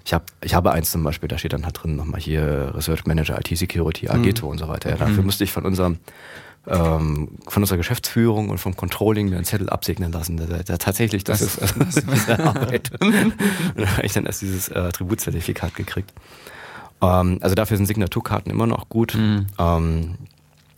ich 0.04 0.14
habe 0.14 0.24
ich 0.42 0.54
habe 0.54 0.72
eins 0.72 0.90
zum 0.90 1.04
Beispiel, 1.04 1.28
da 1.28 1.38
steht 1.38 1.52
dann 1.52 1.64
halt 1.64 1.82
drin 1.82 1.96
nochmal 1.96 2.20
hier 2.20 2.72
Research 2.74 3.06
Manager 3.06 3.38
IT 3.38 3.56
Security, 3.56 4.08
Ageto 4.08 4.46
mhm. 4.46 4.52
und 4.52 4.58
so 4.58 4.68
weiter. 4.68 4.90
Ja, 4.90 4.96
dafür 4.96 5.18
mhm. 5.18 5.26
musste 5.26 5.44
ich 5.44 5.52
von 5.52 5.64
unserem 5.64 5.98
ähm, 6.66 7.38
von 7.48 7.62
unserer 7.62 7.78
Geschäftsführung 7.78 8.50
und 8.50 8.58
vom 8.58 8.76
Controlling 8.76 9.28
mir 9.28 9.36
einen 9.36 9.44
Zettel 9.44 9.70
absegnen 9.70 10.12
lassen. 10.12 10.36
Da, 10.36 10.44
da, 10.62 10.76
tatsächlich, 10.76 11.24
das, 11.24 11.40
das 11.40 11.54
ist, 11.56 11.74
das 12.06 12.18
ist 12.18 12.30
Arbeit. 12.30 12.92
und 13.00 13.14
dann 13.76 13.96
habe 13.96 14.06
ich 14.06 14.12
dann 14.12 14.26
erst 14.26 14.42
dieses 14.42 14.68
äh, 14.68 14.78
Attributzertifikat 14.78 15.74
gekriegt. 15.74 16.12
Ähm, 17.00 17.38
also 17.40 17.54
dafür 17.54 17.76
sind 17.76 17.86
Signaturkarten 17.86 18.52
immer 18.52 18.66
noch 18.66 18.88
gut. 18.88 19.14
Mhm. 19.14 19.46
Ähm, 19.58 20.14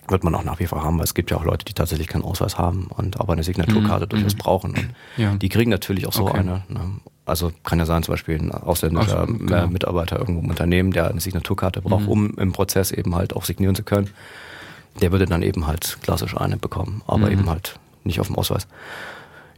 wird 0.09 0.25
man 0.25 0.35
auch 0.35 0.45
nach 0.45 0.59
wie 0.59 0.67
vor 0.67 0.83
haben, 0.83 0.99
weil 0.99 1.05
es 1.05 1.15
gibt 1.15 1.31
ja 1.31 1.37
auch 1.37 1.45
Leute, 1.45 1.65
die 1.65 1.75
tatsächlich 1.75 2.09
keinen 2.09 2.25
Ausweis 2.25 2.59
haben 2.59 2.89
und 2.89 3.21
aber 3.21 3.33
eine 3.33 3.45
Signaturkarte 3.45 4.05
mhm. 4.07 4.11
durchaus 4.11 4.35
mhm. 4.35 4.39
brauchen. 4.39 4.75
Ja. 5.17 5.35
Die 5.35 5.49
kriegen 5.49 5.71
natürlich 5.71 6.07
auch 6.07 6.13
so 6.13 6.27
okay. 6.27 6.39
eine. 6.39 6.63
Ne? 6.69 6.81
Also 7.25 7.53
kann 7.63 7.79
ja 7.79 7.87
sein, 7.87 8.03
zum 8.03 8.13
Beispiel 8.13 8.37
ein 8.37 8.51
ausländischer 8.51 9.27
so, 9.27 9.35
genau. 9.35 9.69
Mitarbeiter 9.69 10.19
irgendwo 10.19 10.43
im 10.43 10.51
Unternehmen, 10.51 10.91
der 10.93 11.09
eine 11.09 11.21
Signaturkarte 11.21 11.81
braucht, 11.81 12.03
mhm. 12.03 12.09
um 12.09 12.39
im 12.39 12.53
Prozess 12.53 12.91
eben 12.91 13.15
halt 13.15 13.35
auch 13.35 13.45
signieren 13.45 13.75
zu 13.75 13.85
können 13.85 14.11
der 15.01 15.13
würde 15.13 15.27
dann 15.27 15.43
eben 15.43 15.67
halt 15.67 15.99
klassisch 16.03 16.37
eine 16.37 16.57
bekommen, 16.57 17.03
aber 17.07 17.27
mhm. 17.27 17.33
eben 17.33 17.51
halt 17.51 17.79
nicht 18.05 18.21
auf 18.21 18.27
dem 18.27 18.37
Ausweis. 18.37 18.67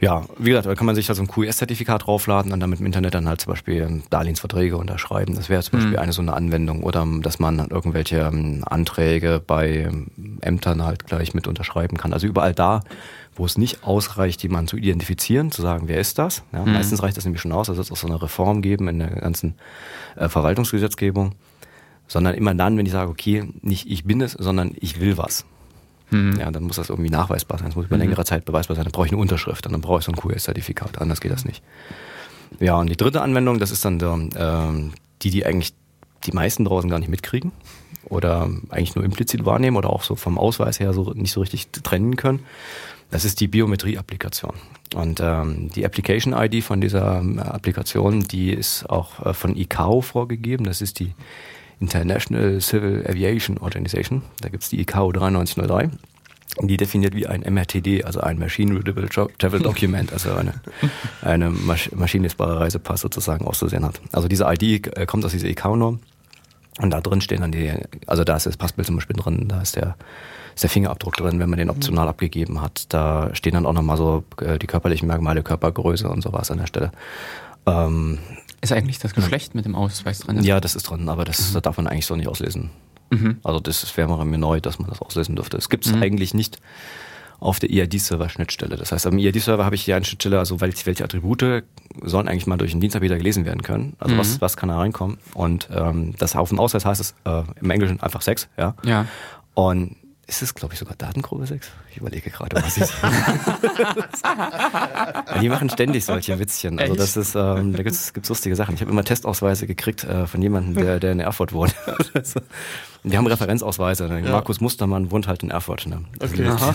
Ja, 0.01 0.25
wie 0.39 0.51
gesagt, 0.51 0.67
da 0.67 0.75
kann 0.75 0.87
man 0.87 0.95
sich 0.95 1.07
da 1.07 1.15
so 1.15 1.23
ein 1.23 1.29
QS-Zertifikat 1.29 2.07
draufladen 2.07 2.53
und 2.53 2.61
dann 2.61 2.69
mit 2.69 2.79
dem 2.79 2.87
Internet 2.87 3.15
dann 3.15 3.29
halt 3.29 3.41
zum 3.41 3.53
Beispiel 3.53 4.03
Darlehensverträge 4.11 4.77
unterschreiben. 4.77 5.35
Das 5.35 5.49
wäre 5.49 5.63
zum 5.63 5.79
Beispiel 5.79 5.95
mhm. 5.95 5.99
eine 5.99 6.13
so 6.13 6.21
eine 6.21 6.35
Anwendung. 6.35 6.83
Oder 6.83 7.07
dass 7.23 7.39
man 7.39 7.59
irgendwelche 7.71 8.19
ähm, 8.19 8.65
Anträge 8.67 9.41
bei 9.45 9.85
ähm, 9.85 10.09
Ämtern 10.43 10.85
halt 10.85 11.07
gleich 11.07 11.33
mit 11.33 11.47
unterschreiben 11.47 11.97
kann. 11.97 12.13
Also 12.13 12.27
überall 12.27 12.53
da, 12.53 12.83
wo 13.35 13.47
es 13.47 13.57
nicht 13.57 13.85
ausreicht, 13.85 14.43
jemanden 14.43 14.69
zu 14.69 14.77
identifizieren, 14.77 15.51
zu 15.51 15.63
sagen, 15.63 15.89
wer 15.89 16.01
ist 16.01 16.19
das? 16.19 16.43
Ja, 16.53 16.65
mhm. 16.65 16.73
Meistens 16.75 17.03
reicht 17.03 17.17
das 17.17 17.25
nämlich 17.25 17.41
schon 17.41 17.53
aus. 17.53 17.69
Da 17.69 17.77
wird 17.77 17.87
es 17.87 17.93
auch 17.93 17.97
so 17.97 18.07
eine 18.07 18.21
Reform 18.21 18.63
geben 18.63 18.89
in 18.89 18.99
der 18.99 19.09
ganzen 19.09 19.55
äh, 20.17 20.29
Verwaltungsgesetzgebung 20.29 21.33
sondern 22.09 22.35
immer 22.35 22.55
dann, 22.55 22.77
wenn 22.77 22.87
ich 22.87 22.93
sage, 22.93 23.11
okay, 23.11 23.49
nicht 23.63 23.91
ich 23.91 24.05
bin 24.05 24.21
es, 24.21 24.33
sondern 24.33 24.73
ich 24.77 25.01
will 25.01 25.17
was. 25.17 25.45
Mhm. 26.11 26.39
Ja, 26.39 26.51
dann 26.51 26.65
muss 26.65 26.77
das 26.77 26.91
irgendwie 26.91 27.11
nachweisbar 27.11 27.59
sein. 27.59 27.69
Das 27.69 27.77
muss 27.77 27.87
über 27.87 27.97
mhm. 27.97 28.03
längere 28.03 28.25
Zeit 28.25 28.45
beweisbar 28.45 28.77
sein. 28.77 28.85
Dann 28.85 28.93
brauche 28.93 29.07
ich 29.07 29.13
eine 29.13 29.21
Unterschrift 29.21 29.67
und 29.67 29.73
dann 29.73 29.81
brauche 29.81 30.01
ich 30.01 30.05
so 30.05 30.13
ein 30.13 30.17
QS-Zertifikat. 30.17 31.01
Anders 31.01 31.21
geht 31.21 31.33
das 31.33 31.45
nicht. 31.45 31.63
Ja, 32.61 32.77
und 32.77 32.89
die 32.89 32.97
dritte 32.97 33.23
Anwendung, 33.23 33.59
das 33.59 33.71
ist 33.71 33.85
dann 33.85 33.99
der, 33.99 34.15
äh, 34.15 34.91
die, 35.23 35.31
die 35.31 35.45
eigentlich 35.45 35.75
die 36.25 36.33
meisten 36.33 36.65
draußen 36.65 36.89
gar 36.89 36.99
nicht 36.99 37.09
mitkriegen 37.09 37.53
oder 38.05 38.51
eigentlich 38.69 38.95
nur 38.95 39.05
implizit 39.05 39.45
wahrnehmen 39.45 39.77
oder 39.77 39.91
auch 39.91 40.03
so 40.03 40.15
vom 40.15 40.39
Ausweis 40.39 40.79
her 40.79 40.93
so 40.93 41.13
nicht 41.15 41.33
so 41.33 41.41
richtig 41.41 41.71
trennen 41.71 42.17
können. 42.17 42.41
Das 43.11 43.25
ist 43.25 43.41
die 43.41 43.49
Biometrie-Applikation. 43.49 44.55
Und 44.95 45.21
ähm, 45.23 45.71
die 45.75 45.85
Application-ID 45.85 46.65
von 46.65 46.81
dieser 46.81 47.19
ähm, 47.19 47.39
Applikation, 47.39 48.23
die 48.23 48.53
ist 48.53 48.89
auch 48.89 49.25
äh, 49.25 49.35
von 49.35 49.57
ICAO 49.57 50.01
vorgegeben. 50.01 50.65
Das 50.65 50.81
ist 50.81 51.01
die 51.01 51.15
International 51.85 52.61
Civil 52.61 53.05
Aviation 53.07 53.59
Organization. 53.59 54.23
Da 54.41 54.49
gibt's 54.49 54.71
die 54.71 54.81
ICAO 54.81 55.13
9303. 55.13 55.91
Die 56.63 56.77
definiert 56.77 57.15
wie 57.15 57.27
ein 57.27 57.41
MRTD, 57.41 58.05
also 58.05 58.21
ein 58.21 58.39
Machine 58.39 58.77
Readable 58.77 59.09
Travel 59.09 59.61
Document, 59.71 60.13
also 60.13 60.35
eine, 60.35 60.55
eine 61.23 61.51
Masch 61.51 61.91
maschinenlesbare 61.93 62.61
Reisepass 62.61 63.01
sozusagen 63.01 63.45
auszusehen 63.45 63.85
hat. 63.85 64.01
Also 64.13 64.29
diese 64.29 64.45
ID 64.45 64.97
äh, 64.97 65.07
kommt 65.07 65.25
aus 65.25 65.33
dieser 65.33 65.49
ICAO-Norm. 65.49 65.99
Und 66.81 66.91
da 66.91 67.01
drin 67.01 67.21
stehen 67.21 67.41
dann 67.41 67.53
die, 67.53 67.73
also 68.07 68.25
da 68.25 68.37
ist 68.37 68.47
das 68.47 68.57
Passbild 68.57 68.87
zum 68.87 68.97
Beispiel 68.97 69.17
drin, 69.17 69.47
da 69.49 69.63
ist 69.63 69.77
der, 69.77 69.97
ist 70.55 70.65
der 70.65 70.71
Fingerabdruck 70.71 71.17
drin, 71.17 71.39
wenn 71.39 71.49
man 71.49 71.59
den 71.59 71.71
optional 71.71 72.09
abgegeben 72.09 72.61
hat. 72.61 72.93
Da 72.93 73.31
stehen 73.35 73.55
dann 73.55 73.67
auch 73.67 73.73
nochmal 73.73 73.97
so 73.97 74.25
äh, 74.41 74.59
die 74.59 74.67
körperlichen 74.67 75.09
Merkmale, 75.09 75.43
Körpergröße 75.43 76.09
und 76.09 76.23
sowas 76.23 76.51
an 76.51 76.59
der 76.59 76.67
Stelle. 76.67 76.93
Ähm, 77.67 78.19
ist 78.65 78.73
eigentlich 78.73 78.99
das 78.99 79.15
Geschlecht 79.15 79.55
mit 79.55 79.65
dem 79.65 79.75
Ausweis 79.75 80.21
drin? 80.21 80.43
Ja, 80.43 80.61
das 80.61 80.75
ist 80.75 80.85
drin, 80.85 81.09
aber 81.09 81.25
das, 81.25 81.51
mhm. 81.51 81.55
das 81.55 81.63
darf 81.63 81.77
man 81.77 81.87
eigentlich 81.87 82.07
so 82.07 82.17
nicht 82.17 82.29
auslesen. 82.29 82.71
Mhm. 83.11 83.39
Also 83.45 83.61
das 83.61 83.97
wäre 83.97 84.25
mir 84.25 84.39
neu, 84.39 84.61
dass 84.61 84.79
man 84.79 84.89
das 84.89 85.01
auslesen 85.01 85.37
dürfte. 85.37 85.57
Es 85.57 85.69
gibt 85.69 85.87
es 85.87 85.93
mhm. 85.93 86.03
eigentlich 86.03 86.35
nicht 86.35 86.59
auf 87.41 87.59
der 87.59 87.71
EID-Server-Schnittstelle. 87.71 88.77
Das 88.77 88.93
heißt, 88.93 89.07
am 89.07 89.19
EID-Server 89.19 89.65
habe 89.65 89.75
ich 89.75 89.83
hier 89.83 89.97
eine 89.97 90.05
Schnittstelle, 90.05 90.39
also 90.39 90.61
welche, 90.61 90.87
welche 90.87 91.05
Attribute 91.05 91.65
sollen 92.03 92.29
eigentlich 92.29 92.47
mal 92.47 92.57
durch 92.57 92.73
einen 92.73 92.81
Dienstanbieter 92.81 93.17
gelesen 93.17 93.45
werden 93.45 93.63
können. 93.63 93.95
Also 93.99 94.15
mhm. 94.15 94.19
was, 94.19 94.41
was 94.41 94.57
kann 94.57 94.71
da 94.71 94.79
reinkommen? 94.79 95.19
Und 95.35 95.69
ähm, 95.71 96.15
das 96.19 96.37
auf 96.37 96.49
dem 96.49 96.59
Ausweis 96.59 96.85
heißt 96.85 97.01
es 97.01 97.15
äh, 97.25 97.43
im 97.61 97.71
Englischen 97.71 98.01
einfach 98.01 98.23
Sex, 98.23 98.49
ja. 98.57 98.75
Ja. 98.85 99.07
Und 99.53 99.97
ist 100.27 100.43
es, 100.43 100.55
glaube 100.55 100.75
ich, 100.75 100.81
sogar 100.81 100.97
Datengruppe 100.97 101.47
6? 101.47 101.71
Ich 101.91 101.99
überlege 101.99 102.31
gerade, 102.31 102.57
was 102.57 102.77
ich. 102.77 102.91
die 105.41 105.49
machen 105.49 105.69
ständig 105.69 106.05
solche 106.05 106.39
Witzchen. 106.39 106.79
Also 106.79 106.95
das 106.95 107.17
ist, 107.17 107.35
ähm, 107.35 107.73
da 107.73 107.83
gibt 107.83 107.95
es 107.95 108.13
lustige 108.29 108.57
Sachen. 108.57 108.75
Ich 108.75 108.81
habe 108.81 108.91
immer 108.91 109.05
Testausweise 109.05 109.67
gekriegt 109.67 110.05
äh, 110.05 110.27
von 110.27 110.41
jemandem, 110.41 110.83
der, 110.83 111.01
der 111.01 111.13
in 111.13 111.21
Erfurt 111.21 111.53
wohnt. 111.53 111.75
die 113.05 113.17
haben 113.17 113.27
Referenzausweise. 113.27 114.09
Ja. 114.09 114.31
Markus 114.31 114.61
Mustermann 114.61 115.11
wohnt 115.11 115.29
halt 115.29 115.43
in 115.43 115.51
Erfurt. 115.51 115.87
Ne? 115.87 116.05
Okay. 116.21 116.45
Ja. 116.45 116.75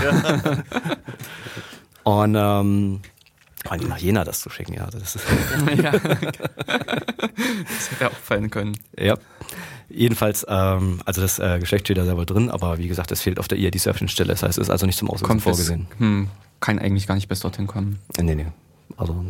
Und 2.14 2.36
ähm, 2.36 3.02
nach 3.66 3.98
Jena 3.98 4.24
das 4.24 4.42
zu 4.42 4.50
schicken, 4.50 4.74
ja. 4.74 4.88
Das, 4.88 5.16
ist 5.16 5.26
ja. 5.76 5.92
das 5.92 6.02
hätte 7.92 8.08
auch 8.08 8.14
fallen 8.14 8.50
können. 8.50 8.78
Ja. 8.98 9.18
Jedenfalls, 9.90 10.46
ähm, 10.48 11.00
also 11.06 11.22
das 11.22 11.40
äh, 11.40 11.60
Geschlecht 11.60 11.88
steht 11.88 11.98
da 11.98 12.06
selber 12.06 12.26
drin, 12.26 12.50
aber 12.50 12.78
wie 12.78 12.88
gesagt, 12.88 13.12
es 13.12 13.22
fehlt 13.22 13.40
auf 13.40 13.48
der 13.48 13.58
IRD-Surfing-Stelle. 13.58 14.30
Das 14.30 14.44
heißt, 14.44 14.58
es 14.58 14.68
ist 14.68 14.70
also 14.70 14.86
nicht 14.86 14.98
zum 14.98 15.10
Auslösen 15.10 15.40
vorgesehen. 15.40 15.88
Bis, 15.90 16.00
hm, 16.00 16.28
kann 16.60 16.80
eigentlich 16.80 17.08
gar 17.08 17.16
nicht 17.16 17.28
bis 17.28 17.40
dorthin 17.40 17.68
kommen. 17.68 18.00
Nee, 18.22 18.36
nee. 18.36 18.48
Also 18.98 19.26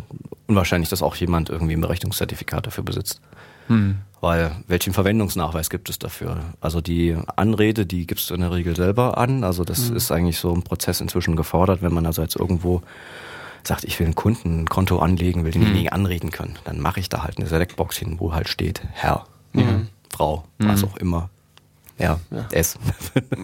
unwahrscheinlich, 0.47 0.89
dass 0.89 1.01
auch 1.01 1.16
jemand 1.16 1.49
irgendwie 1.49 1.74
ein 1.74 1.82
Berechnungszertifikat 1.82 2.68
dafür 2.68 2.84
besitzt. 2.84 3.22
Hm. 3.68 3.99
Weil 4.22 4.51
welchen 4.68 4.93
Verwendungsnachweis 4.93 5.70
gibt 5.70 5.89
es 5.89 5.97
dafür? 5.99 6.39
Also 6.60 6.82
die 6.82 7.16
Anrede, 7.36 7.86
die 7.86 8.05
gibst 8.05 8.30
du 8.30 8.34
in 8.34 8.41
der 8.41 8.51
Regel 8.51 8.76
selber 8.76 9.18
an. 9.18 9.43
Also 9.43 9.64
das 9.64 9.89
hm. 9.89 9.95
ist 9.95 10.12
eigentlich 10.12 10.39
so 10.39 10.53
ein 10.53 10.64
Prozess 10.64 10.99
inzwischen 10.99 11.36
gefordert, 11.36 11.82
wenn 11.82 11.93
man 11.93 12.05
also 12.05 12.22
jetzt 12.22 12.36
irgendwo 12.36 12.82
sagt, 13.64 13.84
ich 13.86 13.99
will 13.99 14.07
ein 14.07 14.16
Kundenkonto 14.16 14.99
anlegen, 14.99 15.45
will 15.45 15.51
denjenigen 15.51 15.88
hm. 15.88 15.93
anreden 15.93 16.32
können. 16.32 16.57
Dann 16.66 16.80
mache 16.80 16.99
ich 16.99 17.07
da 17.07 17.24
halt 17.24 17.38
eine 17.38 17.47
Selectbox 17.47 17.97
hin, 17.97 18.20
wo 18.20 18.34
halt 18.34 18.49
steht 18.49 18.82
Herr. 18.91 19.26
Ja. 19.53 19.82
Frau, 20.20 20.43
mhm. 20.57 20.67
was 20.67 20.84
auch 20.84 20.97
immer. 20.97 21.30
Ja, 21.97 22.20
ja. 22.30 22.45
S. 22.51 22.78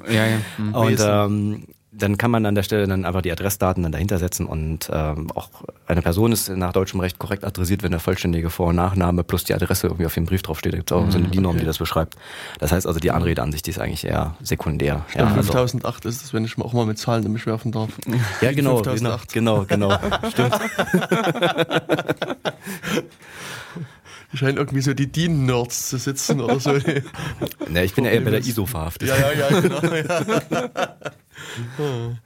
ja, 0.09 0.25
ja. 0.25 0.37
Mhm. 0.57 0.75
Und 0.75 0.99
ähm, 1.01 1.63
dann 1.93 2.17
kann 2.17 2.31
man 2.31 2.45
an 2.45 2.53
der 2.53 2.63
Stelle 2.63 2.85
dann 2.85 3.05
einfach 3.05 3.21
die 3.21 3.31
Adressdaten 3.31 3.81
dann 3.81 3.93
dahinter 3.93 4.17
setzen 4.17 4.45
und 4.45 4.89
ähm, 4.91 5.31
auch 5.33 5.47
eine 5.87 6.01
Person 6.01 6.33
ist 6.33 6.49
nach 6.49 6.73
deutschem 6.73 6.99
Recht 6.99 7.17
korrekt 7.17 7.45
adressiert, 7.45 7.81
wenn 7.81 7.91
der 7.91 8.01
vollständige 8.01 8.49
Vor- 8.49 8.67
und 8.67 8.75
Nachname 8.75 9.23
plus 9.23 9.45
die 9.45 9.53
Adresse 9.53 9.87
irgendwie 9.87 10.05
auf 10.05 10.13
dem 10.13 10.25
Brief 10.25 10.41
draufsteht. 10.41 10.73
Da 10.73 10.77
gibt 10.77 10.91
es 10.91 10.97
auch 10.97 11.05
mhm, 11.05 11.11
so 11.11 11.17
eine 11.17 11.29
DIN-Norm, 11.29 11.55
okay. 11.55 11.61
die 11.61 11.65
das 11.65 11.77
beschreibt. 11.77 12.17
Das 12.59 12.73
heißt 12.73 12.85
also, 12.85 12.99
die 12.99 13.11
Anrede 13.11 13.41
an 13.41 13.53
sich, 13.53 13.61
die 13.61 13.69
ist 13.69 13.79
eigentlich 13.79 14.03
eher 14.03 14.35
sekundär. 14.41 15.05
Ja, 15.15 15.27
5008 15.27 16.05
also. 16.05 16.09
ist 16.09 16.25
es, 16.25 16.33
wenn 16.33 16.43
ich 16.43 16.57
auch 16.57 16.73
mal 16.73 16.85
mit 16.85 16.97
Zahlen 16.97 17.23
nämlich 17.23 17.45
werfen 17.45 17.71
darf. 17.71 17.89
Ja, 18.41 18.51
genau, 18.51 18.81
genau, 18.81 19.17
genau, 19.31 19.65
genau, 19.65 19.97
stimmt. 20.29 20.59
scheinen 24.35 24.57
irgendwie 24.57 24.81
so 24.81 24.93
die 24.93 25.11
DIN-Nerds 25.11 25.89
zu 25.89 25.97
sitzen 25.97 26.41
oder 26.41 26.59
so. 26.59 26.71
ne, 27.69 27.83
ich 27.83 27.93
bin 27.93 28.05
ja 28.05 28.11
eher 28.11 28.21
bei 28.21 28.31
der 28.31 28.39
ISO 28.39 28.65
verhaftet. 28.65 29.09
Ja, 29.09 29.15
ja, 29.17 29.31
ja, 29.33 29.59
genau. 29.59 29.81
Ja. 29.83 30.25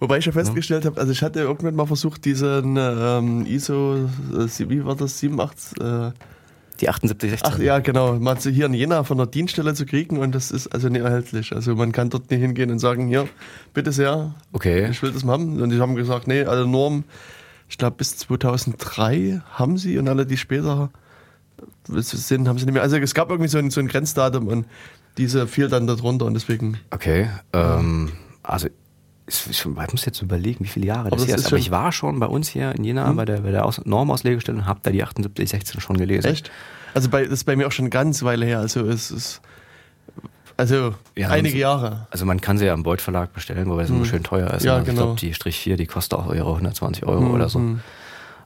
Wobei 0.00 0.18
ich 0.18 0.26
ja 0.26 0.32
festgestellt 0.32 0.84
habe, 0.84 1.00
also 1.00 1.10
ich 1.10 1.22
hatte 1.22 1.40
irgendwann 1.40 1.74
mal 1.74 1.86
versucht, 1.86 2.24
diesen 2.24 2.76
ähm, 2.78 3.46
ISO, 3.46 4.08
äh, 4.32 4.68
wie 4.68 4.84
war 4.84 4.94
das, 4.94 5.22
78? 5.24 5.80
Äh, 5.80 6.12
die 6.80 6.86
7816. 6.86 7.52
Ach 7.52 7.58
ja, 7.58 7.80
genau. 7.80 8.14
Mal 8.20 8.36
hier 8.38 8.66
in 8.66 8.74
Jena 8.74 9.02
von 9.02 9.18
der 9.18 9.26
Dienststelle 9.26 9.74
zu 9.74 9.84
kriegen 9.84 10.18
und 10.18 10.34
das 10.34 10.52
ist 10.52 10.68
also 10.68 10.88
nicht 10.88 11.02
erhältlich. 11.02 11.52
Also 11.52 11.74
man 11.74 11.90
kann 11.90 12.10
dort 12.10 12.30
nicht 12.30 12.40
hingehen 12.40 12.70
und 12.70 12.78
sagen, 12.78 13.08
hier, 13.08 13.28
bitte 13.74 13.90
sehr, 13.90 14.34
okay. 14.52 14.88
ich 14.88 15.02
will 15.02 15.10
das 15.10 15.24
mal 15.24 15.32
haben. 15.32 15.60
Und 15.60 15.70
die 15.70 15.80
haben 15.80 15.96
gesagt, 15.96 16.28
nee, 16.28 16.44
alle 16.44 16.66
Normen, 16.66 17.04
ich 17.68 17.78
glaube 17.78 17.96
bis 17.96 18.16
2003 18.18 19.42
haben 19.50 19.76
sie 19.78 19.98
und 19.98 20.08
alle, 20.08 20.26
die 20.26 20.36
später 20.36 20.90
sind, 21.88 22.48
haben 22.48 22.58
sie 22.58 22.66
nicht 22.66 22.74
mehr. 22.74 22.82
Also 22.82 22.96
es 22.96 23.14
gab 23.14 23.30
irgendwie 23.30 23.48
so 23.48 23.58
ein, 23.58 23.70
so 23.70 23.80
ein 23.80 23.88
Grenzdatum 23.88 24.48
und 24.48 24.66
diese 25.16 25.46
fiel 25.46 25.68
dann 25.68 25.86
darunter 25.86 26.26
und 26.26 26.34
deswegen. 26.34 26.78
Okay, 26.90 27.28
ähm, 27.52 28.12
also 28.42 28.68
ich 29.26 29.66
muss 29.66 30.04
jetzt 30.04 30.22
überlegen, 30.22 30.64
wie 30.64 30.68
viele 30.68 30.86
Jahre 30.86 31.10
das, 31.10 31.26
das 31.26 31.40
ist. 31.40 31.46
Aber 31.48 31.58
ich 31.58 31.70
war 31.70 31.92
schon 31.92 32.18
bei 32.18 32.26
uns 32.26 32.48
hier 32.48 32.74
in 32.74 32.84
Jena 32.84 33.08
hm. 33.08 33.16
bei 33.16 33.24
der, 33.24 33.40
bei 33.40 33.50
der 33.50 33.66
Aus 33.66 33.84
Normauslegestelle 33.84 34.58
und 34.58 34.66
habe 34.66 34.80
da 34.82 34.90
die 34.90 34.98
7816 34.98 35.80
schon 35.80 35.96
gelesen. 35.98 36.26
Echt? 36.26 36.50
Also 36.94 37.10
bei, 37.10 37.24
das 37.24 37.32
ist 37.32 37.44
bei 37.44 37.56
mir 37.56 37.66
auch 37.66 37.72
schon 37.72 37.84
eine 37.84 37.90
ganze 37.90 38.24
Weile 38.24 38.46
her. 38.46 38.60
Also 38.60 38.86
es 38.86 39.10
ist 39.10 39.42
also 40.56 40.94
ja, 41.14 41.28
einige 41.28 41.58
Jahre. 41.58 42.08
Also 42.10 42.26
man 42.26 42.40
kann 42.40 42.58
sie 42.58 42.66
ja 42.66 42.74
im 42.74 42.82
Beuth 42.82 43.00
Verlag 43.00 43.32
bestellen, 43.32 43.68
wobei 43.70 43.82
es 43.82 43.90
hm. 43.90 43.96
immer 43.96 44.06
schön 44.06 44.22
teuer 44.22 44.52
ist. 44.54 44.64
Ja, 44.64 44.78
genau. 44.78 44.90
Ich 44.90 44.96
glaube, 44.96 45.20
die 45.20 45.34
Strich 45.34 45.58
4, 45.58 45.76
die 45.76 45.86
kostet 45.86 46.18
auch 46.18 46.32
ihre 46.34 46.48
120 46.48 47.04
Euro 47.04 47.20
hm, 47.20 47.30
oder 47.34 47.48
so. 47.48 47.60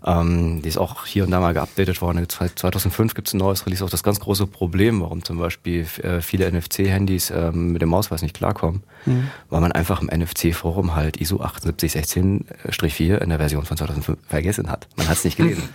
Hm. 0.05 0.12
Ähm, 0.12 0.62
die 0.62 0.68
ist 0.68 0.78
auch 0.78 1.07
hier 1.07 1.24
und 1.24 1.30
da 1.30 1.40
mal 1.40 1.55
geupdatet 1.55 2.00
worden. 2.00 2.28
2005 2.28 3.14
gibt 3.14 3.28
es 3.28 3.34
ein 3.34 3.38
neues 3.38 3.66
Release. 3.66 3.84
Auch 3.84 3.90
das 3.90 4.03
ganz 4.03 4.20
große 4.20 4.46
Problem, 4.46 5.00
warum 5.00 5.24
zum 5.24 5.38
Beispiel 5.38 5.86
äh, 6.03 6.20
viele 6.20 6.50
NFC-Handys 6.50 7.30
ähm, 7.30 7.72
mit 7.72 7.82
dem 7.82 7.92
Ausweis 7.94 8.22
nicht 8.22 8.34
klarkommen, 8.34 8.82
mhm. 9.07 9.28
weil 9.48 9.61
man 9.61 9.72
einfach 9.72 10.03
im 10.03 10.09
NFC-Forum 10.09 10.94
halt 10.94 11.18
ISO 11.20 11.42
7816-4 11.42 13.18
in 13.18 13.28
der 13.28 13.38
Version 13.38 13.64
von 13.64 13.76
2005 13.76 14.18
vergessen 14.26 14.70
hat. 14.70 14.88
Man 14.96 15.09
hat 15.09 15.16
es 15.16 15.24
nicht 15.24 15.36
gelesen. 15.36 15.68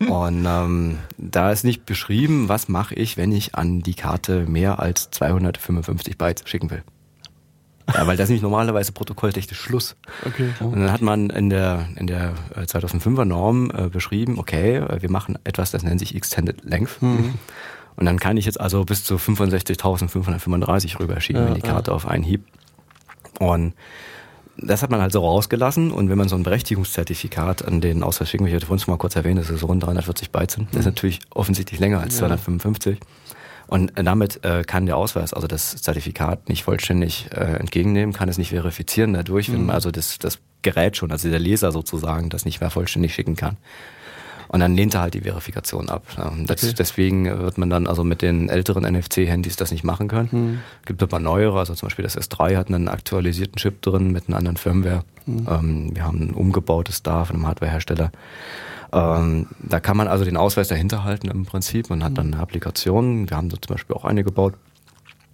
Und 0.00 0.46
ähm, 0.46 0.98
da 1.16 1.50
ist 1.50 1.64
nicht 1.64 1.84
beschrieben, 1.84 2.48
was 2.48 2.68
mache 2.68 2.94
ich, 2.94 3.16
wenn 3.16 3.32
ich 3.32 3.56
an 3.56 3.80
die 3.80 3.94
Karte 3.94 4.46
mehr 4.46 4.78
als 4.78 5.10
255 5.10 6.16
Bytes 6.16 6.48
schicken 6.48 6.70
will. 6.70 6.84
Ja, 7.94 8.06
weil 8.06 8.16
das 8.16 8.24
ist 8.24 8.30
nämlich 8.30 8.42
normalerweise 8.42 8.92
protokolltechnisch 8.92 9.58
Schluss. 9.58 9.96
Okay. 10.26 10.50
Und 10.60 10.80
dann 10.80 10.92
hat 10.92 11.00
man 11.00 11.30
in 11.30 11.48
der, 11.48 11.88
in 11.96 12.06
der 12.06 12.34
2005er 12.54 13.22
äh, 13.22 13.24
Norm 13.24 13.70
äh, 13.70 13.88
beschrieben, 13.88 14.38
okay, 14.38 14.76
äh, 14.76 15.00
wir 15.00 15.10
machen 15.10 15.38
etwas, 15.44 15.70
das 15.70 15.82
nennt 15.82 15.98
sich 15.98 16.14
Extended 16.14 16.64
Length. 16.64 17.00
Mhm. 17.00 17.34
Und 17.96 18.04
dann 18.04 18.20
kann 18.20 18.36
ich 18.36 18.44
jetzt 18.44 18.60
also 18.60 18.84
bis 18.84 19.04
zu 19.04 19.16
65.535 19.16 21.00
rüberschieben 21.00 21.42
ja, 21.42 21.48
in 21.48 21.54
die 21.54 21.62
Karte 21.62 21.90
ja. 21.90 21.94
auf 21.96 22.06
einen 22.06 22.22
Hieb. 22.22 22.44
Und 23.40 23.74
das 24.56 24.82
hat 24.82 24.90
man 24.90 25.00
halt 25.00 25.12
so 25.12 25.20
rausgelassen 25.20 25.90
und 25.90 26.08
wenn 26.08 26.18
man 26.18 26.28
so 26.28 26.36
ein 26.36 26.42
Berechtigungszertifikat 26.42 27.64
an 27.64 27.80
den 27.80 28.02
Ausweis 28.02 28.28
schicken, 28.28 28.46
ich 28.46 28.54
hatte 28.54 28.66
vorhin 28.66 28.84
schon 28.84 28.92
mal 28.92 28.98
kurz 28.98 29.16
erwähnt, 29.16 29.38
dass 29.38 29.50
es 29.50 29.62
rund 29.62 29.82
340 29.82 30.30
Byte 30.30 30.50
sind, 30.50 30.68
das 30.70 30.80
ist 30.80 30.86
mhm. 30.86 30.90
natürlich 30.90 31.20
offensichtlich 31.30 31.80
länger 31.80 32.00
als 32.00 32.18
ja. 32.18 32.28
255. 33.68 33.98
Und 33.98 34.06
damit 34.06 34.44
äh, 34.44 34.64
kann 34.64 34.86
der 34.86 34.96
Ausweis, 34.96 35.32
also 35.32 35.46
das 35.46 35.76
Zertifikat, 35.76 36.48
nicht 36.48 36.64
vollständig 36.64 37.28
äh, 37.32 37.58
entgegennehmen, 37.58 38.14
kann 38.14 38.28
es 38.28 38.38
nicht 38.38 38.50
verifizieren 38.50 39.12
dadurch, 39.12 39.48
mhm. 39.48 39.54
wenn 39.54 39.66
man 39.66 39.74
also 39.74 39.90
das, 39.90 40.18
das 40.18 40.38
Gerät 40.62 40.96
schon, 40.96 41.12
also 41.12 41.28
der 41.28 41.38
Leser 41.38 41.70
sozusagen, 41.72 42.30
das 42.30 42.44
nicht 42.44 42.60
mehr 42.60 42.70
vollständig 42.70 43.14
schicken 43.14 43.36
kann. 43.36 43.56
Und 44.48 44.60
dann 44.60 44.74
lehnt 44.74 44.94
er 44.94 45.02
halt 45.02 45.14
die 45.14 45.20
Verifikation 45.20 45.90
ab. 45.90 46.04
Das, 46.46 46.64
okay. 46.64 46.74
Deswegen 46.78 47.26
wird 47.26 47.58
man 47.58 47.68
dann 47.68 47.86
also 47.86 48.02
mit 48.02 48.22
den 48.22 48.48
älteren 48.48 48.84
NFC-Handys 48.84 49.56
das 49.56 49.70
nicht 49.70 49.84
machen 49.84 50.08
können. 50.08 50.28
Mhm. 50.32 50.58
Gibt 50.86 51.02
aber 51.02 51.18
neuere, 51.18 51.58
also 51.58 51.74
zum 51.74 51.88
Beispiel 51.88 52.02
das 52.02 52.16
S3 52.16 52.56
hat 52.56 52.68
einen 52.68 52.88
aktualisierten 52.88 53.56
Chip 53.56 53.82
drin 53.82 54.10
mit 54.10 54.28
einer 54.28 54.38
anderen 54.38 54.56
Firmware. 54.56 55.04
Mhm. 55.26 55.46
Ähm, 55.50 55.90
wir 55.94 56.04
haben 56.04 56.20
ein 56.20 56.30
umgebautes 56.30 57.02
da 57.02 57.26
von 57.26 57.36
einem 57.36 57.46
Hardwarehersteller. 57.46 58.10
Ähm, 58.92 59.48
da 59.60 59.80
kann 59.80 59.96
man 59.96 60.08
also 60.08 60.24
den 60.24 60.36
Ausweis 60.36 60.68
dahinter 60.68 61.04
halten 61.04 61.28
im 61.28 61.44
Prinzip. 61.44 61.90
Man 61.90 62.02
hat 62.02 62.16
dann 62.16 62.32
eine 62.32 62.42
Applikation. 62.42 63.28
Wir 63.28 63.36
haben 63.36 63.48
da 63.48 63.56
zum 63.60 63.74
Beispiel 63.74 63.96
auch 63.96 64.04
eine 64.04 64.24
gebaut. 64.24 64.54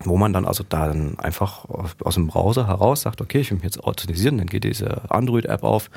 wo 0.01 0.17
man 0.17 0.33
dann 0.33 0.45
also 0.45 0.65
dann 0.69 1.19
einfach 1.19 1.65
aus 2.03 2.15
dem 2.15 2.27
Browser 2.27 2.67
heraus 2.67 3.03
sagt, 3.03 3.21
okay, 3.21 3.41
ich 3.41 3.51
will 3.51 3.57
mich 3.57 3.65
jetzt 3.65 3.83
authentisieren, 3.83 4.39
dann 4.39 4.49
geht 4.49 4.65
diese 4.65 5.11
Android-App 5.11 5.63
auf, 5.63 5.89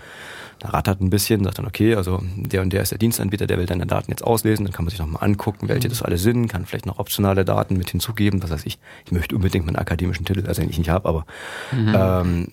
da 0.59 0.69
rattert 0.69 1.01
ein 1.01 1.09
bisschen, 1.09 1.43
sagt 1.43 1.59
dann, 1.59 1.67
okay, 1.67 1.95
also 1.95 2.21
der 2.35 2.61
und 2.61 2.73
der 2.73 2.81
ist 2.81 2.91
der 2.91 2.97
Dienstanbieter, 2.97 3.47
der 3.47 3.57
will 3.57 3.65
deine 3.65 3.85
Daten 3.85 4.11
jetzt 4.11 4.23
auslesen, 4.23 4.65
dann 4.65 4.73
kann 4.73 4.85
man 4.85 4.89
sich 4.89 4.99
nochmal 4.99 5.23
angucken, 5.23 5.67
welche 5.67 5.87
mhm. 5.87 5.91
das 5.91 6.01
alle 6.01 6.17
sind, 6.17 6.47
kann 6.47 6.65
vielleicht 6.65 6.85
noch 6.85 6.99
optionale 6.99 7.45
Daten 7.45 7.77
mit 7.77 7.89
hinzugeben, 7.89 8.41
was 8.41 8.51
heißt 8.51 8.65
ich, 8.65 8.79
ich 9.05 9.11
möchte 9.11 9.35
unbedingt 9.35 9.65
meinen 9.65 9.75
akademischen 9.75 10.25
Titel, 10.25 10.45
also 10.47 10.61
den 10.61 10.69
ich 10.69 10.77
nicht 10.77 10.89
habe, 10.89 11.07
aber 11.07 11.25
mhm. 11.71 11.95
ähm, 11.95 12.47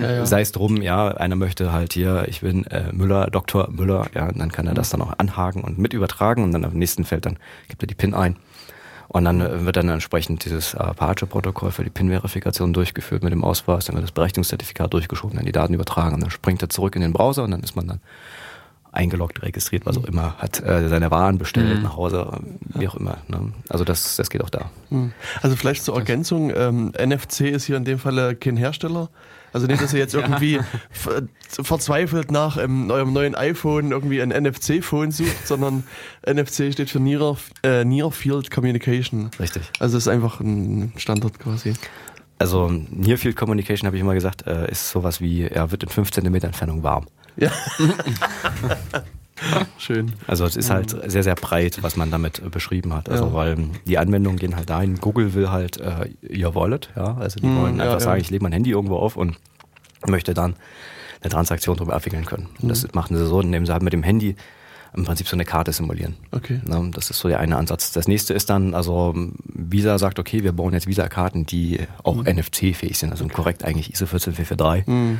ja, 0.00 0.12
ja. 0.12 0.26
sei 0.26 0.40
es 0.40 0.52
drum, 0.52 0.82
ja, 0.82 1.08
einer 1.08 1.36
möchte 1.36 1.72
halt 1.72 1.92
hier, 1.92 2.26
ich 2.28 2.40
bin 2.40 2.64
äh, 2.66 2.92
Müller, 2.92 3.28
Dr. 3.30 3.70
Müller, 3.70 4.06
ja, 4.14 4.28
und 4.28 4.38
dann 4.38 4.50
kann 4.50 4.66
er 4.66 4.72
mhm. 4.72 4.76
das 4.76 4.90
dann 4.90 5.02
auch 5.02 5.14
anhaken 5.18 5.62
und 5.62 5.78
mit 5.78 5.92
übertragen 5.92 6.42
und 6.42 6.52
dann 6.52 6.64
am 6.64 6.74
nächsten 6.74 7.04
Feld 7.04 7.26
dann 7.26 7.38
gibt 7.68 7.82
er 7.82 7.86
die 7.86 7.94
PIN 7.94 8.14
ein 8.14 8.36
und 9.08 9.24
dann 9.24 9.40
äh, 9.40 9.64
wird 9.64 9.76
dann 9.76 9.88
entsprechend 9.88 10.44
dieses 10.44 10.74
Apache-Protokoll 10.74 11.70
für 11.70 11.84
die 11.84 11.90
PIN-Verifikation 11.90 12.72
durchgeführt 12.72 13.22
mit 13.22 13.32
dem 13.32 13.44
Ausweis, 13.44 13.86
dann 13.86 13.96
wird 13.96 14.04
das 14.04 14.12
Berechtigungszertifikat 14.12 14.92
durchgeschoben, 14.92 15.36
dann 15.36 15.46
die 15.46 15.52
Daten 15.52 15.74
übertragen 15.74 16.14
und 16.14 16.20
dann 16.20 16.30
springt 16.30 16.62
er 16.62 16.68
zurück 16.68 16.96
in 16.96 17.02
den 17.02 17.12
Browser 17.12 17.44
und 17.44 17.50
dann 17.50 17.62
ist 17.62 17.76
man 17.76 17.86
dann 17.86 18.00
eingeloggt, 18.94 19.42
registriert, 19.42 19.86
was 19.86 19.98
auch 19.98 20.04
immer, 20.04 20.36
hat 20.38 20.62
äh, 20.62 20.88
seine 20.88 21.10
Waren 21.10 21.38
bestellt 21.38 21.78
mhm. 21.78 21.82
nach 21.82 21.96
Hause, 21.96 22.30
wie 22.74 22.86
auch 22.86 22.94
immer. 22.94 23.18
Ne? 23.28 23.52
Also 23.68 23.84
das, 23.84 24.16
das 24.16 24.30
geht 24.30 24.42
auch 24.42 24.50
da. 24.50 24.70
Mhm. 24.90 25.12
Also 25.42 25.56
vielleicht 25.56 25.84
zur 25.84 25.96
Ergänzung, 25.96 26.52
ähm, 26.54 26.92
NFC 26.96 27.42
ist 27.42 27.64
hier 27.64 27.76
in 27.76 27.84
dem 27.84 27.98
Fall 27.98 28.36
kein 28.36 28.56
Hersteller. 28.56 29.10
Also 29.54 29.68
nicht, 29.68 29.80
dass 29.80 29.92
ihr 29.92 30.00
jetzt 30.00 30.14
irgendwie 30.14 30.56
ja. 30.56 30.64
verzweifelt 31.48 32.30
nach 32.32 32.58
ähm, 32.58 32.90
eurem 32.90 33.12
neuen 33.12 33.34
iPhone 33.36 33.92
irgendwie 33.92 34.20
ein 34.20 34.30
NFC-Phone 34.30 35.12
sucht, 35.12 35.46
sondern 35.46 35.84
NFC 36.28 36.72
steht 36.72 36.90
für 36.90 36.98
Near, 37.00 37.36
äh, 37.62 37.84
Near 37.84 38.10
Field 38.10 38.50
Communication. 38.50 39.30
Richtig. 39.38 39.62
Also 39.78 39.96
es 39.96 40.06
ist 40.06 40.08
einfach 40.08 40.40
ein 40.40 40.92
Standard 40.96 41.38
quasi. 41.38 41.74
Also 42.38 42.68
Near 42.68 43.16
Field 43.16 43.36
Communication, 43.36 43.86
habe 43.86 43.96
ich 43.96 44.02
immer 44.02 44.14
gesagt, 44.14 44.46
äh, 44.46 44.70
ist 44.70 44.90
sowas 44.90 45.20
wie, 45.20 45.44
er 45.44 45.70
wird 45.70 45.84
in 45.84 45.88
5 45.88 46.10
cm 46.10 46.34
Entfernung 46.34 46.82
warm. 46.82 47.06
Ja. 47.36 47.52
Schön. 49.78 50.12
Also 50.26 50.44
es 50.44 50.56
ist 50.56 50.70
halt 50.70 50.90
sehr, 51.10 51.22
sehr 51.22 51.34
breit, 51.34 51.82
was 51.82 51.96
man 51.96 52.10
damit 52.10 52.40
äh, 52.40 52.48
beschrieben 52.48 52.94
hat. 52.94 53.08
Also 53.08 53.26
ja. 53.26 53.34
weil 53.34 53.56
die 53.86 53.98
Anwendungen 53.98 54.38
gehen 54.38 54.56
halt 54.56 54.70
dahin, 54.70 54.96
Google 54.96 55.34
will 55.34 55.50
halt 55.50 55.78
äh, 55.78 56.08
ihr 56.22 56.54
Wallet, 56.54 56.90
ja. 56.96 57.16
Also 57.16 57.40
die 57.40 57.46
mhm, 57.46 57.60
wollen 57.60 57.80
einfach 57.80 57.94
ja, 57.94 58.00
sagen, 58.00 58.20
ich 58.20 58.30
lege 58.30 58.42
mein 58.42 58.52
Handy 58.52 58.70
irgendwo 58.70 58.96
auf 58.96 59.16
und 59.16 59.36
möchte 60.06 60.34
dann 60.34 60.56
eine 61.22 61.30
Transaktion 61.30 61.76
darüber 61.76 61.94
abwickeln 61.94 62.24
können. 62.24 62.48
Und 62.60 62.68
das 62.68 62.82
mhm. 62.82 62.90
machen 62.94 63.16
sie 63.16 63.26
so, 63.26 63.40
indem 63.40 63.66
sie 63.66 63.72
halt 63.72 63.82
mit 63.82 63.92
dem 63.92 64.02
Handy 64.02 64.36
im 64.96 65.04
Prinzip 65.04 65.26
so 65.26 65.34
eine 65.36 65.44
Karte 65.44 65.72
simulieren. 65.72 66.14
Okay. 66.30 66.60
Ne, 66.64 66.90
das 66.94 67.10
ist 67.10 67.18
so 67.18 67.28
der 67.28 67.40
eine 67.40 67.56
Ansatz. 67.56 67.92
Das 67.92 68.06
nächste 68.06 68.32
ist 68.32 68.48
dann, 68.48 68.74
also 68.74 69.14
Visa 69.44 69.98
sagt, 69.98 70.18
okay, 70.18 70.44
wir 70.44 70.52
bauen 70.52 70.72
jetzt 70.72 70.86
Visa-Karten, 70.86 71.46
die 71.46 71.80
auch 72.02 72.16
mhm. 72.16 72.36
NFC-fähig 72.36 72.96
sind, 72.96 73.10
also 73.10 73.26
korrekt 73.26 73.64
eigentlich 73.64 73.92
ISO 73.92 74.06
14443. 74.06 74.86
Mhm. 74.86 75.18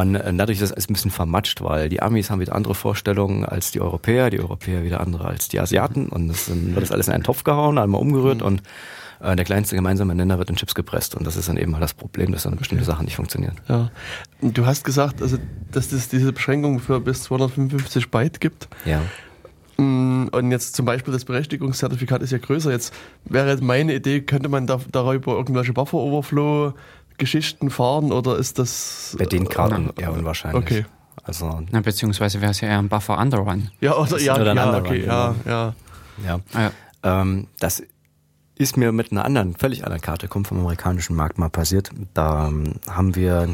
Und 0.00 0.14
äh, 0.14 0.32
dadurch 0.32 0.58
ist 0.60 0.74
das 0.74 0.88
ein 0.88 0.92
bisschen 0.94 1.10
vermatscht, 1.10 1.60
weil 1.60 1.90
die 1.90 2.00
Amis 2.00 2.30
haben 2.30 2.40
wieder 2.40 2.54
andere 2.54 2.74
Vorstellungen 2.74 3.44
als 3.44 3.72
die 3.72 3.80
Europäer, 3.82 4.30
die 4.30 4.40
Europäer 4.40 4.84
wieder 4.84 5.00
andere 5.00 5.26
als 5.26 5.48
die 5.48 5.60
Asiaten. 5.60 6.08
Und 6.08 6.28
das, 6.28 6.46
dann 6.46 6.74
wird 6.74 6.82
das 6.82 6.92
alles 6.92 7.08
in 7.08 7.14
einen 7.14 7.24
Topf 7.24 7.44
gehauen, 7.44 7.76
einmal 7.76 8.00
umgerührt 8.00 8.38
mhm. 8.38 8.46
und 8.46 8.62
äh, 9.20 9.36
der 9.36 9.44
kleinste 9.44 9.76
gemeinsame 9.76 10.14
Nenner 10.14 10.38
wird 10.38 10.48
in 10.48 10.56
Chips 10.56 10.74
gepresst. 10.74 11.14
Und 11.14 11.26
das 11.26 11.36
ist 11.36 11.50
dann 11.50 11.58
eben 11.58 11.72
mal 11.72 11.80
das 11.80 11.92
Problem, 11.92 12.32
dass 12.32 12.44
dann 12.44 12.56
bestimmte 12.56 12.84
Sachen 12.84 13.04
nicht 13.04 13.16
funktionieren. 13.16 13.56
Ja. 13.68 13.90
Du 14.40 14.64
hast 14.64 14.82
gesagt, 14.84 15.20
also, 15.20 15.36
dass 15.70 15.92
es 15.92 16.08
diese 16.08 16.32
Beschränkung 16.32 16.80
für 16.80 16.98
bis 16.98 17.24
255 17.24 18.10
Byte 18.10 18.40
gibt. 18.40 18.68
Ja. 18.86 19.02
Mm, 19.76 20.28
und 20.32 20.50
jetzt 20.50 20.74
zum 20.74 20.86
Beispiel 20.86 21.12
das 21.12 21.26
Berechtigungszertifikat 21.26 22.22
ist 22.22 22.30
ja 22.30 22.38
größer. 22.38 22.70
Jetzt 22.70 22.94
wäre 23.26 23.50
jetzt 23.50 23.62
meine 23.62 23.94
Idee, 23.94 24.22
könnte 24.22 24.48
man 24.48 24.66
da, 24.66 24.80
darüber 24.90 25.36
irgendwelche 25.36 25.74
Buffer-Overflow 25.74 26.72
Geschichten 27.18 27.70
fahren 27.70 28.12
oder 28.12 28.36
ist 28.36 28.58
das. 28.58 29.16
Bei 29.18 29.26
den 29.26 29.48
Karten 29.48 29.90
äh, 29.96 30.02
eher 30.02 30.12
unwahrscheinlich. 30.12 30.62
Okay. 30.62 30.86
Also, 31.24 31.62
Na, 31.70 31.80
beziehungsweise 31.80 32.40
wäre 32.40 32.50
es 32.50 32.60
ja 32.60 32.68
eher 32.68 32.78
ein 32.78 32.88
Buffer 32.88 33.18
Underrun. 33.18 33.70
Ja, 33.80 33.96
oder, 33.96 34.18
ja, 34.18 34.34
oder 34.34 34.54
ja, 34.54 34.76
okay, 34.76 35.00
genau. 35.00 35.12
ja, 35.12 35.34
ja. 35.46 35.74
Ja. 36.26 36.40
ja. 36.54 36.72
Ähm, 37.02 37.46
das 37.60 37.82
ist 38.56 38.76
mir 38.76 38.92
mit 38.92 39.12
einer 39.12 39.24
anderen, 39.24 39.54
völlig 39.54 39.84
anderen 39.84 40.02
Karte, 40.02 40.28
kommt 40.28 40.48
vom 40.48 40.58
amerikanischen 40.60 41.16
Markt 41.16 41.38
mal 41.38 41.48
passiert. 41.48 41.90
Da 42.14 42.48
ähm, 42.48 42.74
haben 42.88 43.14
wir 43.14 43.48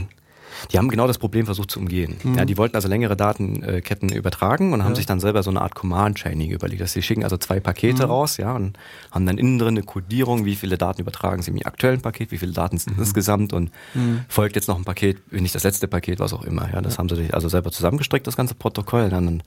die 0.73 0.79
haben 0.79 0.89
genau 0.89 1.07
das 1.07 1.19
Problem 1.19 1.47
versucht 1.47 1.71
zu 1.71 1.81
umgehen. 1.81 2.17
Mhm. 2.23 2.35
Ja, 2.35 2.45
die 2.45 2.57
wollten 2.57 2.77
also 2.77 2.89
längere 2.89 3.17
Datenketten 3.17 4.11
übertragen 4.11 4.73
und 4.73 4.85
haben 4.85 4.95
sich 4.95 5.07
dann 5.07 5.21
selber 5.21 5.43
so 5.43 5.51
eine 5.51 5.63
Art 5.63 5.75
Command-Chaining 5.75 6.51
überlegt. 6.51 6.81
Dass 6.81 6.93
sie 6.93 7.03
schicken 7.03 7.25
also 7.25 7.37
zwei 7.37 7.61
Pakete 7.61 8.05
mhm. 8.05 8.11
raus, 8.11 8.37
ja, 8.37 8.55
und 8.55 8.79
haben 9.11 9.27
dann 9.27 9.39
innen 9.39 9.59
drin 9.59 9.69
eine 9.69 9.83
Codierung, 9.83 10.45
wie 10.45 10.57
viele 10.57 10.79
Daten 10.79 11.01
übertragen 11.01 11.43
sie 11.43 11.51
im 11.51 11.59
aktuellen 11.65 12.01
Paket, 12.01 12.31
wie 12.31 12.39
viele 12.39 12.53
Daten 12.53 12.79
sind 12.79 12.97
mhm. 12.97 13.03
insgesamt 13.03 13.53
und 13.53 13.71
mhm. 13.95 14.21
folgt 14.29 14.57
jetzt 14.57 14.69
noch 14.69 14.77
ein 14.77 14.85
Paket, 14.85 15.19
wenn 15.31 15.43
nicht 15.43 15.55
das 15.55 15.65
letzte 15.65 15.89
Paket, 15.89 16.21
was 16.21 16.33
auch 16.33 16.45
immer. 16.45 16.71
Ja, 16.73 16.81
das 16.81 16.95
ja. 16.95 16.99
haben 16.99 17.09
sie 17.09 17.17
sich 17.17 17.35
also 17.35 17.49
selber 17.49 17.71
zusammengestrickt, 17.71 18.27
das 18.27 18.37
ganze 18.37 18.55
Protokoll. 18.55 19.09
Dann 19.11 19.43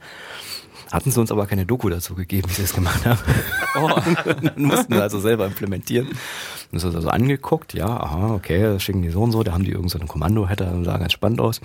hatten 0.92 1.12
sie 1.12 1.20
uns 1.20 1.32
aber 1.32 1.46
keine 1.48 1.66
Doku 1.66 1.90
dazu 1.90 2.16
gegeben, 2.16 2.50
wie 2.50 2.54
sie 2.54 2.64
es 2.64 2.74
gemacht 2.74 3.06
haben. 3.06 3.20
Oh. 3.74 3.88
dann 4.26 4.64
mussten 4.64 4.94
sie 4.94 5.02
also 5.02 5.22
selber 5.22 5.46
implementieren. 5.46 6.08
Und 6.08 6.84
das 6.84 6.94
also 6.94 7.08
angeguckt, 7.08 7.74
ja, 7.74 7.88
aha, 7.88 8.34
okay, 8.34 8.62
das 8.64 8.84
schicken 8.84 9.02
die 9.02 9.10
so 9.10 9.22
und 9.22 9.32
so, 9.32 9.44
da 9.44 9.54
haben 9.54 9.64
die 9.64 9.72
irgendein 9.72 10.02
so 10.02 10.08
Kommando, 10.08 10.50
hätte 10.50 10.70
sah 10.84 10.98
ganz 10.98 11.14
spannend 11.14 11.40
aus. 11.40 11.62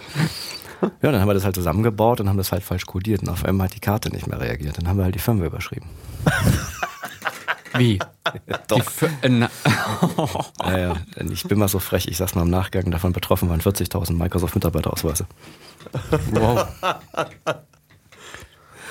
Ja, 0.82 1.10
dann 1.10 1.20
haben 1.20 1.28
wir 1.28 1.34
das 1.34 1.44
halt 1.44 1.56
zusammengebaut 1.56 2.20
und 2.20 2.28
haben 2.28 2.36
das 2.36 2.52
halt 2.52 2.62
falsch 2.62 2.86
codiert 2.86 3.22
und 3.22 3.28
auf 3.28 3.44
einmal 3.44 3.66
hat 3.66 3.74
die 3.74 3.80
Karte 3.80 4.10
nicht 4.10 4.28
mehr 4.28 4.40
reagiert. 4.40 4.78
Dann 4.78 4.86
haben 4.86 4.98
wir 4.98 5.04
halt 5.04 5.16
die 5.16 5.20
Firmware 5.20 5.48
überschrieben. 5.48 5.88
Wie? 7.78 7.98
Doch. 8.68 8.84
naja, 10.64 10.96
ich 11.30 11.44
bin 11.44 11.58
mal 11.58 11.68
so 11.68 11.78
frech, 11.78 12.06
ich 12.08 12.16
sag's 12.16 12.34
mal 12.34 12.42
im 12.42 12.50
Nachgang, 12.50 12.90
davon 12.90 13.12
betroffen 13.12 13.50
waren 13.50 13.60
40.000 13.60 14.12
Microsoft-Mitarbeiterausweise. 14.12 15.26
Wow. 16.30 16.66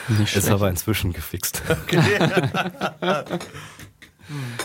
Nicht 0.08 0.36
ist 0.36 0.50
aber 0.50 0.70
inzwischen 0.70 1.14
gefixt. 1.14 1.62
Okay. 1.70 2.00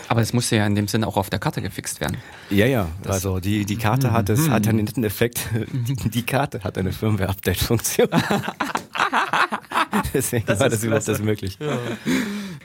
Aber 0.09 0.22
es 0.22 0.32
musste 0.32 0.57
ja 0.57 0.66
in 0.66 0.74
dem 0.74 0.88
Sinne 0.88 1.07
auch 1.07 1.16
auf 1.16 1.28
der 1.30 1.38
Karte 1.38 1.61
gefixt 1.61 2.01
werden. 2.01 2.16
Ja, 2.49 2.66
ja. 2.66 2.88
Das 3.03 3.16
also 3.16 3.41
die, 3.41 3.64
die 3.64 3.76
Karte 3.76 4.11
hat 4.12 4.30
es 4.30 4.49
hat 4.49 4.66
einen 4.66 4.84
netten 4.84 5.05
Effekt. 5.05 5.41
Die 6.05 6.22
Karte 6.22 6.64
hat 6.64 6.78
eine 6.78 6.93
Firmware-Update-Funktion. 6.93 8.09
Deswegen 10.14 10.47
das 10.47 10.61
war 10.61 10.68
das 10.68 10.82
überhaupt 10.82 11.09
das 11.09 11.20
möglich. 11.20 11.59
Ja. 11.61 11.78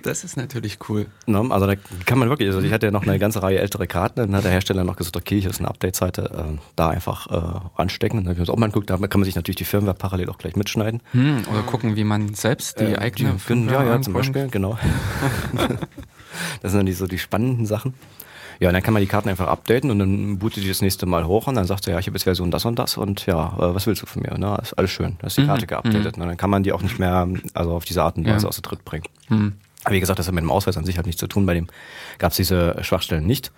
Das 0.06 0.24
ist 0.24 0.38
natürlich 0.38 0.78
cool. 0.88 1.08
No, 1.26 1.48
also 1.50 1.66
da 1.66 1.74
kann 2.06 2.20
man 2.20 2.30
wirklich, 2.30 2.48
also 2.48 2.62
ich 2.62 2.72
hatte 2.72 2.86
ja 2.86 2.92
noch 2.92 3.08
eine 3.08 3.18
ganze 3.18 3.42
Reihe 3.42 3.58
ältere 3.58 3.88
Karten, 3.88 4.20
dann 4.20 4.36
hat 4.36 4.44
der 4.44 4.52
Hersteller 4.52 4.84
noch 4.84 4.98
gesagt, 4.98 5.18
okay, 5.18 5.42
hier 5.42 5.50
ist 5.50 5.58
eine 5.58 5.68
Update-Seite, 5.68 6.30
äh, 6.32 6.58
da 6.76 6.90
einfach 6.90 7.26
äh, 7.32 7.60
anstecken. 7.82 8.20
Und 8.20 8.26
dann 8.26 8.36
kann 8.36 8.60
man 8.60 8.72
gucken, 8.72 8.86
da 8.86 9.08
kann 9.08 9.20
man 9.20 9.26
sich 9.26 9.34
natürlich 9.34 9.56
die 9.56 9.66
Firmware 9.66 9.96
parallel 9.96 10.30
auch 10.30 10.38
gleich 10.38 10.56
mitschneiden. 10.56 11.02
Hm, 11.12 11.46
oder 11.52 11.64
gucken, 11.64 11.96
wie 11.96 12.04
man 12.04 12.36
selbst 12.36 12.80
die 12.80 12.84
äh, 12.84 12.98
eigene 13.00 13.32
die, 13.32 13.40
Firmware 13.40 13.84
Ja, 13.84 13.96
ja, 13.96 14.02
zum 14.02 14.14
Beispiel, 14.14 14.48
genau. 14.48 14.78
das 16.62 16.72
sind 16.72 16.80
dann 16.80 16.86
die, 16.86 16.94
so 16.94 17.08
die 17.08 17.18
spannenden 17.18 17.66
Sachen. 17.66 17.96
Ja, 18.60 18.70
und 18.70 18.74
dann 18.74 18.84
kann 18.84 18.94
man 18.94 19.02
die 19.02 19.08
Karten 19.08 19.30
einfach 19.30 19.48
updaten 19.48 19.90
und 19.90 19.98
dann 19.98 20.38
bootet 20.38 20.64
die 20.64 20.68
das 20.68 20.84
nächste 20.84 21.08
Mal 21.08 21.26
hoch 21.26 21.48
und 21.48 21.56
dann 21.56 21.66
sagt 21.66 21.88
er, 21.88 21.94
ja, 21.94 22.00
ich 22.00 22.06
habe 22.06 22.16
jetzt 22.16 22.26
Version 22.26 22.52
das 22.52 22.64
und 22.66 22.78
das 22.78 22.96
und 22.98 23.26
ja, 23.26 23.48
äh, 23.58 23.74
was 23.74 23.88
willst 23.88 24.04
du 24.04 24.06
von 24.06 24.22
mir? 24.22 24.36
Na, 24.38 24.58
ist 24.58 24.74
alles 24.74 24.92
schön, 24.92 25.18
da 25.20 25.28
ist 25.28 25.38
die 25.38 25.42
mhm. 25.42 25.48
Karte 25.48 25.66
geupdatet. 25.66 26.16
Mhm. 26.16 26.22
Und 26.22 26.30
dann 26.30 26.38
kann 26.38 26.52
man 26.52 26.62
die 26.62 26.72
auch 26.74 26.84
nicht 26.84 27.00
mehr 27.00 27.28
also 27.56 27.72
auf 27.72 27.86
diese 27.86 28.04
Art 28.04 28.18
und 28.18 28.28
Weise 28.28 28.44
ja. 28.44 28.50
aus 28.50 28.56
der 28.56 28.64
Tritt 28.64 28.86
bringen. 28.86 29.06
Mhm. 29.30 29.54
Wie 29.90 30.00
gesagt, 30.00 30.20
das 30.20 30.28
hat 30.28 30.34
mit 30.34 30.44
dem 30.44 30.52
Ausweis 30.52 30.78
an 30.78 30.86
sich 30.86 30.98
hat 30.98 31.06
nichts 31.06 31.20
zu 31.20 31.28
tun. 31.28 31.46
Bei 31.46 31.54
dem 31.54 31.68
gab 32.18 32.32
es 32.32 32.38
diese 32.38 32.78
Schwachstellen 32.84 33.26
nicht 33.26 33.52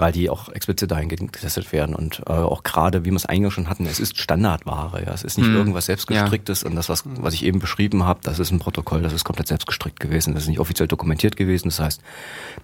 weil 0.00 0.12
die 0.12 0.30
auch 0.30 0.48
explizit 0.48 0.90
dahingehend 0.90 1.30
getestet 1.30 1.72
werden 1.72 1.94
und 1.94 2.20
äh, 2.20 2.32
auch 2.32 2.62
gerade, 2.62 3.04
wie 3.04 3.10
wir 3.10 3.16
es 3.16 3.26
eingangs 3.26 3.52
schon 3.52 3.68
hatten, 3.68 3.84
es 3.84 4.00
ist 4.00 4.16
Standardware, 4.18 5.04
ja, 5.04 5.12
es 5.12 5.22
ist 5.22 5.36
nicht 5.36 5.48
mhm. 5.48 5.56
irgendwas 5.56 5.86
selbstgestricktes 5.86 6.62
ja. 6.62 6.70
und 6.70 6.76
das, 6.76 6.88
was, 6.88 7.04
was 7.04 7.34
ich 7.34 7.44
eben 7.44 7.58
beschrieben 7.58 8.04
habe, 8.04 8.20
das 8.22 8.38
ist 8.38 8.50
ein 8.50 8.58
Protokoll, 8.58 9.02
das 9.02 9.12
ist 9.12 9.24
komplett 9.24 9.48
selbstgestrickt 9.48 10.00
gewesen, 10.00 10.32
das 10.32 10.44
ist 10.44 10.48
nicht 10.48 10.58
offiziell 10.58 10.88
dokumentiert 10.88 11.36
gewesen, 11.36 11.68
das 11.68 11.80
heißt, 11.80 12.02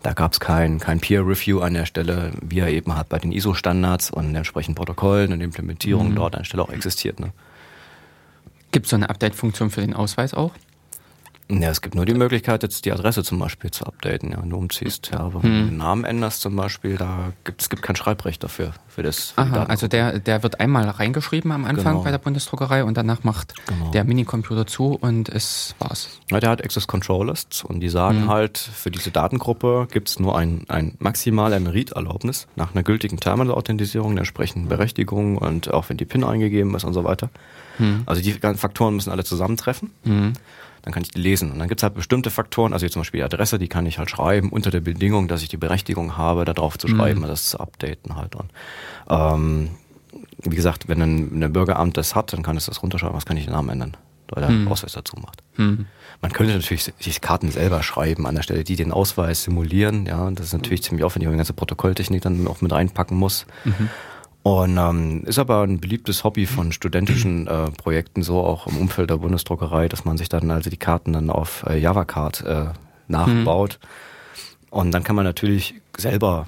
da 0.02 0.14
gab 0.14 0.32
es 0.32 0.40
kein, 0.40 0.78
kein 0.78 0.98
Peer-Review 0.98 1.60
an 1.60 1.74
der 1.74 1.84
Stelle, 1.84 2.32
wie 2.40 2.60
er 2.60 2.68
eben 2.68 2.96
hat 2.96 3.10
bei 3.10 3.18
den 3.18 3.32
ISO-Standards 3.32 4.10
und 4.10 4.28
den 4.28 4.34
entsprechenden 4.34 4.74
Protokollen 4.74 5.34
und 5.34 5.42
Implementierung 5.42 6.12
mhm. 6.12 6.14
dort 6.14 6.36
an 6.36 6.40
der 6.40 6.46
Stelle 6.46 6.62
auch 6.62 6.70
existiert. 6.70 7.20
Ne? 7.20 7.32
Gibt 8.72 8.86
es 8.86 8.90
so 8.90 8.96
eine 8.96 9.10
Update-Funktion 9.10 9.68
für 9.68 9.82
den 9.82 9.92
Ausweis 9.92 10.32
auch? 10.32 10.52
Ja, 11.48 11.70
es 11.70 11.80
gibt 11.80 11.94
nur 11.94 12.04
die 12.04 12.14
Möglichkeit, 12.14 12.64
jetzt 12.64 12.84
die 12.86 12.92
Adresse 12.92 13.22
zum 13.22 13.38
Beispiel 13.38 13.70
zu 13.70 13.86
updaten, 13.86 14.32
ja, 14.32 14.42
wenn 14.42 14.50
du 14.50 14.56
umziehst. 14.56 15.10
Ja, 15.12 15.20
aber 15.20 15.42
hm. 15.42 15.44
wenn 15.44 15.60
du 15.60 15.66
den 15.66 15.76
Namen 15.76 16.04
änderst 16.04 16.40
zum 16.40 16.56
Beispiel, 16.56 16.96
da 16.96 17.32
gibt 17.44 17.62
es 17.62 17.70
gibt 17.70 17.82
kein 17.82 17.94
Schreibrecht 17.94 18.42
dafür, 18.42 18.72
für 18.88 19.04
das. 19.04 19.30
Für 19.30 19.42
Aha, 19.42 19.62
also 19.64 19.86
der, 19.86 20.18
der 20.18 20.42
wird 20.42 20.58
einmal 20.58 20.88
reingeschrieben 20.88 21.52
am 21.52 21.64
Anfang 21.64 21.92
genau. 21.92 22.02
bei 22.02 22.10
der 22.10 22.18
Bundesdruckerei 22.18 22.82
und 22.82 22.96
danach 22.96 23.22
macht 23.22 23.54
genau. 23.66 23.92
der 23.92 24.02
Minicomputer 24.02 24.66
zu 24.66 24.98
und 25.00 25.28
es 25.28 25.76
war's. 25.78 26.20
Ja, 26.32 26.40
der 26.40 26.50
hat 26.50 26.64
Access 26.64 26.88
Control 26.88 27.28
Lists 27.28 27.62
und 27.62 27.78
die 27.78 27.90
sagen 27.90 28.22
hm. 28.22 28.28
halt, 28.28 28.58
für 28.58 28.90
diese 28.90 29.12
Datengruppe 29.12 29.86
gibt 29.92 30.08
es 30.08 30.18
nur 30.18 30.36
ein, 30.36 30.64
ein 30.66 30.96
maximal 30.98 31.52
eine 31.52 31.72
Read-Erlaubnis 31.72 32.48
nach 32.56 32.74
einer 32.74 32.82
gültigen 32.82 33.18
Terminal-Authentisierung, 33.18 34.14
der 34.14 34.22
entsprechenden 34.22 34.68
Berechtigung 34.68 35.38
und 35.38 35.72
auch 35.72 35.88
wenn 35.90 35.96
die 35.96 36.06
PIN 36.06 36.24
eingegeben 36.24 36.74
ist 36.74 36.82
und 36.82 36.92
so 36.92 37.04
weiter. 37.04 37.30
Hm. 37.76 38.02
Also 38.06 38.20
die 38.20 38.32
Faktoren 38.32 38.96
müssen 38.96 39.10
alle 39.10 39.22
zusammentreffen. 39.22 39.92
Dann 40.86 40.94
kann 40.94 41.02
ich 41.02 41.10
die 41.10 41.20
lesen. 41.20 41.50
Und 41.50 41.58
dann 41.58 41.66
gibt 41.66 41.80
es 41.80 41.82
halt 41.82 41.94
bestimmte 41.94 42.30
Faktoren, 42.30 42.72
also 42.72 42.88
zum 42.88 43.00
Beispiel 43.00 43.18
die 43.18 43.24
Adresse, 43.24 43.58
die 43.58 43.66
kann 43.66 43.86
ich 43.86 43.98
halt 43.98 44.08
schreiben, 44.08 44.50
unter 44.50 44.70
der 44.70 44.80
Bedingung, 44.80 45.26
dass 45.26 45.42
ich 45.42 45.48
die 45.48 45.56
Berechtigung 45.56 46.16
habe, 46.16 46.44
da 46.44 46.54
drauf 46.54 46.78
zu 46.78 46.86
schreiben, 46.86 47.22
mhm. 47.22 47.26
das 47.26 47.46
zu 47.46 47.58
updaten 47.58 48.14
halt. 48.14 48.36
Und, 48.36 48.52
ähm, 49.10 49.70
wie 50.44 50.54
gesagt, 50.54 50.86
wenn 50.86 51.02
ein, 51.02 51.42
ein 51.42 51.52
Bürgeramt 51.52 51.96
das 51.96 52.14
hat, 52.14 52.32
dann 52.32 52.44
kann 52.44 52.56
es 52.56 52.66
das 52.66 52.84
runterschreiben, 52.84 53.16
was 53.16 53.26
kann 53.26 53.36
ich 53.36 53.46
den 53.46 53.54
Namen 53.54 53.68
ändern, 53.70 53.96
weil 54.28 54.42
der 54.42 54.50
hm. 54.50 54.68
Ausweis 54.68 54.92
dazu 54.92 55.16
macht. 55.16 55.42
Hm. 55.56 55.86
Man 56.22 56.32
könnte 56.32 56.54
natürlich 56.54 56.92
sich 57.00 57.20
Karten 57.20 57.50
selber 57.50 57.82
schreiben 57.82 58.24
an 58.26 58.36
der 58.36 58.42
Stelle, 58.42 58.62
die 58.62 58.76
den 58.76 58.92
Ausweis 58.92 59.42
simulieren. 59.42 60.06
Ja, 60.06 60.30
das 60.30 60.46
ist 60.46 60.52
natürlich 60.52 60.84
ziemlich 60.84 61.04
aufwendig, 61.04 61.26
wenn 61.26 61.32
man 61.32 61.38
die 61.38 61.40
ganze 61.40 61.52
Protokolltechnik 61.52 62.22
dann 62.22 62.46
auch 62.46 62.60
mit 62.60 62.72
reinpacken 62.72 63.16
muss. 63.16 63.44
Mhm. 63.64 63.90
Und 64.46 64.78
ähm, 64.78 65.24
ist 65.26 65.40
aber 65.40 65.62
ein 65.62 65.80
beliebtes 65.80 66.22
Hobby 66.22 66.46
von 66.46 66.70
studentischen 66.70 67.48
äh, 67.48 67.68
Projekten, 67.72 68.22
so 68.22 68.38
auch 68.44 68.68
im 68.68 68.76
Umfeld 68.78 69.10
der 69.10 69.16
Bundesdruckerei, 69.16 69.88
dass 69.88 70.04
man 70.04 70.18
sich 70.18 70.28
dann 70.28 70.52
also 70.52 70.70
die 70.70 70.76
Karten 70.76 71.14
dann 71.14 71.30
auf 71.30 71.64
äh, 71.68 71.76
JavaCard 71.76 72.44
äh, 72.44 72.66
nachbaut. 73.08 73.80
Mhm. 73.82 74.68
Und 74.70 74.90
dann 74.92 75.02
kann 75.02 75.16
man 75.16 75.24
natürlich 75.24 75.74
selber 75.96 76.46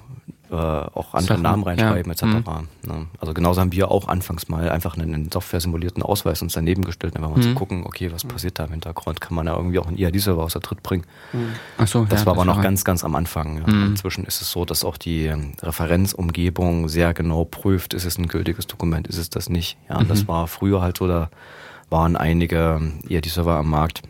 äh, 0.51 0.55
auch 0.55 1.15
andere 1.15 1.35
Sachen, 1.35 1.43
Namen 1.43 1.63
reinschreiben 1.63 2.11
ja. 2.11 2.13
etc. 2.13 2.25
Mhm. 2.25 2.69
Ne? 2.87 3.07
Also 3.21 3.35
genauso 3.35 3.61
haben 3.61 3.73
wir 3.73 3.91
auch 3.91 4.09
anfangs 4.09 4.49
mal 4.49 4.69
einfach 4.71 4.97
einen, 4.97 5.31
Software-simulierten 5.31 6.03
Ausweis 6.03 6.41
uns 6.41 6.55
daneben 6.55 6.85
gestellt, 6.85 7.17
einfach 7.17 7.31
mal 7.31 7.37
mhm. 7.37 7.43
zu 7.43 7.55
gucken, 7.55 7.85
okay, 7.85 8.11
was 8.13 8.25
passiert 8.25 8.59
da 8.59 8.65
im 8.65 8.71
Hintergrund? 8.71 9.21
Kann 9.21 9.35
man 9.35 9.47
da 9.47 9.57
irgendwie 9.57 9.79
auch 9.79 9.87
einen 9.87 9.99
IAD-Server 9.99 10.43
außer 10.43 10.61
Tritt 10.61 10.83
bringen? 10.83 11.05
Mhm. 11.33 11.53
Ach 11.77 11.87
so, 11.87 12.05
das 12.05 12.21
ja, 12.21 12.27
war 12.27 12.35
das 12.35 12.43
aber 12.43 12.45
noch 12.45 12.63
ganz, 12.63 12.85
ganz 12.85 13.05
am 13.05 13.15
Anfang. 13.15 13.59
Ja. 13.59 13.73
Mhm. 13.73 13.87
Inzwischen 13.89 14.25
ist 14.25 14.41
es 14.41 14.51
so, 14.51 14.65
dass 14.65 14.85
auch 14.85 14.97
die 14.97 15.27
ähm, 15.27 15.53
Referenzumgebung 15.61 16.89
sehr 16.89 17.13
genau 17.13 17.45
prüft, 17.45 17.93
ist 17.93 18.05
es 18.05 18.19
ein 18.19 18.29
gültiges 18.29 18.67
Dokument, 18.67 19.07
ist 19.07 19.19
es 19.19 19.31
das 19.31 19.49
nicht? 19.49 19.77
Ja, 19.89 20.03
das 20.03 20.23
mhm. 20.23 20.29
war 20.29 20.47
früher 20.47 20.81
halt 20.81 20.97
so, 20.97 21.07
da 21.07 21.31
waren 21.91 22.17
einige 22.17 22.79
ähm, 22.81 23.01
IAD-Server 23.09 23.57
am 23.57 23.71
Markt, 23.71 24.03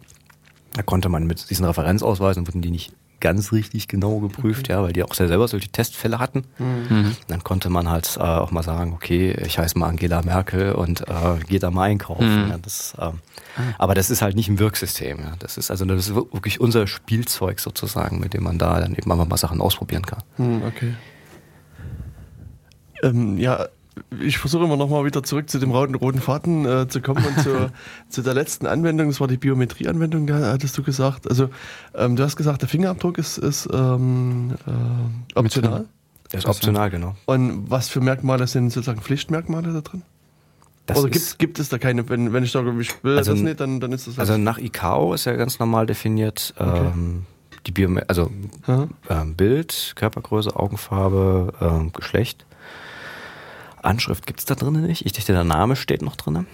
da 0.75 0.83
konnte 0.83 1.09
man 1.09 1.27
mit 1.27 1.51
diesen 1.51 1.65
Referenzausweisen, 1.65 2.47
wurden 2.47 2.63
die 2.63 2.71
nicht 2.71 2.93
ganz 3.21 3.53
richtig 3.53 3.89
genau 3.89 4.21
geprüft, 4.21 4.67
okay. 4.67 4.73
ja, 4.73 4.83
weil 4.83 4.93
die 4.93 5.03
auch 5.03 5.15
sehr 5.15 5.29
selber 5.29 5.49
solche 5.49 5.69
Testfälle 5.69 6.19
hatten. 6.19 6.45
Mhm. 6.59 7.17
Dann 7.27 7.43
konnte 7.45 7.71
man 7.71 7.89
halt 7.89 8.17
äh, 8.17 8.21
auch 8.21 8.51
mal 8.51 8.63
sagen, 8.63 8.93
okay, 8.93 9.33
ich 9.45 9.59
heiße 9.59 9.79
mal 9.79 9.89
Angela 9.89 10.23
Merkel 10.23 10.73
und 10.73 11.03
äh, 11.03 11.39
gehe 11.49 11.59
da 11.59 11.71
mal 11.71 11.85
einkaufen. 11.85 12.45
Mhm. 12.45 12.51
Ja, 12.51 12.59
das, 12.59 12.95
äh, 12.99 13.03
ah. 13.03 13.15
Aber 13.79 13.95
das 13.95 14.11
ist 14.11 14.23
halt 14.23 14.37
nicht 14.37 14.49
ein 14.49 14.59
Wirksystem. 14.59 15.19
Ja. 15.19 15.33
Das 15.39 15.57
ist 15.59 15.71
also 15.71 15.85
das 15.85 16.09
ist 16.09 16.15
wirklich 16.15 16.61
unser 16.61 16.87
Spielzeug 16.87 17.61
sozusagen, 17.61 18.21
mit 18.21 18.35
dem 18.35 18.45
man 18.45 18.59
da 18.59 18.81
dann 18.81 18.95
eben 18.95 19.11
einfach 19.11 19.27
mal 19.27 19.37
Sachen 19.37 19.61
ausprobieren 19.61 20.07
kann. 20.07 20.23
Mhm, 20.37 20.63
okay. 20.67 20.95
Ähm, 23.03 23.39
ja, 23.39 23.69
ich 24.21 24.39
versuche 24.39 24.65
immer 24.65 24.77
noch 24.77 24.89
mal 24.89 25.05
wieder 25.05 25.23
zurück 25.23 25.49
zu 25.49 25.59
dem 25.59 25.71
roten, 25.71 25.95
roten 25.95 26.21
Faden 26.21 26.67
äh, 26.67 26.89
zu 26.89 27.01
kommen 27.01 27.25
und 27.25 27.39
zu, 27.41 27.71
zu 28.09 28.23
der 28.23 28.35
letzten 28.35 28.67
Anwendung, 28.67 29.09
das 29.09 29.21
war 29.21 29.29
die 29.29 29.37
Biometrieanwendung, 29.37 30.31
hattest 30.31 30.77
du 30.79 30.83
gesagt. 30.83 31.29
Also 31.29 31.51
ähm, 31.95 32.17
du 32.17 32.23
hast 32.23 32.37
gesagt, 32.37 32.63
der 32.63 32.69
Fingerabdruck 32.69 33.19
ist, 33.19 33.39
ist 33.39 33.69
ähm, 33.73 34.55
äh, 34.67 35.39
optional. 35.39 35.87
Ist 36.33 36.47
optional, 36.47 36.91
genau. 36.91 37.17
Und 37.25 37.71
was 37.71 37.89
für 37.89 38.01
Merkmale 38.01 38.47
sind 38.47 38.71
sozusagen 38.71 39.01
Pflichtmerkmale 39.01 39.73
da 39.73 39.81
drin? 39.81 40.03
Das 40.89 40.99
Oder 40.99 41.11
gibt, 41.11 41.39
gibt 41.39 41.59
es 41.59 41.69
da 41.69 41.79
keine, 41.79 42.09
wenn, 42.09 42.33
wenn 42.33 42.45
ich 42.45 42.51
sage, 42.51 42.75
ich 42.81 43.05
will 43.05 43.19
also, 43.19 43.33
das 43.33 43.41
nicht, 43.41 43.61
dann, 43.61 43.79
dann 43.79 43.93
ist 43.93 44.07
das 44.07 44.19
Also 44.19 44.39
nach 44.39 44.59
ICAO 44.59 45.13
ist 45.13 45.27
ja 45.27 45.35
ganz 45.37 45.59
normal 45.59 45.87
definiert, 45.87 46.55
okay. 46.57 46.91
ähm, 46.95 47.27
die 47.67 47.73
Biome 47.73 48.09
also 48.09 48.31
ähm, 49.11 49.35
Bild, 49.35 49.93
Körpergröße, 49.97 50.57
Augenfarbe, 50.57 51.53
ähm, 51.61 51.93
Geschlecht. 51.93 52.47
Anschrift 53.83 54.27
gibt 54.27 54.41
es 54.41 54.47
da 54.47 54.55
drinnen 54.55 54.87
nicht. 54.87 55.07
Ich 55.07 55.13
dachte, 55.13 55.33
der 55.33 55.45
Name 55.45 55.77
steht 55.77 56.03
noch 56.03 56.17
drinnen. 56.17 56.47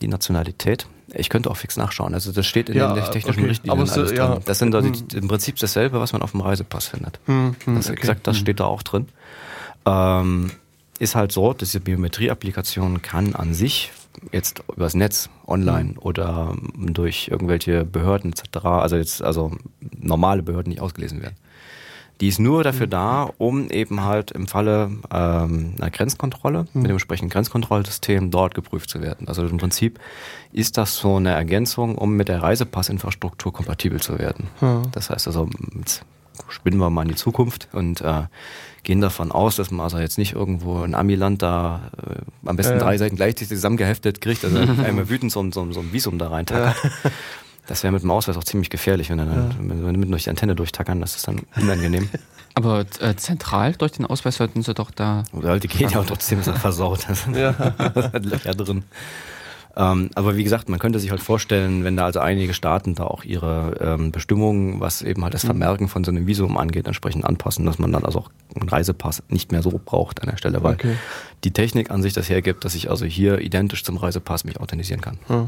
Die 0.00 0.08
Nationalität. 0.08 0.86
Ich 1.12 1.28
könnte 1.28 1.50
auch 1.50 1.56
fix 1.56 1.76
nachschauen. 1.76 2.14
Also 2.14 2.32
das 2.32 2.46
steht 2.46 2.68
in 2.68 2.76
ja, 2.76 2.94
den 2.94 3.04
technischen 3.04 3.40
okay. 3.40 3.48
Richtlinien 3.48 3.86
so, 3.86 4.00
alles 4.00 4.12
ja. 4.12 4.28
drin. 4.28 4.42
Das 4.44 4.58
sind 4.58 4.74
hm. 4.74 4.94
im 5.14 5.28
Prinzip 5.28 5.56
dasselbe, 5.56 6.00
was 6.00 6.12
man 6.12 6.22
auf 6.22 6.30
dem 6.30 6.40
Reisepass 6.40 6.88
findet. 6.88 7.18
Hm, 7.26 7.56
hm, 7.64 7.76
das 7.76 7.86
okay. 7.86 7.98
exakt, 7.98 8.26
das 8.26 8.36
hm. 8.36 8.40
steht 8.42 8.60
da 8.60 8.64
auch 8.64 8.82
drin. 8.82 9.08
Ähm, 9.84 10.50
ist 10.98 11.14
halt 11.16 11.32
so, 11.32 11.52
dass 11.52 11.70
diese 11.70 11.80
Biometrie-Applikation 11.80 13.02
kann 13.02 13.34
an 13.34 13.54
sich 13.54 13.90
jetzt 14.32 14.62
übers 14.74 14.94
Netz, 14.94 15.30
online 15.46 15.90
hm. 15.90 15.98
oder 15.98 16.56
durch 16.76 17.28
irgendwelche 17.28 17.84
Behörden 17.84 18.32
etc., 18.32 18.64
also 18.64 18.96
jetzt 18.96 19.22
also 19.22 19.52
normale 19.98 20.42
Behörden 20.42 20.70
nicht 20.70 20.80
ausgelesen 20.80 21.22
werden. 21.22 21.36
Die 22.20 22.28
ist 22.28 22.38
nur 22.38 22.62
dafür 22.62 22.86
mhm. 22.86 22.90
da, 22.90 23.30
um 23.38 23.70
eben 23.70 24.02
halt 24.04 24.30
im 24.30 24.46
Falle 24.46 24.90
ähm, 25.10 25.74
einer 25.80 25.90
Grenzkontrolle 25.90 26.66
mhm. 26.72 26.82
mit 26.82 26.90
dem 26.90 26.96
entsprechenden 26.96 27.30
Grenzkontrollsystem 27.30 28.30
dort 28.30 28.54
geprüft 28.54 28.90
zu 28.90 29.00
werden. 29.00 29.28
Also 29.28 29.46
im 29.46 29.56
Prinzip 29.56 29.98
ist 30.52 30.76
das 30.76 30.96
so 30.96 31.16
eine 31.16 31.30
Ergänzung, 31.30 31.96
um 31.96 32.16
mit 32.16 32.28
der 32.28 32.42
Reisepassinfrastruktur 32.42 33.52
kompatibel 33.52 34.00
zu 34.00 34.18
werden. 34.18 34.48
Mhm. 34.60 34.82
Das 34.92 35.10
heißt 35.10 35.26
also, 35.26 35.48
jetzt 35.78 36.04
spinnen 36.48 36.78
wir 36.78 36.90
mal 36.90 37.02
in 37.02 37.08
die 37.08 37.14
Zukunft 37.14 37.68
und 37.72 38.00
äh, 38.00 38.22
gehen 38.82 39.00
davon 39.00 39.32
aus, 39.32 39.56
dass 39.56 39.70
man 39.70 39.80
also 39.80 39.98
jetzt 39.98 40.18
nicht 40.18 40.34
irgendwo 40.34 40.84
in 40.84 40.94
Amiland 40.94 41.42
da 41.42 41.90
äh, 41.96 42.48
am 42.48 42.56
besten 42.56 42.76
äh. 42.76 42.78
drei 42.78 42.98
Seiten 42.98 43.16
gleichzeitig 43.16 43.48
zusammengeheftet 43.48 44.20
kriegt, 44.20 44.44
also 44.44 44.58
einmal 44.84 45.08
wütend 45.08 45.32
so, 45.32 45.42
so, 45.50 45.70
so 45.72 45.80
ein 45.80 45.92
Visum 45.92 46.18
da 46.18 46.28
reintackert. 46.28 46.76
Das 47.70 47.84
wäre 47.84 47.92
mit 47.92 48.02
dem 48.02 48.10
Ausweis 48.10 48.36
auch 48.36 48.42
ziemlich 48.42 48.68
gefährlich, 48.68 49.10
wenn 49.10 49.18
dann, 49.18 49.28
ja. 49.32 49.48
wenn, 49.60 49.86
wenn 49.86 50.00
mit 50.00 50.10
durch 50.10 50.24
die 50.24 50.30
Antenne 50.30 50.56
durchtackern, 50.56 51.00
das 51.00 51.14
ist 51.14 51.28
dann 51.28 51.42
unangenehm. 51.54 52.08
Aber 52.54 52.84
äh, 52.98 53.14
zentral 53.14 53.74
durch 53.74 53.92
den 53.92 54.06
Ausweis 54.06 54.38
sollten 54.38 54.62
sie 54.62 54.74
doch 54.74 54.90
da. 54.90 55.22
Oder 55.32 55.60
die 55.60 55.68
gehen 55.68 55.88
ja 55.88 56.00
auch 56.00 56.04
trotzdem 56.04 56.42
so 56.42 56.52
versaut. 56.52 57.06
Da 57.06 57.14
sind 57.14 57.36
ja. 57.36 57.50
Löcher 58.12 58.54
drin. 58.56 58.82
Ähm, 59.76 60.10
aber 60.16 60.36
wie 60.36 60.42
gesagt, 60.42 60.68
man 60.68 60.80
könnte 60.80 60.98
sich 60.98 61.12
halt 61.12 61.20
vorstellen, 61.20 61.84
wenn 61.84 61.96
da 61.96 62.06
also 62.06 62.18
einige 62.18 62.54
Staaten 62.54 62.96
da 62.96 63.04
auch 63.04 63.22
ihre 63.22 63.76
ähm, 63.80 64.10
Bestimmungen, 64.10 64.80
was 64.80 65.02
eben 65.02 65.22
halt 65.22 65.32
das 65.32 65.44
mhm. 65.44 65.48
Vermerken 65.48 65.86
von 65.86 66.02
so 66.02 66.10
einem 66.10 66.26
Visum 66.26 66.58
angeht, 66.58 66.88
entsprechend 66.88 67.24
anpassen, 67.24 67.64
dass 67.66 67.78
man 67.78 67.92
dann 67.92 68.04
also 68.04 68.18
auch 68.18 68.30
einen 68.56 68.68
Reisepass 68.68 69.22
nicht 69.28 69.52
mehr 69.52 69.62
so 69.62 69.80
braucht 69.82 70.22
an 70.22 70.28
der 70.28 70.38
Stelle, 70.38 70.64
weil 70.64 70.74
okay. 70.74 70.96
die 71.44 71.52
Technik 71.52 71.92
an 71.92 72.02
sich 72.02 72.14
das 72.14 72.28
hergibt, 72.28 72.64
dass 72.64 72.74
ich 72.74 72.90
also 72.90 73.04
hier 73.06 73.40
identisch 73.40 73.84
zum 73.84 73.96
Reisepass 73.96 74.42
mich 74.42 74.58
authentisieren 74.58 75.00
kann. 75.00 75.18
Ja. 75.28 75.46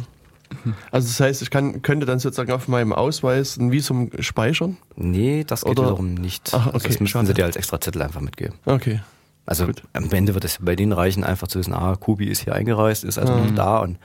Also 0.91 1.09
das 1.09 1.21
heißt, 1.21 1.43
ich 1.43 1.51
kann, 1.51 1.83
könnte 1.83 2.07
dann 2.07 2.19
sozusagen 2.19 2.53
auf 2.53 2.69
meinem 2.69 2.93
Ausweis 2.93 3.57
ein 3.57 3.73
Visum 3.73 4.11
speichern? 4.21 4.77
Nee, 4.97 5.45
das 5.45 5.63
geht 5.63 5.79
Oder? 5.79 5.89
wiederum 5.89 6.15
nicht. 6.15 6.51
Ach, 6.53 6.69
okay, 6.69 6.89
das 6.89 7.01
müssen 7.01 7.27
sie 7.27 7.35
dir 7.35 7.45
als 7.45 7.57
extra 7.57 7.81
Zettel 7.81 8.03
einfach 8.03 8.21
mitgeben. 8.21 8.55
Okay. 8.65 9.01
Also 9.45 9.67
Gut. 9.67 9.83
am 9.93 10.11
Ende 10.13 10.35
wird 10.35 10.45
es 10.45 10.59
bei 10.61 10.77
denen 10.77 10.93
reichen, 10.93 11.25
einfach 11.25 11.49
zu 11.49 11.59
wissen, 11.59 11.75
ah, 11.75 11.97
Kubi 11.97 12.27
ist 12.27 12.45
hier 12.45 12.55
eingereist, 12.55 13.05
ist 13.05 13.19
also 13.19 13.33
mhm. 13.33 13.47
noch 13.49 13.55
da 13.55 13.79
und 13.79 13.99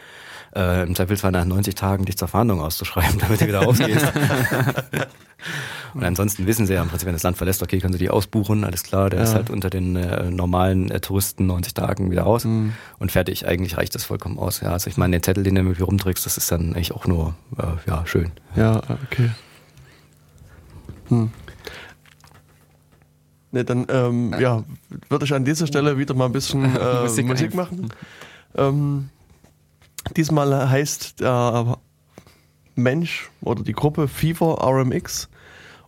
äh, 0.58 0.84
im 0.84 0.96
Zweifelsfall 0.96 1.32
nach 1.32 1.46
90 1.46 1.76
Tagen 1.76 2.06
dich 2.06 2.18
zur 2.18 2.28
Fahndung 2.28 2.60
auszuschreiben, 2.62 3.20
damit 3.20 3.42
du 3.42 3.48
wieder 3.48 3.62
rausgehst. 3.62 4.06
und 5.94 6.04
ansonsten 6.04 6.48
wissen 6.48 6.66
sie 6.66 6.74
ja 6.74 6.82
im 6.82 6.90
Prinzip, 6.90 7.06
wenn 7.06 7.14
das 7.14 7.24
Land 7.24 7.38
verlässt, 7.38 7.62
okay, 7.62 7.80
können 7.80 7.94
sie 7.94 8.00
die 8.00 8.10
ausbuchen, 8.10 8.64
alles 8.64 8.84
klar, 8.84 9.10
der 9.10 9.20
ja. 9.20 9.26
ist 9.26 9.36
halt 9.36 9.50
unter 9.50 9.70
den 9.70 9.96
äh, 9.96 10.32
normalen 10.32 10.90
äh, 10.90 11.00
Touristen 11.00 11.46
90 11.46 11.76
Tagen 11.76 12.10
wieder 12.12 12.24
raus 12.24 12.46
mhm. 12.46 12.74
und 12.98 13.12
fertig. 13.12 13.48
Eigentlich 13.48 13.78
reicht 13.78 13.94
das 13.94 14.04
vollkommen 14.04 14.40
aus. 14.40 14.62
Ja, 14.62 14.72
also 14.74 14.90
ich 14.90 14.98
meine, 14.98 15.18
den 15.18 15.24
Zettel, 15.24 15.44
den 15.44 15.56
du 15.56 15.62
irgendwie 15.62 15.84
rumträgst, 15.84 16.26
das 16.26 16.38
ist 16.38 16.52
dann 16.52 16.74
eigentlich 16.74 16.92
auch 16.92 17.06
nur, 17.06 17.36
äh, 17.58 17.64
ja, 17.88 18.06
schön. 18.06 18.32
Ja, 18.56 18.82
okay. 19.06 19.30
Hm. 21.10 21.32
Ne, 23.52 23.64
dann 23.64 23.86
ähm, 23.90 24.36
ja, 24.40 24.64
würde 25.08 25.24
ich 25.24 25.34
an 25.34 25.46
dieser 25.46 25.68
Stelle 25.68 25.98
wieder 25.98 26.14
mal 26.14 26.26
ein 26.26 26.34
bisschen 26.34 26.64
äh, 26.76 27.02
Musik, 27.04 27.28
Musik 27.28 27.56
machen. 27.56 27.94
Ähm, 28.56 29.10
diesmal 30.16 30.70
heißt 30.70 31.22
der 31.22 31.78
Mensch 32.76 33.30
oder 33.42 33.64
die 33.64 33.74
Gruppe 33.74 34.08
Fever 34.08 34.64
RMX 34.64 35.30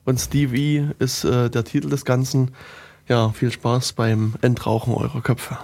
und 0.05 0.19
Steve 0.19 0.57
E 0.57 0.87
ist 0.99 1.23
äh, 1.23 1.49
der 1.49 1.63
Titel 1.63 1.89
des 1.89 2.05
Ganzen. 2.05 2.51
Ja, 3.07 3.29
viel 3.29 3.51
Spaß 3.51 3.93
beim 3.93 4.35
Entrauchen 4.41 4.93
eurer 4.93 5.21
Köpfe. 5.21 5.57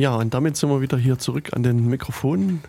Ja, 0.00 0.16
und 0.16 0.32
damit 0.32 0.56
sind 0.56 0.70
wir 0.70 0.80
wieder 0.80 0.96
hier 0.96 1.18
zurück 1.18 1.50
an 1.52 1.62
den 1.62 1.86
Mikrofonen. 1.86 2.62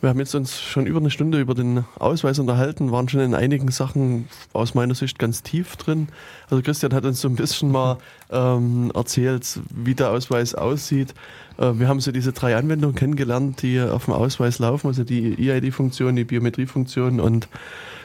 Wir 0.00 0.08
haben 0.08 0.20
jetzt 0.20 0.36
uns 0.36 0.60
schon 0.60 0.86
über 0.86 1.00
eine 1.00 1.10
Stunde 1.10 1.40
über 1.40 1.52
den 1.52 1.84
Ausweis 1.98 2.38
unterhalten, 2.38 2.92
waren 2.92 3.08
schon 3.08 3.18
in 3.18 3.34
einigen 3.34 3.72
Sachen 3.72 4.28
aus 4.52 4.76
meiner 4.76 4.94
Sicht 4.94 5.18
ganz 5.18 5.42
tief 5.42 5.74
drin. 5.74 6.06
Also 6.48 6.62
Christian 6.62 6.94
hat 6.94 7.04
uns 7.04 7.22
so 7.22 7.28
ein 7.28 7.34
bisschen 7.34 7.72
mal 7.72 7.98
ähm, 8.30 8.92
erzählt, 8.94 9.58
wie 9.74 9.96
der 9.96 10.12
Ausweis 10.12 10.54
aussieht. 10.54 11.12
Äh, 11.58 11.72
wir 11.74 11.88
haben 11.88 11.98
so 11.98 12.12
diese 12.12 12.32
drei 12.32 12.54
Anwendungen 12.54 12.94
kennengelernt, 12.94 13.62
die 13.62 13.80
auf 13.80 14.04
dem 14.04 14.14
Ausweis 14.14 14.60
laufen, 14.60 14.86
also 14.86 15.02
die 15.02 15.50
EID-Funktion, 15.50 16.14
die 16.14 16.22
Biometriefunktion 16.22 17.18
und 17.18 17.48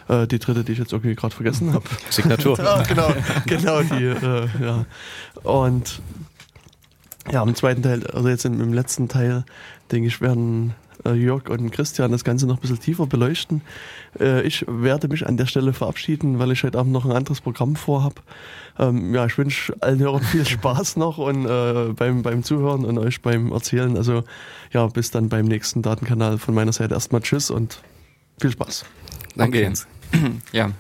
äh, 0.08 0.26
die 0.26 0.40
dritte, 0.40 0.64
die 0.64 0.72
ich 0.72 0.80
jetzt 0.80 0.92
irgendwie 0.92 1.14
gerade 1.14 1.36
vergessen 1.36 1.72
habe. 1.72 1.86
Signatur. 2.10 2.58
ja, 2.58 2.82
genau, 2.88 3.14
genau 3.46 3.82
die, 3.84 4.06
äh, 4.06 4.48
ja. 4.60 4.86
Und 5.44 6.02
ja, 7.36 7.44
im 7.44 7.54
zweiten 7.54 7.84
Teil, 7.84 8.08
also 8.08 8.30
jetzt 8.30 8.46
im, 8.46 8.62
im 8.62 8.72
letzten 8.72 9.10
Teil, 9.10 9.44
denke 9.92 10.08
ich, 10.08 10.22
werden 10.22 10.74
äh, 11.04 11.12
Jörg 11.16 11.50
und 11.50 11.70
Christian 11.70 12.14
das 12.14 12.24
Ganze 12.24 12.48
noch 12.48 12.56
ein 12.56 12.62
bisschen 12.62 12.80
tiefer 12.80 13.08
beleuchten. 13.08 13.62
Äh, 14.18 14.44
ich 14.44 14.64
werde 14.70 15.10
mich 15.10 15.28
an 15.28 15.36
der 15.36 15.46
Stelle 15.46 15.74
verabschieden, 15.74 16.40
weil 16.40 16.54
ich 16.54 16.64
heute 16.64 16.80
Abend 16.80 16.94
noch 16.94 17.04
ein 17.04 17.12
anderes 17.12 17.42
Programm 17.42 17.76
vorhab. 17.76 18.24
Ähm, 18.80 19.14
ja, 19.14 19.26
ich 19.26 19.38
wünsche 19.38 19.76
allen 19.82 20.00
Hörern 20.00 20.24
viel 20.24 20.46
Spaß 20.48 20.96
noch 20.96 21.18
und 21.18 21.46
äh, 21.46 21.92
beim, 21.94 22.22
beim 22.22 22.42
Zuhören 22.42 22.86
und 22.86 22.98
euch 23.00 23.22
beim 23.22 23.52
Erzählen. 23.52 23.98
Also 23.98 24.24
ja, 24.72 24.88
bis 24.88 25.12
dann 25.12 25.28
beim 25.28 25.44
nächsten 25.44 25.82
Datenkanal 25.82 26.38
von 26.38 26.56
meiner 26.56 26.72
Seite 26.72 26.94
erstmal 26.94 27.20
Tschüss 27.20 27.52
und 27.52 27.82
viel 28.40 28.52
Spaß. 28.52 28.86
Danke, 29.36 29.58
okay. 29.58 29.64
Jens. 29.64 29.88
Ja. 30.54 30.72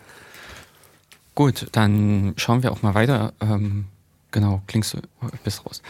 Gut, 1.33 1.67
dann 1.73 2.33
schauen 2.37 2.63
wir 2.63 2.71
auch 2.71 2.81
mal 2.81 2.93
weiter. 2.93 3.33
Ähm, 3.41 3.87
genau, 4.31 4.61
klingst 4.67 4.93
du, 4.93 4.99
bist 5.43 5.65
raus. 5.65 5.81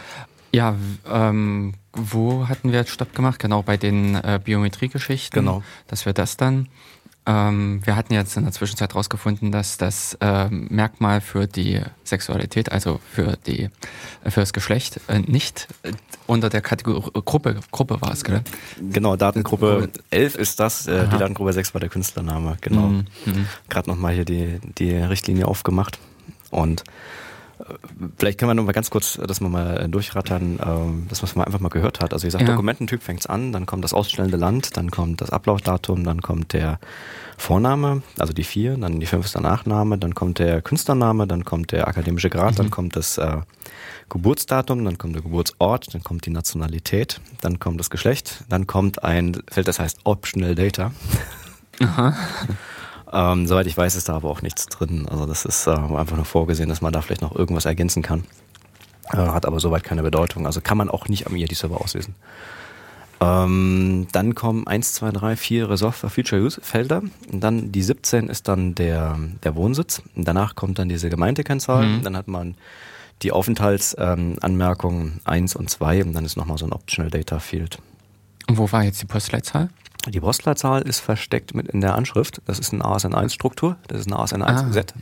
Ja, 0.52 0.74
ähm, 1.10 1.74
wo 1.92 2.48
hatten 2.48 2.72
wir 2.72 2.80
jetzt 2.80 2.90
Stopp 2.90 3.14
gemacht? 3.14 3.38
Genau, 3.38 3.62
bei 3.62 3.76
den 3.76 4.14
äh, 4.14 4.40
Biometriegeschichten. 4.42 5.44
Genau. 5.44 5.62
Dass 5.88 6.06
wir 6.06 6.12
das 6.12 6.36
dann. 6.36 6.68
Ähm, 7.28 7.80
wir 7.84 7.96
hatten 7.96 8.14
jetzt 8.14 8.36
in 8.36 8.44
der 8.44 8.52
Zwischenzeit 8.52 8.92
herausgefunden, 8.92 9.50
dass 9.50 9.78
das 9.78 10.16
äh, 10.20 10.48
Merkmal 10.48 11.20
für 11.20 11.48
die 11.48 11.80
Sexualität, 12.04 12.70
also 12.70 13.00
für 13.12 13.36
die 13.46 13.68
äh, 14.22 14.30
für 14.30 14.40
das 14.40 14.52
Geschlecht, 14.52 15.00
äh, 15.08 15.18
nicht 15.18 15.66
äh, 15.82 15.92
unter 16.28 16.48
der 16.50 16.60
Kategorie 16.60 17.10
Gruppe 17.24 17.58
Gruppe 17.72 18.00
war 18.00 18.12
es, 18.12 18.22
gell? 18.22 18.42
Genau, 18.92 19.16
Datengruppe 19.16 19.90
11 20.10 20.36
ist 20.36 20.60
das, 20.60 20.86
äh, 20.86 21.08
die 21.08 21.18
Datengruppe 21.18 21.52
6 21.52 21.74
war 21.74 21.80
der 21.80 21.90
Künstlername, 21.90 22.58
genau. 22.60 22.86
Mhm. 22.86 23.06
mhm. 23.24 23.46
Gerade 23.68 23.90
nochmal 23.90 24.14
hier 24.14 24.24
die, 24.24 24.60
die 24.78 24.92
Richtlinie 24.92 25.48
aufgemacht 25.48 25.98
und 26.50 26.84
Vielleicht 28.18 28.38
können 28.38 28.50
wir 28.50 28.54
nur 28.54 28.66
mal 28.66 28.72
ganz 28.72 28.90
kurz 28.90 29.18
das 29.26 29.40
mal 29.40 29.88
durchrattern, 29.88 30.58
ähm, 30.62 31.06
das, 31.08 31.22
was 31.22 31.36
man 31.36 31.46
einfach 31.46 31.60
mal 31.60 31.70
gehört 31.70 32.00
hat. 32.00 32.12
Also 32.12 32.26
ich 32.26 32.32
sage, 32.32 32.44
ja. 32.44 32.50
Dokumententyp 32.50 33.02
fängt's 33.02 33.26
an, 33.26 33.52
dann 33.52 33.64
kommt 33.64 33.82
das 33.82 33.94
ausstellende 33.94 34.36
Land, 34.36 34.76
dann 34.76 34.90
kommt 34.90 35.22
das 35.22 35.30
Ablaufdatum, 35.30 36.04
dann 36.04 36.20
kommt 36.20 36.52
der 36.52 36.78
Vorname, 37.38 38.02
also 38.18 38.34
die 38.34 38.44
vier, 38.44 38.76
dann 38.76 39.00
die 39.00 39.06
fünf 39.06 39.26
ist 39.26 39.34
der 39.34 39.42
Nachname, 39.42 39.96
dann 39.96 40.14
kommt 40.14 40.38
der 40.38 40.60
Künstlername, 40.60 41.26
dann 41.26 41.44
kommt 41.44 41.72
der 41.72 41.88
akademische 41.88 42.28
Grad, 42.28 42.52
mhm. 42.52 42.56
dann 42.56 42.70
kommt 42.70 42.96
das 42.96 43.16
äh, 43.16 43.38
Geburtsdatum, 44.10 44.84
dann 44.84 44.98
kommt 44.98 45.14
der 45.14 45.22
Geburtsort, 45.22 45.94
dann 45.94 46.02
kommt 46.02 46.26
die 46.26 46.30
Nationalität, 46.30 47.20
dann 47.40 47.58
kommt 47.58 47.80
das 47.80 47.88
Geschlecht, 47.88 48.44
dann 48.50 48.66
kommt 48.66 49.02
ein 49.02 49.42
Feld, 49.50 49.66
das 49.66 49.78
heißt 49.78 50.00
Optional 50.04 50.54
Data. 50.54 50.92
Aha. 51.80 52.14
Ähm, 53.16 53.46
soweit 53.46 53.66
ich 53.66 53.76
weiß, 53.76 53.94
ist 53.94 54.10
da 54.10 54.16
aber 54.16 54.28
auch 54.28 54.42
nichts 54.42 54.66
drin. 54.66 55.08
Also 55.08 55.24
das 55.24 55.46
ist 55.46 55.66
äh, 55.66 55.70
einfach 55.70 56.16
nur 56.16 56.26
vorgesehen, 56.26 56.68
dass 56.68 56.82
man 56.82 56.92
da 56.92 57.00
vielleicht 57.00 57.22
noch 57.22 57.34
irgendwas 57.34 57.64
ergänzen 57.64 58.02
kann. 58.02 58.24
Äh, 59.10 59.16
hat 59.16 59.46
aber 59.46 59.58
soweit 59.58 59.84
keine 59.84 60.02
Bedeutung. 60.02 60.44
Also 60.44 60.60
kann 60.60 60.76
man 60.76 60.90
auch 60.90 61.08
nicht 61.08 61.26
am 61.26 61.34
IAD-Server 61.34 61.80
auslesen. 61.80 62.14
Ähm, 63.18 64.06
dann 64.12 64.34
kommen 64.34 64.66
1, 64.66 64.92
2, 64.92 65.12
3, 65.12 65.36
4 65.36 65.70
Resolve 65.70 66.10
Future 66.10 66.42
Use 66.42 66.60
Felder. 66.62 67.02
Und 67.32 67.40
dann 67.40 67.72
die 67.72 67.82
17 67.82 68.28
ist 68.28 68.48
dann 68.48 68.74
der, 68.74 69.18
der 69.42 69.54
Wohnsitz. 69.54 70.02
Und 70.14 70.28
danach 70.28 70.54
kommt 70.54 70.78
dann 70.78 70.90
diese 70.90 71.08
Gemeindekennzahl. 71.08 71.86
Mhm. 71.86 72.02
Dann 72.02 72.18
hat 72.18 72.28
man 72.28 72.54
die 73.22 73.32
Aufenthaltsanmerkungen 73.32 75.06
ähm, 75.06 75.20
1 75.24 75.56
und 75.56 75.70
2 75.70 76.04
und 76.04 76.12
dann 76.12 76.26
ist 76.26 76.36
nochmal 76.36 76.58
so 76.58 76.66
ein 76.66 76.72
Optional 76.72 77.10
Data 77.10 77.38
Field. 77.38 77.78
Und 78.46 78.58
wo 78.58 78.70
war 78.70 78.84
jetzt 78.84 79.00
die 79.00 79.06
Postleitzahl? 79.06 79.70
Die 80.06 80.20
Postleitzahl 80.20 80.82
ist 80.82 81.00
versteckt 81.00 81.54
mit 81.54 81.68
in 81.68 81.80
der 81.80 81.94
Anschrift. 81.94 82.40
Das 82.46 82.58
ist 82.58 82.72
eine 82.72 82.84
ASN1-Struktur. 82.84 83.76
Das 83.88 84.00
ist 84.00 84.06
eine 84.06 84.16
ASN1-Set. 84.16 84.94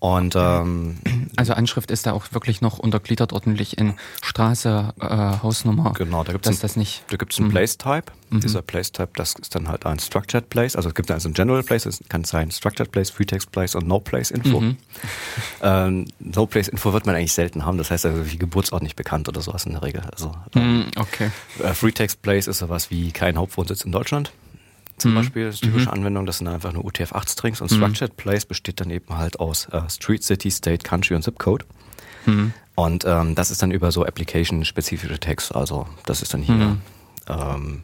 Und 0.00 0.36
ähm, 0.36 0.98
also 1.36 1.54
Anschrift 1.54 1.90
ist 1.90 2.06
da 2.06 2.12
auch 2.12 2.26
wirklich 2.30 2.60
noch 2.60 2.78
untergliedert 2.78 3.32
ordentlich 3.32 3.78
in 3.78 3.94
Straße, 4.22 4.94
äh, 5.00 5.06
Hausnummer. 5.42 5.92
Genau, 5.94 6.22
da 6.22 6.32
gibt 6.32 6.46
es 6.46 6.60
das 6.60 6.76
nicht. 6.76 7.02
Da 7.08 7.16
gibt 7.16 7.32
es 7.32 7.38
einen 7.38 7.48
mhm. 7.48 7.52
Place 7.52 7.78
Type. 7.78 8.12
Mhm. 8.30 8.40
Dieser 8.40 8.62
Place 8.62 8.92
Type, 8.92 9.10
das 9.16 9.34
ist 9.34 9.56
dann 9.56 9.66
halt 9.66 9.86
ein 9.86 9.98
Structured 9.98 10.48
Place. 10.50 10.76
Also 10.76 10.90
es 10.90 10.94
gibt 10.94 11.10
also 11.10 11.28
ein 11.28 11.32
General 11.32 11.64
Place, 11.64 11.82
das 11.82 12.00
kann 12.08 12.22
sein 12.22 12.52
Structured 12.52 12.92
Place, 12.92 13.10
Free 13.10 13.24
Text 13.24 13.50
Place 13.50 13.74
und 13.74 13.88
No 13.88 13.98
Place 13.98 14.30
Info. 14.30 14.60
Mhm. 14.60 14.76
Ähm, 15.60 16.06
no 16.20 16.46
Place 16.46 16.68
Info 16.68 16.92
wird 16.92 17.06
man 17.06 17.16
eigentlich 17.16 17.32
selten 17.32 17.64
haben. 17.64 17.78
Das 17.78 17.90
heißt 17.90 18.06
also 18.06 18.30
wie 18.30 18.38
Geburtsort 18.38 18.82
nicht 18.82 18.96
bekannt 18.96 19.28
oder 19.28 19.40
sowas 19.40 19.66
in 19.66 19.72
der 19.72 19.82
Regel. 19.82 20.02
Also 20.12 20.32
ähm, 20.54 20.86
okay. 20.96 21.30
Äh, 21.62 21.74
Free 21.74 21.92
Text 21.92 22.22
Place 22.22 22.46
ist 22.46 22.58
sowas 22.58 22.90
wie 22.90 23.10
kein 23.10 23.36
Hauptwohnsitz 23.36 23.82
in 23.82 23.92
Deutschland 23.92 24.32
zum 24.98 25.12
mhm. 25.12 25.16
Beispiel, 25.16 25.46
das 25.46 25.56
ist 25.56 25.64
typische 25.64 25.86
mhm. 25.86 25.94
Anwendung, 25.94 26.26
das 26.26 26.38
sind 26.38 26.48
einfach 26.48 26.72
nur 26.72 26.84
UTF-8-Strings 26.84 27.60
und 27.60 27.70
mhm. 27.70 27.76
Structured 27.76 28.16
Place 28.16 28.44
besteht 28.44 28.80
dann 28.80 28.90
eben 28.90 29.16
halt 29.16 29.40
aus 29.40 29.66
äh, 29.66 29.82
Street, 29.88 30.22
City, 30.22 30.50
State, 30.50 30.84
Country 30.84 31.14
und 31.14 31.22
Zip 31.22 31.38
Code. 31.38 31.64
Mhm. 32.26 32.52
Und 32.74 33.04
ähm, 33.06 33.34
das 33.34 33.50
ist 33.50 33.62
dann 33.62 33.70
über 33.70 33.90
so 33.90 34.04
Application-spezifische 34.04 35.18
Tags, 35.18 35.50
also 35.52 35.86
das 36.06 36.22
ist 36.22 36.34
dann 36.34 36.42
hier, 36.42 36.54
mhm. 36.54 36.80
ähm, 37.28 37.82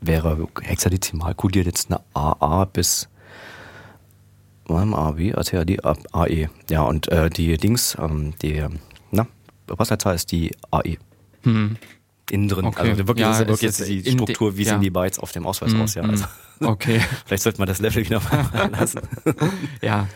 wäre 0.00 0.48
hexadezimal 0.62 1.34
kodiert 1.34 1.66
jetzt 1.66 1.90
eine 1.90 2.00
AA 2.14 2.64
bis 2.66 3.08
A, 4.66 5.16
wie, 5.16 5.34
ATAD, 5.34 5.84
AE. 6.12 6.48
Ja, 6.70 6.82
und 6.82 7.08
äh, 7.08 7.28
die 7.28 7.58
Dings, 7.58 7.96
ähm, 8.00 8.32
die, 8.40 8.64
na, 9.10 9.26
Postleitzahl 9.66 10.14
ist 10.14 10.32
die 10.32 10.52
AE. 10.70 10.96
Mhm 11.42 11.76
innen 12.30 12.48
drin. 12.48 12.64
Okay. 12.66 12.90
Also 12.90 13.08
wirklich, 13.08 13.26
ja, 13.26 13.30
das 13.30 13.40
ist 13.40 13.48
wirklich 13.48 13.62
jetzt 13.62 13.88
die 13.88 14.10
Struktur, 14.10 14.56
wie 14.56 14.62
ja. 14.62 14.72
sehen 14.72 14.80
die 14.80 14.90
Bytes 14.90 15.18
auf 15.18 15.32
dem 15.32 15.46
Ausweis 15.46 15.72
mm, 15.72 15.80
aus, 15.80 15.94
ja. 15.94 16.02
Mhm. 16.02 16.10
Also, 16.10 16.24
okay. 16.60 17.00
vielleicht 17.26 17.42
sollte 17.42 17.58
man 17.58 17.68
das 17.68 17.80
Level 17.80 18.04
wieder 18.04 18.20
mal 18.20 18.70
lassen. 18.78 19.00
ja. 19.82 20.08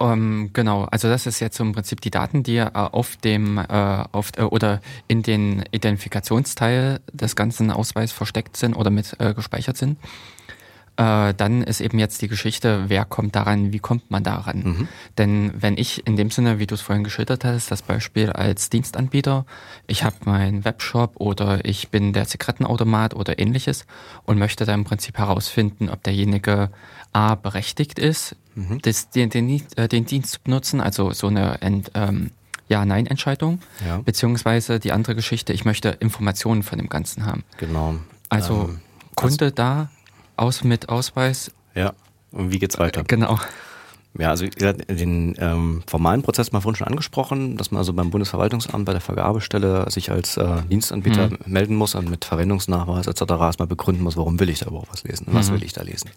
Ähm, 0.00 0.50
genau, 0.52 0.84
also 0.84 1.08
das 1.08 1.26
ist 1.26 1.38
jetzt 1.38 1.60
im 1.60 1.72
Prinzip 1.72 2.00
die 2.00 2.10
Daten, 2.10 2.42
die 2.42 2.56
äh, 2.56 2.70
auf 2.72 3.16
dem 3.16 3.58
äh, 3.58 3.64
auf, 3.68 4.32
äh, 4.36 4.42
oder 4.42 4.80
in 5.06 5.22
den 5.22 5.64
Identifikationsteil 5.70 7.00
des 7.12 7.36
ganzen 7.36 7.70
Ausweis 7.70 8.10
versteckt 8.10 8.56
sind 8.56 8.74
oder 8.74 8.90
mit 8.90 9.14
äh, 9.20 9.34
gespeichert 9.34 9.76
sind. 9.76 9.98
Äh, 10.96 11.32
dann 11.34 11.62
ist 11.62 11.80
eben 11.80 11.98
jetzt 11.98 12.20
die 12.20 12.28
Geschichte, 12.28 12.84
wer 12.88 13.06
kommt 13.06 13.34
daran, 13.34 13.72
wie 13.72 13.78
kommt 13.78 14.10
man 14.10 14.22
daran? 14.22 14.62
Mhm. 14.62 14.88
Denn 15.16 15.52
wenn 15.56 15.78
ich 15.78 16.06
in 16.06 16.16
dem 16.16 16.30
Sinne, 16.30 16.58
wie 16.58 16.66
du 16.66 16.74
es 16.74 16.82
vorhin 16.82 17.02
geschildert 17.02 17.44
hast, 17.44 17.70
das 17.70 17.80
Beispiel 17.80 18.30
als 18.30 18.68
Dienstanbieter, 18.68 19.46
ich 19.86 20.04
habe 20.04 20.16
meinen 20.24 20.66
Webshop 20.66 21.12
oder 21.16 21.64
ich 21.64 21.88
bin 21.88 22.12
der 22.12 22.26
Zigarettenautomat 22.26 23.14
oder 23.14 23.38
ähnliches 23.38 23.86
und 24.24 24.38
möchte 24.38 24.66
da 24.66 24.74
im 24.74 24.84
Prinzip 24.84 25.16
herausfinden, 25.16 25.88
ob 25.88 26.02
derjenige 26.02 26.70
A 27.12 27.36
berechtigt 27.36 27.98
ist, 27.98 28.36
mhm. 28.54 28.80
das, 28.82 29.08
den, 29.08 29.30
den, 29.30 29.62
äh, 29.76 29.88
den, 29.88 30.04
Dienst 30.04 30.32
zu 30.32 30.40
benutzen, 30.42 30.82
also 30.82 31.12
so 31.12 31.28
eine 31.28 31.62
Ent, 31.62 31.90
ähm, 31.94 32.32
Ja-Nein-Entscheidung, 32.68 33.60
ja. 33.86 33.98
beziehungsweise 33.98 34.78
die 34.78 34.92
andere 34.92 35.14
Geschichte, 35.14 35.54
ich 35.54 35.64
möchte 35.64 35.88
Informationen 35.88 36.62
von 36.62 36.78
dem 36.78 36.90
Ganzen 36.90 37.24
haben. 37.24 37.44
Genau. 37.56 37.96
Also 38.28 38.68
ähm, 38.68 38.80
Kunde 39.14 39.46
also 39.46 39.54
da 39.54 39.90
aus 40.36 40.64
mit 40.64 40.88
Ausweis. 40.88 41.50
Ja, 41.74 41.92
und 42.32 42.52
wie 42.52 42.58
geht's 42.58 42.78
weiter? 42.78 43.04
Genau. 43.04 43.38
Ja, 44.18 44.28
also 44.28 44.46
den 44.46 45.34
ähm, 45.38 45.82
formalen 45.86 46.22
Prozess 46.22 46.52
mal 46.52 46.60
vorhin 46.60 46.76
schon 46.76 46.86
angesprochen, 46.86 47.56
dass 47.56 47.70
man 47.70 47.78
also 47.78 47.94
beim 47.94 48.10
Bundesverwaltungsamt 48.10 48.84
bei 48.84 48.92
der 48.92 49.00
Vergabestelle 49.00 49.90
sich 49.90 50.10
als 50.10 50.36
äh, 50.36 50.62
Dienstanbieter 50.70 51.30
mhm. 51.30 51.38
melden 51.46 51.76
muss 51.76 51.94
und 51.94 52.10
mit 52.10 52.26
Verwendungsnachweis 52.26 53.06
etc. 53.06 53.22
erstmal 53.40 53.68
begründen 53.68 54.02
muss, 54.02 54.18
warum 54.18 54.38
will 54.38 54.50
ich 54.50 54.58
da 54.58 54.66
überhaupt 54.66 54.92
was 54.92 55.04
lesen, 55.04 55.28
was 55.30 55.48
mhm. 55.48 55.54
will 55.54 55.64
ich 55.64 55.72
da 55.72 55.82
lesen. 55.82 56.10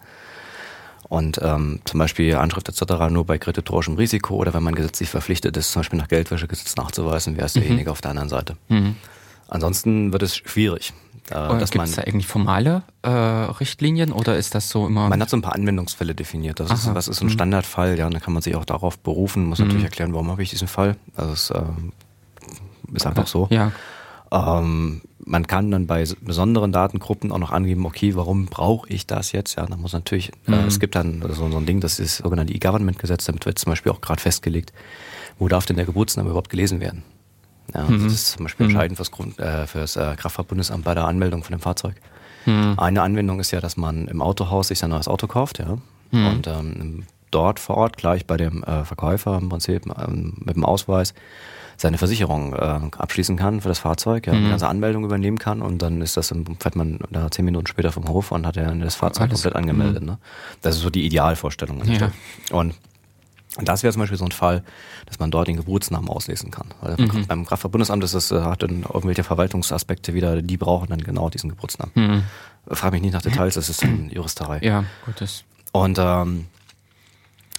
Und 1.08 1.40
ähm, 1.42 1.80
zum 1.86 1.98
Beispiel 1.98 2.34
Anschrift 2.34 2.68
etc. 2.68 3.10
nur 3.10 3.24
bei 3.24 3.38
kreditorischem 3.38 3.94
Risiko 3.94 4.34
oder 4.34 4.52
wenn 4.52 4.62
man 4.62 4.74
gesetzlich 4.74 5.08
verpflichtet 5.08 5.56
ist, 5.56 5.72
zum 5.72 5.80
Beispiel 5.80 5.98
nach 5.98 6.08
Geldwäschegesetz 6.08 6.76
nachzuweisen, 6.76 7.36
wer 7.38 7.46
ist 7.46 7.56
derjenige 7.56 7.88
mhm. 7.88 7.92
auf 7.92 8.02
der 8.02 8.10
anderen 8.10 8.28
Seite. 8.28 8.56
Mhm. 8.68 8.96
Ansonsten 9.48 10.12
wird 10.12 10.22
es 10.22 10.36
schwierig. 10.36 10.92
Äh, 11.30 11.58
Gibt 11.58 11.88
es 11.88 11.96
da 11.96 12.02
eigentlich 12.02 12.26
formale 12.26 12.82
äh, 13.02 13.08
Richtlinien 13.08 14.12
oder 14.12 14.36
ist 14.36 14.54
das 14.54 14.70
so 14.70 14.86
immer? 14.86 15.08
Man 15.08 15.20
hat 15.20 15.28
so 15.28 15.36
ein 15.36 15.42
paar 15.42 15.54
Anwendungsfälle 15.54 16.14
definiert. 16.14 16.60
Das 16.60 16.70
ist, 16.70 16.94
was 16.94 17.08
ist 17.08 17.20
ein 17.20 17.26
mhm. 17.26 17.32
Standardfall? 17.32 17.98
Ja, 17.98 18.08
dann 18.08 18.20
kann 18.20 18.32
man 18.32 18.42
sich 18.42 18.54
auch 18.54 18.64
darauf 18.64 18.98
berufen, 18.98 19.44
muss 19.44 19.58
mhm. 19.58 19.66
natürlich 19.66 19.84
erklären, 19.84 20.12
warum 20.12 20.30
habe 20.30 20.42
ich 20.42 20.50
diesen 20.50 20.68
Fall. 20.68 20.96
Also 21.16 21.32
es 21.32 21.50
äh, 21.50 21.62
ist 22.94 23.06
einfach 23.06 23.26
so. 23.26 23.48
Ja. 23.50 23.72
Ähm, 24.30 25.02
man 25.24 25.46
kann 25.46 25.70
dann 25.70 25.86
bei 25.86 26.04
besonderen 26.20 26.70
Datengruppen 26.70 27.32
auch 27.32 27.38
noch 27.38 27.50
angeben, 27.50 27.84
okay, 27.86 28.14
warum 28.14 28.46
brauche 28.46 28.88
ich 28.88 29.06
das 29.06 29.32
jetzt? 29.32 29.56
Ja, 29.56 29.66
dann 29.66 29.80
muss 29.80 29.92
natürlich, 29.92 30.30
äh, 30.46 30.52
mhm. 30.52 30.54
äh, 30.54 30.66
es 30.66 30.78
gibt 30.78 30.94
dann 30.94 31.22
so, 31.22 31.50
so 31.50 31.56
ein 31.56 31.66
Ding, 31.66 31.80
das 31.80 31.98
ist 31.98 32.18
das 32.18 32.24
sogenannte 32.24 32.54
E-Government-Gesetz, 32.54 33.24
damit 33.24 33.46
wird 33.46 33.58
zum 33.58 33.70
Beispiel 33.70 33.90
auch 33.90 34.00
gerade 34.00 34.20
festgelegt, 34.20 34.72
wo 35.38 35.48
darf 35.48 35.66
denn 35.66 35.76
der 35.76 35.86
Geburtsname 35.86 36.30
überhaupt 36.30 36.50
gelesen 36.50 36.80
werden? 36.80 37.02
Ja, 37.74 37.84
mhm. 37.84 38.04
Das 38.04 38.12
ist 38.12 38.26
zum 38.32 38.44
Beispiel 38.44 38.66
mhm. 38.66 38.70
entscheidend 38.70 38.96
fürs, 38.96 39.10
Grund, 39.10 39.38
äh, 39.38 39.66
fürs 39.66 39.96
äh, 39.96 40.14
Kraftfahrtbundesamt 40.16 40.84
bei 40.84 40.94
der 40.94 41.04
Anmeldung 41.04 41.42
von 41.42 41.52
dem 41.52 41.60
Fahrzeug. 41.60 41.96
Mhm. 42.44 42.74
Eine 42.78 43.02
Anwendung 43.02 43.40
ist 43.40 43.50
ja, 43.50 43.60
dass 43.60 43.76
man 43.76 44.06
im 44.08 44.22
Autohaus 44.22 44.68
sich 44.68 44.78
sein 44.78 44.90
neues 44.90 45.08
Auto 45.08 45.26
kauft, 45.26 45.58
ja. 45.58 45.78
Und 46.12 46.46
ähm, 46.46 47.04
dort 47.30 47.60
vor 47.60 47.76
Ort 47.76 47.96
gleich 47.96 48.26
bei 48.26 48.36
dem 48.36 48.62
äh, 48.62 48.84
Verkäufer 48.84 49.38
im 49.38 49.48
Prinzip 49.48 49.84
ähm, 49.86 50.34
mit 50.38 50.56
dem 50.56 50.64
Ausweis 50.64 51.14
seine 51.76 51.98
Versicherung 51.98 52.54
äh, 52.54 52.80
abschließen 52.96 53.36
kann 53.36 53.60
für 53.60 53.68
das 53.68 53.80
Fahrzeug, 53.80 54.26
ja, 54.26 54.32
mhm. 54.32 54.44
die 54.44 54.50
ganze 54.50 54.68
Anmeldung 54.68 55.04
übernehmen 55.04 55.38
kann 55.38 55.60
und 55.60 55.82
dann 55.82 56.00
ist 56.00 56.16
das, 56.16 56.34
fährt 56.58 56.76
man 56.76 57.00
da 57.10 57.30
zehn 57.30 57.44
Minuten 57.44 57.66
später 57.66 57.92
vom 57.92 58.08
Hof 58.08 58.32
und 58.32 58.46
hat 58.46 58.56
ja 58.56 58.70
das 58.72 58.94
Fahrzeug 58.94 59.24
Alles. 59.24 59.42
komplett 59.42 59.56
angemeldet. 59.56 60.02
Mhm. 60.02 60.10
Ne? 60.10 60.18
Das 60.62 60.76
ist 60.76 60.82
so 60.82 60.90
die 60.90 61.04
Idealvorstellung. 61.04 61.82
Ja. 61.84 62.10
Und 62.50 62.74
das 63.62 63.82
wäre 63.82 63.92
zum 63.92 64.00
Beispiel 64.00 64.18
so 64.18 64.24
ein 64.24 64.32
Fall, 64.32 64.62
dass 65.06 65.18
man 65.18 65.30
dort 65.30 65.48
den 65.48 65.56
Geburtsnamen 65.56 66.08
auslesen 66.08 66.50
kann. 66.50 66.68
Weil 66.80 66.96
mhm. 66.98 67.26
beim 67.26 67.46
Kraftfahrtbundesamt 67.46 68.04
ist 68.04 68.14
das, 68.14 68.30
äh, 68.30 68.40
hat 68.40 68.62
dann 68.62 68.82
irgendwelche 68.82 69.24
Verwaltungsaspekte 69.24 70.14
wieder, 70.14 70.42
die 70.42 70.56
brauchen 70.56 70.88
dann 70.88 71.00
genau 71.00 71.30
diesen 71.30 71.50
Geburtsnamen. 71.50 71.92
Mhm. 71.94 72.22
Frag 72.74 72.92
mich 72.92 73.02
nicht 73.02 73.14
nach 73.14 73.22
Details, 73.22 73.54
das 73.54 73.68
ist 73.68 73.82
dann 73.82 74.10
Juristerei. 74.10 74.60
Ja, 74.62 74.84
gut. 75.04 75.20
Das 75.20 75.44
und 75.72 75.98
ähm, 76.00 76.46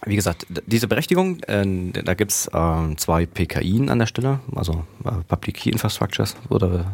wie 0.06 0.16
gesagt, 0.16 0.48
diese 0.66 0.88
Berechtigung, 0.88 1.40
äh, 1.44 1.92
da 1.92 2.14
gibt's 2.14 2.48
äh, 2.48 2.96
zwei 2.98 3.26
PKI 3.26 3.90
an 3.90 4.00
der 4.00 4.06
Stelle, 4.08 4.40
also 4.56 4.86
äh, 5.06 5.12
Public 5.28 5.58
Key 5.58 5.70
Infrastructures 5.70 6.36
oder 6.50 6.86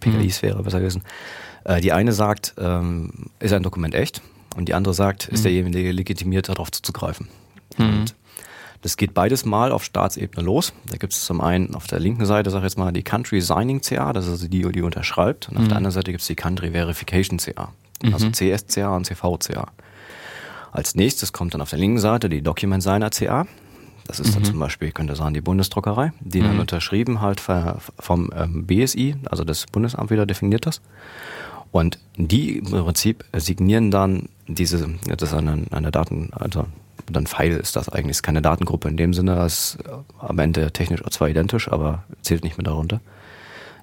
PKIs 0.00 0.42
mhm. 0.42 0.46
wäre 0.46 0.62
besser 0.62 0.80
gewesen. 0.80 1.02
Äh, 1.64 1.80
die 1.80 1.92
eine 1.92 2.12
sagt, 2.12 2.54
ähm, 2.58 3.30
ist 3.38 3.52
ein 3.52 3.62
Dokument 3.62 3.94
echt 3.94 4.22
und 4.56 4.68
die 4.68 4.74
andere 4.74 4.94
sagt, 4.94 5.28
ist 5.28 5.40
mhm. 5.40 5.44
derjenige 5.44 5.92
legitimiert, 5.92 6.48
darauf 6.48 6.70
zuzugreifen. 6.70 7.28
Mhm. 7.78 7.84
Und 7.84 8.14
das 8.82 8.96
geht 8.96 9.14
beides 9.14 9.44
mal 9.44 9.72
auf 9.72 9.84
Staatsebene 9.84 10.44
los. 10.44 10.72
Da 10.90 10.96
gibt 10.96 11.12
es 11.12 11.24
zum 11.24 11.40
einen 11.40 11.74
auf 11.74 11.86
der 11.86 12.00
linken 12.00 12.26
Seite, 12.26 12.50
sag 12.50 12.58
ich 12.58 12.64
jetzt 12.64 12.78
mal, 12.78 12.92
die 12.92 13.04
Country 13.04 13.40
Signing 13.40 13.80
CA, 13.80 14.12
das 14.12 14.26
ist 14.26 14.32
also 14.32 14.48
die, 14.48 14.70
die 14.70 14.82
unterschreibt. 14.82 15.48
Und 15.48 15.56
auf 15.56 15.62
der 15.64 15.72
mhm. 15.72 15.76
anderen 15.78 15.92
Seite 15.92 16.10
gibt 16.10 16.20
es 16.20 16.26
die 16.26 16.34
Country 16.34 16.72
Verification 16.72 17.38
CA, 17.38 17.72
also 18.12 18.26
mhm. 18.26 18.34
CSCA 18.34 18.96
und 18.96 19.06
CVCA. 19.06 19.68
Als 20.72 20.96
nächstes 20.96 21.32
kommt 21.32 21.54
dann 21.54 21.60
auf 21.60 21.70
der 21.70 21.78
linken 21.78 22.00
Seite 22.00 22.28
die 22.28 22.42
Document 22.42 22.82
Signer 22.82 23.10
CA. 23.10 23.46
Das 24.06 24.18
ist 24.18 24.34
dann 24.34 24.42
mhm. 24.42 24.46
zum 24.46 24.58
Beispiel, 24.58 24.90
könnte 24.90 25.14
sagen, 25.14 25.32
die 25.32 25.40
Bundesdruckerei, 25.40 26.12
die 26.20 26.40
mhm. 26.40 26.46
dann 26.46 26.60
unterschrieben 26.60 27.20
halt 27.20 27.40
vom 27.40 28.30
ähm, 28.34 28.66
BSI, 28.66 29.14
also 29.30 29.44
das 29.44 29.66
Bundesamt 29.66 30.10
wieder 30.10 30.26
definiert 30.26 30.66
das. 30.66 30.80
Und 31.70 31.98
die 32.16 32.58
im 32.58 32.64
Prinzip 32.64 33.24
signieren 33.32 33.90
dann 33.92 34.28
diese, 34.48 34.90
das 35.06 35.30
ist 35.30 35.34
eine, 35.34 35.64
eine 35.70 35.90
Daten, 35.92 36.30
also 36.32 36.66
dann 37.10 37.26
File 37.26 37.56
ist 37.56 37.76
das 37.76 37.88
eigentlich, 37.88 38.12
ist 38.12 38.22
keine 38.22 38.42
Datengruppe 38.42 38.88
in 38.88 38.96
dem 38.96 39.14
Sinne, 39.14 39.36
das 39.36 39.76
ist 39.76 39.78
am 40.18 40.38
Ende 40.38 40.72
technisch 40.72 41.02
zwar 41.10 41.28
identisch, 41.28 41.68
aber 41.68 42.04
zählt 42.22 42.44
nicht 42.44 42.58
mehr 42.58 42.64
darunter. 42.64 43.00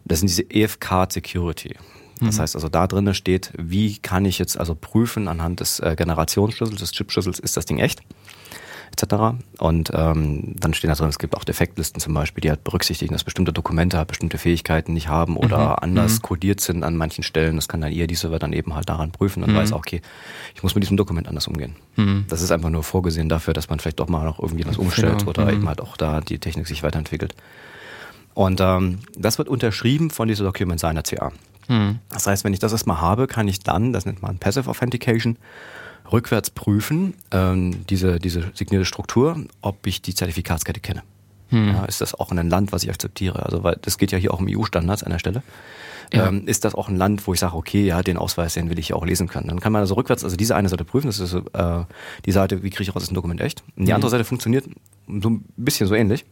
Das 0.05 0.19
sind 0.19 0.29
diese 0.29 0.43
EFK 0.49 1.11
Security. 1.11 1.75
Das 2.21 2.35
mhm. 2.35 2.41
heißt 2.41 2.55
also, 2.55 2.69
da 2.69 2.87
drinnen 2.87 3.13
steht, 3.13 3.51
wie 3.57 3.97
kann 3.97 4.25
ich 4.25 4.39
jetzt 4.39 4.59
also 4.59 4.75
prüfen 4.75 5.27
anhand 5.27 5.61
des 5.61 5.79
äh, 5.79 5.95
Generationsschlüssels, 5.95 6.79
des 6.79 6.91
Chipschlüssels, 6.91 7.39
ist 7.39 7.55
das 7.55 7.65
Ding 7.65 7.79
echt? 7.79 8.01
Etc. 9.01 9.37
Und 9.59 9.91
ähm, 9.93 10.55
dann 10.59 10.73
stehen 10.73 10.89
da 10.89 10.95
drin, 10.95 11.09
es 11.09 11.19
gibt 11.19 11.35
auch 11.35 11.43
Defektlisten 11.43 12.01
zum 12.01 12.13
Beispiel, 12.13 12.41
die 12.41 12.49
halt 12.49 12.63
berücksichtigen, 12.63 13.13
dass 13.13 13.23
bestimmte 13.23 13.53
Dokumente 13.53 13.97
halt 13.97 14.07
bestimmte 14.07 14.37
Fähigkeiten 14.37 14.93
nicht 14.93 15.07
haben 15.07 15.37
oder 15.37 15.69
mhm. 15.69 15.75
anders 15.81 16.15
mhm. 16.15 16.21
codiert 16.23 16.61
sind 16.61 16.83
an 16.83 16.95
manchen 16.97 17.23
Stellen. 17.23 17.55
Das 17.55 17.67
kann 17.67 17.81
dann 17.81 17.91
ihr 17.91 18.07
diese 18.07 18.29
dann 18.39 18.53
eben 18.53 18.75
halt 18.75 18.89
daran 18.89 19.11
prüfen 19.11 19.43
und 19.43 19.51
mhm. 19.51 19.57
weiß, 19.57 19.73
okay, 19.73 20.01
ich 20.55 20.63
muss 20.63 20.75
mit 20.75 20.83
diesem 20.83 20.97
Dokument 20.97 21.27
anders 21.27 21.47
umgehen. 21.47 21.75
Mhm. 21.95 22.25
Das 22.27 22.41
ist 22.41 22.51
einfach 22.51 22.69
nur 22.69 22.83
vorgesehen 22.83 23.29
dafür, 23.29 23.53
dass 23.53 23.69
man 23.69 23.79
vielleicht 23.79 23.99
doch 23.99 24.07
mal 24.07 24.23
noch 24.23 24.39
irgendwie 24.39 24.65
was 24.65 24.77
umstellt 24.77 25.27
oder 25.27 25.45
mhm. 25.45 25.51
eben 25.51 25.67
halt 25.67 25.81
auch 25.81 25.97
da 25.97 26.21
die 26.21 26.39
Technik 26.39 26.67
sich 26.67 26.83
weiterentwickelt. 26.83 27.35
Und 28.33 28.61
ähm, 28.61 28.99
das 29.17 29.37
wird 29.37 29.49
unterschrieben 29.49 30.11
von 30.11 30.27
dieser 30.27 30.45
Document 30.45 30.79
Signer 30.79 31.03
CA. 31.03 31.31
Hm. 31.67 31.99
Das 32.09 32.25
heißt, 32.25 32.43
wenn 32.43 32.53
ich 32.53 32.59
das 32.59 32.71
erstmal 32.71 33.01
habe, 33.01 33.27
kann 33.27 33.47
ich 33.47 33.59
dann, 33.59 33.93
das 33.93 34.05
nennt 34.05 34.21
man 34.21 34.39
Passive 34.39 34.69
Authentication, 34.69 35.37
rückwärts 36.11 36.49
prüfen, 36.49 37.13
ähm, 37.31 37.85
diese, 37.87 38.19
diese 38.19 38.51
signierte 38.53 38.85
Struktur, 38.85 39.37
ob 39.61 39.85
ich 39.85 40.01
die 40.01 40.13
Zertifikatskette 40.13 40.79
kenne. 40.79 41.03
Hm. 41.49 41.69
Ja, 41.69 41.85
ist 41.85 42.01
das 42.01 42.13
auch 42.13 42.31
ein 42.31 42.49
Land, 42.49 42.71
was 42.71 42.83
ich 42.83 42.89
akzeptiere? 42.89 43.43
Also, 43.45 43.63
weil 43.63 43.77
das 43.81 43.97
geht 43.97 44.11
ja 44.11 44.17
hier 44.17 44.33
auch 44.33 44.39
um 44.39 44.47
EU-Standards 44.49 45.03
an 45.03 45.11
der 45.11 45.19
Stelle. 45.19 45.43
Ja. 46.13 46.27
Ähm, 46.27 46.47
ist 46.47 46.65
das 46.65 46.73
auch 46.73 46.89
ein 46.89 46.95
Land, 46.95 47.25
wo 47.27 47.33
ich 47.33 47.39
sage, 47.39 47.55
okay, 47.55 47.85
ja, 47.85 48.01
den 48.01 48.17
Ausweis, 48.17 48.55
den 48.55 48.69
will 48.69 48.79
ich 48.79 48.89
ja 48.89 48.95
auch 48.95 49.05
lesen 49.05 49.27
können. 49.27 49.47
Dann 49.47 49.59
kann 49.59 49.71
man 49.71 49.81
also 49.81 49.93
rückwärts, 49.93 50.23
also 50.23 50.35
diese 50.35 50.55
eine 50.55 50.69
Seite 50.69 50.83
prüfen, 50.83 51.07
das 51.07 51.19
ist 51.19 51.33
äh, 51.33 51.83
die 52.25 52.31
Seite, 52.31 52.63
wie 52.63 52.69
kriege 52.69 52.83
ich 52.83 52.95
raus, 52.95 53.03
ist 53.03 53.11
ein 53.11 53.15
Dokument 53.15 53.41
echt. 53.41 53.63
Und 53.75 53.85
die 53.85 53.91
hm. 53.91 53.95
andere 53.95 54.11
Seite 54.11 54.23
funktioniert 54.23 54.65
so 55.07 55.29
ein 55.29 55.45
bisschen 55.55 55.87
so 55.87 55.95
ähnlich. 55.95 56.25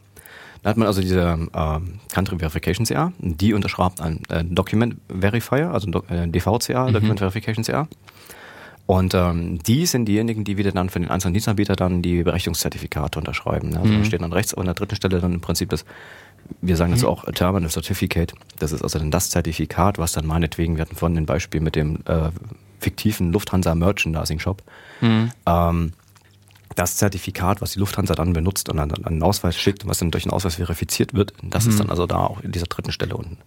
Da 0.64 0.72
hat 0.72 0.78
man 0.78 0.88
also 0.88 1.02
diese 1.02 1.22
äh, 1.22 1.80
Country 2.14 2.40
Verification 2.40 2.86
CA, 2.86 3.14
die 3.20 3.54
unterschreibt 3.54 4.02
ein 4.02 4.22
äh, 4.30 4.44
Document 4.44 4.96
Verifier, 5.08 5.72
also 5.72 5.88
äh, 6.10 6.28
DVCA, 6.28 6.88
mhm. 6.88 6.94
Document 6.94 7.20
Verification 7.20 7.64
CA. 7.64 7.88
Und 8.88 9.14
ähm, 9.14 9.60
die 9.60 9.86
sind 9.86 10.06
diejenigen, 10.06 10.46
die 10.46 10.58
wieder 10.58 10.72
dann 10.72 10.90
für 10.90 11.00
den 11.00 11.10
einzelnen 11.10 11.34
Dienstanbieter 11.34 11.76
dann 11.76 12.02
die 12.02 12.24
Berechtigungszertifikate 12.24 13.20
unterschreiben. 13.20 13.76
Also 13.76 13.92
mhm. 13.92 14.00
da 14.00 14.06
steht 14.06 14.22
dann 14.22 14.32
rechts 14.32 14.54
an 14.54 14.64
der 14.64 14.76
dritten 14.76 14.96
Stelle 14.96 15.20
dann 15.20 15.34
im 15.34 15.42
Prinzip 15.42 15.70
das, 15.70 15.84
wir 16.62 16.78
sagen 16.78 16.92
mhm. 16.92 16.96
dazu 16.96 17.10
auch 17.10 17.26
Terminal 17.26 17.70
Certificate. 17.70 18.34
Das 18.60 18.72
ist 18.72 18.82
also 18.82 18.98
dann 18.98 19.12
das 19.12 19.30
Zertifikat, 19.30 19.98
was 19.98 20.14
dann 20.14 20.26
meinetwegen, 20.26 20.78
wir 20.78 20.84
hatten 20.84 20.96
vorhin 20.96 21.18
ein 21.18 21.26
Beispiel 21.26 21.60
mit 21.60 21.76
dem 21.76 22.00
äh, 22.06 22.30
fiktiven 22.80 23.34
Lufthansa 23.34 23.76
Merchandising 23.76 24.40
Shop. 24.40 24.64
Mhm. 25.02 25.32
Ähm, 25.46 25.92
das 26.76 26.96
Zertifikat, 26.96 27.62
was 27.62 27.74
die 27.74 27.80
Lufthansa 27.80 28.14
dann 28.16 28.32
benutzt 28.32 28.70
und 28.70 28.78
dann 28.78 28.92
einen 29.04 29.24
Ausweis 29.24 29.58
schickt 29.58 29.84
und 29.84 29.90
was 29.90 30.00
dann 30.00 30.12
durch 30.12 30.26
einen 30.26 30.32
Ausweis 30.32 30.56
verifiziert 30.56 31.14
wird, 31.14 31.34
das 31.44 31.66
mhm. 31.66 31.72
ist 31.72 31.80
dann 31.80 31.90
also 31.90 32.06
da 32.06 32.20
auch 32.20 32.42
in 32.42 32.54
dieser 32.54 32.68
dritten 32.68 32.92
Stelle 32.94 33.18
unten. 33.18 33.38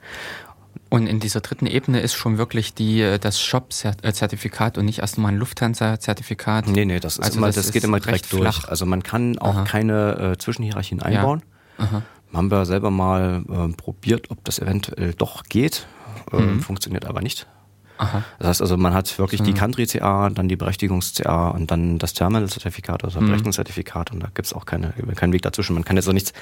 Und 0.89 1.07
in 1.07 1.21
dieser 1.21 1.41
dritten 1.41 1.67
Ebene 1.67 2.01
ist 2.01 2.15
schon 2.15 2.37
wirklich 2.37 2.75
die, 2.75 3.01
äh, 3.01 3.19
das 3.19 3.41
Shop-Zertifikat 3.41 4.77
und 4.77 4.85
nicht 4.85 4.99
erstmal 4.99 5.33
ein 5.33 5.39
Lufthansa-Zertifikat. 5.39 6.67
Nee, 6.67 6.85
nee, 6.85 7.01
das, 7.01 7.15
ist 7.15 7.25
also 7.25 7.39
immer, 7.39 7.47
das, 7.47 7.57
das 7.57 7.73
geht 7.73 7.85
immer 7.85 8.01
direkt 8.01 8.33
durch. 8.33 8.43
Flach. 8.43 8.69
Also 8.69 8.87
man 8.87 9.03
kann 9.03 9.39
auch 9.39 9.57
Aha. 9.57 9.65
keine 9.65 10.33
äh, 10.33 10.39
Zwischenhierarchien 10.39 11.01
einbauen. 11.01 11.43
Ja. 11.79 12.03
Haben 12.33 12.51
wir 12.51 12.65
selber 12.67 12.91
mal 12.91 13.45
äh, 13.49 13.73
probiert, 13.77 14.31
ob 14.31 14.45
das 14.45 14.59
eventuell 14.59 15.15
doch 15.15 15.45
geht. 15.45 15.87
Äh, 16.33 16.37
mhm. 16.37 16.61
Funktioniert 16.61 17.07
aber 17.07 17.23
nicht. 17.23 17.47
Aha. 17.99 18.25
Das 18.39 18.49
heißt 18.49 18.63
also, 18.63 18.77
man 18.77 18.95
hat 18.95 19.19
wirklich 19.19 19.43
die 19.43 19.53
Country-CA, 19.53 20.31
dann 20.31 20.49
die 20.49 20.57
Berechtigungs-CA 20.57 21.49
und 21.51 21.71
dann 21.71 21.99
das 21.99 22.15
Terminal-Zertifikat 22.15 23.05
oder 23.05 23.21
mhm. 23.21 23.27
Berechtigungszertifikat 23.27 24.11
und 24.13 24.21
da 24.21 24.29
gibt's 24.33 24.55
auch 24.55 24.65
keine, 24.65 24.95
keinen 25.17 25.35
Weg 25.35 25.43
dazwischen. 25.43 25.75
Man 25.75 25.85
kann 25.85 25.97
jetzt 25.97 26.09
auch 26.09 26.15
nichts 26.15 26.33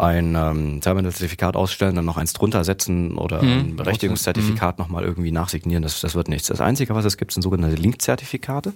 ein 0.00 0.34
ähm, 0.34 0.80
Terminal-Zertifikat 0.80 1.56
ausstellen, 1.56 1.94
dann 1.94 2.04
noch 2.04 2.16
eins 2.16 2.32
drunter 2.32 2.64
setzen 2.64 3.18
oder 3.18 3.42
mhm. 3.42 3.50
ein 3.50 3.76
Berechtigungszertifikat 3.76 4.78
mhm. 4.78 4.82
nochmal 4.82 5.04
irgendwie 5.04 5.32
nachsignieren. 5.32 5.82
Das, 5.82 6.00
das 6.00 6.14
wird 6.14 6.28
nichts. 6.28 6.48
Das 6.48 6.60
Einzige, 6.60 6.94
was 6.94 7.04
es 7.04 7.16
gibt, 7.16 7.32
sind 7.32 7.42
sogenannte 7.42 7.76
Link-Zertifikate. 7.76 8.72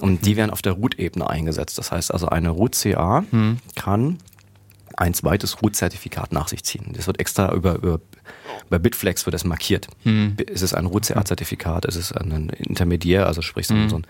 Und 0.00 0.24
die 0.24 0.32
mhm. 0.32 0.36
werden 0.36 0.50
auf 0.50 0.62
der 0.62 0.72
Root-Ebene 0.72 1.28
eingesetzt. 1.28 1.76
Das 1.78 1.92
heißt 1.92 2.12
also, 2.12 2.28
eine 2.28 2.50
Root-CA 2.50 3.24
mhm. 3.30 3.58
kann 3.76 4.18
ein 4.96 5.14
zweites 5.14 5.62
Root-Zertifikat 5.62 6.32
nach 6.32 6.48
sich 6.48 6.64
ziehen. 6.64 6.92
Das 6.94 7.06
wird 7.06 7.20
extra 7.20 7.52
über, 7.52 7.76
über 7.76 8.00
bei 8.68 8.78
Bitflex 8.78 9.26
wird 9.26 9.34
das 9.34 9.44
markiert. 9.44 9.88
Mhm. 10.04 10.36
Ist 10.46 10.62
es 10.62 10.74
ein 10.74 10.86
RUCA-Zertifikat? 10.86 11.84
Ist 11.86 11.96
es 11.96 12.12
ein 12.12 12.50
Intermediär, 12.50 13.26
also 13.26 13.42
sprich 13.42 13.66
so, 13.66 13.74
mhm. 13.74 13.90
so 13.90 13.96
ein 13.96 14.06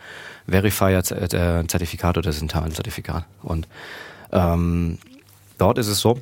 Verifier-Zertifikat 0.47 2.19
oder 2.19 2.29
ist 2.29 2.37
es 2.37 2.43
ein 2.43 2.49
Terminal-Zertifikat? 2.49 3.25
Und 3.43 3.69
ähm, 4.33 4.99
dort 5.61 5.79
ist 5.79 5.89
es 5.89 6.01
so, 6.01 6.21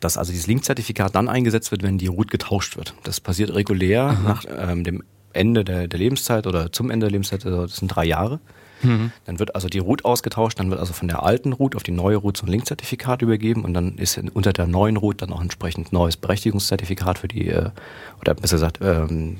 dass 0.00 0.18
also 0.18 0.32
dieses 0.32 0.46
Link-Zertifikat 0.46 1.14
dann 1.14 1.28
eingesetzt 1.28 1.70
wird, 1.70 1.82
wenn 1.82 1.98
die 1.98 2.08
Root 2.08 2.30
getauscht 2.30 2.76
wird. 2.76 2.94
Das 3.04 3.20
passiert 3.20 3.54
regulär 3.54 4.04
Aha. 4.04 4.22
nach 4.22 4.44
ähm, 4.48 4.84
dem 4.84 5.02
Ende 5.32 5.64
der, 5.64 5.88
der 5.88 5.98
Lebenszeit 5.98 6.46
oder 6.46 6.72
zum 6.72 6.90
Ende 6.90 7.06
der 7.06 7.12
Lebenszeit, 7.12 7.44
also 7.44 7.62
das 7.62 7.76
sind 7.76 7.88
drei 7.88 8.04
Jahre. 8.04 8.40
Mhm. 8.82 9.12
Dann 9.24 9.38
wird 9.38 9.54
also 9.54 9.68
die 9.68 9.78
Root 9.78 10.04
ausgetauscht, 10.04 10.58
dann 10.58 10.70
wird 10.70 10.80
also 10.80 10.92
von 10.92 11.08
der 11.08 11.22
alten 11.22 11.52
Root 11.52 11.74
auf 11.74 11.82
die 11.82 11.90
neue 11.90 12.20
so 12.20 12.30
ein 12.42 12.48
Linkzertifikat 12.48 13.22
übergeben 13.22 13.64
und 13.64 13.74
dann 13.74 13.96
ist 13.96 14.20
unter 14.34 14.52
der 14.52 14.66
neuen 14.66 14.96
Root 14.96 15.22
dann 15.22 15.32
auch 15.32 15.40
entsprechend 15.40 15.92
neues 15.92 16.16
Berechtigungszertifikat 16.16 17.18
für 17.18 17.28
die, 17.28 17.48
äh, 17.48 17.70
oder 18.20 18.34
besser 18.34 18.56
gesagt, 18.56 18.78
ähm, 18.82 19.38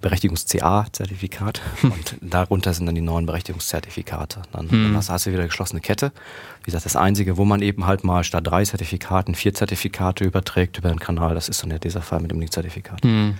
Berechtigungs-CA-Zertifikat 0.00 1.60
und 1.82 2.16
darunter 2.20 2.72
sind 2.72 2.86
dann 2.86 2.94
die 2.94 3.00
neuen 3.00 3.26
Berechtigungszertifikate. 3.26 4.42
Dann, 4.52 4.70
hm. 4.70 4.92
dann 4.92 5.08
hast 5.08 5.26
du 5.26 5.30
wieder 5.30 5.40
eine 5.40 5.48
geschlossene 5.48 5.80
Kette. 5.80 6.12
Wie 6.60 6.66
gesagt, 6.66 6.84
das 6.84 6.96
Einzige, 6.96 7.36
wo 7.36 7.44
man 7.44 7.62
eben 7.62 7.86
halt 7.86 8.04
mal 8.04 8.24
statt 8.24 8.46
drei 8.46 8.64
Zertifikaten 8.64 9.34
vier 9.34 9.54
Zertifikate 9.54 10.24
überträgt 10.24 10.78
über 10.78 10.88
den 10.88 11.00
Kanal, 11.00 11.34
das 11.34 11.48
ist 11.48 11.62
dann 11.62 11.70
ja 11.70 11.78
dieser 11.78 12.02
Fall 12.02 12.20
mit 12.20 12.30
dem 12.30 12.40
Link-Zertifikat. 12.40 13.02
Hm 13.02 13.34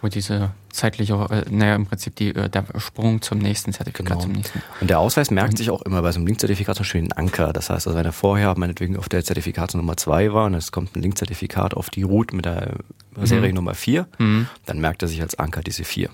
wo 0.00 0.08
diese 0.08 0.50
zeitliche, 0.70 1.14
äh, 1.30 1.44
naja, 1.50 1.74
im 1.74 1.86
Prinzip 1.86 2.16
die, 2.16 2.34
äh, 2.34 2.48
der 2.48 2.64
Sprung 2.78 3.22
zum 3.22 3.38
nächsten 3.38 3.72
Zertifikat 3.72 4.06
genau. 4.06 4.20
zum 4.20 4.32
nächsten. 4.32 4.62
Und 4.80 4.90
der 4.90 4.98
Ausweis 4.98 5.30
merkt 5.30 5.58
sich 5.58 5.70
auch 5.70 5.82
immer 5.82 6.02
bei 6.02 6.12
so 6.12 6.18
einem 6.18 6.26
Linkzertifikat 6.26 6.76
zum 6.76 6.84
Beispiel 6.84 7.00
einen 7.00 7.12
Anker. 7.12 7.52
Das 7.52 7.70
heißt, 7.70 7.86
also 7.86 7.98
wenn 7.98 8.06
er 8.06 8.12
vorher 8.12 8.56
meinetwegen 8.56 8.96
auf 8.96 9.08
der 9.08 9.24
Zertifikatsnummer 9.24 9.96
2 9.96 10.32
war 10.32 10.46
und 10.46 10.54
es 10.54 10.72
kommt 10.72 10.96
ein 10.96 11.02
Linkzertifikat 11.02 11.74
auf 11.74 11.90
die 11.90 12.02
Route 12.02 12.34
mit 12.34 12.44
der 12.44 12.76
Serie 13.22 13.50
mhm. 13.50 13.56
Nummer 13.56 13.74
4, 13.74 14.06
mhm. 14.18 14.48
dann 14.66 14.80
merkt 14.80 15.02
er 15.02 15.08
sich 15.08 15.20
als 15.20 15.38
Anker 15.38 15.62
diese 15.62 15.84
4. 15.84 16.08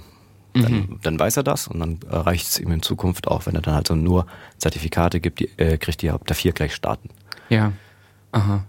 Dann, 0.55 0.73
mhm. 0.73 1.01
dann, 1.03 1.19
weiß 1.19 1.37
er 1.37 1.43
das 1.43 1.69
und 1.69 1.81
dann 1.81 2.01
reicht 2.09 2.47
es 2.47 2.59
ihm 2.59 2.73
in 2.73 2.81
Zukunft 2.81 3.29
auch, 3.29 3.45
wenn 3.45 3.55
er 3.55 3.61
dann 3.61 3.75
halt 3.75 3.89
so 3.89 3.95
nur 3.95 4.27
Zertifikate 4.57 5.21
gibt, 5.21 5.41
die, 5.41 5.51
äh, 5.59 5.77
kriegt 5.77 6.01
die 6.01 6.11
ab 6.11 6.27
der 6.27 6.35
4 6.35 6.53
gleich 6.53 6.75
starten. 6.75 7.11
Ja. 7.51 7.73
Aha. 8.33 8.65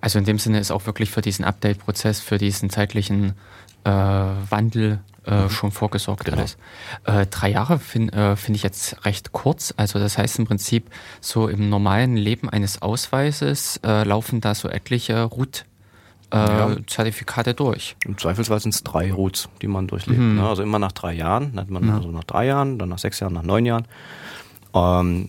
Also 0.00 0.18
in 0.18 0.24
dem 0.24 0.38
Sinne 0.38 0.58
ist 0.58 0.70
auch 0.70 0.86
wirklich 0.86 1.10
für 1.10 1.22
diesen 1.22 1.44
Update-Prozess, 1.44 2.20
für 2.20 2.38
diesen 2.38 2.70
zeitlichen 2.70 3.34
äh, 3.84 3.90
Wandel 3.90 5.00
äh, 5.26 5.44
mhm. 5.44 5.50
schon 5.50 5.70
vorgesorgt 5.70 6.24
genau. 6.24 6.38
alles. 6.38 6.56
Äh, 7.04 7.26
drei 7.26 7.50
Jahre 7.50 7.78
finde 7.78 8.12
äh, 8.12 8.36
find 8.36 8.56
ich 8.56 8.62
jetzt 8.62 9.04
recht 9.04 9.32
kurz. 9.32 9.72
Also 9.76 9.98
das 9.98 10.18
heißt 10.18 10.38
im 10.38 10.46
Prinzip, 10.46 10.90
so 11.20 11.48
im 11.48 11.68
normalen 11.68 12.16
Leben 12.16 12.48
eines 12.48 12.82
Ausweises 12.82 13.80
äh, 13.84 14.04
laufen 14.04 14.40
da 14.40 14.54
so 14.54 14.68
etliche 14.68 15.22
Root 15.22 15.64
äh, 16.32 16.36
ja. 16.36 16.76
Zertifikate 16.86 17.54
durch. 17.54 17.96
Im 18.04 18.16
Zweifelsfall 18.16 18.60
sind 18.60 18.74
es 18.74 18.82
drei 18.82 19.12
Roots, 19.12 19.48
die 19.60 19.68
man 19.68 19.86
durchlebt. 19.86 20.18
Mhm. 20.18 20.36
Ne? 20.36 20.48
Also 20.48 20.62
immer 20.62 20.78
nach 20.78 20.92
drei 20.92 21.12
Jahren, 21.12 21.52
nennt 21.54 21.70
man 21.70 21.86
ja. 21.86 21.96
also 21.96 22.10
nach 22.10 22.24
drei 22.24 22.46
Jahren, 22.46 22.78
dann 22.78 22.88
nach 22.88 22.98
sechs 22.98 23.20
Jahren, 23.20 23.34
nach 23.34 23.42
neun 23.42 23.66
Jahren. 23.66 23.86
Ähm, 24.74 25.28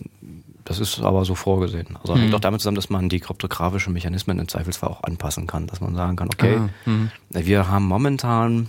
das 0.64 0.80
ist 0.80 1.00
aber 1.00 1.26
so 1.26 1.34
vorgesehen. 1.34 1.98
Also 2.00 2.14
mhm. 2.14 2.20
hängt 2.20 2.34
auch 2.34 2.40
damit 2.40 2.62
zusammen, 2.62 2.76
dass 2.76 2.88
man 2.88 3.10
die 3.10 3.20
kryptografischen 3.20 3.92
Mechanismen 3.92 4.38
im 4.38 4.48
Zweifelsfall 4.48 4.88
auch 4.88 5.02
anpassen 5.02 5.46
kann, 5.46 5.66
dass 5.66 5.80
man 5.80 5.94
sagen 5.94 6.16
kann, 6.16 6.28
okay, 6.28 6.56
ah, 6.58 6.70
mhm. 6.88 7.10
wir 7.30 7.68
haben 7.68 7.84
momentan 7.84 8.68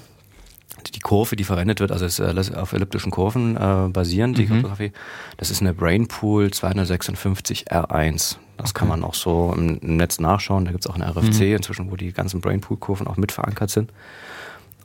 die 0.93 0.99
Kurve, 0.99 1.35
die 1.35 1.43
verwendet 1.43 1.79
wird, 1.79 1.91
also 1.91 2.05
ist 2.05 2.19
äh, 2.19 2.33
auf 2.55 2.73
elliptischen 2.73 3.11
Kurven 3.11 3.55
äh, 3.55 3.89
basierend, 3.89 4.37
die 4.37 4.43
mhm. 4.43 4.49
Kryptographie, 4.49 4.91
das 5.37 5.49
ist 5.49 5.61
eine 5.61 5.73
Brainpool 5.73 6.51
256 6.51 7.71
R1. 7.71 8.37
Das 8.57 8.69
okay. 8.69 8.79
kann 8.79 8.87
man 8.87 9.03
auch 9.03 9.15
so 9.15 9.53
im, 9.55 9.79
im 9.79 9.97
Netz 9.97 10.19
nachschauen. 10.19 10.65
Da 10.65 10.71
gibt 10.71 10.85
es 10.85 10.89
auch 10.89 10.95
eine 10.95 11.07
RFC 11.07 11.41
mhm. 11.41 11.55
inzwischen, 11.55 11.91
wo 11.91 11.95
die 11.95 12.11
ganzen 12.13 12.41
Brainpool-Kurven 12.41 13.07
auch 13.07 13.17
mit 13.17 13.31
verankert 13.31 13.69
sind. 13.69 13.91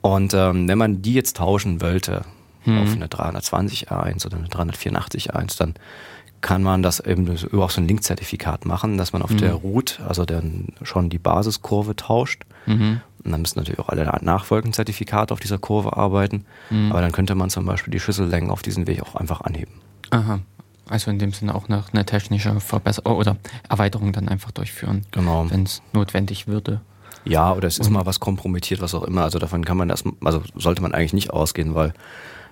Und 0.01 0.33
ähm, 0.33 0.67
wenn 0.67 0.77
man 0.77 1.01
die 1.01 1.13
jetzt 1.13 1.37
tauschen 1.37 1.81
wollte 1.81 2.23
mhm. 2.65 2.79
auf 2.79 2.91
eine 2.93 3.07
320 3.07 3.89
R1 3.91 4.25
oder 4.25 4.37
eine 4.37 4.47
384 4.49 5.33
R1, 5.33 5.57
dann 5.57 5.75
kann 6.41 6.63
man 6.63 6.81
das 6.81 6.99
eben 6.99 7.27
über 7.27 7.65
auch 7.65 7.69
so 7.69 7.79
ein 7.79 7.87
Link-Zertifikat 7.87 8.65
machen, 8.65 8.97
dass 8.97 9.13
man 9.13 9.21
auf 9.21 9.29
mhm. 9.29 9.37
der 9.37 9.53
Root, 9.53 9.99
also 10.07 10.25
dann 10.25 10.69
schon 10.81 11.09
die 11.09 11.19
Basiskurve 11.19 11.95
tauscht. 11.95 12.43
Und 13.23 13.31
dann 13.31 13.41
müssen 13.41 13.59
natürlich 13.59 13.79
auch 13.79 13.89
alle 13.89 14.05
nachfolgenden 14.21 14.73
Zertifikate 14.73 15.33
auf 15.33 15.39
dieser 15.39 15.57
Kurve 15.57 15.97
arbeiten. 15.97 16.45
Mhm. 16.69 16.91
Aber 16.91 17.01
dann 17.01 17.11
könnte 17.11 17.35
man 17.35 17.49
zum 17.49 17.65
Beispiel 17.65 17.91
die 17.91 17.99
Schlüssellängen 17.99 18.49
auf 18.49 18.61
diesem 18.61 18.87
Weg 18.87 19.01
auch 19.01 19.15
einfach 19.15 19.41
anheben. 19.41 19.73
Aha. 20.09 20.39
Also 20.89 21.09
in 21.09 21.19
dem 21.19 21.31
Sinne 21.31 21.55
auch 21.55 21.69
noch 21.69 21.93
eine 21.93 22.05
technische 22.05 22.59
Verbesserung 22.59 23.15
oder 23.15 23.37
Erweiterung 23.69 24.11
dann 24.11 24.27
einfach 24.27 24.51
durchführen. 24.51 25.05
Genau. 25.11 25.45
Wenn 25.49 25.63
es 25.63 25.81
notwendig 25.93 26.47
würde. 26.47 26.81
Ja, 27.23 27.53
oder 27.53 27.67
es 27.67 27.77
ist 27.77 27.89
mal 27.89 28.05
was 28.05 28.19
kompromittiert, 28.19 28.81
was 28.81 28.93
auch 28.93 29.03
immer. 29.03 29.23
Also 29.23 29.39
davon 29.39 29.63
kann 29.63 29.77
man 29.77 29.87
das, 29.87 30.03
also 30.23 30.41
sollte 30.55 30.81
man 30.81 30.93
eigentlich 30.93 31.13
nicht 31.13 31.29
ausgehen, 31.29 31.75
weil 31.75 31.93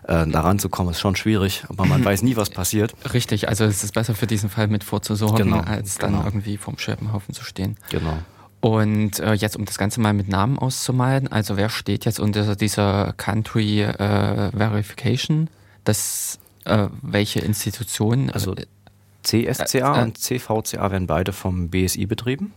äh, 0.04 0.28
daran 0.28 0.60
zu 0.60 0.70
kommen, 0.70 0.92
ist 0.92 1.00
schon 1.00 1.16
schwierig, 1.16 1.66
aber 1.70 1.86
man 1.86 2.06
weiß 2.06 2.22
nie, 2.22 2.36
was 2.36 2.50
passiert. 2.50 2.94
Richtig, 3.14 3.50
also 3.50 3.66
es 3.66 3.84
ist 3.84 3.94
besser 3.94 4.14
für 4.14 4.28
diesen 4.28 4.50
Fall 4.50 4.68
mit 4.68 4.84
vorzusorgen, 4.84 5.52
genau, 5.52 5.60
als 5.62 5.98
dann 5.98 6.12
genau. 6.12 6.26
irgendwie 6.26 6.58
vom 6.58 6.78
Scherbenhaufen 6.78 7.34
zu 7.34 7.44
stehen. 7.44 7.78
Genau. 7.90 8.20
Und 8.62 9.20
äh, 9.20 9.34
jetzt, 9.34 9.56
um 9.56 9.66
das 9.66 9.78
Ganze 9.78 10.02
mal 10.02 10.14
mit 10.14 10.28
Namen 10.28 10.60
auszumalen, 10.60 11.28
also 11.30 11.56
wer 11.56 11.70
steht 11.70 12.06
jetzt 12.06 12.20
unter 12.20 12.56
dieser 12.56 13.14
Country 13.14 13.84
äh, 13.84 14.52
Verification? 14.52 15.50
Das, 15.86 16.40
äh, 16.66 16.88
welche 17.02 17.40
Institutionen? 17.40 18.30
Also 18.30 18.56
CSCA 19.24 20.00
äh, 20.00 20.04
und 20.04 20.18
CVCA 20.18 20.92
werden 20.92 21.08
beide 21.08 21.32
vom 21.32 21.70
BSI 21.70 22.06
betrieben. 22.06 22.54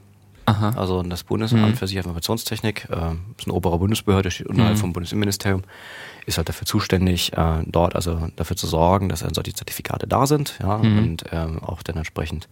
Aha. 0.46 0.72
Also 0.76 1.02
das 1.02 1.22
Bundesamt 1.22 1.62
mhm. 1.62 1.74
für 1.76 1.86
Sicherheitsinformationstechnik, 1.86 2.88
äh, 2.90 3.12
ist 3.38 3.46
eine 3.46 3.54
obere 3.54 3.78
Bundesbehörde, 3.78 4.30
steht 4.30 4.48
unterhalb 4.48 4.76
mhm. 4.76 4.80
vom 4.80 4.92
Bundesinnenministerium, 4.92 5.62
ist 6.26 6.36
halt 6.36 6.48
dafür 6.48 6.66
zuständig, 6.66 7.32
äh, 7.34 7.62
dort 7.66 7.94
also 7.94 8.28
dafür 8.34 8.56
zu 8.56 8.66
sorgen, 8.66 9.08
dass 9.08 9.20
dann 9.20 9.34
solche 9.34 9.54
Zertifikate 9.54 10.08
da 10.08 10.26
sind, 10.26 10.58
ja, 10.60 10.78
mhm. 10.78 10.98
und 10.98 11.24
ähm, 11.30 11.62
auch 11.62 11.84
dann 11.84 11.96
entsprechend 11.96 12.48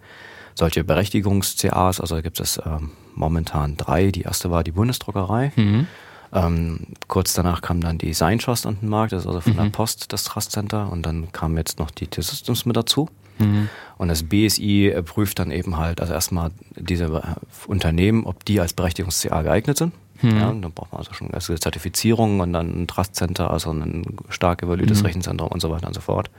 solche 0.55 0.85
Berechtigungs-CAs, 0.85 2.01
also 2.01 2.21
gibt 2.23 2.41
es 2.41 2.61
ähm, 2.65 2.91
momentan 3.15 3.77
drei. 3.77 4.11
Die 4.11 4.23
erste 4.23 4.51
war 4.51 4.65
die 4.65 4.73
Bundesdruckerei. 4.73 5.53
Mhm. 5.57 5.87
Ähm, 6.33 6.81
kurz 7.09 7.35
danach 7.35 7.61
kam 7.61 7.81
dann 7.81 7.99
die 7.99 8.15
Seintrust 8.15 8.67
an 8.67 8.79
den 8.81 8.89
Markt, 8.89 9.13
das 9.13 9.23
ist 9.23 9.27
also 9.27 9.41
von 9.41 9.55
mhm. 9.55 9.57
der 9.57 9.65
Post 9.71 10.13
das 10.13 10.25
Trust 10.25 10.53
Center 10.53 10.91
und 10.91 11.05
dann 11.05 11.33
kam 11.33 11.57
jetzt 11.57 11.81
noch 11.81 11.91
die 11.91 12.07
T-Systems 12.07 12.67
mit 12.67 12.77
dazu. 12.77 13.09
Mhm. 13.39 13.69
Und 13.99 14.09
das 14.09 14.23
BSI 14.23 14.95
prüft 15.05 15.39
dann 15.41 15.51
eben 15.51 15.77
halt, 15.77 16.01
also 16.01 16.13
erstmal 16.13 16.51
diese 16.77 17.05
äh, 17.07 17.67
Unternehmen, 17.67 18.27
ob 18.27 18.45
die 18.45 18.61
als 18.61 18.73
Berechtigungs-CA 18.75 19.43
geeignet 19.43 19.79
sind. 19.79 19.93
Mhm. 20.23 20.37
Ja, 20.37 20.47
dann 20.53 20.73
braucht 20.73 20.93
man 20.93 21.01
also 21.01 21.13
schon 21.15 21.31
erste 21.31 21.59
Zertifizierung 21.59 22.41
und 22.41 22.53
dann 22.53 22.83
ein 22.83 22.87
Trust 22.87 23.17
Center, 23.17 23.51
also 23.51 23.73
ein 23.73 24.05
stark 24.29 24.63
evaluiertes 24.63 25.01
mhm. 25.01 25.07
Rechenzentrum 25.07 25.49
und 25.49 25.61
so 25.61 25.71
weiter 25.71 25.89
und 25.89 25.95
so 25.95 26.01
fort. 26.01 26.31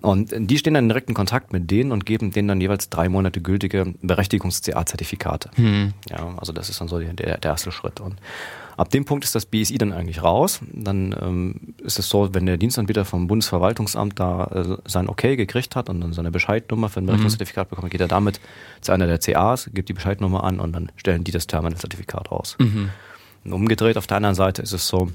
Und 0.00 0.32
die 0.36 0.58
stehen 0.58 0.74
dann 0.74 0.84
in 0.84 0.88
direkten 0.88 1.14
Kontakt 1.14 1.52
mit 1.52 1.70
denen 1.70 1.92
und 1.92 2.06
geben 2.06 2.30
denen 2.30 2.48
dann 2.48 2.60
jeweils 2.60 2.88
drei 2.88 3.08
Monate 3.08 3.40
gültige 3.40 3.94
Berechtigungs-CA-Zertifikate. 4.02 5.50
Mhm. 5.56 5.92
Ja, 6.08 6.34
also 6.36 6.52
das 6.52 6.68
ist 6.68 6.80
dann 6.80 6.88
so 6.88 6.98
der, 7.00 7.12
der 7.12 7.50
erste 7.50 7.72
Schritt. 7.72 8.00
Und 8.00 8.16
ab 8.76 8.90
dem 8.90 9.04
Punkt 9.04 9.24
ist 9.24 9.34
das 9.34 9.44
BSI 9.46 9.76
dann 9.76 9.92
eigentlich 9.92 10.22
raus. 10.22 10.60
Dann 10.72 11.14
ähm, 11.20 11.74
ist 11.78 11.98
es 11.98 12.08
so, 12.08 12.32
wenn 12.32 12.46
der 12.46 12.56
Dienstanbieter 12.56 13.04
vom 13.04 13.26
Bundesverwaltungsamt 13.26 14.18
da 14.20 14.44
äh, 14.44 14.76
sein 14.88 15.08
Okay 15.08 15.36
gekriegt 15.36 15.74
hat 15.74 15.88
und 15.88 16.00
dann 16.00 16.12
seine 16.12 16.30
Bescheidnummer 16.30 16.88
für 16.88 17.00
ein 17.00 17.06
Berechtigungszertifikat 17.06 17.66
mhm. 17.66 17.70
bekommt, 17.70 17.90
geht 17.90 18.00
er 18.00 18.08
damit 18.08 18.40
zu 18.80 18.92
einer 18.92 19.06
der 19.06 19.18
CAs, 19.18 19.68
gibt 19.74 19.88
die 19.88 19.94
Bescheidnummer 19.94 20.44
an 20.44 20.60
und 20.60 20.72
dann 20.72 20.92
stellen 20.96 21.24
die 21.24 21.32
das 21.32 21.48
Terminal-Zertifikat 21.48 22.30
aus. 22.30 22.56
Mhm. 22.60 22.90
umgedreht 23.52 23.96
auf 23.96 24.06
der 24.06 24.18
anderen 24.18 24.36
Seite 24.36 24.62
ist 24.62 24.72
es 24.72 24.86
so, 24.86 25.10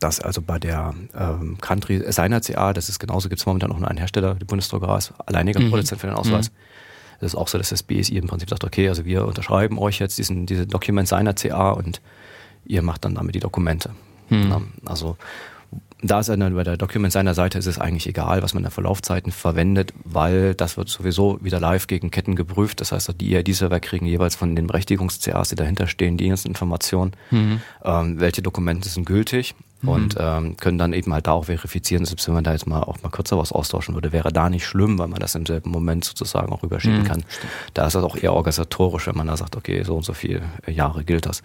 dass 0.00 0.20
also 0.20 0.42
bei 0.42 0.58
der 0.58 0.94
ähm, 1.16 1.58
Country 1.60 2.02
seiner 2.12 2.40
CA, 2.40 2.72
das 2.72 2.88
ist 2.88 2.98
genauso, 2.98 3.28
gibt 3.28 3.40
es 3.40 3.46
momentan 3.46 3.70
noch 3.70 3.78
nur 3.78 3.88
einen 3.88 3.98
Hersteller, 3.98 4.34
die 4.34 4.44
Bundesdruckerei 4.44 4.98
ist 4.98 5.12
alleiniger 5.26 5.60
mhm. 5.60 5.70
Produzent 5.70 6.00
für 6.00 6.06
den 6.06 6.16
Ausweis. 6.16 6.50
Mhm. 6.50 6.56
Es 7.20 7.26
ist 7.32 7.34
auch 7.34 7.48
so, 7.48 7.58
dass 7.58 7.70
das 7.70 7.82
BSI 7.82 8.16
im 8.16 8.28
Prinzip 8.28 8.48
sagt, 8.48 8.64
okay, 8.64 8.88
also 8.88 9.04
wir 9.04 9.26
unterschreiben 9.26 9.78
euch 9.78 9.98
jetzt 9.98 10.18
diesen, 10.18 10.46
diese 10.46 10.66
Dokument 10.66 11.08
seiner 11.08 11.34
CA 11.34 11.72
und 11.72 12.00
ihr 12.64 12.82
macht 12.82 13.04
dann 13.04 13.14
damit 13.16 13.34
die 13.34 13.40
Dokumente. 13.40 13.90
Mhm. 14.28 14.68
Also 14.84 15.16
da 16.00 16.20
ist 16.20 16.28
dann 16.28 16.54
bei 16.54 16.62
der 16.62 16.76
Document 16.76 17.12
seiner 17.12 17.34
Seite 17.34 17.58
ist 17.58 17.66
es 17.66 17.78
eigentlich 17.78 18.06
egal, 18.06 18.42
was 18.42 18.54
man 18.54 18.62
da 18.62 18.70
für 18.70 18.82
Laufzeiten 18.82 19.32
verwendet, 19.32 19.92
weil 20.04 20.54
das 20.54 20.76
wird 20.76 20.88
sowieso 20.88 21.38
wieder 21.42 21.58
live 21.58 21.88
gegen 21.88 22.10
Ketten 22.10 22.36
geprüft. 22.36 22.80
Das 22.80 22.92
heißt, 22.92 23.12
die 23.20 23.34
EID-Server 23.34 23.80
kriegen 23.80 24.06
jeweils 24.06 24.36
von 24.36 24.54
den 24.54 24.68
Berechtigungs-CAs, 24.68 25.48
die 25.48 25.56
dahinter 25.56 25.88
stehen, 25.88 26.16
die 26.16 26.28
ganzen 26.28 26.48
Informationen, 26.48 27.12
mhm. 27.30 27.60
ähm, 27.84 28.20
welche 28.20 28.42
Dokumente 28.42 28.88
sind 28.88 29.06
gültig. 29.06 29.56
Und 29.82 30.16
ähm, 30.18 30.56
können 30.56 30.76
dann 30.76 30.92
eben 30.92 31.12
halt 31.14 31.28
da 31.28 31.32
auch 31.32 31.44
verifizieren, 31.44 32.04
selbst 32.04 32.26
wenn 32.26 32.34
man 32.34 32.42
da 32.42 32.52
jetzt 32.52 32.66
mal 32.66 32.82
auch 32.82 33.00
mal 33.02 33.10
kürzer 33.10 33.38
was 33.38 33.52
austauschen 33.52 33.94
würde, 33.94 34.12
wäre 34.12 34.32
da 34.32 34.50
nicht 34.50 34.66
schlimm, 34.66 34.98
weil 34.98 35.06
man 35.06 35.20
das 35.20 35.34
im 35.36 35.46
selben 35.46 35.70
Moment 35.70 36.04
sozusagen 36.04 36.52
auch 36.52 36.62
rüberschieben 36.62 37.02
mhm. 37.02 37.04
kann. 37.04 37.24
Da 37.74 37.86
ist 37.86 37.94
das 37.94 38.02
auch 38.02 38.16
eher 38.16 38.32
organisatorisch, 38.32 39.06
wenn 39.06 39.16
man 39.16 39.28
da 39.28 39.36
sagt, 39.36 39.56
okay, 39.56 39.82
so 39.84 39.96
und 39.96 40.04
so 40.04 40.14
viele 40.14 40.42
Jahre 40.66 41.04
gilt 41.04 41.26
das. 41.26 41.42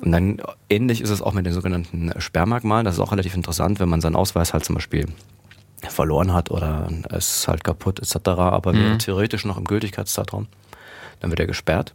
Und 0.00 0.12
dann 0.12 0.40
ähnlich 0.68 1.00
ist 1.00 1.10
es 1.10 1.20
auch 1.20 1.32
mit 1.32 1.44
den 1.44 1.52
sogenannten 1.52 2.12
Sperrmerkmalen. 2.18 2.84
Das 2.84 2.94
ist 2.94 3.00
auch 3.00 3.12
relativ 3.12 3.34
interessant, 3.34 3.80
wenn 3.80 3.88
man 3.88 4.00
seinen 4.00 4.16
Ausweis 4.16 4.52
halt 4.52 4.64
zum 4.64 4.76
Beispiel 4.76 5.06
verloren 5.88 6.32
hat 6.32 6.50
oder 6.50 6.88
es 7.10 7.38
ist 7.38 7.48
halt 7.48 7.64
kaputt 7.64 7.98
etc., 7.98 8.28
aber 8.28 8.72
mhm. 8.72 8.78
wäre 8.78 8.98
theoretisch 8.98 9.44
noch 9.44 9.56
im 9.56 9.64
Gültigkeitszeitraum, 9.64 10.46
dann 11.20 11.30
wird 11.30 11.40
er 11.40 11.46
gesperrt. 11.46 11.94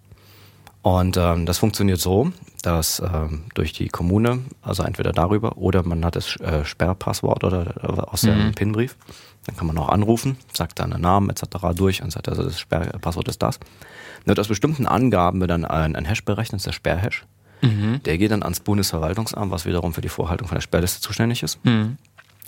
Und 0.85 1.17
ähm, 1.17 1.47
das 1.47 1.57
funktioniert 1.57 1.99
so, 1.99 2.31
dass 2.61 2.99
ähm, 2.99 3.45
durch 3.55 3.73
die 3.73 3.87
Kommune, 3.87 4.41
also 4.61 4.83
entweder 4.83 5.13
darüber 5.13 5.57
oder 5.57 5.81
man 5.81 6.05
hat 6.05 6.15
das 6.15 6.39
äh, 6.39 6.63
Sperrpasswort 6.63 7.43
oder 7.43 7.73
äh, 7.81 8.01
aus 8.01 8.21
mhm. 8.21 8.27
dem 8.27 8.53
PIN-Brief, 8.53 8.95
dann 9.47 9.57
kann 9.57 9.65
man 9.65 9.79
auch 9.79 9.89
anrufen, 9.89 10.37
sagt 10.53 10.77
dann 10.77 10.91
den 10.91 11.01
Namen 11.01 11.31
etc. 11.31 11.41
durch 11.75 12.03
und 12.03 12.11
sagt, 12.11 12.29
also 12.29 12.43
das 12.43 12.59
Sperrpasswort 12.59 13.27
ist 13.29 13.41
das. 13.41 13.57
Dann 13.59 14.27
wird 14.27 14.39
aus 14.39 14.47
bestimmten 14.47 14.85
Angaben 14.85 15.39
wird 15.39 15.49
dann 15.49 15.65
ein, 15.65 15.95
ein 15.95 16.05
Hash 16.05 16.23
berechnet, 16.23 16.59
das 16.59 16.61
ist 16.61 16.65
der 16.67 16.73
Sperrhash. 16.73 17.25
Mhm. 17.63 18.03
Der 18.03 18.19
geht 18.19 18.29
dann 18.29 18.43
ans 18.43 18.59
Bundesverwaltungsamt, 18.59 19.51
was 19.51 19.65
wiederum 19.65 19.91
für 19.91 20.01
die 20.01 20.09
Vorhaltung 20.09 20.47
von 20.47 20.55
der 20.55 20.61
Sperrliste 20.61 21.01
zuständig 21.01 21.41
ist. 21.41 21.65
Mhm. 21.65 21.97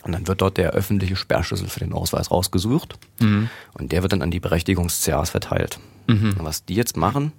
Und 0.03 0.11
dann 0.11 0.27
wird 0.27 0.41
dort 0.41 0.57
der 0.57 0.73
öffentliche 0.73 1.15
Sperrschlüssel 1.15 1.69
für 1.69 1.79
den 1.79 1.91
Ausweis 1.91 2.29
rausgesucht. 2.29 2.99
Mhm. 3.19 3.49
Und 3.73 3.91
der 3.91 4.03
wird 4.03 4.11
dann 4.13 4.21
an 4.21 4.29
die 4.29 4.39
Berechtigungs-CAs 4.39 5.31
verteilt. 5.31 5.79
Mhm. 6.05 6.35
Und 6.37 6.45
was 6.45 6.65
die 6.65 6.75
jetzt 6.75 6.97
machen, 6.97 7.33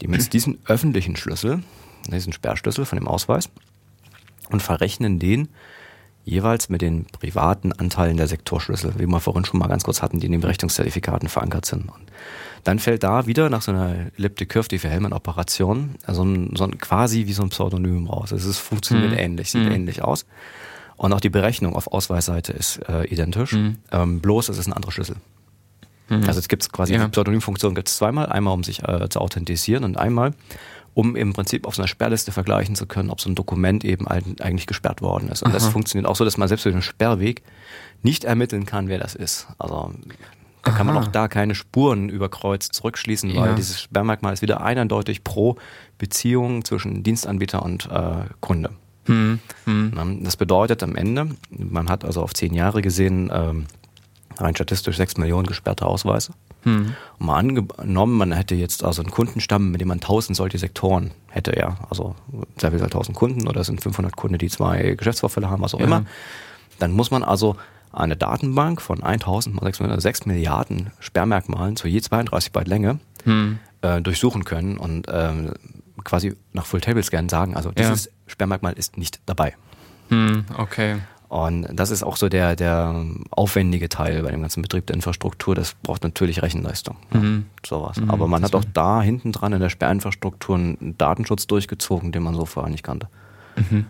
die 0.00 0.08
mit 0.08 0.32
diesen 0.32 0.58
öffentlichen 0.66 1.16
Schlüssel, 1.16 1.62
diesen 2.10 2.32
Sperrschlüssel 2.32 2.84
von 2.84 2.98
dem 2.98 3.08
Ausweis, 3.08 3.48
und 4.50 4.62
verrechnen 4.62 5.18
den 5.18 5.48
jeweils 6.24 6.68
mit 6.68 6.82
den 6.82 7.06
privaten 7.06 7.72
Anteilen 7.72 8.16
der 8.16 8.26
Sektorschlüssel, 8.26 8.94
wie 8.98 9.06
wir 9.06 9.20
vorhin 9.20 9.44
schon 9.44 9.60
mal 9.60 9.68
ganz 9.68 9.84
kurz 9.84 10.02
hatten, 10.02 10.18
die 10.18 10.26
in 10.26 10.32
den 10.32 10.40
Berechtigungszertifikaten 10.40 11.28
verankert 11.28 11.66
sind. 11.66 11.88
Und 11.88 12.10
dann 12.64 12.80
fällt 12.80 13.04
da 13.04 13.26
wieder 13.28 13.48
nach 13.48 13.62
so 13.62 13.70
einer 13.70 14.10
Elliptic 14.18 14.48
Curve, 14.48 14.68
die 14.68 14.80
Verhellmann-Operation, 14.80 15.94
also 16.04 16.24
ein, 16.24 16.56
so 16.56 16.64
ein, 16.64 16.78
quasi 16.78 17.26
wie 17.26 17.32
so 17.32 17.44
ein 17.44 17.50
Pseudonym 17.50 18.08
raus. 18.08 18.32
Es 18.32 18.44
ist, 18.44 18.58
funktioniert 18.58 19.12
mhm. 19.12 19.18
ähnlich, 19.18 19.52
sieht 19.52 19.64
mhm. 19.64 19.72
ähnlich 19.72 20.02
aus. 20.02 20.26
Und 20.96 21.12
auch 21.12 21.20
die 21.20 21.30
Berechnung 21.30 21.76
auf 21.76 21.86
Ausweisseite 21.92 22.52
ist 22.52 22.78
äh, 22.88 23.04
identisch, 23.04 23.52
mhm. 23.52 23.76
ähm, 23.92 24.20
bloß 24.20 24.48
es 24.48 24.58
ist 24.58 24.66
ein 24.66 24.72
anderer 24.72 24.90
Schlüssel. 24.90 25.16
Mhm. 26.08 26.24
Also 26.26 26.38
es 26.38 26.48
gibt 26.48 26.70
quasi 26.72 26.94
ja. 26.94 27.04
die 27.04 27.10
Pseudonymfunktion 27.10 27.74
gibt 27.74 27.88
es 27.88 27.96
zweimal, 27.96 28.26
einmal 28.26 28.54
um 28.54 28.64
sich 28.64 28.82
äh, 28.82 29.08
zu 29.08 29.20
authentisieren 29.20 29.84
und 29.84 29.96
einmal 29.96 30.32
um 30.94 31.14
im 31.14 31.34
Prinzip 31.34 31.66
auf 31.66 31.74
so 31.74 31.82
einer 31.82 31.88
Sperrliste 31.88 32.32
vergleichen 32.32 32.74
zu 32.74 32.86
können, 32.86 33.10
ob 33.10 33.20
so 33.20 33.28
ein 33.28 33.34
Dokument 33.34 33.84
eben 33.84 34.08
eigentlich 34.08 34.66
gesperrt 34.66 35.02
worden 35.02 35.28
ist. 35.28 35.42
Und 35.42 35.50
Aha. 35.50 35.58
das 35.58 35.68
funktioniert 35.68 36.08
auch 36.08 36.16
so, 36.16 36.24
dass 36.24 36.38
man 36.38 36.48
selbst 36.48 36.64
durch 36.64 36.74
den 36.74 36.80
Sperrweg 36.80 37.42
nicht 38.02 38.24
ermitteln 38.24 38.64
kann, 38.64 38.88
wer 38.88 38.98
das 38.98 39.14
ist. 39.14 39.46
Also 39.58 39.92
Da 40.62 40.72
kann 40.72 40.86
man 40.86 40.96
auch 40.96 41.06
da 41.06 41.28
keine 41.28 41.54
Spuren 41.54 42.08
über 42.08 42.30
Kreuz 42.30 42.70
zurückschließen, 42.70 43.36
weil 43.36 43.50
ja. 43.50 43.54
dieses 43.54 43.78
Sperrmerkmal 43.82 44.32
ist 44.32 44.40
wieder 44.40 44.62
eindeutig 44.62 45.22
pro 45.22 45.56
Beziehung 45.98 46.64
zwischen 46.64 47.02
Dienstanbieter 47.02 47.62
und 47.62 47.90
äh, 47.92 48.24
Kunde. 48.40 48.70
Hm. 49.04 49.38
Hm. 49.66 50.24
Das 50.24 50.36
bedeutet 50.38 50.82
am 50.82 50.96
Ende, 50.96 51.28
man 51.50 51.90
hat 51.90 52.06
also 52.06 52.22
auf 52.22 52.32
zehn 52.32 52.54
Jahre 52.54 52.80
gesehen, 52.80 53.30
ähm, 53.32 53.66
rein 54.38 54.54
statistisch 54.54 54.96
sechs 54.96 55.16
Millionen 55.16 55.46
gesperrte 55.46 55.86
Ausweise. 55.86 56.32
Hm. 56.62 56.94
Und 57.18 57.26
mal 57.26 57.36
angenommen, 57.36 58.16
man 58.16 58.32
hätte 58.32 58.54
jetzt 58.54 58.84
also 58.84 59.02
einen 59.02 59.10
Kundenstamm, 59.10 59.70
mit 59.70 59.80
dem 59.80 59.88
man 59.88 60.00
tausend 60.00 60.36
solche 60.36 60.58
Sektoren 60.58 61.12
hätte, 61.28 61.56
ja. 61.56 61.76
Also 61.90 62.14
sehr 62.58 62.72
viel 62.72 62.80
tausend 62.80 63.16
Kunden 63.16 63.46
oder 63.48 63.60
es 63.60 63.66
sind 63.66 63.82
500 63.82 64.16
Kunden, 64.16 64.38
die 64.38 64.48
zwei 64.48 64.94
Geschäftsvorfälle 64.96 65.48
haben, 65.48 65.62
was 65.62 65.74
auch 65.74 65.80
ja. 65.80 65.86
immer. 65.86 66.04
Dann 66.78 66.92
muss 66.92 67.10
man 67.10 67.22
also 67.22 67.56
eine 67.92 68.16
Datenbank 68.16 68.82
von 68.82 69.02
1000 69.02 69.54
mal 69.54 69.64
600, 69.64 70.00
6 70.00 70.26
Milliarden 70.26 70.90
Sperrmerkmalen 71.00 71.76
zu 71.76 71.88
je 71.88 72.00
32 72.00 72.52
Byte 72.52 72.68
Länge 72.68 72.98
hm. 73.24 73.58
äh, 73.80 74.02
durchsuchen 74.02 74.44
können 74.44 74.76
und 74.76 75.06
ähm, 75.10 75.52
quasi 76.04 76.36
nach 76.52 76.66
Full 76.66 76.80
Table 76.80 77.02
Scan 77.02 77.28
sagen, 77.28 77.56
also 77.56 77.70
dieses 77.72 78.06
ja. 78.06 78.10
Sperrmerkmal 78.26 78.74
ist 78.74 78.98
nicht 78.98 79.20
dabei. 79.26 79.54
Hm, 80.08 80.44
okay. 80.56 80.96
Und 81.36 81.68
das 81.70 81.90
ist 81.90 82.02
auch 82.02 82.16
so 82.16 82.30
der, 82.30 82.56
der 82.56 83.04
aufwendige 83.30 83.90
Teil 83.90 84.22
bei 84.22 84.30
dem 84.30 84.40
ganzen 84.40 84.62
Betrieb 84.62 84.86
der 84.86 84.96
Infrastruktur. 84.96 85.54
Das 85.54 85.74
braucht 85.74 86.02
natürlich 86.02 86.40
Rechenleistung. 86.40 86.96
Mhm. 87.12 87.44
sowas. 87.64 88.00
Mhm, 88.00 88.10
Aber 88.10 88.26
man 88.26 88.42
hat 88.42 88.54
auch 88.54 88.64
da 88.72 89.02
hinten 89.02 89.32
dran 89.32 89.52
in 89.52 89.60
der 89.60 89.68
Sperrinfrastruktur 89.68 90.56
einen 90.56 90.94
Datenschutz 90.96 91.46
durchgezogen, 91.46 92.10
den 92.10 92.22
man 92.22 92.34
so 92.34 92.46
vorher 92.46 92.70
nicht 92.70 92.82
kannte. 92.82 93.08
Mhm. 93.56 93.84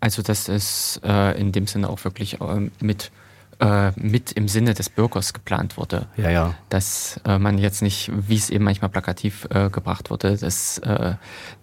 Also 0.00 0.20
das 0.20 0.50
ist 0.50 1.00
äh, 1.02 1.32
in 1.40 1.52
dem 1.52 1.66
Sinne 1.66 1.88
auch 1.88 2.04
wirklich 2.04 2.38
äh, 2.42 2.68
mit, 2.80 3.10
äh, 3.58 3.92
mit 3.98 4.32
im 4.32 4.48
Sinne 4.48 4.74
des 4.74 4.90
Bürgers 4.90 5.32
geplant 5.32 5.78
wurde. 5.78 6.08
Ja, 6.18 6.28
ja. 6.28 6.54
Dass 6.68 7.18
äh, 7.24 7.38
man 7.38 7.56
jetzt 7.56 7.80
nicht, 7.80 8.12
wie 8.14 8.36
es 8.36 8.50
eben 8.50 8.64
manchmal 8.64 8.90
plakativ 8.90 9.48
äh, 9.48 9.70
gebracht 9.70 10.10
wurde, 10.10 10.36
dass 10.36 10.76
äh, 10.80 11.14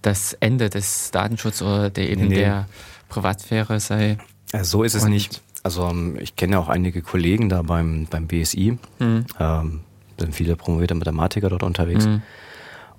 das 0.02 0.34
Ende 0.34 0.72
des 0.72 1.11
Datenschutzes 1.11 1.61
oder 1.61 1.91
der 1.91 2.10
eben 2.10 2.30
nee. 2.30 2.38
der 2.38 2.65
Privatsphäre 3.14 3.80
sei. 3.80 4.18
so 4.61 4.84
ist 4.84 4.95
es 4.95 5.06
nicht. 5.06 5.41
Also 5.64 5.88
ähm, 5.88 6.18
ich 6.19 6.35
kenne 6.35 6.53
ja 6.53 6.60
auch 6.60 6.69
einige 6.69 7.02
Kollegen 7.02 7.49
da 7.49 7.61
beim, 7.61 8.07
beim 8.10 8.27
BSI. 8.27 8.77
Mhm. 8.99 9.26
Ähm, 9.40 9.80
sind 10.19 10.35
viele 10.35 10.56
promovierte 10.56 10.95
Mathematiker 10.95 11.49
dort 11.49 11.64
unterwegs. 11.64 12.06
Mhm. 12.06 12.22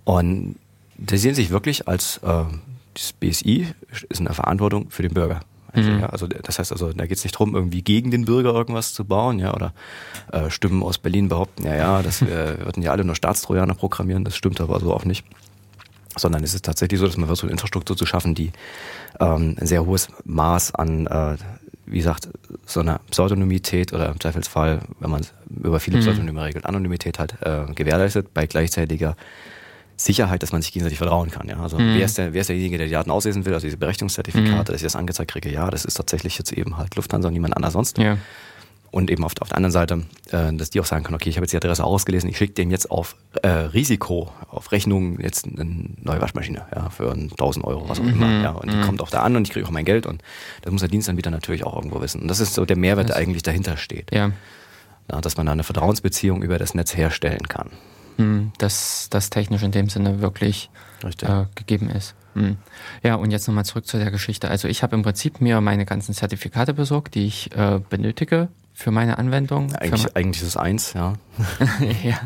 Und 0.04 0.56
die 0.96 1.18
sehen 1.18 1.34
sich 1.34 1.50
wirklich 1.50 1.88
als 1.88 2.18
äh, 2.18 2.44
das 2.94 3.12
BSI 3.12 3.74
ist 4.08 4.20
in 4.20 4.26
der 4.26 4.34
Verantwortung 4.34 4.90
für 4.90 5.02
den 5.02 5.12
Bürger. 5.12 5.40
Also, 5.72 5.90
mhm. 5.90 6.00
ja, 6.00 6.06
also 6.06 6.28
das 6.28 6.58
heißt 6.60 6.70
also, 6.70 6.92
da 6.92 7.06
geht 7.06 7.18
es 7.18 7.24
nicht 7.24 7.34
darum, 7.34 7.56
irgendwie 7.56 7.82
gegen 7.82 8.12
den 8.12 8.26
Bürger 8.26 8.54
irgendwas 8.54 8.94
zu 8.94 9.04
bauen, 9.04 9.40
ja, 9.40 9.52
oder 9.52 9.74
äh, 10.30 10.48
Stimmen 10.48 10.84
aus 10.84 10.98
Berlin 10.98 11.28
behaupten, 11.28 11.64
ja, 11.64 11.74
ja, 11.74 12.02
das 12.02 12.22
äh, 12.22 12.58
würden 12.64 12.82
ja 12.82 12.92
alle 12.92 13.04
nur 13.04 13.16
Staatstrojaner 13.16 13.74
programmieren, 13.74 14.24
das 14.24 14.36
stimmt 14.36 14.60
aber 14.60 14.78
so 14.78 14.94
auch 14.94 15.04
nicht. 15.04 15.26
Sondern 16.16 16.44
es 16.44 16.54
ist 16.54 16.64
tatsächlich 16.64 17.00
so, 17.00 17.06
dass 17.06 17.16
man 17.16 17.26
versucht, 17.26 17.44
eine 17.44 17.52
Infrastruktur 17.52 17.96
zu 17.96 18.06
schaffen, 18.06 18.34
die 18.34 18.52
ähm, 19.20 19.56
ein 19.60 19.66
sehr 19.66 19.84
hohes 19.84 20.08
Maß 20.24 20.74
an, 20.74 21.06
äh, 21.06 21.36
wie 21.86 21.98
gesagt, 21.98 22.28
so 22.66 22.80
einer 22.80 23.00
Pseudonymität 23.10 23.92
oder 23.92 24.08
im 24.10 24.20
Zweifelsfall, 24.20 24.80
wenn 25.00 25.10
man 25.10 25.26
über 25.62 25.80
viele 25.80 25.98
mhm. 25.98 26.02
Pseudonyme 26.02 26.44
regelt, 26.44 26.66
Anonymität 26.66 27.18
halt 27.18 27.34
äh, 27.42 27.72
gewährleistet 27.74 28.32
bei 28.32 28.46
gleichzeitiger 28.46 29.16
Sicherheit, 29.96 30.42
dass 30.42 30.52
man 30.52 30.62
sich 30.62 30.72
gegenseitig 30.72 30.98
vertrauen 30.98 31.30
kann. 31.30 31.48
Ja? 31.48 31.60
Also 31.60 31.78
mhm. 31.78 31.94
wer, 31.96 32.04
ist 32.04 32.18
der, 32.18 32.32
wer 32.32 32.40
ist 32.40 32.48
derjenige, 32.48 32.78
der 32.78 32.86
die 32.86 32.92
Daten 32.92 33.10
auslesen 33.10 33.44
will, 33.44 33.54
also 33.54 33.66
diese 33.66 33.76
Berechtigungszertifikate, 33.76 34.52
mhm. 34.52 34.64
dass 34.64 34.76
ich 34.76 34.82
das 34.82 34.96
angezeigt 34.96 35.30
kriege, 35.30 35.50
ja, 35.50 35.70
das 35.70 35.84
ist 35.84 35.94
tatsächlich 35.94 36.38
jetzt 36.38 36.52
eben 36.52 36.76
halt 36.76 36.96
Lufthansa 36.96 37.28
und 37.28 37.34
niemand 37.34 37.56
anders 37.56 37.74
sonst. 37.74 37.98
Ja. 37.98 38.18
Und 38.94 39.10
eben 39.10 39.24
auf, 39.24 39.32
auf 39.40 39.48
der 39.48 39.56
anderen 39.56 39.72
Seite, 39.72 40.04
äh, 40.30 40.52
dass 40.52 40.70
die 40.70 40.78
auch 40.78 40.84
sagen 40.84 41.02
können, 41.02 41.16
okay, 41.16 41.28
ich 41.28 41.34
habe 41.34 41.42
jetzt 41.42 41.50
die 41.50 41.56
Adresse 41.56 41.82
ausgelesen, 41.82 42.30
ich 42.30 42.38
schicke 42.38 42.54
dem 42.54 42.70
jetzt 42.70 42.92
auf 42.92 43.16
äh, 43.42 43.48
Risiko, 43.48 44.30
auf 44.48 44.70
Rechnung 44.70 45.18
jetzt 45.18 45.46
eine 45.46 45.64
neue 46.00 46.20
Waschmaschine 46.20 46.64
ja, 46.72 46.90
für 46.90 47.10
1000 47.10 47.64
Euro, 47.64 47.88
was 47.88 47.98
auch 47.98 48.04
immer. 48.04 48.28
Mhm. 48.28 48.44
Ja, 48.44 48.50
und 48.52 48.70
die 48.70 48.76
mhm. 48.76 48.82
kommt 48.82 49.02
auch 49.02 49.10
da 49.10 49.24
an 49.24 49.34
und 49.34 49.48
ich 49.48 49.52
kriege 49.52 49.66
auch 49.66 49.72
mein 49.72 49.84
Geld 49.84 50.06
und 50.06 50.22
das 50.62 50.70
muss 50.70 50.80
der 50.80 50.90
Dienstanbieter 50.90 51.32
natürlich 51.32 51.64
auch 51.64 51.74
irgendwo 51.74 52.00
wissen. 52.00 52.20
Und 52.20 52.28
das 52.28 52.38
ist 52.38 52.54
so 52.54 52.64
der 52.64 52.76
Mehrwert, 52.76 53.08
der 53.08 53.16
eigentlich 53.16 53.42
dahinter 53.42 53.76
steht. 53.78 54.14
Ja. 54.14 54.30
Ja, 55.10 55.20
dass 55.20 55.36
man 55.36 55.46
da 55.46 55.50
eine 55.52 55.64
Vertrauensbeziehung 55.64 56.44
über 56.44 56.58
das 56.58 56.74
Netz 56.74 56.96
herstellen 56.96 57.48
kann. 57.48 57.70
Hm, 58.18 58.52
dass 58.58 59.08
das 59.10 59.28
technisch 59.28 59.64
in 59.64 59.72
dem 59.72 59.88
Sinne 59.88 60.20
wirklich 60.20 60.70
äh, 61.02 61.46
gegeben 61.56 61.90
ist. 61.90 62.14
Hm. 62.34 62.58
Ja, 63.02 63.16
und 63.16 63.32
jetzt 63.32 63.48
nochmal 63.48 63.64
zurück 63.64 63.88
zu 63.88 63.98
der 63.98 64.12
Geschichte. 64.12 64.48
Also 64.50 64.68
ich 64.68 64.84
habe 64.84 64.94
im 64.94 65.02
Prinzip 65.02 65.40
mir 65.40 65.60
meine 65.60 65.84
ganzen 65.84 66.14
Zertifikate 66.14 66.74
besorgt, 66.74 67.16
die 67.16 67.26
ich 67.26 67.50
äh, 67.56 67.80
benötige 67.90 68.50
für 68.74 68.90
meine 68.90 69.18
Anwendung. 69.18 69.72
Eigentlich, 69.74 70.02
für 70.02 70.16
eigentlich 70.16 70.42
ist 70.42 70.48
es 70.48 70.56
eins, 70.56 70.92
ja. 70.92 71.14
ja. 72.02 72.20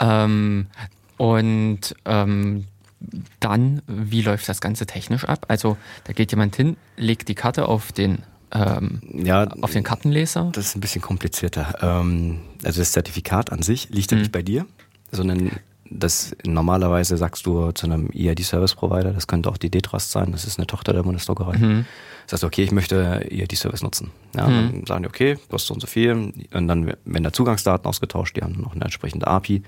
Ähm, 0.00 0.68
und 1.16 1.94
ähm, 2.04 2.66
dann, 3.40 3.82
wie 3.86 4.22
läuft 4.22 4.48
das 4.48 4.60
Ganze 4.60 4.86
technisch 4.86 5.24
ab? 5.24 5.46
Also 5.48 5.76
da 6.04 6.12
geht 6.12 6.30
jemand 6.30 6.56
hin, 6.56 6.76
legt 6.96 7.28
die 7.28 7.34
Karte 7.34 7.68
auf 7.68 7.92
den 7.92 8.22
ähm, 8.50 9.02
ja, 9.12 9.46
auf 9.60 9.72
den 9.72 9.84
Kartenleser? 9.84 10.50
Das 10.54 10.66
ist 10.66 10.76
ein 10.76 10.80
bisschen 10.80 11.02
komplizierter. 11.02 11.74
Ähm, 11.82 12.40
also 12.64 12.80
das 12.80 12.92
Zertifikat 12.92 13.52
an 13.52 13.62
sich 13.62 13.90
liegt 13.90 14.10
ja 14.10 14.16
mhm. 14.16 14.22
nicht 14.22 14.32
bei 14.32 14.42
dir, 14.42 14.64
sondern 15.10 15.50
das 15.90 16.34
normalerweise 16.44 17.16
sagst 17.16 17.46
du 17.46 17.72
zu 17.72 17.86
einem 17.86 18.10
EID-Service-Provider, 18.12 19.12
das 19.12 19.26
könnte 19.26 19.50
auch 19.50 19.56
die 19.56 19.70
D-Trust 19.70 20.10
sein, 20.10 20.32
das 20.32 20.44
ist 20.44 20.58
eine 20.58 20.66
Tochter 20.66 20.92
der 20.92 21.02
Bundesdruckerei. 21.02 21.58
Mhm. 21.58 21.86
Sagst 22.28 22.42
du, 22.42 22.46
okay, 22.46 22.62
ich 22.62 22.72
möchte 22.72 23.26
EID-Service 23.30 23.82
nutzen. 23.82 24.10
Ja, 24.36 24.46
mhm. 24.46 24.72
Dann 24.72 24.86
sagen 24.86 25.02
die, 25.02 25.08
okay, 25.08 25.38
kostet 25.48 25.68
so 25.68 25.74
und 25.74 25.80
so 25.80 25.86
viel. 25.86 26.12
Und 26.52 26.68
dann 26.68 26.86
werden 26.86 27.24
da 27.24 27.32
Zugangsdaten 27.32 27.86
ausgetauscht, 27.86 28.36
die 28.36 28.42
haben 28.42 28.60
noch 28.60 28.74
eine 28.74 28.84
entsprechende 28.84 29.26
API. 29.26 29.62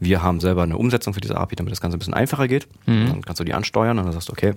Wir 0.00 0.22
haben 0.22 0.38
selber 0.38 0.64
eine 0.64 0.76
Umsetzung 0.76 1.14
für 1.14 1.22
diese 1.22 1.38
API, 1.38 1.56
damit 1.56 1.72
das 1.72 1.80
Ganze 1.80 1.96
ein 1.96 2.00
bisschen 2.00 2.12
einfacher 2.12 2.46
geht. 2.46 2.68
Mhm. 2.84 3.06
Dann 3.06 3.22
kannst 3.22 3.40
du 3.40 3.44
die 3.44 3.54
ansteuern 3.54 3.98
und 3.98 4.04
dann 4.04 4.12
sagst 4.12 4.28
du, 4.28 4.32
okay, 4.32 4.54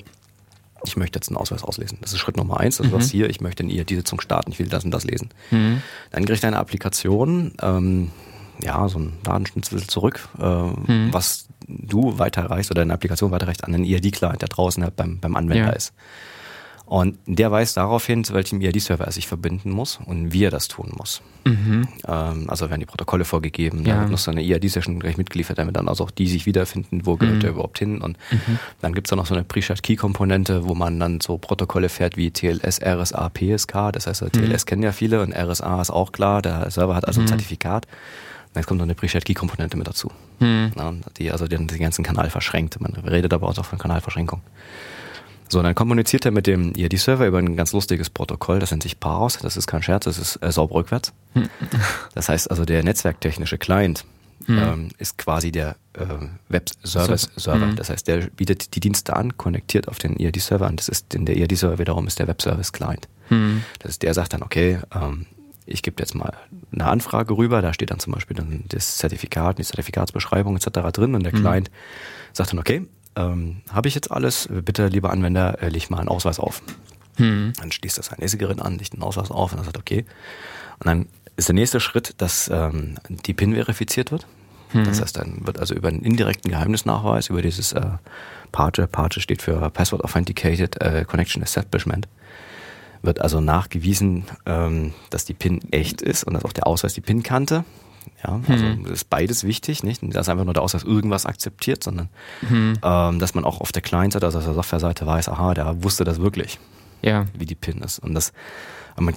ich 0.84 0.98
möchte 0.98 1.18
jetzt 1.18 1.30
einen 1.30 1.38
Ausweis 1.38 1.64
auslesen. 1.64 2.00
Das 2.02 2.12
ist 2.12 2.20
Schritt 2.20 2.36
Nummer 2.36 2.60
eins. 2.60 2.82
Also 2.82 2.94
mhm. 2.94 3.00
was 3.00 3.10
hier, 3.10 3.30
ich 3.30 3.40
möchte 3.40 3.64
in 3.64 3.70
ihr 3.70 3.86
die 3.86 3.96
Sitzung 3.96 4.20
starten, 4.20 4.52
ich 4.52 4.60
will 4.60 4.68
das 4.68 4.84
und 4.84 4.92
das 4.92 5.06
lesen. 5.06 5.30
Mhm. 5.50 5.82
Dann 6.12 6.26
kriegt 6.26 6.44
eine 6.44 6.58
Applikation, 6.58 7.54
ähm, 7.62 8.12
ja, 8.62 8.90
so 8.90 9.00
ein 9.00 9.14
Datenschnitzel 9.24 9.88
zurück, 9.88 10.28
äh, 10.38 10.44
mhm. 10.44 11.14
was 11.14 11.48
du 11.66 12.20
weiterreichst 12.20 12.72
oder 12.72 12.82
eine 12.82 12.94
Applikation 12.94 13.32
weiterreicht 13.32 13.64
an 13.64 13.72
den 13.72 13.86
ERD-Client, 13.86 14.42
der 14.42 14.50
draußen 14.50 14.84
halt 14.84 14.98
beim, 14.98 15.20
beim 15.20 15.38
Anwender 15.38 15.68
ja. 15.68 15.74
ist. 15.74 15.94
Und 16.88 17.18
der 17.26 17.52
weiß 17.52 17.74
daraufhin, 17.74 18.24
zu 18.24 18.34
welchem 18.34 18.62
ERD-Server 18.62 19.04
er 19.04 19.12
sich 19.12 19.28
verbinden 19.28 19.72
muss 19.72 20.00
und 20.06 20.32
wie 20.32 20.46
er 20.46 20.52
das 20.52 20.70
tun 20.70 20.94
muss. 20.98 21.22
Mhm. 21.44 21.86
Ähm, 22.08 22.50
also 22.50 22.70
werden 22.70 22.80
die 22.80 22.86
Protokolle 22.86 23.26
vorgegeben, 23.26 23.80
ja. 23.86 23.94
dann 23.94 24.00
wird 24.04 24.12
noch 24.12 24.18
so 24.18 24.32
eine 24.32 24.42
ERD-Session 24.42 24.98
gleich 25.02 25.18
mitgeliefert, 25.18 25.58
damit 25.58 25.76
dann 25.76 25.90
also 25.90 26.06
auch 26.06 26.12
die 26.12 26.28
sich 26.28 26.46
wiederfinden, 26.46 27.06
wo 27.06 27.18
gehört 27.18 27.38
mhm. 27.38 27.42
der 27.42 27.50
überhaupt 27.50 27.80
hin. 27.80 28.00
Und 28.00 28.18
mhm. 28.32 28.60
dann 28.80 28.94
gibt's 28.94 29.10
da 29.10 29.18
noch 29.18 29.26
so 29.26 29.34
eine 29.34 29.44
Pre-Shared-Key-Komponente, 29.44 30.66
wo 30.66 30.76
man 30.76 30.98
dann 30.98 31.20
so 31.20 31.38
Protokolle 31.38 31.90
fährt 31.90 32.16
wie 32.16 32.32
TLS, 32.32 32.80
RSA, 32.82 33.32
PSK. 33.32 33.92
Das 33.92 34.08
heißt, 34.08 34.24
TLS 34.32 34.64
mhm. 34.64 34.66
kennen 34.66 34.84
ja 34.84 34.94
viele 34.94 35.22
und 35.22 35.36
RSA 35.36 35.82
ist 35.82 35.90
auch 35.90 36.14
klar. 36.14 36.42
Der 36.42 36.72
Server 36.72 36.96
hat 36.96 37.06
also 37.06 37.20
ein 37.20 37.26
mhm. 37.26 37.28
Zertifikat. 37.28 37.86
Jetzt 38.56 38.66
kommt 38.66 38.78
noch 38.78 38.86
eine 38.86 38.96
Pre-Shared-Key-Komponente 38.96 39.76
mit 39.76 39.88
dazu, 39.88 40.10
mhm. 40.40 40.72
ja, 40.78 40.94
die 41.18 41.32
also 41.32 41.48
den, 41.50 41.68
den 41.68 41.80
ganzen 41.80 42.04
Kanal 42.04 42.30
verschränkt. 42.30 42.80
Man 42.80 42.94
redet 42.94 43.34
aber 43.34 43.50
auch 43.50 43.66
von 43.66 43.78
Kanalverschränkung. 43.78 44.42
So, 45.50 45.62
dann 45.62 45.76
kommuniziert 45.76 46.26
er 46.26 46.32
mit 46.32 46.48
dem 46.48 46.74
ERD-Server 46.76 47.26
über 47.26 47.38
ein 47.38 47.56
ganz 47.56 47.72
lustiges 47.72 48.10
Protokoll, 48.10 48.60
das 48.60 48.72
nennt 48.72 48.84
sich 48.84 49.00
Paros, 49.00 49.38
das 49.38 49.56
ist 49.56 49.68
kein 49.68 49.82
Scherz, 49.82 50.06
das 50.06 50.18
ist 50.18 50.38
äh, 50.42 50.52
sauber 50.52 50.76
rückwärts. 50.76 51.14
Hm. 51.34 51.50
Das 52.14 52.30
heißt 52.30 52.50
also, 52.50 52.66
der 52.66 52.84
netzwerktechnische 52.84 53.58
Client 53.58 54.06
hm. 54.46 54.58
ähm, 54.58 54.90
ist 54.98 55.18
quasi 55.18 55.52
der 55.52 55.76
äh, 55.94 56.06
Web-Service-Server. 56.50 57.68
Hm. 57.68 57.76
Das 57.76 57.90
heißt, 57.90 58.08
der 58.08 58.28
bietet 58.28 58.76
die 58.76 58.80
Dienste 58.80 59.16
an, 59.16 59.38
konnektiert 59.38 59.88
auf 59.88 60.00
den 60.00 60.18
ERD-Server 60.18 60.68
und 60.68 60.80
das 60.80 60.90
ist, 60.90 61.14
in 61.14 61.26
der 61.26 61.38
ERD-Server 61.38 61.80
wiederum 61.80 62.08
ist 62.08 62.20
der 62.20 62.28
Web-Service-Client. 62.28 63.08
Hm. 63.30 63.64
Das 63.80 63.92
ist, 63.92 64.04
der 64.04 64.14
sagt 64.14 64.34
dann, 64.34 64.42
okay, 64.42 64.80
ähm, 64.94 65.28
ich 65.66 65.84
gebe 65.84 66.02
jetzt 66.02 66.16
mal 66.16 66.34
eine 66.72 66.86
Anfrage 66.86 67.38
rüber, 67.38 67.62
da 67.62 67.74
steht 67.74 67.92
dann 67.92 68.00
zum 68.00 68.14
Beispiel 68.14 68.38
dann 68.38 68.64
das 68.70 68.98
Zertifikat, 68.98 69.60
die 69.60 69.64
Zertifikatsbeschreibung 69.64 70.56
etc. 70.56 70.70
drin 70.94 71.14
und 71.14 71.24
der 71.24 71.34
hm. 71.34 71.42
Client 71.42 71.72
sagt 72.34 72.52
dann, 72.52 72.60
okay, 72.60 72.88
ähm, 73.18 73.62
habe 73.72 73.88
ich 73.88 73.96
jetzt 73.96 74.12
alles, 74.12 74.48
bitte 74.50 74.88
lieber 74.88 75.12
Anwender, 75.12 75.62
äh, 75.62 75.70
leg 75.70 75.90
mal 75.90 76.00
einen 76.00 76.10
Ausweis 76.10 76.40
auf. 76.40 76.62
Hm. 77.18 77.54
Dann 77.60 77.72
schließt 77.72 77.98
das 77.98 78.12
ein 78.12 78.20
Lesegerät 78.20 78.62
an, 78.62 78.78
legt 78.78 78.94
einen 78.94 79.04
Ausweis 79.04 79.32
auf 79.32 79.52
und 79.52 79.58
dann 79.58 79.66
sagt, 79.66 79.78
okay. 79.78 80.06
Und 80.80 80.86
dann 80.86 81.08
ist 81.36 81.50
der 81.50 81.56
nächste 81.56 81.80
Schritt, 81.80 82.16
dass 82.20 82.50
ähm, 82.54 82.96
die 83.26 83.34
PIN 83.34 83.56
verifiziert 83.56 84.12
wird. 84.12 84.28
Hm. 84.70 84.84
Das 84.84 85.02
heißt, 85.02 85.18
dann 85.18 85.46
wird 85.46 85.60
also 85.60 85.74
über 85.74 85.88
einen 85.88 86.04
indirekten 86.04 86.52
Geheimnisnachweis, 86.52 87.30
über 87.30 87.42
dieses 87.42 87.74
äh, 87.74 87.82
PAGE, 88.52 88.88
PAGE 88.88 89.20
steht 89.20 89.42
für 89.42 89.70
Password 89.70 90.04
Authenticated 90.04 90.82
äh, 90.82 91.06
Connection 91.06 91.42
Establishment, 91.42 92.08
wird 93.02 93.22
also 93.22 93.42
nachgewiesen, 93.42 94.26
ähm, 94.46 94.94
dass 95.10 95.26
die 95.26 95.34
PIN 95.34 95.62
echt 95.72 96.02
ist 96.02 96.24
und 96.24 96.34
dass 96.34 96.46
auch 96.46 96.54
der 96.54 96.68
Ausweis 96.68 96.94
die 96.94 97.02
PIN 97.02 97.24
kannte. 97.24 97.66
Ja, 98.24 98.40
also 98.48 98.66
mhm. 98.66 98.86
ist 98.86 99.10
beides 99.10 99.44
wichtig, 99.44 99.84
nicht? 99.84 100.02
Dass 100.04 100.30
einfach 100.30 100.46
nur 100.46 100.54
der 100.54 100.64
Ausweis 100.64 100.84
irgendwas 100.84 101.26
akzeptiert, 101.26 101.84
sondern 101.84 102.10
mhm. 102.42 102.74
ähm, 102.84 103.20
dass 103.20 103.36
man 103.36 103.46
auch 103.46 103.62
auf 103.62 103.72
der 103.72 103.82
Client-Seite, 103.82 104.26
also 104.26 104.40
auf 104.40 104.46
der 104.46 104.54
Software-Seite 104.54 105.06
weiß, 105.06 105.30
aha, 105.30 105.54
der 105.54 105.84
wusste 105.84 106.04
das 106.04 106.20
wirklich. 106.20 106.60
ja. 107.02 107.26
wie 107.38 107.46
die 107.46 107.56
PIN 107.56 107.80
ist. 107.80 108.00
Und 108.00 108.14
das 108.14 108.34
man, 109.00 109.16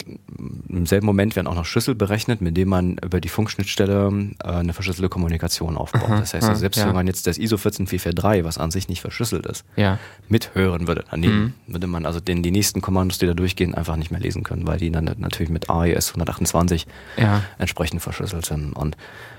im 0.69 0.87
selben 0.87 1.07
Moment 1.07 1.37
werden 1.37 1.47
auch 1.47 1.55
noch 1.55 1.65
Schlüssel 1.65 1.95
berechnet, 1.95 2.41
mit 2.41 2.57
denen 2.57 2.71
man 2.71 2.99
über 2.99 3.21
die 3.21 3.29
Funkschnittstelle 3.29 4.31
äh, 4.43 4.49
eine 4.49 4.73
verschlüsselte 4.73 5.09
Kommunikation 5.09 5.77
aufbaut. 5.77 6.03
Aha, 6.05 6.21
das 6.21 6.35
heißt, 6.35 6.47
also 6.47 6.61
selbst 6.61 6.79
ja. 6.79 6.87
wenn 6.87 6.95
man 6.95 7.07
jetzt 7.07 7.27
das 7.27 7.39
ISO 7.39 7.57
14443, 7.57 8.45
was 8.45 8.59
an 8.59 8.71
sich 8.71 8.89
nicht 8.89 9.01
verschlüsselt 9.01 9.47
ist, 9.47 9.65
ja. 9.77 9.99
mithören 10.29 10.87
würde, 10.87 11.05
daneben 11.11 11.41
mhm. 11.41 11.55
würde 11.67 11.87
man 11.87 12.05
also 12.05 12.21
den, 12.21 12.43
die 12.43 12.51
nächsten 12.51 12.83
Kommandos, 12.83 13.19
die 13.19 13.27
da 13.27 13.35
durchgehen, 13.35 13.75
einfach 13.75 13.97
nicht 13.97 14.11
mehr 14.11 14.21
lesen 14.21 14.43
können, 14.43 14.67
weil 14.67 14.79
die 14.79 14.91
dann 14.91 15.11
natürlich 15.19 15.51
mit 15.51 15.71
AES 15.71 16.11
128 16.11 16.87
ja. 17.17 17.43
entsprechend 17.59 18.03
verschlüsselt 18.03 18.45
sind. 18.45 18.73
Und 18.73 18.97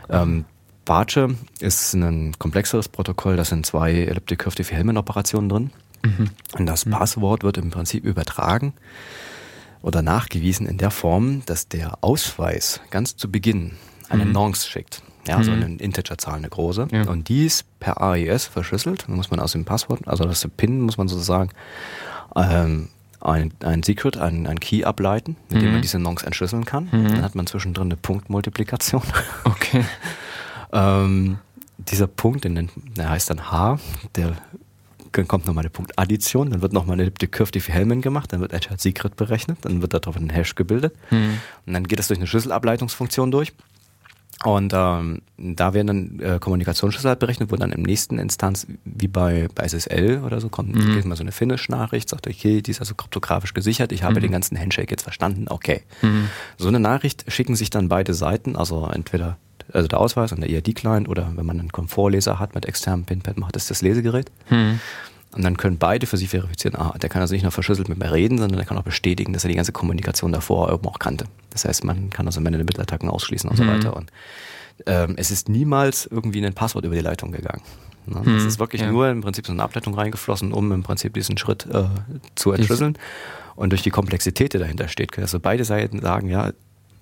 ähm, 0.10 0.46
Barche 0.86 1.36
ist 1.60 1.94
ein 1.94 2.34
komplexeres 2.40 2.90
Protokoll, 2.90 3.38
da 3.38 3.46
sind 3.46 3.66
zwei 3.66 3.94
Elliptic 3.94 4.40
Curve 4.40 4.56
Diffie-Hellman-Operationen 4.56 5.50
drin. 5.50 5.70
Mhm. 6.04 6.30
Und 6.58 6.66
das 6.66 6.88
mhm. 6.88 6.92
Passwort 6.92 7.44
wird 7.44 7.60
im 7.60 7.70
Prinzip 7.70 8.04
übertragen 8.04 8.74
oder 9.82 10.02
nachgewiesen 10.02 10.68
in 10.68 10.78
der 10.78 10.92
Form, 10.92 11.44
dass 11.46 11.68
der 11.68 12.04
Ausweis 12.04 12.82
ganz 12.90 13.16
zu 13.16 13.32
Beginn 13.32 13.74
eine 14.10 14.26
mhm. 14.26 14.32
Nonce 14.32 14.68
schickt. 14.68 15.04
Ja, 15.28 15.38
mhm. 15.38 15.44
so 15.44 15.52
eine 15.52 15.66
Integerzahl, 15.76 16.36
eine 16.36 16.50
große. 16.50 16.88
Ja. 16.92 17.08
Und 17.08 17.30
die 17.30 17.46
ist 17.46 17.66
per 17.80 18.02
AES 18.02 18.46
verschlüsselt. 18.46 19.06
Dann 19.08 19.16
muss 19.16 19.30
man 19.30 19.40
aus 19.40 19.52
dem 19.52 19.66
Passwort, 19.66 20.08
also 20.08 20.24
das 20.24 20.48
PIN, 20.58 20.82
muss 20.82 20.98
man 20.98 21.08
sozusagen 21.08 21.52
ähm, 22.36 22.90
ein, 23.20 23.54
ein 23.64 23.84
Secret, 23.84 24.18
ein, 24.18 24.48
ein 24.48 24.60
Key 24.60 24.84
ableiten, 24.84 25.38
mit 25.50 25.58
mhm. 25.58 25.60
dem 25.60 25.70
man 25.70 25.78
mhm. 25.78 25.82
diese 25.84 26.00
Nonce 26.00 26.24
entschlüsseln 26.24 26.66
kann. 26.66 26.90
Mhm. 26.92 27.08
Dann 27.08 27.22
hat 27.22 27.36
man 27.36 27.48
zwischendrin 27.48 27.88
eine 27.88 27.98
Punktmultiplikation. 27.98 29.04
Okay. 29.44 29.86
ähm, 30.74 31.38
dieser 31.78 32.08
Punkt, 32.08 32.44
den, 32.44 32.70
der 32.98 33.10
heißt 33.10 33.30
dann 33.30 33.52
H, 33.52 33.80
der 34.16 34.36
dann 35.12 35.28
kommt 35.28 35.46
nochmal 35.46 35.64
eine 35.64 35.70
Punktaddition, 35.70 36.50
dann 36.50 36.62
wird 36.62 36.74
nochmal 36.74 36.94
eine 36.94 37.04
elliptische 37.04 37.30
Curve 37.32 37.60
für 37.60 37.72
Hellman 37.72 38.02
gemacht, 38.02 38.32
dann 38.34 38.42
wird 38.42 38.54
Edge 38.54 38.70
Secret 38.78 39.16
berechnet, 39.16 39.60
dann 39.62 39.82
wird 39.82 39.94
darauf 39.94 40.16
ein 40.16 40.30
Hash 40.30 40.56
gebildet 40.56 40.96
mhm. 41.10 41.40
und 41.66 41.74
dann 41.74 41.88
geht 41.88 42.00
das 42.00 42.08
durch 42.08 42.20
eine 42.20 42.28
Schlüsselableitungsfunktion 42.28 43.32
durch. 43.32 43.54
Und 44.44 44.74
ähm, 44.76 45.22
da 45.38 45.74
werden 45.76 45.88
dann 45.88 46.20
äh, 46.20 46.40
Kommunikationsschlüssel 46.40 47.10
halt 47.10 47.20
berechnet, 47.20 47.52
wo 47.52 47.56
dann 47.58 47.72
im 47.72 47.84
nächsten 47.84 48.18
Instanz, 48.18 48.66
wie 48.86 49.08
bei, 49.08 49.48
bei 49.54 49.68
SSL 49.68 50.24
oder 50.26 50.42
so, 50.42 50.50
kommt 50.50 50.74
mhm. 50.74 50.96
geht 50.96 51.06
mal 51.06 51.16
so 51.16 51.22
eine 51.22 51.32
Finish-Nachricht, 51.32 52.10
sagt, 52.10 52.28
okay, 52.28 52.62
die 52.62 52.72
ist 52.72 52.80
also 52.80 52.96
kryptografisch 52.96 53.54
gesichert, 53.54 53.92
ich 53.92 54.02
habe 54.02 54.16
mhm. 54.16 54.22
den 54.22 54.32
ganzen 54.32 54.60
Handshake 54.60 54.90
jetzt 54.90 55.04
verstanden, 55.04 55.46
okay. 55.48 55.84
Mhm. 56.02 56.30
So 56.58 56.70
eine 56.70 56.80
Nachricht 56.80 57.32
schicken 57.32 57.56
sich 57.56 57.70
dann 57.70 57.88
beide 57.88 58.16
Seiten, 58.16 58.56
also 58.56 58.88
entweder 58.88 59.38
also 59.72 59.88
der 59.88 60.00
Ausweis 60.00 60.32
und 60.32 60.42
der 60.42 60.50
ERD-Client 60.50 61.08
oder 61.08 61.32
wenn 61.36 61.46
man 61.46 61.60
einen 61.60 61.72
Komfortleser 61.72 62.40
hat 62.40 62.56
mit 62.56 62.66
externem 62.66 63.06
Pinpad, 63.06 63.38
macht 63.38 63.56
es 63.56 63.68
das 63.68 63.82
Lesegerät. 63.82 64.32
Hm. 64.46 64.80
Und 65.34 65.44
dann 65.44 65.56
können 65.56 65.78
beide 65.78 66.08
für 66.08 66.18
sich 66.18 66.30
verifizieren, 66.30 66.76
ah, 66.76 66.94
der 67.02 67.10
kann 67.10 67.22
also 67.22 67.34
nicht 67.34 67.44
nur 67.44 67.54
verschlüsselt 67.54 67.88
mit 67.88 67.98
mir 67.98 68.12
reden, 68.12 68.38
sondern 68.38 68.58
der 68.58 68.66
kann 68.66 68.78
auch 68.78 68.84
bestätigen, 68.84 69.32
dass 69.32 69.46
er 69.46 69.48
die 69.48 69.56
ganze 69.56 69.72
Kommunikation 69.72 70.34
davor 70.34 70.72
oben 70.74 70.88
auch 70.88 71.00
kannte. 71.00 71.26
Das 71.52 71.64
heißt, 71.64 71.86
man 71.86 72.10
kann 72.10 72.26
also 72.26 72.42
Männer 72.42 72.58
Mittelattacken 72.58 73.10
ausschließen 73.10 73.50
und 73.50 73.58
hm. 73.58 73.66
so 73.66 73.72
weiter. 73.72 73.96
Und 73.96 74.12
ähm, 74.86 75.14
es 75.18 75.32
ist 75.32 75.48
niemals 75.48 76.06
irgendwie 76.06 76.46
ein 76.46 76.54
Passwort 76.54 76.86
über 76.86 76.96
die 76.96 77.02
Leitung 77.02 77.32
gegangen. 77.32 77.62
Ne? 78.08 78.26
Hm. 78.26 78.38
Es 78.38 78.44
ist 78.44 78.60
wirklich 78.60 78.82
ja. 78.82 78.92
nur 78.92 79.10
im 79.10 79.22
Prinzip 79.22 79.46
so 79.46 79.54
eine 79.54 79.64
Ableitung 79.64 79.94
reingeflossen, 79.94 80.52
um 80.52 80.72
im 80.72 80.84
Prinzip 80.84 81.14
diesen 81.14 81.38
Schritt 81.38 81.66
äh, 81.72 81.86
zu 82.36 82.52
entschlüsseln. 82.52 82.98
Und 83.56 83.72
durch 83.72 83.84
die 83.84 83.90
Komplexität, 83.90 84.54
die 84.54 84.60
dahinter 84.60 84.88
steht, 84.88 85.12
können 85.12 85.26
also 85.26 85.40
beide 85.40 85.66
Seiten 85.66 86.02
sagen, 86.02 86.30
ja, 86.30 86.52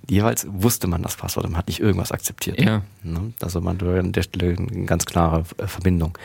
jeweils 0.10 0.48
wusste 0.49 0.88
man 0.88 1.02
das 1.03 1.15
Passwort 1.15 1.45
und 1.45 1.52
man 1.52 1.60
hat 1.60 1.68
nicht 1.68 1.80
irgendwas 1.80 2.11
akzeptiert. 2.11 2.60
Ja. 2.60 2.81
Ne? 3.03 3.34
Also 3.41 3.61
man 3.61 3.80
an 3.81 4.11
der 4.11 4.23
Stelle 4.23 4.56
eine 4.57 4.86
ganz 4.86 5.06
klare 5.06 5.44
äh, 5.57 5.68
Verbindung. 5.68 6.18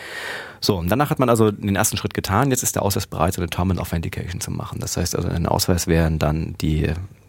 So, 0.61 0.77
und 0.77 0.89
danach 0.91 1.11
hat 1.11 1.19
man 1.19 1.29
also 1.29 1.51
den 1.51 1.77
ersten 1.77 1.97
Schritt 1.97 2.15
getan. 2.15 2.51
Jetzt 2.51 2.63
ist 2.63 2.75
der 2.75 2.83
Ausweis 2.83 3.07
bereit, 3.07 3.35
so 3.35 3.41
eine 3.41 3.51
Terminal 3.51 3.83
Authentication 3.83 4.41
zu 4.41 4.51
machen. 4.51 4.81
Das 4.81 4.97
heißt 4.97 5.15
also, 5.15 5.29
in 5.29 5.35
den 5.35 5.47
Ausweis 5.47 5.87
wären 5.87 6.19
dann 6.19 6.55
die, 6.61 6.83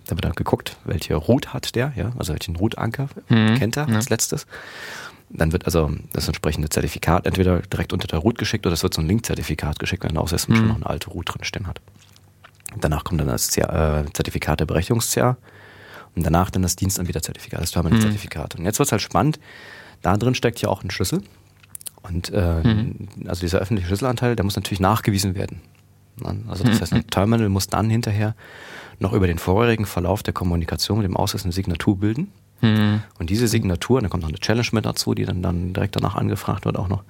da 0.06 0.12
wird 0.12 0.26
dann 0.26 0.34
geguckt, 0.34 0.78
welche 0.86 1.16
Root 1.16 1.54
hat 1.54 1.76
der, 1.76 1.94
ja, 1.96 2.12
also 2.18 2.34
welchen 2.34 2.56
Root-Anker 2.56 3.10
mhm. 3.30 3.56
kennt 3.56 3.78
er 3.78 3.90
ja. 3.90 3.96
als 3.96 4.10
letztes. 4.10 4.48
Dann 5.30 5.52
wird 5.52 5.66
also 5.66 5.92
das 6.14 6.28
entsprechende 6.28 6.70
Zertifikat 6.70 7.26
entweder 7.26 7.60
direkt 7.60 7.92
unter 7.94 8.08
der 8.08 8.20
Root 8.20 8.38
geschickt 8.38 8.66
oder 8.66 8.74
es 8.74 8.84
wird 8.84 8.94
so 8.94 9.02
ein 9.02 9.08
Link-Zertifikat 9.08 9.80
geschickt, 9.80 10.04
wenn 10.04 10.14
der 10.14 10.22
Ausweis 10.22 10.48
mhm. 10.48 10.56
schon 10.56 10.68
noch 10.68 10.76
eine 10.76 10.86
alte 10.86 11.10
Root 11.10 11.34
drinstehen 11.34 11.68
hat. 11.68 11.82
Danach 12.80 13.04
kommt 13.04 13.20
dann 13.22 13.28
das 13.28 13.56
äh, 13.58 14.06
Zertifikat 14.14 14.60
der 14.60 14.66
Berechtigungsjahr 14.66 15.38
und 16.16 16.26
danach 16.26 16.50
dann 16.50 16.62
das 16.62 16.76
Dienstanbieterzertifikat, 16.76 17.62
das 17.62 17.72
Terminal-Zertifikat. 17.72 18.56
Mhm. 18.56 18.62
Und 18.62 18.66
jetzt 18.66 18.80
wird 18.80 18.88
es 18.88 18.92
halt 18.92 19.02
spannend. 19.02 19.40
Da 20.02 20.16
drin 20.18 20.36
steckt 20.36 20.62
ja 20.62 20.70
auch 20.70 20.84
ein 20.84 20.92
Schlüssel. 20.92 21.24
Und 22.04 22.32
äh, 22.34 22.62
mhm. 22.64 23.10
also 23.28 23.42
dieser 23.42 23.60
öffentliche 23.60 23.88
Schlüsselanteil, 23.88 24.36
der 24.36 24.46
muss 24.46 24.56
natürlich 24.56 24.80
nachgewiesen 24.80 25.36
werden. 25.36 25.62
Also 26.48 26.64
das 26.64 26.80
heißt, 26.80 26.94
ein 26.94 27.08
Terminal 27.08 27.50
muss 27.50 27.68
dann 27.68 27.90
hinterher 27.90 28.36
noch 29.00 29.12
über 29.12 29.28
den 29.28 29.38
vorherigen 29.38 29.86
Verlauf 29.86 30.24
der 30.24 30.34
Kommunikation 30.34 31.00
mit 31.00 31.06
dem 31.06 31.18
Ausweis 31.18 31.44
eine 31.44 31.52
Signatur 31.52 31.98
bilden. 31.98 32.32
Mhm. 32.66 33.02
Und 33.20 33.30
diese 33.30 33.48
Signatur, 33.48 34.02
da 34.02 34.08
kommt 34.08 34.24
noch 34.24 34.30
eine 34.30 34.40
Challenge 34.40 34.68
mit 34.72 34.86
dazu, 34.86 35.14
die 35.14 35.26
dann, 35.26 35.42
dann 35.42 35.74
direkt 35.74 35.96
danach 35.96 36.16
angefragt 36.16 36.66
wird 36.66 36.78
auch 36.78 36.88
noch. 36.88 37.04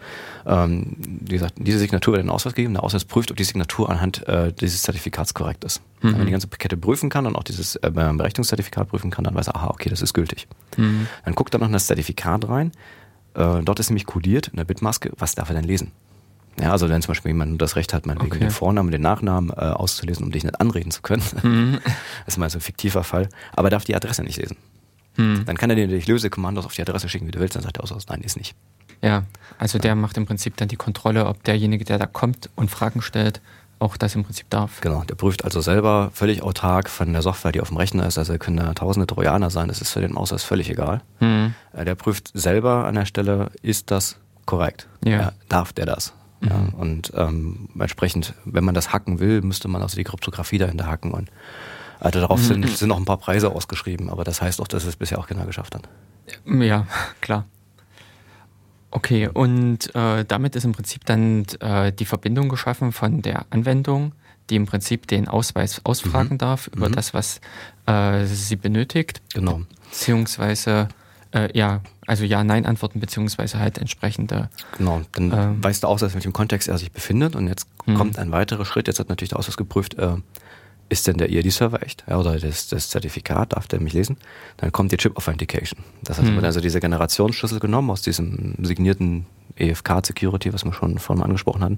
Ähm, 0.45 0.95
wie 0.97 1.33
gesagt, 1.33 1.55
diese 1.57 1.79
Signatur 1.79 2.13
wird 2.13 2.23
den 2.23 2.29
Ausweis 2.29 2.53
gegeben. 2.53 2.73
Der 2.73 2.83
Ausweis 2.83 3.05
prüft, 3.05 3.31
ob 3.31 3.37
die 3.37 3.43
Signatur 3.43 3.89
anhand 3.89 4.27
äh, 4.27 4.51
dieses 4.53 4.83
Zertifikats 4.83 5.33
korrekt 5.33 5.63
ist. 5.63 5.81
Mhm. 6.01 6.07
Wenn 6.07 6.17
man 6.17 6.25
die 6.25 6.31
ganze 6.31 6.47
Kette 6.47 6.77
prüfen 6.77 7.09
kann 7.09 7.25
und 7.25 7.35
auch 7.35 7.43
dieses 7.43 7.75
äh, 7.77 7.91
Berechnungszertifikat 7.91 8.89
prüfen 8.89 9.11
kann, 9.11 9.23
dann 9.23 9.35
weiß 9.35 9.47
er, 9.47 9.55
aha, 9.55 9.67
okay, 9.67 9.89
das 9.89 10.01
ist 10.01 10.13
gültig. 10.13 10.47
Mhm. 10.77 11.07
Dann 11.23 11.35
guckt 11.35 11.53
er 11.55 11.59
noch 11.59 11.67
in 11.67 11.73
das 11.73 11.87
Zertifikat 11.87 12.47
rein. 12.47 12.71
Äh, 13.33 13.61
dort 13.63 13.79
ist 13.79 13.89
nämlich 13.89 14.05
kodiert 14.05 14.49
in 14.49 14.57
der 14.57 14.65
Bitmaske, 14.65 15.11
was 15.17 15.35
darf 15.35 15.49
er 15.49 15.55
denn 15.55 15.65
lesen? 15.65 15.91
Ja, 16.59 16.71
also 16.71 16.87
wenn 16.87 17.01
zum 17.01 17.09
Beispiel 17.09 17.31
jemand 17.31 17.61
das 17.61 17.75
Recht 17.75 17.93
hat, 17.93 18.05
meinetwegen 18.05 18.31
okay. 18.31 18.45
den 18.45 18.51
Vornamen, 18.51 18.89
den 18.89 19.01
Nachnamen 19.01 19.49
äh, 19.49 19.55
auszulesen, 19.55 20.23
um 20.23 20.31
dich 20.31 20.43
nicht 20.43 20.59
anreden 20.61 20.91
zu 20.91 21.01
können. 21.01 21.23
Mhm. 21.43 21.79
Das 22.25 22.35
ist 22.35 22.37
mal 22.37 22.49
so 22.49 22.57
ein 22.57 22.61
fiktiver 22.61 23.03
Fall. 23.03 23.29
Aber 23.53 23.67
er 23.67 23.71
darf 23.71 23.83
die 23.83 23.95
Adresse 23.95 24.23
nicht 24.23 24.37
lesen. 24.37 24.57
Hm. 25.15 25.43
Dann 25.45 25.57
kann 25.57 25.69
er 25.69 25.75
dir 25.75 25.83
natürlich 25.83 26.07
Lösekommandos 26.07 26.65
auf 26.65 26.73
die 26.73 26.81
Adresse 26.81 27.09
schicken, 27.09 27.27
wie 27.27 27.31
du 27.31 27.39
willst. 27.39 27.55
Dann 27.55 27.63
sagt 27.63 27.77
er 27.77 27.83
aus, 27.83 28.07
nein, 28.07 28.21
ist 28.21 28.37
nicht. 28.37 28.55
Ja, 29.01 29.23
also 29.57 29.77
der 29.77 29.95
macht 29.95 30.17
im 30.17 30.25
Prinzip 30.25 30.57
dann 30.57 30.67
die 30.67 30.75
Kontrolle, 30.77 31.27
ob 31.27 31.43
derjenige, 31.43 31.85
der 31.85 31.99
da 31.99 32.05
kommt 32.05 32.49
und 32.55 32.71
Fragen 32.71 33.01
stellt, 33.01 33.41
auch 33.79 33.97
das 33.97 34.15
im 34.15 34.23
Prinzip 34.23 34.49
darf. 34.49 34.81
Genau, 34.81 35.03
der 35.03 35.15
prüft 35.15 35.43
also 35.43 35.61
selber 35.61 36.09
völlig 36.13 36.41
autark 36.41 36.89
von 36.89 37.11
der 37.11 37.21
Software, 37.21 37.51
die 37.51 37.61
auf 37.61 37.67
dem 37.67 37.77
Rechner 37.77 38.07
ist. 38.07 38.17
Also 38.17 38.37
können 38.37 38.57
da 38.57 38.73
tausende 38.73 39.05
Trojaner 39.05 39.49
sein, 39.49 39.67
das 39.67 39.81
ist 39.81 39.91
für 39.91 40.01
den 40.01 40.17
Ausweis 40.17 40.43
völlig 40.43 40.69
egal. 40.69 41.01
Hm. 41.19 41.53
Äh, 41.73 41.85
der 41.85 41.95
prüft 41.95 42.31
selber 42.33 42.85
an 42.85 42.95
der 42.95 43.05
Stelle, 43.05 43.51
ist 43.61 43.91
das 43.91 44.17
korrekt? 44.45 44.87
Ja. 45.03 45.11
ja 45.11 45.31
darf 45.49 45.73
der 45.73 45.85
das? 45.85 46.13
Mhm. 46.39 46.49
Ja, 46.49 46.67
und 46.77 47.11
ähm, 47.15 47.69
entsprechend, 47.77 48.33
wenn 48.45 48.63
man 48.63 48.75
das 48.75 48.93
hacken 48.93 49.19
will, 49.19 49.41
müsste 49.41 49.67
man 49.67 49.81
also 49.81 49.97
die 49.97 50.03
Kryptographie 50.03 50.57
dahinter 50.57 50.87
hacken 50.87 51.11
und 51.11 51.29
also 51.99 52.19
darauf 52.19 52.41
sind, 52.41 52.61
mhm. 52.61 52.69
sind 52.69 52.89
noch 52.89 52.97
ein 52.97 53.05
paar 53.05 53.17
Preise 53.17 53.51
ausgeschrieben, 53.51 54.09
aber 54.09 54.23
das 54.23 54.41
heißt 54.41 54.61
auch, 54.61 54.67
dass 54.67 54.85
es 54.85 54.95
bisher 54.95 55.19
auch 55.19 55.27
keiner 55.27 55.45
geschafft 55.45 55.75
hat. 55.75 55.87
Ja, 56.45 56.87
klar. 57.21 57.45
Okay, 58.91 59.27
und 59.27 59.93
äh, 59.93 60.23
damit 60.25 60.55
ist 60.55 60.63
im 60.63 60.71
Prinzip 60.71 61.05
dann 61.05 61.45
äh, 61.59 61.91
die 61.91 62.05
Verbindung 62.05 62.47
geschaffen 62.47 62.93
von 62.93 63.21
der 63.21 63.45
Anwendung, 63.49 64.13
die 64.49 64.55
im 64.55 64.65
Prinzip 64.65 65.07
den 65.07 65.27
Ausweis 65.27 65.81
ausfragen 65.83 66.35
mhm. 66.35 66.37
darf 66.37 66.67
über 66.67 66.87
mhm. 66.87 66.93
das, 66.93 67.13
was 67.13 67.41
äh, 67.87 68.25
sie 68.25 68.55
benötigt. 68.55 69.21
Genau. 69.33 69.61
Beziehungsweise, 69.89 70.87
äh, 71.33 71.49
ja, 71.57 71.81
also 72.07 72.23
Ja-Nein-Antworten, 72.23 72.99
beziehungsweise 72.99 73.59
halt 73.59 73.79
entsprechende. 73.79 74.49
Genau, 74.77 75.01
dann 75.13 75.31
ähm, 75.33 75.63
weiß 75.63 75.81
der 75.81 75.89
Ausweis, 75.89 76.11
in 76.11 76.15
welchem 76.15 76.33
Kontext 76.33 76.67
er 76.69 76.77
sich 76.77 76.91
befindet 76.91 77.35
und 77.35 77.47
jetzt 77.47 77.67
mhm. 77.85 77.95
kommt 77.95 78.17
ein 78.17 78.31
weiterer 78.31 78.63
Schritt. 78.63 78.87
Jetzt 78.87 78.99
hat 78.99 79.09
natürlich 79.09 79.29
der 79.29 79.39
Ausweis 79.39 79.57
geprüft, 79.57 79.95
äh, 79.95 80.15
ist 80.89 81.07
denn 81.07 81.17
der 81.17 81.29
EID-Server 81.31 81.81
echt? 81.81 82.03
Ja, 82.07 82.19
oder 82.19 82.39
das, 82.39 82.67
das 82.67 82.89
Zertifikat, 82.89 83.53
darf 83.53 83.67
der 83.67 83.79
mich 83.79 83.93
lesen? 83.93 84.17
Dann 84.57 84.71
kommt 84.71 84.91
die 84.91 84.97
Chip 84.97 85.17
Authentication. 85.17 85.83
Das 86.03 86.19
heißt, 86.19 86.29
mhm. 86.29 86.35
wird 86.35 86.45
also 86.45 86.61
dieser 86.61 86.79
Generationsschlüssel 86.79 87.59
genommen 87.59 87.89
aus 87.89 88.01
diesem 88.01 88.55
signierten 88.63 89.25
EFK-Security, 89.57 90.53
was 90.53 90.63
wir 90.63 90.73
schon 90.73 90.99
vorhin 90.99 91.23
angesprochen 91.23 91.63
hatten. 91.63 91.77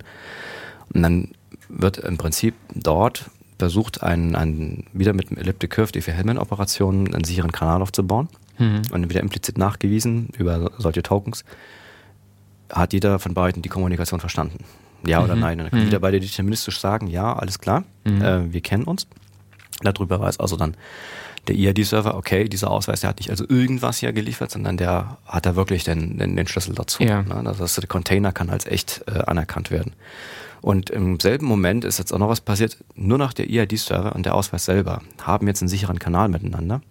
Und 0.94 1.02
dann 1.02 1.32
wird 1.70 1.98
im 1.98 2.18
Prinzip 2.18 2.56
dort 2.74 3.30
versucht, 3.58 4.04
ein, 4.04 4.36
ein, 4.36 4.86
wieder 4.94 5.14
mit 5.14 5.30
dem 5.30 5.38
Elliptic 5.38 5.72
Curve, 5.72 5.92
die 5.92 6.02
Hellman-Operationen, 6.02 7.14
einen 7.14 7.24
sicheren 7.24 7.52
Kanal 7.52 7.82
aufzubauen. 7.82 8.28
Mhm. 8.58 8.82
Und 8.92 9.10
wieder 9.10 9.22
implizit 9.22 9.58
nachgewiesen 9.58 10.30
über 10.38 10.72
solche 10.78 11.04
Tokens, 11.04 11.46
hat 12.72 12.94
jeder 12.94 13.20
von 13.20 13.34
beiden 13.34 13.62
die 13.62 13.70
Kommunikation 13.70 14.20
verstanden. 14.20 14.64
Ja 15.06 15.24
oder 15.24 15.36
mhm. 15.36 15.42
nein. 15.42 15.58
dann 15.58 15.70
können 15.70 15.84
mhm. 15.84 15.88
wieder 15.88 16.00
beide 16.00 16.20
deterministisch 16.20 16.80
sagen, 16.80 17.08
ja, 17.08 17.34
alles 17.34 17.60
klar, 17.60 17.84
mhm. 18.04 18.22
äh, 18.22 18.54
wir 18.54 18.62
kennen 18.62 18.84
uns. 18.84 19.08
Darüber 19.82 20.20
weiß 20.20 20.40
also 20.40 20.58
dann 20.58 20.76
der 21.48 21.56
EID-Server, 21.56 22.16
okay, 22.16 22.50
dieser 22.50 22.70
Ausweis, 22.72 23.02
der 23.02 23.10
hat 23.10 23.20
nicht 23.20 23.30
also 23.30 23.46
irgendwas 23.48 24.00
hier 24.00 24.12
geliefert, 24.12 24.52
sondern 24.52 24.78
der 24.78 25.18
hat 25.26 25.46
da 25.46 25.56
wirklich 25.56 25.84
den, 25.84 26.18
den, 26.18 26.36
den 26.36 26.48
Schlüssel 26.48 26.76
dazu. 26.76 27.04
Ja. 27.04 27.22
Ne? 27.22 27.42
Das 27.44 27.60
heißt, 27.60 27.78
der 27.78 27.88
Container 27.88 28.32
kann 28.32 28.50
als 28.50 28.66
echt 28.66 29.04
äh, 29.08 29.20
anerkannt 29.20 29.72
werden. 29.72 29.94
Und 30.62 30.90
im 30.90 31.20
selben 31.20 31.46
Moment 31.46 31.86
ist 31.86 32.00
jetzt 32.00 32.12
auch 32.12 32.18
noch 32.18 32.30
was 32.30 32.42
passiert, 32.42 32.78
nur 32.96 33.18
noch 33.18 33.34
der 33.34 33.50
EID-Server 33.50 34.16
und 34.16 34.26
der 34.26 34.36
Ausweis 34.36 34.66
selber 34.66 35.02
haben 35.22 35.48
jetzt 35.48 35.62
einen 35.62 35.70
sicheren 35.70 36.00
Kanal 36.00 36.30
miteinander. 36.30 36.82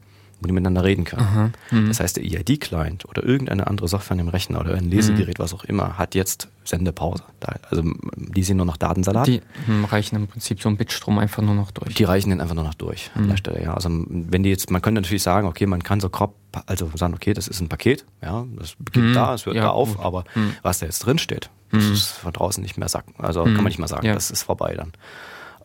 Wo 0.41 0.47
die 0.47 0.53
miteinander 0.53 0.85
reden 0.85 1.05
können. 1.05 1.55
Mhm. 1.71 1.89
Das 1.89 2.01
heißt, 2.01 2.17
der 2.17 2.25
EID-Client 2.25 3.07
oder 3.07 3.25
irgendeine 3.25 3.67
andere 3.67 3.89
Software 3.89 4.13
an 4.13 4.19
dem 4.19 4.29
Rechner 4.29 4.61
oder 4.61 4.75
ein 4.75 4.91
Lesegerät, 4.91 5.39
mhm. 5.39 5.43
was 5.43 5.55
auch 5.55 5.65
immer, 5.65 5.99
hat 5.99 6.15
jetzt 6.15 6.49
Sendepause. 6.65 7.23
Also 7.71 7.83
die 8.17 8.43
sehen 8.43 8.57
nur 8.57 8.67
noch 8.67 8.77
Datensalat. 8.77 9.27
Die 9.27 9.41
hm, 9.67 9.85
reichen 9.85 10.17
im 10.17 10.27
Prinzip 10.27 10.61
so 10.61 10.69
einen 10.69 10.77
Bitstrom 10.77 11.19
einfach 11.19 11.43
nur 11.43 11.55
noch 11.55 11.71
durch. 11.71 11.95
Die 11.95 12.05
reichen 12.05 12.31
den 12.31 12.41
einfach 12.41 12.55
nur 12.55 12.65
noch 12.65 12.75
durch 12.75 13.11
an 13.15 13.25
der 13.25 13.33
mhm. 13.33 13.37
Stelle, 13.37 13.63
ja. 13.63 13.75
Also 13.75 13.89
wenn 13.91 14.43
die 14.43 14.51
jetzt, 14.51 14.71
man 14.71 14.83
könnte 14.83 15.01
natürlich 15.01 15.23
sagen, 15.23 15.47
okay, 15.47 15.67
man 15.67 15.83
kann 15.83 16.01
so 16.01 16.11
grob, 16.11 16.35
also 16.67 16.91
sagen, 16.95 17.15
okay, 17.15 17.33
das 17.33 17.49
ist 17.49 17.61
ein 17.61 17.69
Paket, 17.69 18.05
ja, 18.23 18.45
das 18.59 18.75
beginnt 18.79 19.11
mhm. 19.11 19.15
da, 19.15 19.35
es 19.35 19.47
hört 19.47 19.57
ja, 19.57 19.63
da 19.63 19.71
auf, 19.71 19.97
gut. 19.97 20.05
aber 20.05 20.25
mhm. 20.35 20.55
was 20.63 20.81
da 20.81 20.87
jetzt 20.87 21.01
drin 21.01 21.19
steht, 21.19 21.51
das 21.71 21.85
ist 21.85 22.09
von 22.09 22.33
draußen 22.33 22.63
nicht 22.63 22.79
mehr 22.79 22.89
sagen. 22.89 23.15
Also 23.19 23.45
kann 23.45 23.55
man 23.55 23.65
nicht 23.65 23.79
mehr 23.79 23.89
sagen, 23.89 24.07
ja. 24.07 24.15
das 24.15 24.31
ist 24.31 24.43
vorbei 24.43 24.75
dann. 24.75 24.93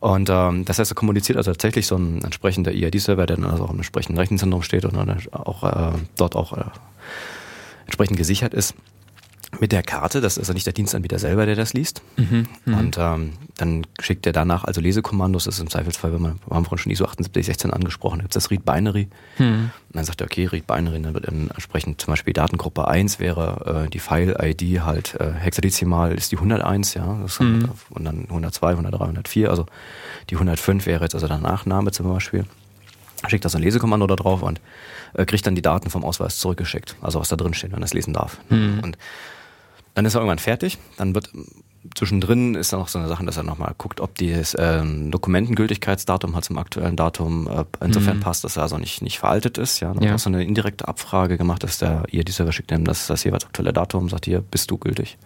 Und 0.02 0.30
ähm, 0.30 0.64
das 0.64 0.80
heißt, 0.80 0.90
er 0.90 0.96
kommuniziert 0.96 1.38
also 1.38 1.52
tatsächlich 1.52 1.86
so 1.86 1.94
ein 1.94 2.24
entsprechender 2.24 2.72
EID-Server, 2.72 3.24
der 3.24 3.36
dann 3.36 3.48
also 3.48 3.62
auch 3.62 3.70
im 3.70 3.76
entsprechenden 3.76 4.18
Rechenzentrum 4.18 4.64
steht 4.64 4.84
und 4.84 4.96
dann 4.96 5.16
auch 5.30 5.62
äh, 5.62 5.96
dort 6.16 6.34
auch 6.34 6.58
äh, 6.58 6.64
entsprechend 7.86 8.16
gesichert 8.16 8.52
ist 8.52 8.74
mit 9.60 9.72
der 9.72 9.82
Karte. 9.82 10.20
Das 10.20 10.34
ist 10.34 10.38
also 10.40 10.52
nicht 10.52 10.66
der 10.66 10.72
Dienstanbieter 10.72 11.18
selber, 11.18 11.46
der 11.46 11.56
das 11.56 11.72
liest. 11.72 12.02
Mhm, 12.16 12.46
mhm. 12.64 12.74
und 12.74 12.96
ähm, 12.98 13.32
dann 13.56 13.86
schickt 14.00 14.26
er 14.26 14.32
danach 14.32 14.64
also 14.64 14.80
Lesekommandos. 14.80 15.44
Das 15.44 15.56
ist 15.56 15.60
im 15.60 15.70
Zweifelsfall, 15.70 16.12
wenn 16.12 16.22
man, 16.22 16.38
wir 16.46 16.56
haben 16.56 16.64
vorhin 16.64 16.78
schon 16.78 16.92
ISO 16.92 17.04
7816 17.04 17.70
angesprochen, 17.72 18.20
gibt 18.20 18.34
es 18.34 18.42
das 18.42 18.50
Read 18.50 18.64
Binary. 18.64 19.08
Mhm. 19.38 19.70
Und 19.88 19.96
dann 19.96 20.04
sagt 20.04 20.20
er, 20.20 20.26
okay, 20.26 20.46
Read 20.46 20.66
Binary, 20.66 21.00
dann 21.02 21.14
wird 21.14 21.28
dann 21.28 21.50
entsprechend 21.50 22.00
zum 22.00 22.12
Beispiel 22.12 22.32
Datengruppe 22.32 22.88
1 22.88 23.20
wäre 23.20 23.84
äh, 23.84 23.90
die 23.90 23.98
File-ID 23.98 24.80
halt 24.80 25.14
äh, 25.20 25.32
hexadezimal 25.32 26.14
ist 26.14 26.32
die 26.32 26.36
101, 26.36 26.94
ja. 26.94 27.18
Mhm. 27.38 27.68
Und 27.90 28.04
dann 28.04 28.22
102, 28.22 28.70
103, 28.70 29.00
104. 29.00 29.50
Also 29.50 29.66
die 30.30 30.34
105 30.34 30.86
wäre 30.86 31.02
jetzt 31.02 31.14
also 31.14 31.28
der 31.28 31.38
Nachname 31.38 31.92
zum 31.92 32.08
Beispiel. 32.08 32.46
Schickt 33.28 33.44
das 33.44 33.54
ein 33.54 33.62
Lesekommando 33.62 34.06
da 34.06 34.16
drauf 34.16 34.42
und 34.42 34.60
äh, 35.14 35.24
kriegt 35.24 35.46
dann 35.46 35.54
die 35.54 35.62
Daten 35.62 35.90
vom 35.90 36.04
Ausweis 36.04 36.38
zurückgeschickt. 36.38 36.96
Also 37.00 37.20
was 37.20 37.28
da 37.28 37.36
drin 37.36 37.54
steht, 37.54 37.72
wenn 37.72 37.82
er 37.82 37.84
es 37.84 37.94
lesen 37.94 38.14
darf. 38.14 38.38
Mhm. 38.48 38.80
Und 38.82 38.98
dann 39.94 40.04
ist 40.04 40.14
er 40.14 40.20
irgendwann 40.20 40.38
fertig. 40.38 40.78
Dann 40.96 41.14
wird 41.14 41.30
zwischendrin 41.94 42.54
ist 42.54 42.72
da 42.72 42.76
noch 42.76 42.88
so 42.88 42.98
eine 42.98 43.08
Sache, 43.08 43.24
dass 43.24 43.36
er 43.36 43.42
nochmal 43.42 43.74
guckt, 43.76 44.00
ob 44.00 44.16
das 44.16 44.56
ähm, 44.58 45.10
Dokumentengültigkeitsdatum 45.10 46.34
halt 46.34 46.44
zum 46.44 46.58
aktuellen 46.58 46.96
Datum 46.96 47.48
äh, 47.48 47.64
insofern 47.84 48.18
mhm. 48.18 48.20
passt, 48.20 48.44
dass 48.44 48.56
er 48.56 48.62
also 48.62 48.78
nicht, 48.78 49.02
nicht 49.02 49.18
veraltet 49.18 49.58
ist. 49.58 49.80
Ja, 49.80 49.88
dann 49.88 50.02
ja. 50.02 50.10
wird 50.10 50.14
auch 50.14 50.22
so 50.22 50.30
eine 50.30 50.44
indirekte 50.44 50.86
Abfrage 50.86 51.36
gemacht, 51.38 51.64
dass 51.64 51.78
der 51.78 52.04
ihr 52.10 52.24
die 52.24 52.32
Server 52.32 52.52
schickt 52.52 52.70
ihm 52.70 52.84
das, 52.84 53.06
das 53.06 53.24
jeweils 53.24 53.44
aktuelle 53.44 53.72
Datum, 53.72 54.08
sagt 54.08 54.26
hier, 54.26 54.40
bist 54.40 54.70
du 54.70 54.78
gültig 54.78 55.18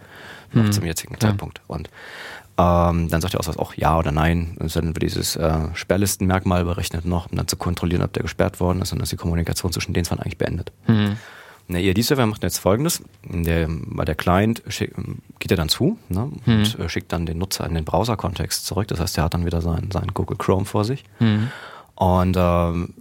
noch 0.53 0.63
mhm. 0.63 0.71
zum 0.71 0.85
jetzigen 0.85 1.13
ja. 1.13 1.19
Zeitpunkt. 1.19 1.61
Und 1.67 1.89
ähm, 2.57 3.09
dann 3.09 3.21
sagt 3.21 3.33
der 3.33 3.39
Ausweis 3.39 3.57
auch 3.57 3.75
ja 3.75 3.97
oder 3.97 4.11
nein. 4.11 4.57
Und 4.59 4.75
dann 4.75 4.87
wird 4.87 5.03
dieses 5.03 5.35
äh, 5.35 5.59
Sperrlistenmerkmal 5.73 6.65
berechnet 6.65 7.05
noch, 7.05 7.29
um 7.29 7.37
dann 7.37 7.47
zu 7.47 7.57
kontrollieren, 7.57 8.01
ob 8.01 8.13
der 8.13 8.23
gesperrt 8.23 8.59
worden 8.59 8.81
ist 8.81 8.91
und 8.93 8.99
dass 8.99 9.09
die 9.09 9.15
Kommunikation 9.15 9.71
zwischen 9.71 9.93
den 9.93 10.05
zwei 10.05 10.15
eigentlich 10.15 10.37
beendet. 10.37 10.71
Mhm. 10.87 11.17
Der 11.69 11.83
ERD-Server 11.83 12.25
macht 12.25 12.43
jetzt 12.43 12.59
folgendes. 12.59 13.03
Der, 13.23 13.67
weil 13.69 14.05
der 14.05 14.15
Client 14.15 14.63
schick, 14.67 14.93
geht 15.39 15.51
er 15.51 15.57
dann 15.57 15.69
zu 15.69 15.97
ne, 16.09 16.31
mhm. 16.45 16.53
und 16.53 16.79
äh, 16.79 16.89
schickt 16.89 17.11
dann 17.11 17.25
den 17.25 17.37
Nutzer 17.37 17.65
in 17.65 17.73
den 17.73 17.83
Browser-Kontext 17.83 18.65
zurück. 18.65 18.87
Das 18.87 18.99
heißt, 18.99 19.17
er 19.17 19.25
hat 19.25 19.33
dann 19.33 19.45
wieder 19.45 19.61
sein, 19.61 19.89
sein 19.91 20.07
Google 20.13 20.37
Chrome 20.37 20.65
vor 20.65 20.85
sich. 20.85 21.03
Mhm. 21.19 21.51
Und 21.95 22.37
ähm, 22.37 22.93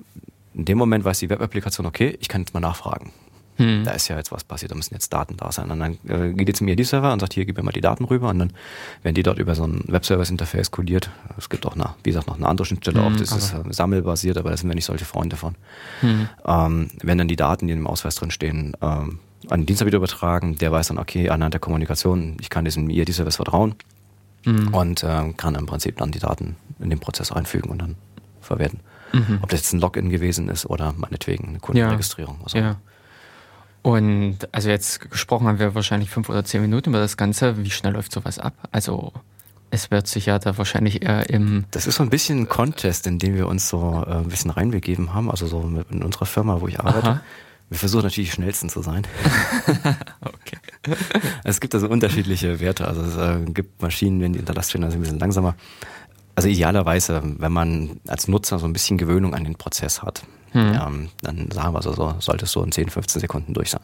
in 0.55 0.65
dem 0.65 0.79
Moment 0.79 1.05
weiß 1.05 1.19
die 1.19 1.31
Web-Applikation, 1.31 1.87
okay, 1.87 2.17
ich 2.21 2.29
kann 2.29 2.41
jetzt 2.41 2.55
mal 2.55 2.61
nachfragen. 2.61 3.13
Hm. 3.57 3.85
Da 3.85 3.93
ist 3.93 4.09
ja 4.09 4.17
jetzt 4.17 4.33
was 4.33 4.45
passiert, 4.45 4.71
da 4.71 4.75
müssen 4.75 4.95
jetzt 4.95 5.13
Daten 5.13 5.37
da 5.37 5.51
sein. 5.51 5.71
Und 5.71 5.81
dann 5.81 5.99
äh, 6.09 6.33
geht 6.33 6.49
jetzt 6.49 6.59
zum 6.59 6.69
ERD-Server 6.69 7.13
und 7.13 7.21
sagt, 7.21 7.35
hier, 7.35 7.45
gib 7.45 7.57
mir 7.57 7.63
mal 7.63 7.73
die 7.73 7.81
Daten 7.81 8.05
rüber. 8.05 8.29
Und 8.29 8.39
dann 8.39 8.53
werden 9.03 9.15
die 9.15 9.23
dort 9.23 9.39
über 9.39 9.55
so 9.55 9.65
ein 9.65 9.83
Web-Service-Interface 9.87 10.71
kodiert. 10.71 11.11
Es 11.39 11.49
gibt 11.49 11.67
auch, 11.67 11.75
eine, 11.75 11.95
wie 12.03 12.11
gesagt, 12.11 12.27
noch 12.27 12.37
eine 12.37 12.47
andere 12.47 12.67
Schnittstelle 12.67 13.05
hm, 13.05 13.17
das 13.17 13.33
ist 13.33 13.55
äh, 13.55 13.73
sammelbasiert, 13.73 14.37
aber 14.37 14.51
da 14.51 14.57
sind 14.57 14.69
wir 14.69 14.75
nicht 14.75 14.85
solche 14.85 15.05
Freunde 15.05 15.37
von. 15.37 15.55
Hm. 16.01 16.29
Ähm, 16.47 16.91
wenn 17.03 17.19
dann 17.19 17.29
die 17.29 17.37
Daten, 17.37 17.67
die 17.67 17.73
in 17.73 17.81
dem 17.81 17.87
Ausweis 17.87 18.15
drin 18.17 18.31
stehen, 18.31 18.77
ähm, 18.83 19.21
an 19.49 19.61
den 19.61 19.67
Dienstanbieter 19.67 19.99
übertragen, 19.99 20.57
der 20.57 20.73
weiß 20.73 20.89
dann, 20.89 20.99
okay, 20.99 21.31
anhand 21.31 21.55
der 21.55 21.61
Kommunikation, 21.61 22.37
ich 22.41 22.51
kann 22.51 22.65
diesem 22.65 22.91
ERD-Service 22.91 23.37
vertrauen 23.37 23.75
hm. 24.45 24.75
und 24.75 25.03
äh, 25.03 25.33
kann 25.37 25.55
im 25.55 25.67
Prinzip 25.67 25.99
dann 25.99 26.11
die 26.11 26.19
Daten 26.19 26.57
in 26.79 26.91
den 26.91 26.99
Prozess 26.99 27.33
einfügen 27.33 27.71
und 27.71 27.79
dann 27.79 27.95
verwerten. 28.41 28.81
Mhm. 29.13 29.39
Ob 29.43 29.51
das 29.51 29.61
jetzt 29.61 29.73
ein 29.73 29.81
Login 29.81 30.11
gewesen 30.11 30.49
ist 30.49 30.67
oder 30.67 30.95
meinetwegen 30.97 31.49
eine 31.49 31.59
Kundenregistrierung. 31.61 32.37
Ja. 32.39 32.45
Also. 32.45 32.59
ja. 32.59 32.77
Und 33.87 34.49
also 34.51 34.69
jetzt 34.69 35.13
gesprochen 35.13 35.47
haben 35.47 35.61
wir 35.61 35.77
wahrscheinlich 35.77 36.11
fünf 36.11 36.29
oder 36.29 36.45
zehn 36.45 36.61
Minuten 36.61 36.91
über 36.91 36.99
das 36.99 37.17
Ganze. 37.17 37.63
Wie 37.63 37.71
schnell 37.71 37.93
läuft 37.93 38.11
sowas 38.11 38.41
ab? 38.41 38.53
Also 38.73 39.13
es 39.71 39.93
wird 39.93 40.09
sich 40.09 40.27
ja 40.27 40.41
da 40.41 40.59
wahrscheinlich 40.59 41.05
eher 41.05 41.31
im. 41.31 41.67
Das 41.71 41.87
ist 41.87 41.95
so 41.95 42.03
ein 42.03 42.11
bisschen 42.11 42.41
ein 42.41 42.49
Contest, 42.49 43.07
in 43.07 43.21
dem 43.21 43.37
wir 43.37 43.47
uns 43.47 43.69
so 43.69 44.05
äh, 44.05 44.15
ein 44.15 44.27
bisschen 44.27 44.51
reinbegeben 44.51 45.15
haben. 45.15 45.31
Also 45.31 45.47
so 45.47 45.61
in 45.89 46.03
unserer 46.03 46.27
Firma, 46.27 46.61
wo 46.61 46.67
ich 46.67 46.81
arbeite. 46.81 47.07
Aha. 47.07 47.21
Wir 47.69 47.79
versuchen 47.79 48.03
natürlich 48.03 48.31
die 48.31 48.35
schnellsten 48.35 48.69
zu 48.69 48.83
sein. 48.83 49.07
okay. 50.21 50.59
Es 51.45 51.61
gibt 51.61 51.73
also 51.73 51.89
unterschiedliche 51.89 52.59
Werte. 52.59 52.89
Also 52.89 53.03
es 53.03 53.17
äh, 53.17 53.45
gibt 53.53 53.81
Maschinen, 53.81 54.21
wenn 54.21 54.33
die 54.33 54.41
unter 54.41 54.55
Last 54.55 54.71
stehen, 54.71 54.83
also 54.83 54.99
ein 54.99 55.01
bisschen 55.01 55.21
langsamer. 55.21 55.55
Also 56.35 56.49
idealerweise, 56.49 57.23
wenn 57.23 57.53
man 57.53 58.01
als 58.09 58.27
Nutzer 58.27 58.59
so 58.59 58.67
ein 58.67 58.73
bisschen 58.73 58.99
Gewöhnung 58.99 59.33
an 59.33 59.45
den 59.45 59.55
Prozess 59.55 60.03
hat, 60.03 60.25
hm. 60.57 60.81
Ähm, 60.87 61.09
dann 61.23 61.51
sagen 61.51 61.75
wir 61.75 61.83
so, 61.83 61.93
so, 61.93 62.15
sollte 62.19 62.45
es 62.45 62.53
so 62.53 62.63
in 62.63 62.73
10, 62.73 62.91
15 62.91 63.21
Sekunden 63.21 63.55
durch 63.55 63.71
sein. 63.71 63.83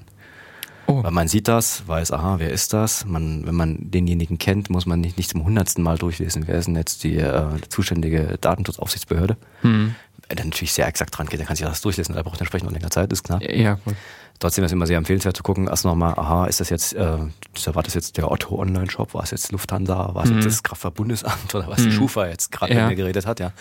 Oh. 0.87 1.03
Weil 1.03 1.13
man 1.13 1.29
sieht 1.29 1.49
das, 1.49 1.87
weiß, 1.87 2.13
aha, 2.13 2.39
wer 2.39 2.51
ist 2.51 2.73
das? 2.73 3.05
Man, 3.05 3.47
wenn 3.47 3.55
man 3.55 3.77
denjenigen 3.81 4.39
kennt, 4.39 4.69
muss 4.69 4.87
man 4.87 5.01
nicht, 5.01 5.17
nicht 5.17 5.31
zum 5.31 5.45
hundertsten 5.45 5.83
Mal 5.83 5.97
durchlesen, 5.97 6.47
wer 6.47 6.57
ist 6.57 6.67
denn 6.67 6.77
jetzt 6.77 7.05
die 7.05 7.17
äh, 7.17 7.45
zuständige 7.69 8.37
Datenschutzaufsichtsbehörde. 8.41 9.37
Hm. 9.61 9.95
Wenn 10.29 10.39
er 10.39 10.45
natürlich 10.45 10.73
sehr 10.73 10.87
exakt 10.87 11.17
dran 11.17 11.27
geht, 11.27 11.41
dann 11.41 11.47
kann 11.47 11.57
sich 11.57 11.67
das 11.67 11.83
durchlesen, 11.83 12.15
da 12.15 12.23
braucht 12.23 12.41
entsprechend 12.41 12.69
noch 12.69 12.75
länger 12.75 12.91
Zeit, 12.91 13.13
ist 13.13 13.23
klar. 13.23 13.43
Ja, 13.43 13.75
gut. 13.85 13.95
Trotzdem 14.39 14.65
ist 14.65 14.71
es 14.71 14.73
immer 14.73 14.89
sehr 14.89 14.99
empfehlenswert 14.99 15.37
zu 15.37 15.45
gucken, 15.45 15.69
erst 15.69 15.85
nochmal, 15.85 16.15
aha, 16.15 16.47
ist 16.47 16.59
das 16.59 16.69
jetzt, 16.69 16.95
äh, 16.95 17.19
war 17.67 17.83
das 17.83 17.95
jetzt 17.95 18.17
der 18.17 18.29
Otto 18.31 18.59
Online-Shop, 18.59 19.15
war 19.15 19.23
es 19.23 19.31
jetzt 19.31 19.53
Lufthansa, 19.53 20.15
war 20.15 20.25
es 20.25 20.31
mhm. 20.31 20.37
jetzt 20.37 20.47
das 20.47 20.63
Kraftfahrtbundesamt 20.65 21.55
oder 21.55 21.69
was 21.69 21.81
mhm. 21.81 21.85
die 21.85 21.93
Schufa 21.93 22.27
jetzt 22.27 22.51
gerade 22.51 22.75
ja. 22.75 22.81
mit 22.81 22.91
mir 22.91 22.97
geredet 22.97 23.27
hat, 23.27 23.39
ja. 23.39 23.53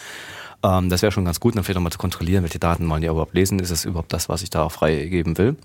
Ähm, 0.63 0.89
das 0.89 1.01
wäre 1.01 1.11
schon 1.11 1.25
ganz 1.25 1.39
gut, 1.39 1.55
dann 1.55 1.63
vielleicht 1.63 1.75
nochmal 1.75 1.91
zu 1.91 1.97
kontrollieren, 1.97 2.43
welche 2.43 2.59
Daten 2.59 2.89
wollen 2.89 3.01
die 3.01 3.07
überhaupt 3.07 3.33
lesen. 3.33 3.59
Ist 3.59 3.71
es 3.71 3.85
überhaupt 3.85 4.13
das, 4.13 4.29
was 4.29 4.41
ich 4.43 4.49
da 4.49 4.63
auch 4.63 4.71
freigeben 4.71 5.37
will? 5.37 5.55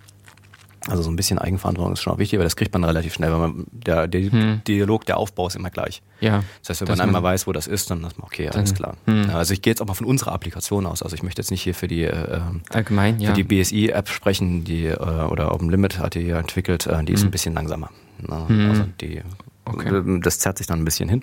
Also 0.89 1.02
so 1.02 1.10
ein 1.10 1.16
bisschen 1.16 1.39
Eigenverantwortung 1.39 1.94
ist 1.94 2.02
schon 2.02 2.12
auch 2.12 2.18
wichtig, 2.18 2.39
aber 2.39 2.44
das 2.44 2.55
kriegt 2.55 2.73
man 2.73 2.85
relativ 2.85 3.14
schnell, 3.14 3.32
weil 3.32 3.39
man, 3.39 3.66
der, 3.73 4.06
der 4.06 4.20
hm. 4.20 4.60
Dialog, 4.68 5.05
der 5.05 5.16
Aufbau 5.16 5.48
ist 5.48 5.56
immer 5.56 5.70
gleich. 5.70 6.01
Ja. 6.20 6.44
Das 6.62 6.70
heißt, 6.70 6.81
wenn 6.82 6.97
man 6.97 7.01
einmal 7.01 7.23
weiß, 7.23 7.47
wo 7.47 7.52
das 7.52 7.66
ist, 7.66 7.90
dann 7.90 8.05
ist 8.05 8.18
man, 8.18 8.27
okay, 8.27 8.48
alles 8.48 8.74
klar. 8.74 8.97
Hm. 9.06 9.31
Also 9.31 9.52
ich 9.52 9.62
gehe 9.62 9.73
jetzt 9.73 9.82
auch 9.82 9.86
mal 9.86 9.94
von 9.94 10.06
unserer 10.06 10.32
Applikation 10.32 10.86
aus. 10.86 11.02
Also 11.02 11.16
ich 11.16 11.24
möchte 11.24 11.43
jetzt 11.43 11.51
nicht 11.51 11.62
hier 11.62 11.74
für 11.74 11.89
die 11.89 12.05
äh, 12.05 12.40
allgemein, 12.70 13.18
ja. 13.18 13.31
für 13.31 13.35
die 13.35 13.43
BSI-App 13.43 14.09
sprechen, 14.09 14.64
die 14.64 14.86
äh, 14.86 14.94
oder 14.94 15.52
Open 15.52 15.70
Limit 15.70 15.98
hat 15.98 16.14
die 16.14 16.23
hier 16.23 16.36
entwickelt, 16.36 16.86
äh, 16.86 17.02
die 17.02 17.14
ist 17.14 17.23
hm. 17.23 17.28
ein 17.28 17.32
bisschen 17.32 17.55
langsamer. 17.55 17.90
Ne? 18.20 18.48
Hm. 18.48 18.70
Also 18.70 18.85
die 19.01 19.23
okay. 19.64 20.20
das 20.20 20.39
zerrt 20.39 20.59
sich 20.59 20.68
dann 20.68 20.81
ein 20.81 20.85
bisschen 20.85 21.09
hin. 21.09 21.23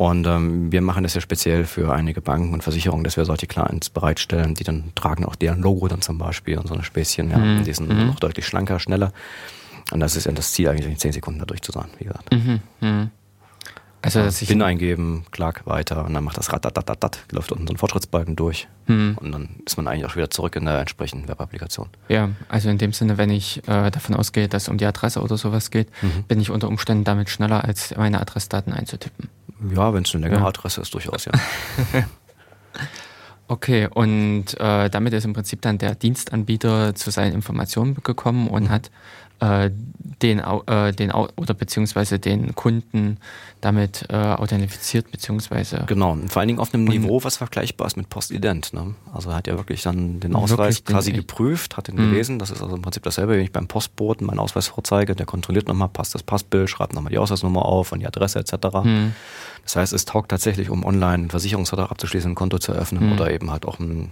Und 0.00 0.26
ähm, 0.26 0.72
wir 0.72 0.80
machen 0.80 1.02
das 1.02 1.12
ja 1.12 1.20
speziell 1.20 1.66
für 1.66 1.92
einige 1.92 2.22
Banken 2.22 2.54
und 2.54 2.62
Versicherungen, 2.62 3.04
dass 3.04 3.18
wir 3.18 3.26
solche 3.26 3.46
Clients 3.46 3.90
bereitstellen, 3.90 4.54
die 4.54 4.64
dann 4.64 4.94
tragen 4.94 5.26
auch 5.26 5.36
deren 5.36 5.60
Logo 5.60 5.88
dann 5.88 6.00
zum 6.00 6.16
Beispiel 6.16 6.56
und 6.56 6.66
so 6.68 6.72
eine 6.72 6.84
Späßchen. 6.84 7.30
Ja, 7.30 7.36
mhm. 7.36 7.64
Die 7.64 7.74
sind 7.74 7.90
mhm. 7.90 8.06
noch 8.06 8.18
deutlich 8.18 8.46
schlanker, 8.46 8.80
schneller. 8.80 9.12
Und 9.92 10.00
das 10.00 10.16
ist 10.16 10.24
ja 10.24 10.32
das 10.32 10.52
Ziel, 10.52 10.70
eigentlich 10.70 10.86
in 10.86 10.96
zehn 10.96 11.12
Sekunden 11.12 11.38
da 11.38 11.44
durch 11.44 11.60
zu 11.60 11.70
sein, 11.70 11.88
wie 11.98 12.04
gesagt. 12.04 12.32
Mhm. 12.32 12.60
Mhm. 12.80 13.10
Also, 14.02 14.22
dass 14.22 14.40
ich 14.40 14.48
PIN 14.48 14.62
eingeben, 14.62 15.24
klack, 15.30 15.66
weiter 15.66 16.04
und 16.06 16.14
dann 16.14 16.24
macht 16.24 16.38
das 16.38 16.52
Ratatatat, 16.52 17.18
läuft 17.32 17.52
unten 17.52 17.66
so 17.66 17.74
ein 17.74 17.76
Fortschrittsbalken 17.76 18.34
durch 18.34 18.66
hm. 18.86 19.18
und 19.20 19.32
dann 19.32 19.48
ist 19.66 19.76
man 19.76 19.86
eigentlich 19.88 20.06
auch 20.06 20.16
wieder 20.16 20.30
zurück 20.30 20.56
in 20.56 20.64
der 20.64 20.80
entsprechenden 20.80 21.28
Webapplikation. 21.28 21.88
Ja, 22.08 22.30
also 22.48 22.70
in 22.70 22.78
dem 22.78 22.92
Sinne, 22.94 23.18
wenn 23.18 23.30
ich 23.30 23.58
äh, 23.68 23.90
davon 23.90 24.14
ausgehe, 24.14 24.48
dass 24.48 24.64
es 24.64 24.68
um 24.70 24.78
die 24.78 24.86
Adresse 24.86 25.20
oder 25.20 25.36
sowas 25.36 25.70
geht, 25.70 25.88
mhm. 26.00 26.24
bin 26.28 26.40
ich 26.40 26.50
unter 26.50 26.68
Umständen 26.68 27.04
damit 27.04 27.28
schneller, 27.28 27.64
als 27.64 27.94
meine 27.96 28.20
Adressdaten 28.20 28.72
einzutippen. 28.72 29.28
Ja, 29.74 29.92
wenn 29.92 30.04
es 30.04 30.14
eine 30.14 30.24
längere 30.24 30.40
ja. 30.40 30.46
Adresse 30.46 30.80
ist, 30.80 30.94
durchaus, 30.94 31.26
ja. 31.26 31.32
okay, 33.48 33.86
und 33.92 34.58
äh, 34.58 34.88
damit 34.88 35.12
ist 35.12 35.26
im 35.26 35.34
Prinzip 35.34 35.60
dann 35.60 35.76
der 35.76 35.94
Dienstanbieter 35.94 36.94
zu 36.94 37.10
seinen 37.10 37.34
Informationen 37.34 37.98
gekommen 38.02 38.48
und 38.48 38.64
mhm. 38.64 38.70
hat 38.70 38.90
äh, 39.40 39.70
den, 40.22 40.38
äh, 40.38 40.92
den 40.92 41.12
oder 41.12 41.54
beziehungsweise 41.54 42.18
den 42.18 42.54
Kunden 42.54 43.18
damit 43.60 44.06
äh, 44.08 44.16
authentifiziert 44.16 45.10
beziehungsweise 45.10 45.84
genau 45.86 46.16
vor 46.28 46.40
allen 46.40 46.48
Dingen 46.48 46.60
auf 46.60 46.72
einem 46.72 46.84
Niveau 46.84 47.22
was 47.22 47.36
vergleichbar 47.36 47.86
ist 47.86 47.96
mit 47.96 48.08
Postident 48.08 48.72
ne? 48.72 48.94
also 49.12 49.30
er 49.30 49.36
hat 49.36 49.46
ja 49.46 49.56
wirklich 49.56 49.82
dann 49.82 50.20
den 50.20 50.34
Ausweis 50.34 50.84
quasi 50.84 51.12
den 51.12 51.20
geprüft 51.20 51.76
hat 51.76 51.88
ihn 51.88 51.96
mhm. 51.96 52.10
gelesen 52.10 52.38
das 52.38 52.50
ist 52.50 52.62
also 52.62 52.76
im 52.76 52.82
Prinzip 52.82 53.02
dasselbe 53.02 53.32
wenn 53.32 53.40
ich 53.40 53.52
beim 53.52 53.68
Postboten 53.68 54.26
meinen 54.26 54.38
Ausweis 54.38 54.68
vorzeige 54.68 55.14
der 55.14 55.26
kontrolliert 55.26 55.68
nochmal 55.68 55.88
passt 55.88 56.14
das 56.14 56.22
Passbild 56.22 56.70
schreibt 56.70 56.94
nochmal 56.94 57.10
die 57.10 57.18
Ausweisnummer 57.18 57.64
auf 57.64 57.92
und 57.92 58.00
die 58.00 58.06
Adresse 58.06 58.38
etc 58.38 58.54
mhm. 58.84 59.14
das 59.62 59.76
heißt 59.76 59.92
es 59.92 60.04
taugt 60.04 60.30
tatsächlich 60.30 60.70
um 60.70 60.84
online 60.84 61.14
einen 61.14 61.30
Versicherungsvertrag 61.30 61.90
abzuschließen 61.90 62.32
ein 62.32 62.34
Konto 62.34 62.58
zu 62.58 62.72
eröffnen 62.72 63.06
mhm. 63.06 63.12
oder 63.12 63.30
eben 63.30 63.50
halt 63.50 63.66
auch 63.66 63.78
ein 63.78 64.10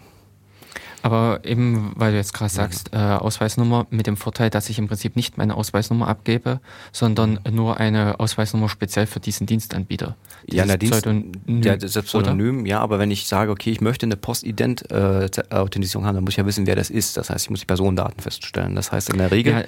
Aber 1.02 1.40
eben, 1.44 1.92
weil 1.96 2.12
du 2.12 2.16
jetzt 2.16 2.34
gerade 2.34 2.52
sagst, 2.52 2.90
äh, 2.92 2.96
Ausweisnummer 2.96 3.86
mit 3.90 4.06
dem 4.06 4.16
Vorteil, 4.16 4.50
dass 4.50 4.68
ich 4.68 4.78
im 4.78 4.88
Prinzip 4.88 5.16
nicht 5.16 5.38
meine 5.38 5.54
Ausweisnummer 5.54 6.08
abgebe, 6.08 6.60
sondern 6.92 7.38
nur 7.50 7.78
eine 7.78 8.18
Ausweisnummer 8.18 8.68
speziell 8.68 9.06
für 9.06 9.20
diesen 9.20 9.46
Dienstanbieter. 9.46 10.16
Ja, 10.46 10.64
na, 10.66 10.76
Dienst, 10.76 11.02
Pseudonym, 11.02 11.62
ja, 11.62 11.76
das 11.76 11.92
Pseudonym, 11.92 12.66
ja, 12.66 12.80
aber 12.80 12.98
wenn 12.98 13.10
ich 13.10 13.26
sage, 13.26 13.50
okay, 13.50 13.70
ich 13.70 13.80
möchte 13.80 14.06
eine 14.06 14.16
Postident-Authentisierung 14.16 16.04
äh, 16.04 16.08
haben, 16.08 16.16
dann 16.16 16.24
muss 16.24 16.32
ich 16.32 16.38
ja 16.38 16.46
wissen, 16.46 16.66
wer 16.66 16.76
das 16.76 16.90
ist. 16.90 17.16
Das 17.16 17.30
heißt, 17.30 17.44
ich 17.44 17.50
muss 17.50 17.60
die 17.60 17.66
Personendaten 17.66 18.20
feststellen. 18.20 18.74
Das 18.74 18.90
heißt, 18.90 19.10
in 19.10 19.18
der 19.18 19.30
Regel, 19.30 19.52
ja, 19.52 19.64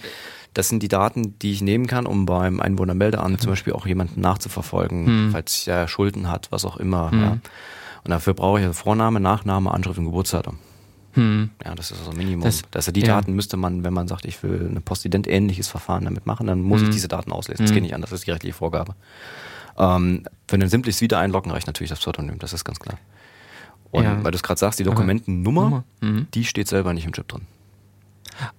das 0.55 0.69
sind 0.69 0.83
die 0.83 0.89
Daten, 0.89 1.39
die 1.39 1.53
ich 1.53 1.63
nehmen 1.63 1.87
kann, 1.87 2.07
um 2.07 2.27
beim 2.27 2.61
Einwohnermeldeamt 2.61 3.33
mhm. 3.33 3.39
zum 3.39 3.51
Beispiel 3.51 3.73
auch 3.73 3.87
jemanden 3.87 4.21
nachzuverfolgen, 4.21 5.27
mhm. 5.27 5.31
falls 5.31 5.67
er 5.67 5.87
Schulden 5.87 6.29
hat, 6.29 6.51
was 6.51 6.65
auch 6.65 6.77
immer. 6.77 7.13
Mhm. 7.13 7.23
Ja. 7.23 7.39
Und 8.03 8.11
dafür 8.11 8.35
brauche 8.35 8.59
ich 8.59 8.67
also 8.67 8.75
Vorname, 8.75 9.21
Nachname, 9.21 9.71
Anschrift 9.71 9.99
und 9.99 10.07
Geburtsdatum. 10.07 10.59
Hm. 11.15 11.51
Ja, 11.65 11.75
das 11.75 11.91
ist 11.91 11.99
also 11.99 12.13
Minimum. 12.13 12.45
Das, 12.45 12.63
also 12.73 12.93
die 12.93 13.01
ja. 13.01 13.07
Daten 13.09 13.35
müsste 13.35 13.57
man, 13.57 13.83
wenn 13.83 13.93
man 13.93 14.07
sagt, 14.07 14.25
ich 14.25 14.43
will 14.43 14.71
ein 14.71 14.83
Postident-ähnliches 14.83 15.69
Verfahren 15.69 16.05
damit 16.05 16.27
machen, 16.27 16.47
dann 16.47 16.63
muss 16.63 16.81
hm. 16.81 16.89
ich 16.89 16.95
diese 16.95 17.09
Daten 17.09 17.33
auslesen. 17.33 17.65
Das 17.65 17.71
hm. 17.71 17.75
geht 17.75 17.83
nicht 17.83 17.95
an, 17.95 18.01
das 18.01 18.13
ist 18.13 18.27
die 18.27 18.31
rechtliche 18.31 18.55
Vorgabe. 18.55 18.95
Ähm, 19.77 20.25
für 20.47 20.57
ein 20.57 20.69
simples 20.69 21.01
Wieder-Einloggen 21.01 21.51
reicht 21.51 21.67
natürlich 21.67 21.91
das 21.91 22.01
Pseudonym, 22.01 22.39
das 22.39 22.53
ist 22.53 22.65
ganz 22.65 22.79
klar. 22.79 22.99
Und 23.91 24.05
ja. 24.05 24.23
weil 24.23 24.31
du 24.31 24.37
es 24.37 24.43
gerade 24.43 24.59
sagst, 24.59 24.79
die 24.79 24.85
Dokumentennummer, 24.85 25.85
mhm. 26.01 26.29
die 26.33 26.45
steht 26.45 26.69
selber 26.69 26.93
nicht 26.93 27.07
im 27.07 27.13
Chip 27.13 27.27
drin. 27.27 27.43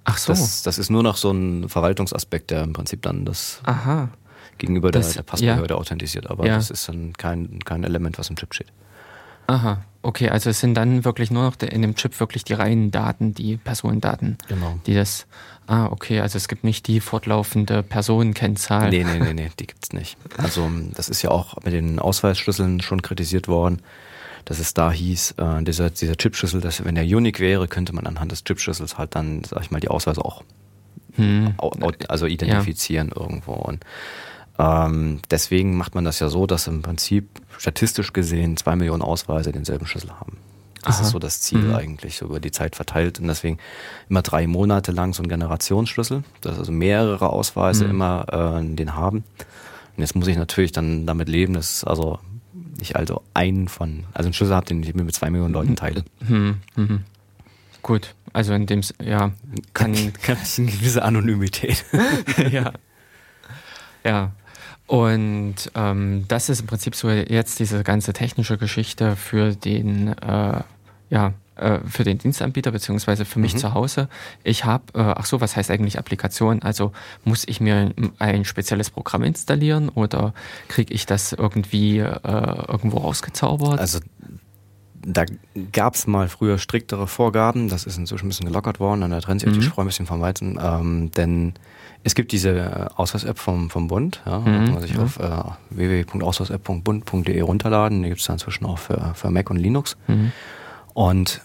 Ach 0.03 0.17
so. 0.17 0.33
Das, 0.33 0.63
das, 0.63 0.77
ist 0.77 0.89
nur 0.89 1.03
noch 1.03 1.17
so 1.17 1.31
ein 1.31 1.69
Verwaltungsaspekt, 1.69 2.51
der 2.51 2.63
im 2.63 2.73
Prinzip 2.73 3.01
dann 3.01 3.25
das 3.25 3.61
Aha. 3.63 4.09
gegenüber 4.57 4.91
das, 4.91 5.07
der, 5.07 5.15
der 5.15 5.23
Passbehörde 5.23 5.73
ja. 5.73 5.79
authentisiert. 5.79 6.29
Aber 6.29 6.45
ja. 6.45 6.55
das 6.55 6.69
ist 6.69 6.87
dann 6.89 7.13
kein, 7.13 7.59
kein 7.63 7.83
Element, 7.83 8.19
was 8.19 8.29
im 8.29 8.35
Chip 8.35 8.53
steht. 8.53 8.71
Aha, 9.51 9.83
okay, 10.01 10.29
also 10.29 10.49
es 10.49 10.61
sind 10.61 10.75
dann 10.75 11.03
wirklich 11.03 11.29
nur 11.29 11.43
noch 11.43 11.59
in 11.59 11.81
dem 11.81 11.95
Chip 11.95 12.17
wirklich 12.21 12.45
die 12.45 12.53
reinen 12.53 12.89
Daten, 12.89 13.33
die 13.33 13.57
Personendaten, 13.57 14.37
genau. 14.47 14.79
die 14.85 14.93
das. 14.93 15.27
Ah, 15.67 15.87
okay, 15.87 16.21
also 16.21 16.37
es 16.37 16.47
gibt 16.47 16.63
nicht 16.63 16.87
die 16.87 17.01
fortlaufende 17.01 17.83
Personenkennzahl. 17.83 18.89
Nee, 18.89 19.03
nee, 19.03 19.19
nee, 19.19 19.33
nee, 19.33 19.51
die 19.59 19.67
gibt 19.67 19.83
es 19.83 19.93
nicht. 19.93 20.17
Also 20.37 20.69
das 20.95 21.09
ist 21.09 21.21
ja 21.21 21.31
auch 21.31 21.55
mit 21.63 21.73
den 21.73 21.99
Ausweisschlüsseln 21.99 22.81
schon 22.81 23.01
kritisiert 23.01 23.49
worden, 23.49 23.81
dass 24.45 24.59
es 24.59 24.73
da 24.73 24.91
hieß, 24.91 25.35
äh, 25.37 25.63
dieser, 25.63 25.89
dieser 25.89 26.15
Chipschlüssel, 26.15 26.61
dass 26.61 26.83
wenn 26.85 26.95
der 26.95 27.03
unique 27.03 27.39
wäre, 27.39 27.67
könnte 27.67 27.93
man 27.93 28.07
anhand 28.07 28.31
des 28.31 28.43
Chipschlüssels 28.43 28.97
halt 28.97 29.15
dann, 29.15 29.43
sag 29.43 29.61
ich 29.63 29.71
mal, 29.71 29.79
die 29.79 29.89
Ausweise 29.89 30.23
auch 30.23 30.43
hm. 31.15 31.55
also 32.07 32.25
identifizieren 32.25 33.11
ja. 33.13 33.21
irgendwo. 33.21 33.53
Und 33.53 33.85
ähm, 34.59 35.19
deswegen 35.29 35.77
macht 35.77 35.95
man 35.95 36.05
das 36.05 36.19
ja 36.19 36.29
so, 36.29 36.47
dass 36.47 36.67
im 36.67 36.81
Prinzip 36.81 37.27
statistisch 37.57 38.13
gesehen 38.13 38.57
zwei 38.57 38.75
Millionen 38.75 39.01
Ausweise 39.01 39.51
denselben 39.51 39.85
Schlüssel 39.85 40.11
haben. 40.11 40.37
Das 40.83 40.97
Aha. 40.97 41.03
ist 41.03 41.09
so 41.11 41.19
das 41.19 41.41
Ziel 41.41 41.59
mhm. 41.59 41.75
eigentlich, 41.75 42.17
so 42.17 42.25
über 42.25 42.39
die 42.39 42.51
Zeit 42.51 42.75
verteilt. 42.75 43.19
Und 43.19 43.27
deswegen 43.27 43.59
immer 44.09 44.23
drei 44.23 44.47
Monate 44.47 44.91
lang 44.91 45.13
so 45.13 45.21
ein 45.21 45.29
Generationsschlüssel, 45.29 46.23
dass 46.41 46.57
also 46.57 46.71
mehrere 46.71 47.29
Ausweise 47.29 47.85
mhm. 47.85 47.91
immer 47.91 48.61
äh, 48.61 48.75
den 48.75 48.95
haben. 48.95 49.17
Und 49.17 49.97
jetzt 49.97 50.15
muss 50.15 50.27
ich 50.27 50.37
natürlich 50.37 50.71
dann 50.71 51.05
damit 51.05 51.29
leben, 51.29 51.53
dass 51.53 51.83
also 51.83 52.19
ich 52.79 52.95
also 52.95 53.21
einen 53.33 53.67
von, 53.67 54.05
also 54.13 54.27
einen 54.27 54.33
Schlüssel 54.33 54.55
habe, 54.55 54.65
den 54.65 54.81
ich 54.81 54.93
mit 54.95 55.13
zwei 55.13 55.29
Millionen 55.29 55.53
Leuten 55.53 55.75
teile. 55.75 56.03
Mhm. 56.27 56.57
mhm. 56.75 57.03
Gut, 57.83 58.13
also 58.31 58.53
in 58.53 58.67
dem, 58.67 58.81
ja, 59.03 59.31
kann, 59.73 59.93
kann 60.21 60.37
eine 60.37 60.67
gewisse 60.67 61.03
Anonymität. 61.03 61.83
ja. 62.51 62.73
Ja, 64.03 64.31
und 64.91 65.55
ähm, 65.73 66.26
das 66.27 66.49
ist 66.49 66.59
im 66.59 66.68
Prinzip 66.68 66.95
so 66.95 67.09
jetzt 67.09 67.59
diese 67.59 67.81
ganze 67.81 68.11
technische 68.11 68.57
Geschichte 68.57 69.15
für 69.15 69.55
den, 69.55 70.09
äh, 70.09 70.63
ja, 71.09 71.34
äh, 71.55 71.80
für 71.88 72.03
den 72.03 72.18
Dienstanbieter 72.18 72.72
beziehungsweise 72.72 73.23
für 73.23 73.39
mich 73.39 73.53
mhm. 73.53 73.59
zu 73.59 73.73
Hause. 73.73 74.09
Ich 74.43 74.65
habe, 74.65 74.84
äh, 74.93 74.99
ach 74.99 75.26
so, 75.26 75.39
was 75.39 75.55
heißt 75.55 75.72
eigentlich 75.72 75.97
Applikation? 75.97 76.61
Also 76.61 76.91
muss 77.23 77.47
ich 77.47 77.61
mir 77.61 77.93
ein 78.19 78.43
spezielles 78.43 78.89
Programm 78.89 79.23
installieren 79.23 79.88
oder 79.88 80.34
kriege 80.68 80.93
ich 80.93 81.05
das 81.05 81.31
irgendwie 81.31 81.99
äh, 81.99 82.65
irgendwo 82.68 82.97
rausgezaubert? 82.97 83.80
Also 83.80 83.99
da 85.05 85.23
gab 85.72 85.95
es 85.95 86.05
mal 86.05 86.27
früher 86.27 86.57
striktere 86.57 87.07
Vorgaben, 87.07 87.69
das 87.69 87.85
ist 87.85 87.95
inzwischen 87.95 88.26
ein 88.26 88.30
bisschen 88.30 88.47
gelockert 88.47 88.81
worden, 88.81 89.03
an 89.03 89.11
der 89.11 89.22
trennt 89.22 89.39
sich 89.39 89.51
mhm. 89.51 89.53
die 89.53 89.61
Spreu 89.61 89.84
ein 89.84 89.88
bisschen 89.88 90.05
vom 90.05 90.19
Weizen, 90.19 90.59
ähm, 90.61 91.11
denn 91.11 91.53
es 92.03 92.15
gibt 92.15 92.31
diese 92.31 92.49
äh, 92.49 92.87
Ausweis-App 92.95 93.37
vom, 93.37 93.69
vom 93.69 93.87
Bund, 93.87 94.21
ja, 94.25 94.39
mhm. 94.39 94.45
kann 94.45 94.73
man 94.73 94.81
sich 94.81 94.95
ja. 94.95 95.03
auf 95.03 95.19
äh, 95.19 95.29
www.ausweisapp.bund.de 95.69 97.41
runterladen. 97.41 98.01
Die 98.01 98.09
gibt 98.09 98.21
es 98.21 98.27
da 98.27 98.33
inzwischen 98.33 98.65
auch 98.65 98.79
für, 98.79 99.13
für 99.15 99.29
Mac 99.29 99.49
und 99.49 99.57
Linux. 99.57 99.97
Mhm. 100.07 100.31
Und 100.93 101.41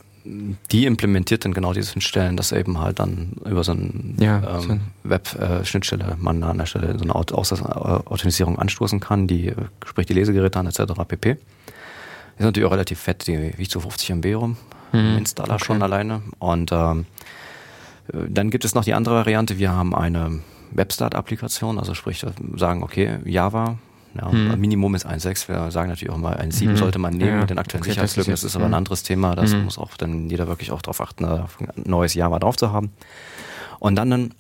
die 0.73 0.87
implementiert 0.87 1.45
dann 1.45 1.55
genau 1.55 1.73
diese 1.73 1.93
Schnittstellen, 1.93 2.37
dass 2.37 2.53
eben 2.53 2.81
halt 2.81 2.99
dann 2.99 3.33
über 3.45 3.63
so 3.63 3.73
eine 3.73 4.15
ja, 4.19 4.59
ähm, 4.59 4.81
Web-Schnittstelle 5.05 6.05
äh, 6.05 6.17
man 6.19 6.43
an 6.43 6.59
der 6.59 6.67
Stelle 6.67 6.99
so 6.99 7.05
eine 7.05 7.15
Authentisierung 7.15 8.59
anstoßen 8.59 8.99
kann, 8.99 9.29
die 9.29 9.53
sprich 9.85 10.07
die 10.07 10.15
Lesegeräte 10.15 10.59
an 10.59 10.67
etc. 10.67 10.81
pp. 11.07 11.31
Ist 11.31 12.45
natürlich 12.45 12.67
auch 12.67 12.73
relativ 12.73 12.99
fett, 12.99 13.27
die 13.27 13.57
wiegt 13.57 13.71
so 13.71 13.81
50 13.81 14.11
MB 14.11 14.35
rum, 14.35 14.57
mhm. 14.93 15.19
Installer 15.19 15.55
okay. 15.55 15.65
schon 15.65 15.83
alleine. 15.83 16.23
Und 16.39 16.73
ähm, 16.73 17.07
dann 18.13 18.51
gibt 18.51 18.65
es 18.65 18.75
noch 18.75 18.85
die 18.85 18.95
andere 18.95 19.17
Variante. 19.17 19.59
Wir 19.59 19.73
haben 19.73 19.95
eine 19.95 20.41
Webstart-Applikation, 20.73 21.79
also 21.79 21.95
sprich, 21.95 22.25
sagen, 22.57 22.83
okay, 22.83 23.19
Java, 23.25 23.79
ja, 24.15 24.31
hm. 24.31 24.59
Minimum 24.59 24.95
ist 24.95 25.07
1.6. 25.07 25.49
Wir 25.49 25.71
sagen 25.71 25.91
natürlich 25.91 26.13
auch 26.13 26.19
mal 26.19 26.37
1.7 26.37 26.69
hm. 26.69 26.77
sollte 26.77 26.99
man 26.99 27.15
nehmen 27.15 27.31
ja. 27.31 27.41
mit 27.41 27.51
den 27.51 27.59
aktuellen 27.59 27.83
okay, 27.83 27.91
Sicherheitslücken. 27.91 28.33
Das 28.33 28.41
ist, 28.41 28.45
das 28.45 28.53
ist 28.53 28.57
aber 28.57 28.67
ein 28.67 28.75
anderes 28.75 29.03
Thema. 29.03 29.35
Das 29.35 29.53
hm. 29.53 29.65
muss 29.65 29.79
auch 29.79 29.97
dann 29.97 30.31
jeder 30.31 30.47
wirklich 30.47 30.71
auch 30.71 30.83
darauf 30.83 31.01
achten, 31.01 31.25
ein 31.25 31.49
neues 31.85 32.15
Java 32.15 32.39
drauf 32.39 32.57
zu 32.57 32.73
haben. 32.73 32.93
Und 33.79 33.97
dann, 33.97 34.11
dann 34.11 34.35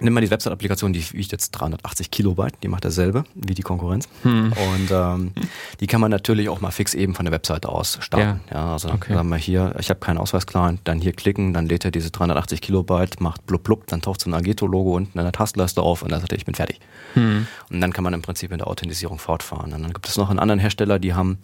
Nimm 0.00 0.12
mal 0.12 0.20
die 0.20 0.30
Website-Applikation, 0.30 0.92
die 0.92 1.12
wiegt 1.12 1.30
jetzt 1.30 1.52
380 1.52 2.10
Kilobyte, 2.10 2.56
die 2.64 2.68
macht 2.68 2.84
dasselbe 2.84 3.24
wie 3.36 3.54
die 3.54 3.62
Konkurrenz. 3.62 4.08
Hm. 4.22 4.52
Und 4.52 4.90
ähm, 4.90 5.32
die 5.78 5.86
kann 5.86 6.00
man 6.00 6.10
natürlich 6.10 6.48
auch 6.48 6.60
mal 6.60 6.72
fix 6.72 6.94
eben 6.94 7.14
von 7.14 7.24
der 7.24 7.32
Webseite 7.32 7.68
aus 7.68 7.98
starten. 8.00 8.40
Ja, 8.50 8.56
ja 8.56 8.72
also 8.72 8.90
okay. 8.90 9.14
sagen 9.14 9.28
wir 9.28 9.36
hier, 9.36 9.74
ich 9.78 9.90
habe 9.90 10.00
keinen 10.00 10.18
Ausweisclient, 10.18 10.80
dann 10.82 11.00
hier 11.00 11.12
klicken, 11.12 11.54
dann 11.54 11.66
lädt 11.66 11.84
er 11.84 11.92
diese 11.92 12.10
380 12.10 12.60
Kilobyte, 12.60 13.20
macht 13.20 13.46
blub 13.46 13.62
blub, 13.62 13.86
dann 13.86 14.02
taucht 14.02 14.20
so 14.20 14.28
ein 14.28 14.34
Ageto-Logo 14.34 14.96
unten 14.96 15.16
in 15.16 15.24
der 15.24 15.32
Taskleiste 15.32 15.80
auf 15.80 16.02
und 16.02 16.10
dann 16.10 16.20
sagt 16.20 16.32
er, 16.32 16.38
ich 16.38 16.44
bin 16.44 16.56
fertig. 16.56 16.80
Hm. 17.14 17.46
Und 17.70 17.80
dann 17.80 17.92
kann 17.92 18.02
man 18.02 18.14
im 18.14 18.22
Prinzip 18.22 18.50
in 18.50 18.58
der 18.58 18.66
Authentisierung 18.66 19.20
fortfahren. 19.20 19.72
Und 19.72 19.82
dann 19.82 19.92
gibt 19.92 20.08
es 20.08 20.16
noch 20.16 20.28
einen 20.28 20.40
anderen 20.40 20.58
Hersteller, 20.58 20.98
die 20.98 21.14
haben 21.14 21.38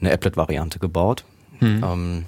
eine 0.00 0.12
Applet-Variante 0.12 0.80
gebaut. 0.80 1.24
Hm. 1.60 1.84
Ähm, 1.84 2.24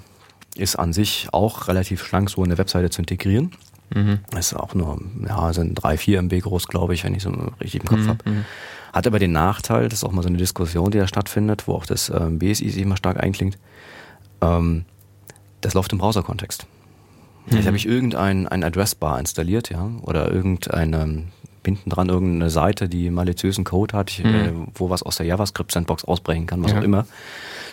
ist 0.55 0.77
an 0.77 0.93
sich 0.93 1.27
auch 1.33 1.67
relativ 1.67 2.03
schlank, 2.03 2.29
so 2.29 2.41
eine 2.41 2.57
Webseite 2.57 2.89
zu 2.89 3.01
integrieren. 3.01 3.51
Mhm. 3.93 4.19
Ist 4.37 4.53
auch 4.53 4.73
nur, 4.73 5.01
ja, 5.27 5.53
sind 5.53 5.75
drei, 5.75 5.97
vier 5.97 6.19
MB 6.19 6.41
groß, 6.41 6.67
glaube 6.67 6.93
ich, 6.93 7.03
wenn 7.03 7.15
ich 7.15 7.23
so 7.23 7.31
richtig 7.61 7.81
im 7.81 7.87
Kopf 7.87 7.99
mhm. 7.99 8.07
habe. 8.07 8.29
Mhm. 8.29 8.45
Hat 8.93 9.07
aber 9.07 9.19
den 9.19 9.31
Nachteil, 9.31 9.89
das 9.89 9.99
ist 9.99 10.03
auch 10.03 10.11
mal 10.11 10.23
so 10.23 10.29
eine 10.29 10.37
Diskussion, 10.37 10.91
die 10.91 10.97
da 10.97 11.07
stattfindet, 11.07 11.67
wo 11.67 11.73
auch 11.73 11.85
das 11.85 12.09
ähm, 12.09 12.39
BSI 12.39 12.69
sich 12.69 12.81
immer 12.81 12.97
stark 12.97 13.19
einklingt. 13.21 13.57
Ähm, 14.41 14.85
das 15.61 15.73
läuft 15.73 15.91
im 15.91 15.99
Browser-Kontext. 15.99 16.67
Mhm. 17.45 17.57
Jetzt 17.57 17.67
habe 17.67 17.77
ich 17.77 17.85
irgendein 17.85 18.47
ein 18.47 18.63
Addressbar 18.63 19.19
installiert, 19.19 19.69
ja, 19.69 19.89
oder 20.01 20.31
irgendeine 20.31 21.23
hinten 21.67 21.89
dran 21.89 22.07
irgendeine 22.07 22.49
Seite, 22.49 22.87
die 22.87 23.09
maliziösen 23.09 23.65
Code 23.65 23.95
hat, 23.95 24.21
mhm. 24.23 24.35
äh, 24.35 24.53
wo 24.73 24.89
was 24.89 25.03
aus 25.03 25.17
der 25.17 25.25
JavaScript-Sandbox 25.25 26.05
ausbrechen 26.05 26.47
kann, 26.47 26.63
was 26.63 26.71
ja. 26.71 26.79
auch 26.79 26.83
immer. 26.83 27.05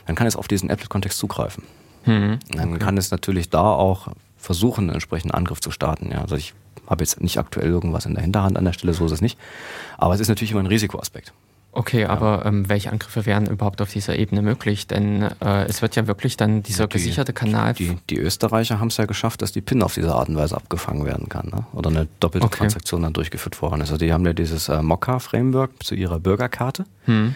Dann 0.06 0.16
kann 0.16 0.26
es 0.26 0.36
auf 0.36 0.48
diesen 0.48 0.68
Applet-Kontext 0.68 1.16
zugreifen. 1.18 1.62
Mhm. 2.04 2.38
Dann 2.50 2.70
okay. 2.70 2.78
kann 2.78 2.98
es 2.98 3.10
natürlich 3.10 3.50
da 3.50 3.62
auch 3.62 4.08
versuchen, 4.44 4.84
einen 4.84 4.94
entsprechenden 4.94 5.32
Angriff 5.32 5.60
zu 5.60 5.70
starten. 5.70 6.10
Ja, 6.12 6.20
also 6.20 6.36
ich 6.36 6.54
habe 6.86 7.02
jetzt 7.02 7.20
nicht 7.20 7.38
aktuell 7.38 7.68
irgendwas 7.68 8.06
in 8.06 8.14
der 8.14 8.22
Hinterhand 8.22 8.56
an 8.56 8.64
der 8.64 8.72
Stelle, 8.72 8.94
so 8.94 9.06
ist 9.06 9.12
es 9.12 9.20
nicht. 9.20 9.38
Aber 9.98 10.14
es 10.14 10.20
ist 10.20 10.28
natürlich 10.28 10.52
immer 10.52 10.60
ein 10.60 10.66
Risikoaspekt. 10.66 11.32
Okay, 11.76 12.02
ja. 12.02 12.10
aber 12.10 12.46
ähm, 12.46 12.68
welche 12.68 12.92
Angriffe 12.92 13.26
wären 13.26 13.46
überhaupt 13.46 13.82
auf 13.82 13.90
dieser 13.90 14.16
Ebene 14.16 14.42
möglich? 14.42 14.86
Denn 14.86 15.22
äh, 15.40 15.64
es 15.64 15.82
wird 15.82 15.96
ja 15.96 16.06
wirklich 16.06 16.36
dann 16.36 16.62
dieser 16.62 16.86
die, 16.86 16.92
gesicherte 16.92 17.32
Kanal. 17.32 17.74
Die, 17.74 17.96
die 18.10 18.18
Österreicher 18.18 18.78
haben 18.78 18.88
es 18.88 18.96
ja 18.96 19.06
geschafft, 19.06 19.42
dass 19.42 19.50
die 19.50 19.60
PIN 19.60 19.82
auf 19.82 19.94
diese 19.94 20.14
Art 20.14 20.28
und 20.28 20.36
Weise 20.36 20.54
abgefangen 20.54 21.04
werden 21.04 21.28
kann. 21.28 21.48
Ne? 21.48 21.66
Oder 21.72 21.90
eine 21.90 22.06
doppelte 22.20 22.46
okay. 22.46 22.58
Transaktion 22.58 23.02
dann 23.02 23.12
durchgeführt 23.12 23.60
worden 23.60 23.80
ist. 23.80 23.90
Also 23.90 23.96
die 24.04 24.12
haben 24.12 24.24
ja 24.24 24.32
dieses 24.32 24.68
äh, 24.68 24.82
Mokka-Framework 24.82 25.82
zu 25.82 25.96
ihrer 25.96 26.20
Bürgerkarte. 26.20 26.84
Hm. 27.06 27.34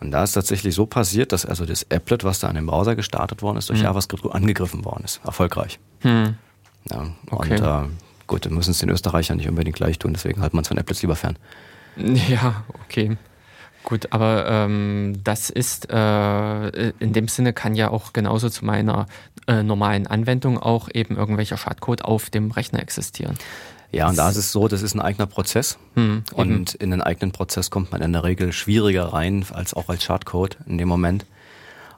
Und 0.00 0.12
da 0.12 0.22
ist 0.22 0.32
tatsächlich 0.32 0.74
so 0.74 0.86
passiert, 0.86 1.32
dass 1.32 1.44
also 1.44 1.66
das 1.66 1.84
Applet, 1.90 2.22
was 2.22 2.38
da 2.38 2.48
an 2.48 2.54
dem 2.54 2.66
Browser 2.66 2.94
gestartet 2.94 3.42
worden 3.42 3.58
ist, 3.58 3.70
durch 3.70 3.80
hm. 3.80 3.86
JavaScript 3.86 4.24
angegriffen 4.32 4.84
worden 4.84 5.02
ist. 5.04 5.20
Erfolgreich. 5.24 5.80
Hm. 6.00 6.36
Ja, 6.90 7.10
okay. 7.30 7.60
Und 7.60 7.66
äh, 7.66 7.88
gut, 8.26 8.46
dann 8.46 8.54
müssen 8.54 8.70
es 8.70 8.78
den 8.78 8.90
Österreichern 8.90 9.36
nicht 9.36 9.48
unbedingt 9.48 9.76
gleich 9.76 9.98
tun, 9.98 10.12
deswegen 10.12 10.40
halten 10.40 10.56
man 10.56 10.62
es 10.62 10.68
von 10.68 10.78
Applets 10.78 11.02
lieber 11.02 11.16
fern. 11.16 11.36
Ja, 12.28 12.64
okay. 12.84 13.16
Gut, 13.82 14.08
aber 14.12 14.46
ähm, 14.46 15.20
das 15.24 15.50
ist 15.50 15.90
äh, 15.90 16.90
in 16.98 17.12
dem 17.12 17.28
Sinne 17.28 17.52
kann 17.52 17.74
ja 17.74 17.90
auch 17.90 18.12
genauso 18.12 18.50
zu 18.50 18.64
meiner 18.64 19.06
äh, 19.46 19.62
normalen 19.62 20.06
Anwendung 20.06 20.58
auch 20.58 20.88
eben 20.92 21.16
irgendwelcher 21.16 21.56
Schadcode 21.56 22.04
auf 22.04 22.30
dem 22.30 22.50
Rechner 22.50 22.80
existieren. 22.80 23.38
Ja, 23.92 24.08
und 24.08 24.18
da 24.18 24.28
ist 24.28 24.36
es 24.36 24.52
so, 24.52 24.68
das 24.68 24.82
ist 24.82 24.94
ein 24.94 25.00
eigener 25.00 25.26
Prozess. 25.26 25.78
Hm, 25.94 26.22
und 26.34 26.74
in 26.74 26.90
den 26.90 27.02
eigenen 27.02 27.32
Prozess 27.32 27.70
kommt 27.70 27.90
man 27.90 28.02
in 28.02 28.12
der 28.12 28.22
Regel 28.22 28.52
schwieriger 28.52 29.12
rein, 29.12 29.44
als 29.50 29.74
auch 29.74 29.88
als 29.88 30.04
Schadcode 30.04 30.58
in 30.66 30.78
dem 30.78 30.88
Moment. 30.88 31.26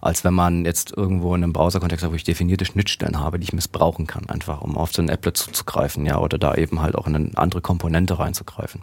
Als 0.03 0.25
wenn 0.25 0.35
man 0.35 0.65
jetzt 0.65 0.93
irgendwo 0.97 1.33
in 1.35 1.45
einem 1.45 1.53
Browser-Kontext 1.53 2.05
wo 2.11 2.15
ich 2.15 2.25
definierte 2.25 2.65
Schnittstellen 2.65 3.21
habe, 3.21 3.39
die 3.39 3.45
ich 3.45 3.53
missbrauchen 3.53 4.09
kann, 4.09 4.29
einfach 4.29 4.61
um 4.61 4.77
auf 4.77 4.93
so 4.93 5.01
ein 5.01 5.09
Applet 5.09 5.37
zuzugreifen, 5.37 6.05
ja, 6.05 6.19
oder 6.19 6.39
da 6.39 6.57
eben 6.57 6.83
halt 6.83 6.97
auch 6.97 7.07
in 7.07 7.15
eine 7.15 7.31
andere 7.37 7.61
Komponente 7.61 8.19
reinzugreifen. 8.19 8.83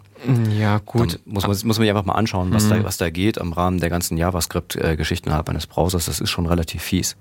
Ja, 0.58 0.78
gut. 0.78 1.14
Dann 1.14 1.20
muss 1.26 1.42
man, 1.42 1.50
muss 1.50 1.62
man 1.62 1.72
sich 1.74 1.90
einfach 1.90 2.06
mal 2.06 2.14
anschauen, 2.14 2.52
was, 2.54 2.64
mhm. 2.64 2.70
da, 2.70 2.84
was 2.84 2.96
da 2.96 3.10
geht 3.10 3.36
im 3.36 3.52
Rahmen 3.52 3.80
der 3.80 3.90
ganzen 3.90 4.16
JavaScript-Geschichten 4.16 5.28
innerhalb 5.28 5.50
eines 5.50 5.66
Browsers. 5.66 6.06
Das 6.06 6.20
ist 6.20 6.30
schon 6.30 6.46
relativ 6.46 6.82
fies. 6.82 7.16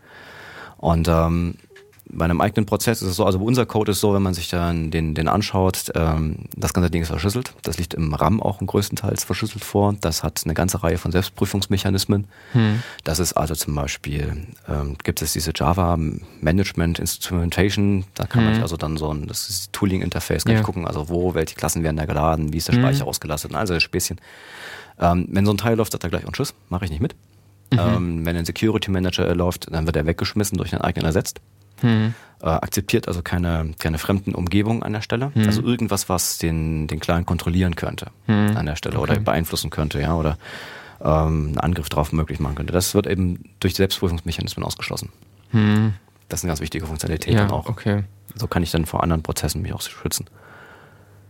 Und 0.77 1.09
ähm, 1.09 1.55
bei 2.11 2.25
einem 2.25 2.41
eigenen 2.41 2.65
Prozess 2.65 3.01
ist 3.01 3.09
es 3.09 3.15
so, 3.15 3.25
also 3.25 3.39
unser 3.39 3.65
Code 3.65 3.91
ist 3.91 3.99
so, 3.99 4.13
wenn 4.13 4.21
man 4.21 4.33
sich 4.33 4.49
dann 4.49 4.89
den, 4.89 5.13
den 5.13 5.27
anschaut, 5.27 5.91
ähm, 5.95 6.37
das 6.55 6.73
ganze 6.73 6.89
Ding 6.89 7.03
ist 7.03 7.09
verschlüsselt. 7.09 7.53
Das 7.61 7.77
liegt 7.77 7.93
im 7.93 8.13
RAM 8.13 8.41
auch 8.41 8.59
größtenteils 8.59 9.23
verschlüsselt 9.23 9.63
vor. 9.63 9.95
Das 10.01 10.23
hat 10.23 10.41
eine 10.43 10.55
ganze 10.55 10.81
Reihe 10.83 10.97
von 10.97 11.11
Selbstprüfungsmechanismen. 11.11 12.25
Hm. 12.53 12.83
Das 13.03 13.19
ist 13.19 13.33
also 13.33 13.53
zum 13.53 13.75
Beispiel, 13.75 14.47
ähm, 14.67 14.97
gibt 15.03 15.21
es 15.21 15.33
diese 15.33 15.51
Java 15.55 15.97
Management 16.41 16.99
Instrumentation, 16.99 18.05
da 18.15 18.25
kann 18.25 18.43
hm. 18.43 18.53
man 18.53 18.61
also 18.61 18.75
dann 18.75 18.97
so 18.97 19.13
ein 19.13 19.27
das 19.27 19.69
Tooling-Interface 19.71 20.45
ja. 20.47 20.61
gucken, 20.61 20.87
also 20.87 21.09
wo, 21.09 21.35
welche 21.35 21.55
Klassen 21.55 21.83
werden 21.83 21.97
da 21.97 22.05
geladen, 22.05 22.53
wie 22.53 22.57
ist 22.57 22.67
der 22.67 22.75
hm. 22.75 22.81
Speicher 22.81 23.05
ausgelastet, 23.05 23.53
also 23.53 23.75
das 23.75 23.83
Späßchen. 23.83 24.19
Ähm, 24.99 25.27
wenn 25.29 25.45
so 25.45 25.53
ein 25.53 25.57
Teil 25.57 25.77
läuft, 25.77 25.91
sagt 25.91 26.03
er 26.03 26.09
gleich, 26.09 26.25
und 26.25 26.35
Schuss, 26.35 26.53
mache 26.69 26.85
ich 26.85 26.91
nicht 26.91 27.01
mit. 27.01 27.15
Mhm. 27.71 27.79
Ähm, 27.79 28.25
wenn 28.25 28.35
ein 28.35 28.45
Security 28.45 28.89
Manager 28.91 29.33
läuft, 29.35 29.71
dann 29.71 29.85
wird 29.85 29.95
er 29.95 30.05
weggeschmissen, 30.05 30.57
durch 30.57 30.73
einen 30.73 30.81
eigenen 30.81 31.05
ersetzt. 31.05 31.39
Hm. 31.81 32.13
Äh, 32.41 32.47
akzeptiert 32.47 33.07
also 33.09 33.21
keine, 33.21 33.71
keine 33.79 33.97
fremden 33.97 34.33
Umgebungen 34.33 34.81
an 34.81 34.93
der 34.93 35.01
Stelle. 35.01 35.31
Hm. 35.33 35.45
Also 35.45 35.61
irgendwas, 35.61 36.07
was 36.07 36.37
den, 36.37 36.87
den 36.87 36.99
Client 36.99 37.27
kontrollieren 37.27 37.75
könnte 37.75 38.07
hm. 38.27 38.55
an 38.55 38.65
der 38.65 38.77
Stelle 38.77 38.97
okay. 38.97 39.11
oder 39.11 39.19
beeinflussen 39.19 39.69
könnte, 39.69 39.99
ja, 39.99 40.15
oder 40.15 40.37
ähm, 41.01 41.47
einen 41.47 41.57
Angriff 41.57 41.89
drauf 41.89 42.13
möglich 42.13 42.39
machen 42.39 42.55
könnte. 42.55 42.71
Das 42.71 42.93
wird 42.93 43.07
eben 43.07 43.43
durch 43.59 43.75
Selbstprüfungsmechanismen 43.75 44.65
ausgeschlossen. 44.65 45.09
Hm. 45.51 45.93
Das 46.29 46.39
ist 46.39 46.43
eine 46.45 46.51
ganz 46.51 46.61
wichtige 46.61 46.85
Funktionalität 46.85 47.33
ja, 47.33 47.41
dann 47.41 47.51
auch. 47.51 47.67
Okay. 47.67 48.03
So 48.35 48.47
kann 48.47 48.63
ich 48.63 48.71
dann 48.71 48.85
vor 48.85 49.03
anderen 49.03 49.23
Prozessen 49.23 49.61
mich 49.61 49.73
auch 49.73 49.81
schützen. 49.81 50.25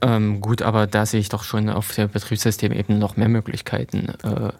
Ähm, 0.02 0.40
gut, 0.40 0.62
aber 0.62 0.88
da 0.88 1.06
sehe 1.06 1.20
ich 1.20 1.30
doch 1.30 1.44
schon 1.44 1.70
auf 1.70 1.94
der 1.94 2.08
Betriebssystemebene 2.08 2.98
noch 2.98 3.18
mehr 3.18 3.28
Möglichkeiten. 3.28 4.10
Äh, 4.24 4.52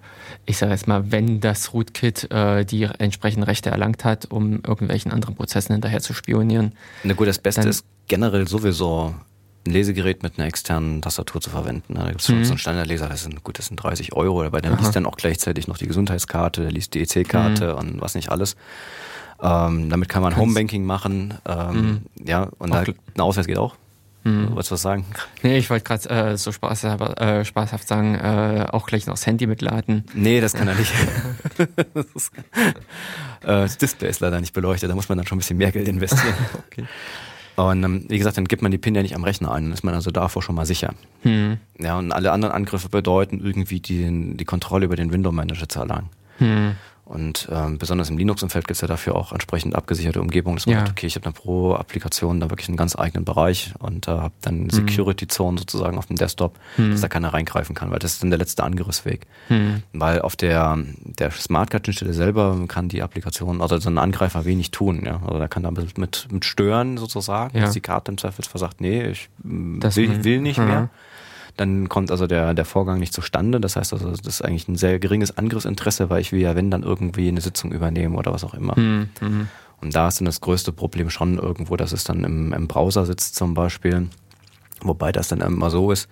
ich 0.46 0.58
sage 0.58 0.74
jetzt 0.74 0.88
mal, 0.88 1.12
wenn 1.12 1.40
das 1.40 1.74
Rootkit 1.74 2.30
äh, 2.32 2.66
die 2.66 2.84
entsprechenden 2.84 3.44
Rechte 3.44 3.70
erlangt 3.70 4.04
hat, 4.04 4.32
um 4.32 4.56
irgendwelchen 4.56 5.12
anderen 5.12 5.36
Prozessen 5.36 5.74
hinterher 5.74 6.02
zu 6.02 6.14
spionieren. 6.14 6.74
Na 7.04 7.14
gut, 7.14 7.28
das 7.28 7.40
Beste 7.40 7.70
ist 7.70 7.86
generell 8.08 8.48
sowieso 8.48 9.16
ein 9.66 9.72
Lesegerät 9.72 10.24
mit 10.24 10.38
einer 10.38 10.48
externen 10.48 11.02
Tastatur 11.02 11.40
zu 11.40 11.50
verwenden. 11.50 11.96
Da 11.96 12.08
gibt 12.08 12.22
es 12.22 12.30
mhm. 12.30 12.44
so 12.44 12.52
einen 12.52 12.60
Standardleser, 12.60 13.08
das 13.08 13.24
sind 13.24 13.44
gut, 13.44 13.60
das 13.60 13.68
sind 13.68 13.78
30 13.78 14.14
Euro, 14.14 14.44
aber 14.44 14.62
der 14.62 14.76
liest 14.76 14.96
dann 14.96 15.06
auch 15.06 15.18
gleichzeitig 15.18 15.68
noch 15.68 15.78
die 15.78 15.88
Gesundheitskarte, 15.88 16.62
der 16.62 16.72
liest 16.72 16.94
die 16.94 17.02
EC-Karte 17.02 17.74
mhm. 17.74 17.80
und 17.80 18.02
was 18.02 18.16
nicht 18.16 18.30
alles. 18.30 18.56
Ähm, 19.42 19.90
damit 19.90 20.10
kann 20.10 20.22
man 20.22 20.36
Homebanking 20.36 20.84
machen. 20.84 21.36
Ähm, 21.46 21.76
mhm. 21.76 22.26
Ja, 22.26 22.50
und 22.58 22.74
da, 22.74 22.82
ein 22.82 23.22
Ausweis 23.22 23.48
geht 23.48 23.58
auch. 23.58 23.76
Hm. 24.30 24.50
Wolltest 24.52 24.72
du 24.72 24.74
was 24.74 24.82
sagen? 24.82 25.06
Nee, 25.44 25.58
ich 25.58 25.70
wollte 25.70 25.84
gerade 25.84 26.10
äh, 26.10 26.38
so 26.38 26.52
spaßhaft, 26.52 27.20
äh, 27.20 27.44
spaßhaft 27.44 27.88
sagen, 27.88 28.16
äh, 28.16 28.68
auch 28.72 28.86
gleich 28.86 29.08
noch 29.08 29.14
das 29.14 29.26
Handy 29.26 29.48
mitladen. 29.48 30.06
Nee, 30.14 30.40
das 30.42 30.54
kann 30.54 30.68
er 30.68 30.76
nicht. 30.76 30.94
das, 31.94 32.06
ist, 32.16 32.32
äh, 32.36 32.66
das 33.42 33.78
Display 33.78 34.10
ist 34.10 34.20
leider 34.20 34.40
nicht 34.40 34.54
beleuchtet, 34.54 34.90
da 34.90 34.96
muss 34.96 35.10
man 35.10 35.18
dann 35.18 35.28
schon 35.28 35.38
ein 35.38 35.40
bisschen 35.40 35.58
mehr 35.58 35.72
Geld 35.72 35.88
investieren. 35.88 36.36
okay. 36.68 36.86
Und 37.56 37.84
ähm, 37.84 38.06
wie 38.08 38.18
gesagt, 38.18 38.38
dann 38.38 38.46
gibt 38.46 38.62
man 38.62 38.72
die 38.72 38.78
PIN 38.78 38.96
ja 38.96 39.02
nicht 39.02 39.16
am 39.16 39.24
Rechner 39.24 39.52
ein, 39.52 39.64
dann 39.64 39.74
ist 39.74 39.84
man 39.84 39.94
also 39.94 40.12
davor 40.12 40.42
schon 40.42 40.56
mal 40.56 40.66
sicher. 40.66 40.94
Hm. 41.24 41.58
Ja, 41.78 41.98
und 41.98 42.12
alle 42.12 42.32
anderen 42.32 42.54
Angriffe 42.54 42.90
bedeuten 42.90 43.42
irgendwie 43.44 43.82
die, 43.82 44.36
die 44.38 44.46
Kontrolle 44.46 44.86
über 44.86 44.96
den 44.96 45.12
Window 45.12 45.32
Manager 45.32 45.68
zu 45.68 45.80
erlangen. 45.80 46.10
Hm. 46.38 46.76
Und 47.10 47.50
ähm, 47.52 47.80
besonders 47.80 48.12
im 48.12 48.20
Linux-Umfeld 48.20 48.68
gibt 48.68 48.76
es 48.76 48.82
ja 48.82 48.88
dafür 48.88 49.16
auch 49.16 49.32
entsprechend 49.32 49.74
abgesicherte 49.74 50.22
Umgebungen, 50.22 50.58
dass 50.58 50.68
man 50.68 50.76
ja. 50.76 50.80
sagt, 50.82 50.92
okay, 50.92 51.08
ich 51.08 51.16
habe 51.16 51.24
dann 51.24 51.34
pro 51.34 51.74
Applikation 51.74 52.40
da 52.40 52.52
wirklich 52.52 52.68
einen 52.68 52.78
ganz 52.78 52.96
eigenen 52.96 53.26
Bereich 53.26 53.74
und 53.80 54.08
da 54.08 54.18
äh, 54.18 54.20
habe 54.20 54.34
dann 54.42 54.66
mhm. 54.66 54.70
Security-Zone 54.70 55.58
sozusagen 55.58 55.98
auf 55.98 56.06
dem 56.06 56.18
Desktop, 56.18 56.60
mhm. 56.78 56.92
dass 56.92 57.02
da 57.02 57.08
keiner 57.08 57.34
reingreifen 57.34 57.74
kann, 57.74 57.90
weil 57.90 57.98
das 57.98 58.14
ist 58.14 58.22
dann 58.22 58.30
der 58.30 58.38
letzte 58.38 58.64
Angriffsweg. 58.64 59.26
Mhm. 59.50 59.82
Weil 59.92 60.22
auf 60.22 60.36
der, 60.36 60.78
der 61.04 61.32
Smartcard-Schnittstelle 61.32 62.14
selber 62.14 62.56
kann 62.68 62.90
die 62.90 63.02
Applikation, 63.02 63.60
also 63.64 63.80
so 63.80 63.90
ein 63.90 63.98
Angreifer 63.98 64.46
wenig 64.46 64.70
tun. 64.70 65.02
Ja? 65.04 65.20
Also 65.26 65.40
da 65.40 65.48
kann 65.48 65.64
da 65.64 65.72
mit, 65.72 65.98
mit 65.98 66.28
stören 66.42 66.98
sozusagen, 66.98 67.58
ja. 67.58 67.64
dass 67.64 67.74
die 67.74 67.82
Karte 67.82 68.12
im 68.12 68.20
Zweifelsfall 68.20 68.60
sagt, 68.60 68.82
nee, 68.82 69.08
ich 69.08 69.30
das 69.40 69.96
will, 69.96 70.24
will 70.24 70.42
nicht 70.42 70.60
mehr 70.60 70.92
dann 71.60 71.90
kommt 71.90 72.10
also 72.10 72.26
der, 72.26 72.54
der 72.54 72.66
Vorgang 72.66 73.00
nicht 73.00 73.14
zustande. 73.14 73.60
Das 73.60 73.76
heißt 73.76 73.92
also, 73.92 74.12
das 74.12 74.26
ist 74.26 74.42
eigentlich 74.42 74.68
ein 74.70 74.78
sehr 74.78 74.98
geringes 74.98 75.38
Angriffsinteresse, 75.38 76.10
weil 76.10 76.22
ich 76.22 76.32
will 76.32 76.40
ja, 76.40 76.56
wenn, 76.56 76.72
dann 76.72 76.84
irgendwie 76.84 77.28
eine 77.28 77.42
Sitzung 77.42 77.74
übernehmen 77.74 78.16
oder 78.16 78.32
was 78.34 78.46
auch 78.46 78.54
immer. 78.54 78.80
Mhm. 78.80 79.10
Und 79.82 79.96
da 79.96 80.08
ist 80.08 80.20
dann 80.20 80.26
das 80.26 80.42
größte 80.42 80.72
Problem 80.72 81.10
schon 81.10 81.38
irgendwo, 81.38 81.76
dass 81.76 81.92
es 81.92 82.04
dann 82.06 82.24
im, 82.24 82.54
im 82.54 82.68
Browser 82.68 83.06
sitzt 83.06 83.36
zum 83.36 83.54
Beispiel. 83.54 84.08
Wobei 84.82 85.12
das 85.12 85.28
dann 85.28 85.42
immer 85.42 85.70
so 85.70 85.92
ist, 85.92 86.08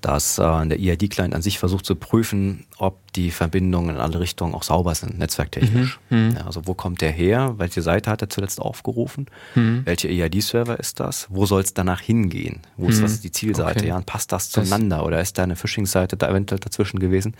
dass 0.00 0.38
äh, 0.38 0.66
der 0.66 0.78
EID-Client 0.78 1.34
an 1.34 1.42
sich 1.42 1.58
versucht 1.58 1.84
zu 1.84 1.96
prüfen, 1.96 2.66
ob 2.78 3.12
die 3.12 3.30
Verbindungen 3.30 3.96
in 3.96 4.00
alle 4.00 4.20
Richtungen 4.20 4.54
auch 4.54 4.62
sauber 4.62 4.94
sind, 4.94 5.18
netzwerktechnisch. 5.18 5.98
Mhm. 6.10 6.18
mhm. 6.18 6.36
Ja, 6.36 6.46
also 6.46 6.66
wo 6.66 6.74
kommt 6.74 7.00
der 7.00 7.10
her? 7.10 7.54
Welche 7.58 7.82
Seite 7.82 8.10
hat 8.10 8.22
er 8.22 8.30
zuletzt 8.30 8.60
aufgerufen? 8.60 9.26
Mhm. 9.54 9.82
Welche 9.84 10.08
EID-Server 10.08 10.78
ist 10.78 11.00
das? 11.00 11.26
Wo 11.30 11.46
soll 11.46 11.62
es 11.62 11.74
danach 11.74 12.00
hingehen? 12.00 12.60
Wo 12.76 12.84
mhm. 12.84 12.90
ist 12.90 13.02
das 13.02 13.20
die 13.20 13.32
Zielseite? 13.32 13.80
Okay. 13.80 13.88
Ja, 13.88 13.96
und 13.96 14.06
passt 14.06 14.32
das 14.32 14.50
zueinander? 14.50 14.98
Das 14.98 15.06
Oder 15.06 15.20
ist 15.20 15.38
da 15.38 15.42
eine 15.42 15.56
Phishing-Seite 15.56 16.16
da 16.16 16.28
eventuell 16.28 16.60
dazwischen 16.60 17.00
gewesen? 17.00 17.34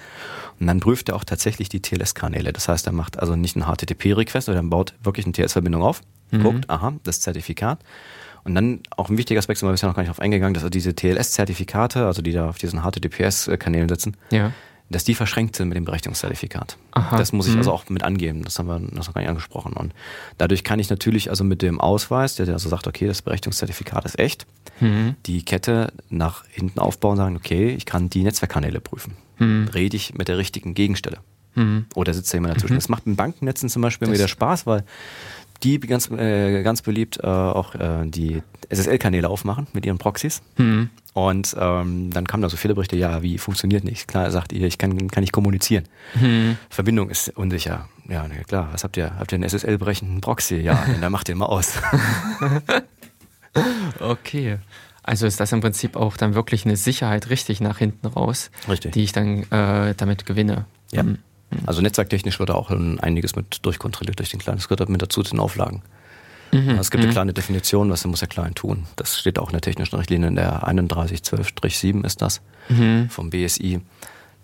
Und 0.59 0.67
dann 0.67 0.81
prüft 0.81 1.09
er 1.09 1.17
auch 1.17 1.25
tatsächlich 1.25 1.69
die 1.69 1.81
TLS-Kanäle. 1.81 2.53
Das 2.53 2.69
heißt, 2.69 2.87
er 2.87 2.93
macht 2.93 3.19
also 3.19 3.37
nicht 3.37 3.57
einen 3.57 3.67
HTTP-Request, 3.67 4.47
sondern 4.47 4.71
baut 4.71 4.95
wirklich 5.03 5.27
eine 5.27 5.33
TLS-Verbindung 5.33 5.83
auf, 5.83 6.01
mhm. 6.31 6.43
guckt, 6.43 6.71
aha, 6.71 6.95
das 7.05 7.21
Zertifikat 7.21 7.79
und 8.45 8.55
dann 8.55 8.81
auch 8.97 9.11
ein 9.11 9.19
wichtiger 9.19 9.39
Aspekt, 9.39 9.59
sind 9.59 9.69
wir 9.69 9.73
bisher 9.73 9.89
noch 9.89 9.97
gar 9.97 10.03
nicht 10.03 10.11
auf 10.11 10.21
eingegangen, 10.21 10.55
dass 10.55 10.69
diese 10.71 10.95
TLS-Zertifikate, 10.95 12.07
also 12.07 12.23
die 12.23 12.33
da 12.33 12.49
auf 12.49 12.59
diesen 12.59 12.83
HTTPS-Kanälen 12.83 13.89
sitzen, 13.89 14.17
ja. 14.31 14.53
dass 14.91 15.05
die 15.05 15.15
verschränkt 15.15 15.57
sind 15.57 15.69
mit 15.69 15.77
dem 15.77 15.85
Berechtigungszertifikat. 15.85 16.77
Aha. 16.93 17.17
Das 17.17 17.33
muss 17.33 17.47
ich 17.47 17.53
mhm. 17.53 17.59
also 17.59 17.73
auch 17.73 17.89
mit 17.89 18.03
angeben. 18.03 18.43
Das 18.43 18.59
haben 18.59 18.69
wir 18.69 18.79
das 18.79 19.07
noch 19.07 19.15
gar 19.15 19.21
nicht 19.21 19.31
angesprochen. 19.31 19.73
Und 19.75 19.93
dadurch 20.39 20.65
kann 20.65 20.79
ich 20.79 20.91
natürlich 20.91 21.31
also 21.31 21.45
mit 21.45 21.63
dem 21.63 21.81
Ausweis, 21.81 22.37
der 22.37 22.49
also 22.49 22.69
sagt, 22.69 22.87
okay, 22.87 23.07
das 23.07 23.23
Berechtigungszertifikat 23.23 24.05
ist 24.05 24.19
echt, 24.19 24.47
mhm. 24.81 25.17
die 25.27 25.45
Kette 25.45 25.93
nach 26.09 26.45
hinten 26.49 26.79
aufbauen 26.79 27.13
und 27.13 27.17
sagen, 27.19 27.37
okay, 27.37 27.71
ich 27.71 27.87
kann 27.87 28.11
die 28.11 28.23
Netzwerkkanäle 28.23 28.81
prüfen. 28.81 29.17
Mhm. 29.39 29.69
Rede 29.75 29.97
ich 29.97 30.15
mit 30.15 30.29
der 30.29 30.39
richtigen 30.39 30.75
Gegenstelle. 30.75 31.19
Mhm. 31.55 31.87
Oder 31.95 32.15
sitzt 32.15 32.33
da 32.33 32.37
jemand 32.37 32.55
dazwischen? 32.55 32.75
Mhm. 32.75 32.79
Das 32.79 32.89
macht 32.89 33.07
in 33.07 33.17
Bankennetzen 33.17 33.69
zum 33.69 33.83
Beispiel 33.83 34.11
wieder 34.13 34.29
Spaß, 34.29 34.67
weil 34.67 34.85
die 35.63 35.81
ganz, 35.81 36.11
äh, 36.11 36.63
ganz 36.63 36.83
beliebt 36.83 37.19
äh, 37.23 37.27
auch 37.27 37.75
äh, 37.75 38.07
die 38.07 38.43
SSL-Kanäle 38.71 39.29
aufmachen 39.29 39.67
mit 39.73 39.87
ihren 39.87 39.99
Proxys. 39.99 40.43
Mhm. 40.57 40.91
Und 41.15 41.57
ähm, 41.59 42.11
dann 42.13 42.27
kamen 42.27 42.43
da 42.43 42.49
so 42.49 42.57
viele 42.57 42.75
Berichte, 42.75 42.97
ja, 42.97 43.23
wie 43.23 43.39
funktioniert 43.39 43.83
nicht? 43.83 44.07
Klar, 44.07 44.31
sagt 44.31 44.53
ihr, 44.53 44.67
ich 44.67 44.79
kann, 44.79 45.11
kann 45.11 45.23
nicht 45.23 45.33
kommunizieren. 45.33 45.85
Mhm. 46.15 46.59
Verbindung 46.71 47.11
ist 47.11 47.31
unsicher. 47.37 47.89
Ja, 48.09 48.27
na 48.29 48.43
klar, 48.45 48.69
was 48.73 48.85
habt 48.85 48.97
ihr? 48.97 49.19
Habt 49.19 49.33
ihr 49.33 49.37
einen 49.37 49.49
SSL-brechenden 49.49 50.21
Proxy? 50.21 50.57
Ja, 50.57 50.85
dann 51.01 51.11
macht 51.11 51.29
den 51.29 51.39
mal 51.39 51.47
aus. 51.47 51.75
okay. 54.01 54.59
Also 55.03 55.27
ist 55.27 55.41
das 55.41 55.53
im 55.53 55.61
Prinzip 55.61 55.97
auch 55.97 56.17
dann 56.17 56.35
wirklich 56.35 56.67
eine 56.67 56.77
Sicherheit 56.77 57.31
richtig 57.31 57.61
nach 57.61 57.79
hinten 57.79 58.07
raus, 58.07 58.51
richtig. 58.69 58.93
die 58.93 59.05
ich 59.05 59.13
dann 59.13 59.51
äh, 59.51 59.95
damit 59.97 60.27
gewinne. 60.27 60.67
Ja. 60.93 61.03
Mhm. 61.03 61.19
Also 61.67 61.81
netzwerktechnisch 61.81 62.39
wird 62.39 62.51
da 62.51 62.55
auch 62.55 62.71
einiges 62.71 63.37
mit 63.37 63.65
durchkontrolliert 63.65 64.19
durch 64.19 64.31
den 64.31 64.41
Client. 64.41 64.61
Das 64.61 64.69
gehört 64.69 64.89
mit 64.89 65.01
dazu 65.01 65.23
zu 65.23 65.31
den 65.31 65.41
Auflagen. 65.41 65.83
Mhm. 66.53 66.71
Es 66.79 66.91
gibt 66.91 67.03
eine 67.03 67.11
mhm. 67.11 67.15
kleine 67.15 67.33
Definition, 67.33 67.91
was 67.91 68.05
muss 68.07 68.21
der 68.21 68.29
Client 68.29 68.57
tun. 68.57 68.87
Das 68.97 69.19
steht 69.19 69.39
auch 69.39 69.49
in 69.49 69.53
der 69.53 69.61
technischen 69.61 69.97
Richtlinie, 69.97 70.29
in 70.29 70.37
der 70.37 70.63
3112-7 70.63 72.05
ist 72.05 72.23
das 72.23 72.41
mhm. 72.69 73.09
vom 73.11 73.31
BSI. 73.31 73.81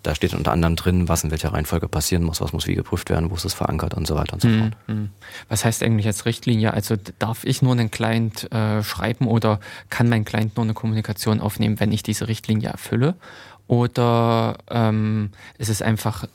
Da 0.03 0.13
steht 0.13 0.35
unter 0.35 0.51
anderem 0.51 0.75
drin, 0.75 1.09
was 1.09 1.23
in 1.23 1.31
welcher 1.31 1.51
Reihenfolge 1.51 1.87
passieren 1.87 2.23
muss, 2.23 2.39
was 2.39 2.53
muss 2.53 2.67
wie 2.67 2.75
geprüft 2.75 3.09
werden, 3.09 3.31
wo 3.31 3.35
ist 3.35 3.45
es 3.45 3.55
verankert 3.55 3.95
und 3.95 4.05
so 4.05 4.15
weiter 4.15 4.33
und 4.33 4.41
so 4.41 4.47
mhm. 4.47 4.59
fort. 4.59 4.77
Mhm. 4.85 5.09
Was 5.49 5.65
heißt 5.65 5.81
eigentlich 5.81 6.05
jetzt 6.05 6.25
Richtlinie? 6.25 6.73
Also 6.73 6.95
darf 7.17 7.43
ich 7.43 7.63
nur 7.63 7.71
einen 7.71 7.89
Client 7.89 8.51
äh, 8.51 8.83
schreiben 8.83 9.25
oder 9.25 9.59
kann 9.89 10.07
mein 10.07 10.23
Client 10.23 10.57
nur 10.57 10.63
eine 10.63 10.75
Kommunikation 10.75 11.41
aufnehmen, 11.41 11.79
wenn 11.79 11.91
ich 11.91 12.03
diese 12.03 12.27
Richtlinie 12.27 12.69
erfülle? 12.69 13.15
Oder 13.67 14.59
ähm, 14.69 15.31
ist 15.57 15.69
es 15.69 15.81
einfach 15.81 16.27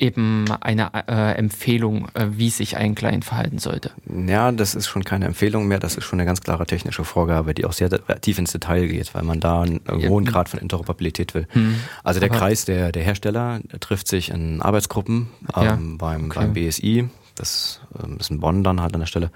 eben 0.00 0.46
eine 0.60 0.90
äh, 1.08 1.32
Empfehlung, 1.36 2.08
äh, 2.14 2.26
wie 2.32 2.50
sich 2.50 2.76
ein 2.76 2.94
Client 2.94 3.24
verhalten 3.24 3.58
sollte. 3.58 3.90
Ja, 4.26 4.50
das 4.50 4.74
ist 4.74 4.88
schon 4.88 5.04
keine 5.04 5.26
Empfehlung 5.26 5.68
mehr, 5.68 5.78
das 5.78 5.96
ist 5.96 6.04
schon 6.04 6.18
eine 6.18 6.26
ganz 6.26 6.40
klare 6.40 6.66
technische 6.66 7.04
Vorgabe, 7.04 7.54
die 7.54 7.64
auch 7.64 7.72
sehr 7.72 7.90
tief 8.20 8.38
ins 8.38 8.52
Detail 8.52 8.86
geht, 8.86 9.14
weil 9.14 9.22
man 9.22 9.40
da 9.40 9.62
einen 9.62 9.80
ja. 9.98 10.08
hohen 10.08 10.24
Grad 10.24 10.48
von 10.48 10.58
Interoperabilität 10.60 11.34
will. 11.34 11.46
Hm. 11.50 11.76
Also 12.02 12.20
der 12.20 12.30
Aber 12.30 12.38
Kreis 12.38 12.64
der, 12.64 12.92
der 12.92 13.02
Hersteller 13.02 13.60
der 13.70 13.80
trifft 13.80 14.08
sich 14.08 14.30
in 14.30 14.62
Arbeitsgruppen 14.62 15.28
ähm, 15.56 15.62
ja. 15.62 15.78
beim, 15.98 16.26
okay. 16.26 16.40
beim 16.40 16.52
BSI, 16.54 17.08
das 17.34 17.80
ähm, 18.02 18.16
ist 18.18 18.30
in 18.30 18.40
Bonn 18.40 18.64
dann 18.64 18.80
halt 18.80 18.94
an 18.94 19.00
der 19.00 19.06
Stelle. 19.06 19.30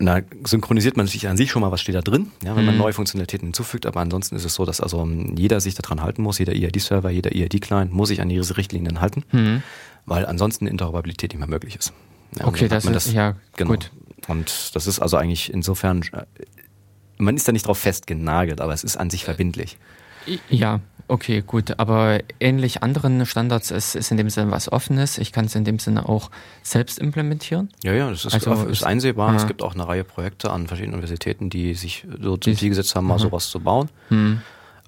Da 0.00 0.20
synchronisiert 0.44 0.96
man 0.96 1.06
sich 1.06 1.28
an 1.28 1.36
sich 1.36 1.50
schon 1.50 1.62
mal, 1.62 1.70
was 1.70 1.80
steht 1.80 1.94
da 1.94 2.00
drin, 2.00 2.32
ja, 2.44 2.56
wenn 2.56 2.64
man 2.64 2.76
neue 2.76 2.92
Funktionalitäten 2.92 3.46
hinzufügt. 3.48 3.86
Aber 3.86 4.00
ansonsten 4.00 4.34
ist 4.36 4.44
es 4.44 4.54
so, 4.54 4.64
dass 4.64 4.80
also 4.80 5.08
jeder 5.36 5.60
sich 5.60 5.74
daran 5.76 6.02
halten 6.02 6.22
muss, 6.22 6.38
jeder 6.38 6.52
EID-Server, 6.52 7.10
jeder 7.10 7.32
EID-Client 7.34 7.92
muss 7.92 8.08
sich 8.08 8.20
an 8.20 8.28
diese 8.28 8.56
Richtlinien 8.56 9.00
halten, 9.00 9.24
Mhm. 9.32 9.62
weil 10.06 10.26
ansonsten 10.26 10.66
Interoperabilität 10.66 11.30
nicht 11.32 11.38
mehr 11.38 11.48
möglich 11.48 11.76
ist. 11.76 11.92
Ja, 12.38 12.46
Okay, 12.46 12.66
das 12.68 12.84
ist- 12.84 13.12
ja, 13.12 13.36
genau. 13.56 13.70
gut. 13.70 13.90
Und 14.26 14.74
das 14.74 14.86
ist 14.86 14.98
also 15.00 15.16
eigentlich 15.16 15.52
insofern, 15.52 16.02
äh, 16.12 16.24
man 17.18 17.36
ist 17.36 17.46
da 17.48 17.52
nicht 17.52 17.66
drauf 17.66 17.78
festgenagelt, 17.78 18.60
aber 18.60 18.72
es 18.72 18.82
ist 18.84 18.96
an 18.96 19.10
sich 19.10 19.24
verbindlich. 19.24 19.78
Ja, 20.50 20.80
okay, 21.08 21.42
gut. 21.46 21.78
Aber 21.78 22.20
ähnlich 22.40 22.82
anderen 22.82 23.24
Standards 23.26 23.70
ist, 23.70 23.94
ist 23.96 24.10
in 24.10 24.16
dem 24.16 24.30
Sinne 24.30 24.50
was 24.50 24.70
Offenes. 24.70 25.18
Ich 25.18 25.32
kann 25.32 25.46
es 25.46 25.54
in 25.54 25.64
dem 25.64 25.78
Sinne 25.78 26.08
auch 26.08 26.30
selbst 26.62 26.98
implementieren. 26.98 27.70
Ja, 27.82 27.92
ja, 27.92 28.10
das 28.10 28.24
ist, 28.24 28.34
Also 28.34 28.52
ist 28.66 28.80
ist- 28.80 28.84
einsehbar. 28.84 29.30
ja. 29.30 29.36
Es 29.36 29.46
gibt 29.46 29.62
auch 29.62 29.74
eine 29.74 29.86
Reihe 29.88 30.04
Projekte 30.04 30.50
an 30.50 30.66
verschiedenen 30.66 30.94
Universitäten, 30.94 31.50
die 31.50 31.74
sich 31.74 32.06
so 32.20 32.36
zum 32.36 32.52
Die- 32.52 32.58
Ziel 32.58 32.68
gesetzt 32.70 32.94
haben, 32.94 33.06
mal 33.06 33.18
sowas 33.18 33.50
zu 33.50 33.60
bauen. 33.60 33.88
Hm. 34.08 34.40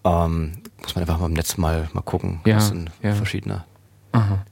Ähm, 0.04 0.52
muss 0.80 0.94
man 0.94 1.02
einfach 1.02 1.18
mal 1.18 1.26
im 1.26 1.34
Netz 1.34 1.56
mal, 1.58 1.88
mal 1.92 2.00
gucken. 2.02 2.40
Ja, 2.46 2.54
das 2.54 2.68
sind 2.68 2.90
ja. 3.02 3.14
verschiedene. 3.14 3.64
Aha. 4.12 4.44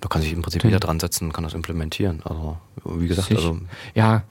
Da 0.00 0.08
kann 0.08 0.20
sich 0.20 0.32
im 0.32 0.42
Prinzip 0.42 0.64
jeder 0.64 0.80
dran 0.80 1.00
setzen 1.00 1.26
und 1.26 1.32
kann 1.32 1.44
das 1.44 1.54
implementieren. 1.54 2.22
Also, 2.24 2.58
wie 2.84 3.06
gesagt, 3.06 3.28
Sich- 3.28 3.36
also, 3.38 3.58
Ja, 3.94 4.24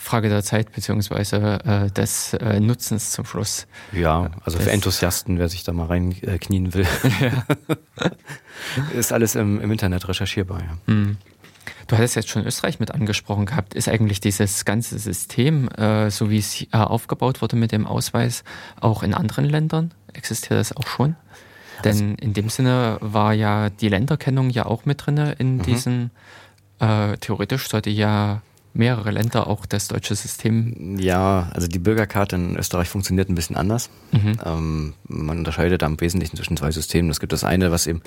Frage 0.00 0.28
der 0.30 0.42
Zeit 0.42 0.72
beziehungsweise 0.72 1.58
äh, 1.64 1.90
des 1.90 2.32
äh, 2.34 2.58
Nutzens 2.58 3.10
zum 3.12 3.26
Schluss. 3.26 3.66
ja, 3.92 4.30
also 4.44 4.58
für 4.58 4.64
das- 4.64 4.72
Enthusiasten, 4.72 5.38
wer 5.38 5.48
sich 5.48 5.62
da 5.62 5.72
mal 5.72 5.86
reinknien 5.86 6.66
äh, 6.66 6.74
will, 6.74 6.86
ist 8.96 9.12
alles 9.12 9.34
im, 9.34 9.60
im 9.60 9.70
Internet 9.70 10.08
recherchierbar. 10.08 10.60
Ja. 10.60 10.76
Hm. 10.86 11.16
Du 11.86 11.96
hattest 11.96 12.16
jetzt 12.16 12.28
schon 12.28 12.46
Österreich 12.46 12.80
mit 12.80 12.92
angesprochen 12.92 13.46
gehabt. 13.46 13.74
Ist 13.74 13.88
eigentlich 13.88 14.20
dieses 14.20 14.64
ganze 14.64 14.98
System, 14.98 15.68
äh, 15.70 16.10
so 16.10 16.30
wie 16.30 16.38
es 16.38 16.62
äh, 16.62 16.66
aufgebaut 16.72 17.42
wurde 17.42 17.56
mit 17.56 17.72
dem 17.72 17.86
Ausweis, 17.86 18.44
auch 18.80 19.02
in 19.02 19.12
anderen 19.12 19.44
Ländern? 19.44 19.92
Existiert 20.12 20.58
das 20.58 20.74
auch 20.74 20.86
schon? 20.86 21.16
Denn 21.84 22.14
in 22.16 22.32
dem 22.32 22.48
Sinne 22.48 22.98
war 23.00 23.32
ja 23.32 23.70
die 23.70 23.88
Länderkennung 23.88 24.50
ja 24.50 24.66
auch 24.66 24.84
mit 24.84 25.04
drin 25.06 25.16
in 25.38 25.60
diesem, 25.62 26.10
äh, 26.78 27.16
theoretisch 27.18 27.68
sollte 27.68 27.90
ja 27.90 28.42
mehrere 28.72 29.10
Länder 29.10 29.46
auch 29.48 29.66
das 29.66 29.88
deutsche 29.88 30.14
System. 30.14 30.96
Ja, 30.98 31.50
also 31.52 31.66
die 31.66 31.78
Bürgerkarte 31.78 32.36
in 32.36 32.56
Österreich 32.56 32.88
funktioniert 32.88 33.28
ein 33.28 33.34
bisschen 33.34 33.56
anders. 33.56 33.90
Mhm. 34.12 34.38
Ähm, 34.44 34.94
man 35.08 35.38
unterscheidet 35.38 35.82
da 35.82 35.86
im 35.86 36.00
Wesentlichen 36.00 36.36
zwischen 36.36 36.56
zwei 36.56 36.70
Systemen. 36.70 37.10
Es 37.10 37.20
gibt 37.20 37.32
das 37.32 37.44
eine, 37.44 37.72
was 37.72 37.86
eben 37.86 38.02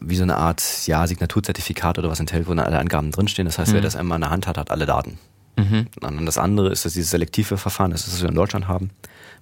wie 0.00 0.16
so 0.16 0.22
eine 0.22 0.36
Art 0.36 0.62
ja, 0.86 1.06
Signaturzertifikat 1.06 1.98
oder 1.98 2.10
was 2.10 2.20
enthält, 2.20 2.46
wo 2.46 2.50
dann 2.54 2.64
alle 2.66 2.78
Angaben 2.78 3.10
drinstehen. 3.10 3.46
Das 3.46 3.58
heißt, 3.58 3.72
wer 3.72 3.80
Mhm. 3.80 3.84
das 3.84 3.96
einmal 3.96 4.16
in 4.16 4.22
der 4.22 4.30
Hand 4.30 4.46
hat, 4.46 4.58
hat 4.58 4.70
alle 4.70 4.86
Daten. 4.86 5.18
Mhm. 5.56 5.86
Und 6.02 6.26
das 6.26 6.38
andere 6.38 6.70
ist, 6.70 6.84
dass 6.84 6.92
dieses 6.92 7.10
selektive 7.10 7.56
Verfahren, 7.56 7.90
das 7.90 8.06
ist, 8.06 8.12
was 8.14 8.22
wir 8.22 8.28
in 8.28 8.34
Deutschland 8.34 8.68
haben, 8.68 8.90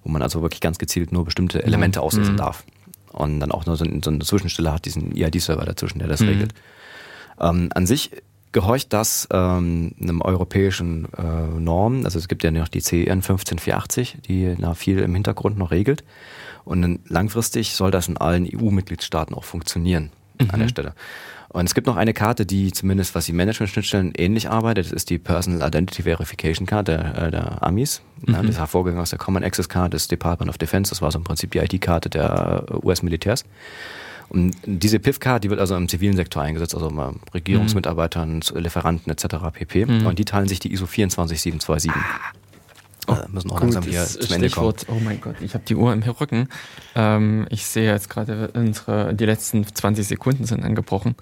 wo 0.03 0.09
man 0.09 0.21
also 0.21 0.41
wirklich 0.41 0.61
ganz 0.61 0.77
gezielt 0.79 1.11
nur 1.11 1.25
bestimmte 1.25 1.63
Elemente 1.63 2.01
auslesen 2.01 2.33
Mhm. 2.33 2.37
darf. 2.37 2.63
Und 3.11 3.39
dann 3.39 3.51
auch 3.51 3.65
nur 3.65 3.75
so, 3.77 3.85
so 4.03 4.09
eine 4.09 4.19
Zwischenstelle 4.19 4.71
hat, 4.71 4.85
diesen 4.85 5.15
EID-Server 5.15 5.65
dazwischen, 5.65 5.99
der 5.99 6.07
das 6.07 6.21
Mhm. 6.21 6.27
regelt. 6.29 6.53
Ähm, 7.39 7.69
an 7.75 7.85
sich 7.85 8.11
gehorcht 8.51 8.93
das 8.93 9.27
ähm, 9.31 9.93
einem 10.01 10.21
europäischen 10.21 11.07
äh, 11.17 11.59
Norm. 11.59 12.05
Also 12.05 12.19
es 12.19 12.27
gibt 12.27 12.43
ja 12.43 12.51
noch 12.51 12.67
die 12.67 12.81
CEN 12.81 13.21
15480, 13.21 14.17
die 14.27 14.55
na, 14.57 14.73
viel 14.73 14.99
im 14.99 15.13
Hintergrund 15.13 15.57
noch 15.57 15.71
regelt. 15.71 16.03
Und 16.65 16.99
langfristig 17.07 17.75
soll 17.75 17.91
das 17.91 18.07
in 18.07 18.17
allen 18.17 18.45
EU-Mitgliedstaaten 18.45 19.35
auch 19.35 19.45
funktionieren 19.45 20.11
an 20.51 20.59
der 20.59 20.67
Stelle. 20.67 20.93
Und 21.49 21.65
es 21.65 21.73
gibt 21.73 21.87
noch 21.87 21.95
eine 21.95 22.13
Karte, 22.13 22.45
die 22.45 22.71
zumindest 22.71 23.15
was 23.15 23.25
die 23.25 23.33
Management-Schnittstellen 23.33 24.13
ähnlich 24.17 24.49
arbeitet. 24.49 24.87
Das 24.87 24.91
ist 24.91 25.09
die 25.09 25.17
Personal 25.17 25.65
Identity 25.67 26.03
Verification 26.03 26.67
Card 26.67 26.89
der, 26.89 27.17
äh, 27.17 27.31
der 27.31 27.63
Amis. 27.63 28.01
Ja, 28.27 28.41
das 28.41 28.51
ist 28.51 28.59
hervorgegangen 28.59 29.01
aus 29.01 29.11
der 29.11 29.19
Common 29.19 29.43
Access 29.43 29.69
Card 29.69 29.93
des 29.93 30.07
Department 30.07 30.49
of 30.49 30.57
Defense. 30.57 30.89
Das 30.89 31.01
war 31.01 31.11
so 31.11 31.17
im 31.17 31.23
Prinzip 31.23 31.51
die 31.51 31.59
ID-Karte 31.59 32.09
der 32.09 32.65
äh, 32.69 32.85
US-Militärs. 32.85 33.45
Und 34.29 34.55
diese 34.65 34.99
PIF-Card, 34.99 35.43
die 35.43 35.49
wird 35.49 35.59
also 35.59 35.75
im 35.75 35.87
zivilen 35.87 36.15
Sektor 36.15 36.43
eingesetzt, 36.43 36.75
also 36.75 36.89
mal 36.89 37.13
Regierungsmitarbeitern, 37.33 38.41
Lieferanten 38.55 39.11
etc. 39.11 39.35
pp. 39.53 39.85
Und 39.85 40.19
die 40.19 40.25
teilen 40.25 40.47
sich 40.47 40.59
die 40.59 40.73
ISO 40.73 40.85
24727. 40.85 41.91
Oh, 43.07 43.13
äh, 43.13 43.25
müssen 43.31 43.51
auch 43.51 43.61
langsam 43.61 43.83
hier 43.83 44.03
zum 44.03 44.35
Ende 44.35 44.49
kommen. 44.49 44.73
Oh 44.87 44.99
mein 45.03 45.21
Gott, 45.21 45.35
ich 45.41 45.53
habe 45.53 45.63
die 45.65 45.75
Uhr 45.75 45.93
im 45.93 46.03
Rücken. 46.03 46.49
Ähm, 46.95 47.47
ich 47.49 47.65
sehe 47.65 47.89
jetzt 47.89 48.09
gerade, 48.09 48.49
unsere, 48.53 49.13
die 49.13 49.25
letzten 49.25 49.65
20 49.65 50.05
Sekunden 50.05 50.45
sind 50.45 50.63
angebrochen. 50.63 51.15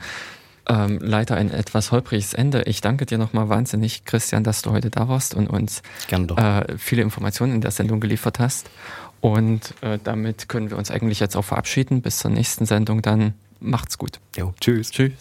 Ähm, 0.67 0.97
leider 0.99 1.35
ein 1.35 1.51
etwas 1.51 1.91
holpriges 1.91 2.33
Ende. 2.33 2.63
Ich 2.63 2.81
danke 2.81 3.05
dir 3.05 3.19
nochmal 3.19 3.49
wahnsinnig, 3.49 4.03
Christian, 4.05 4.43
dass 4.43 4.63
du 4.63 4.71
heute 4.71 4.89
da 4.89 5.07
warst 5.07 5.35
und 5.35 5.47
uns 5.47 5.83
äh, 6.09 6.77
viele 6.79 7.03
Informationen 7.03 7.53
in 7.53 7.61
der 7.61 7.69
Sendung 7.69 7.99
geliefert 7.99 8.39
hast. 8.39 8.71
Und 9.21 9.73
äh, 9.81 9.97
damit 10.03 10.49
können 10.49 10.69
wir 10.69 10.77
uns 10.77 10.91
eigentlich 10.91 11.19
jetzt 11.19 11.35
auch 11.35 11.45
verabschieden. 11.45 12.01
Bis 12.01 12.19
zur 12.19 12.31
nächsten 12.31 12.65
Sendung 12.65 13.01
dann. 13.01 13.33
Macht's 13.59 13.97
gut. 13.97 14.19
Jo, 14.37 14.53
tschüss. 14.59 14.91
Tschüss. 14.91 15.13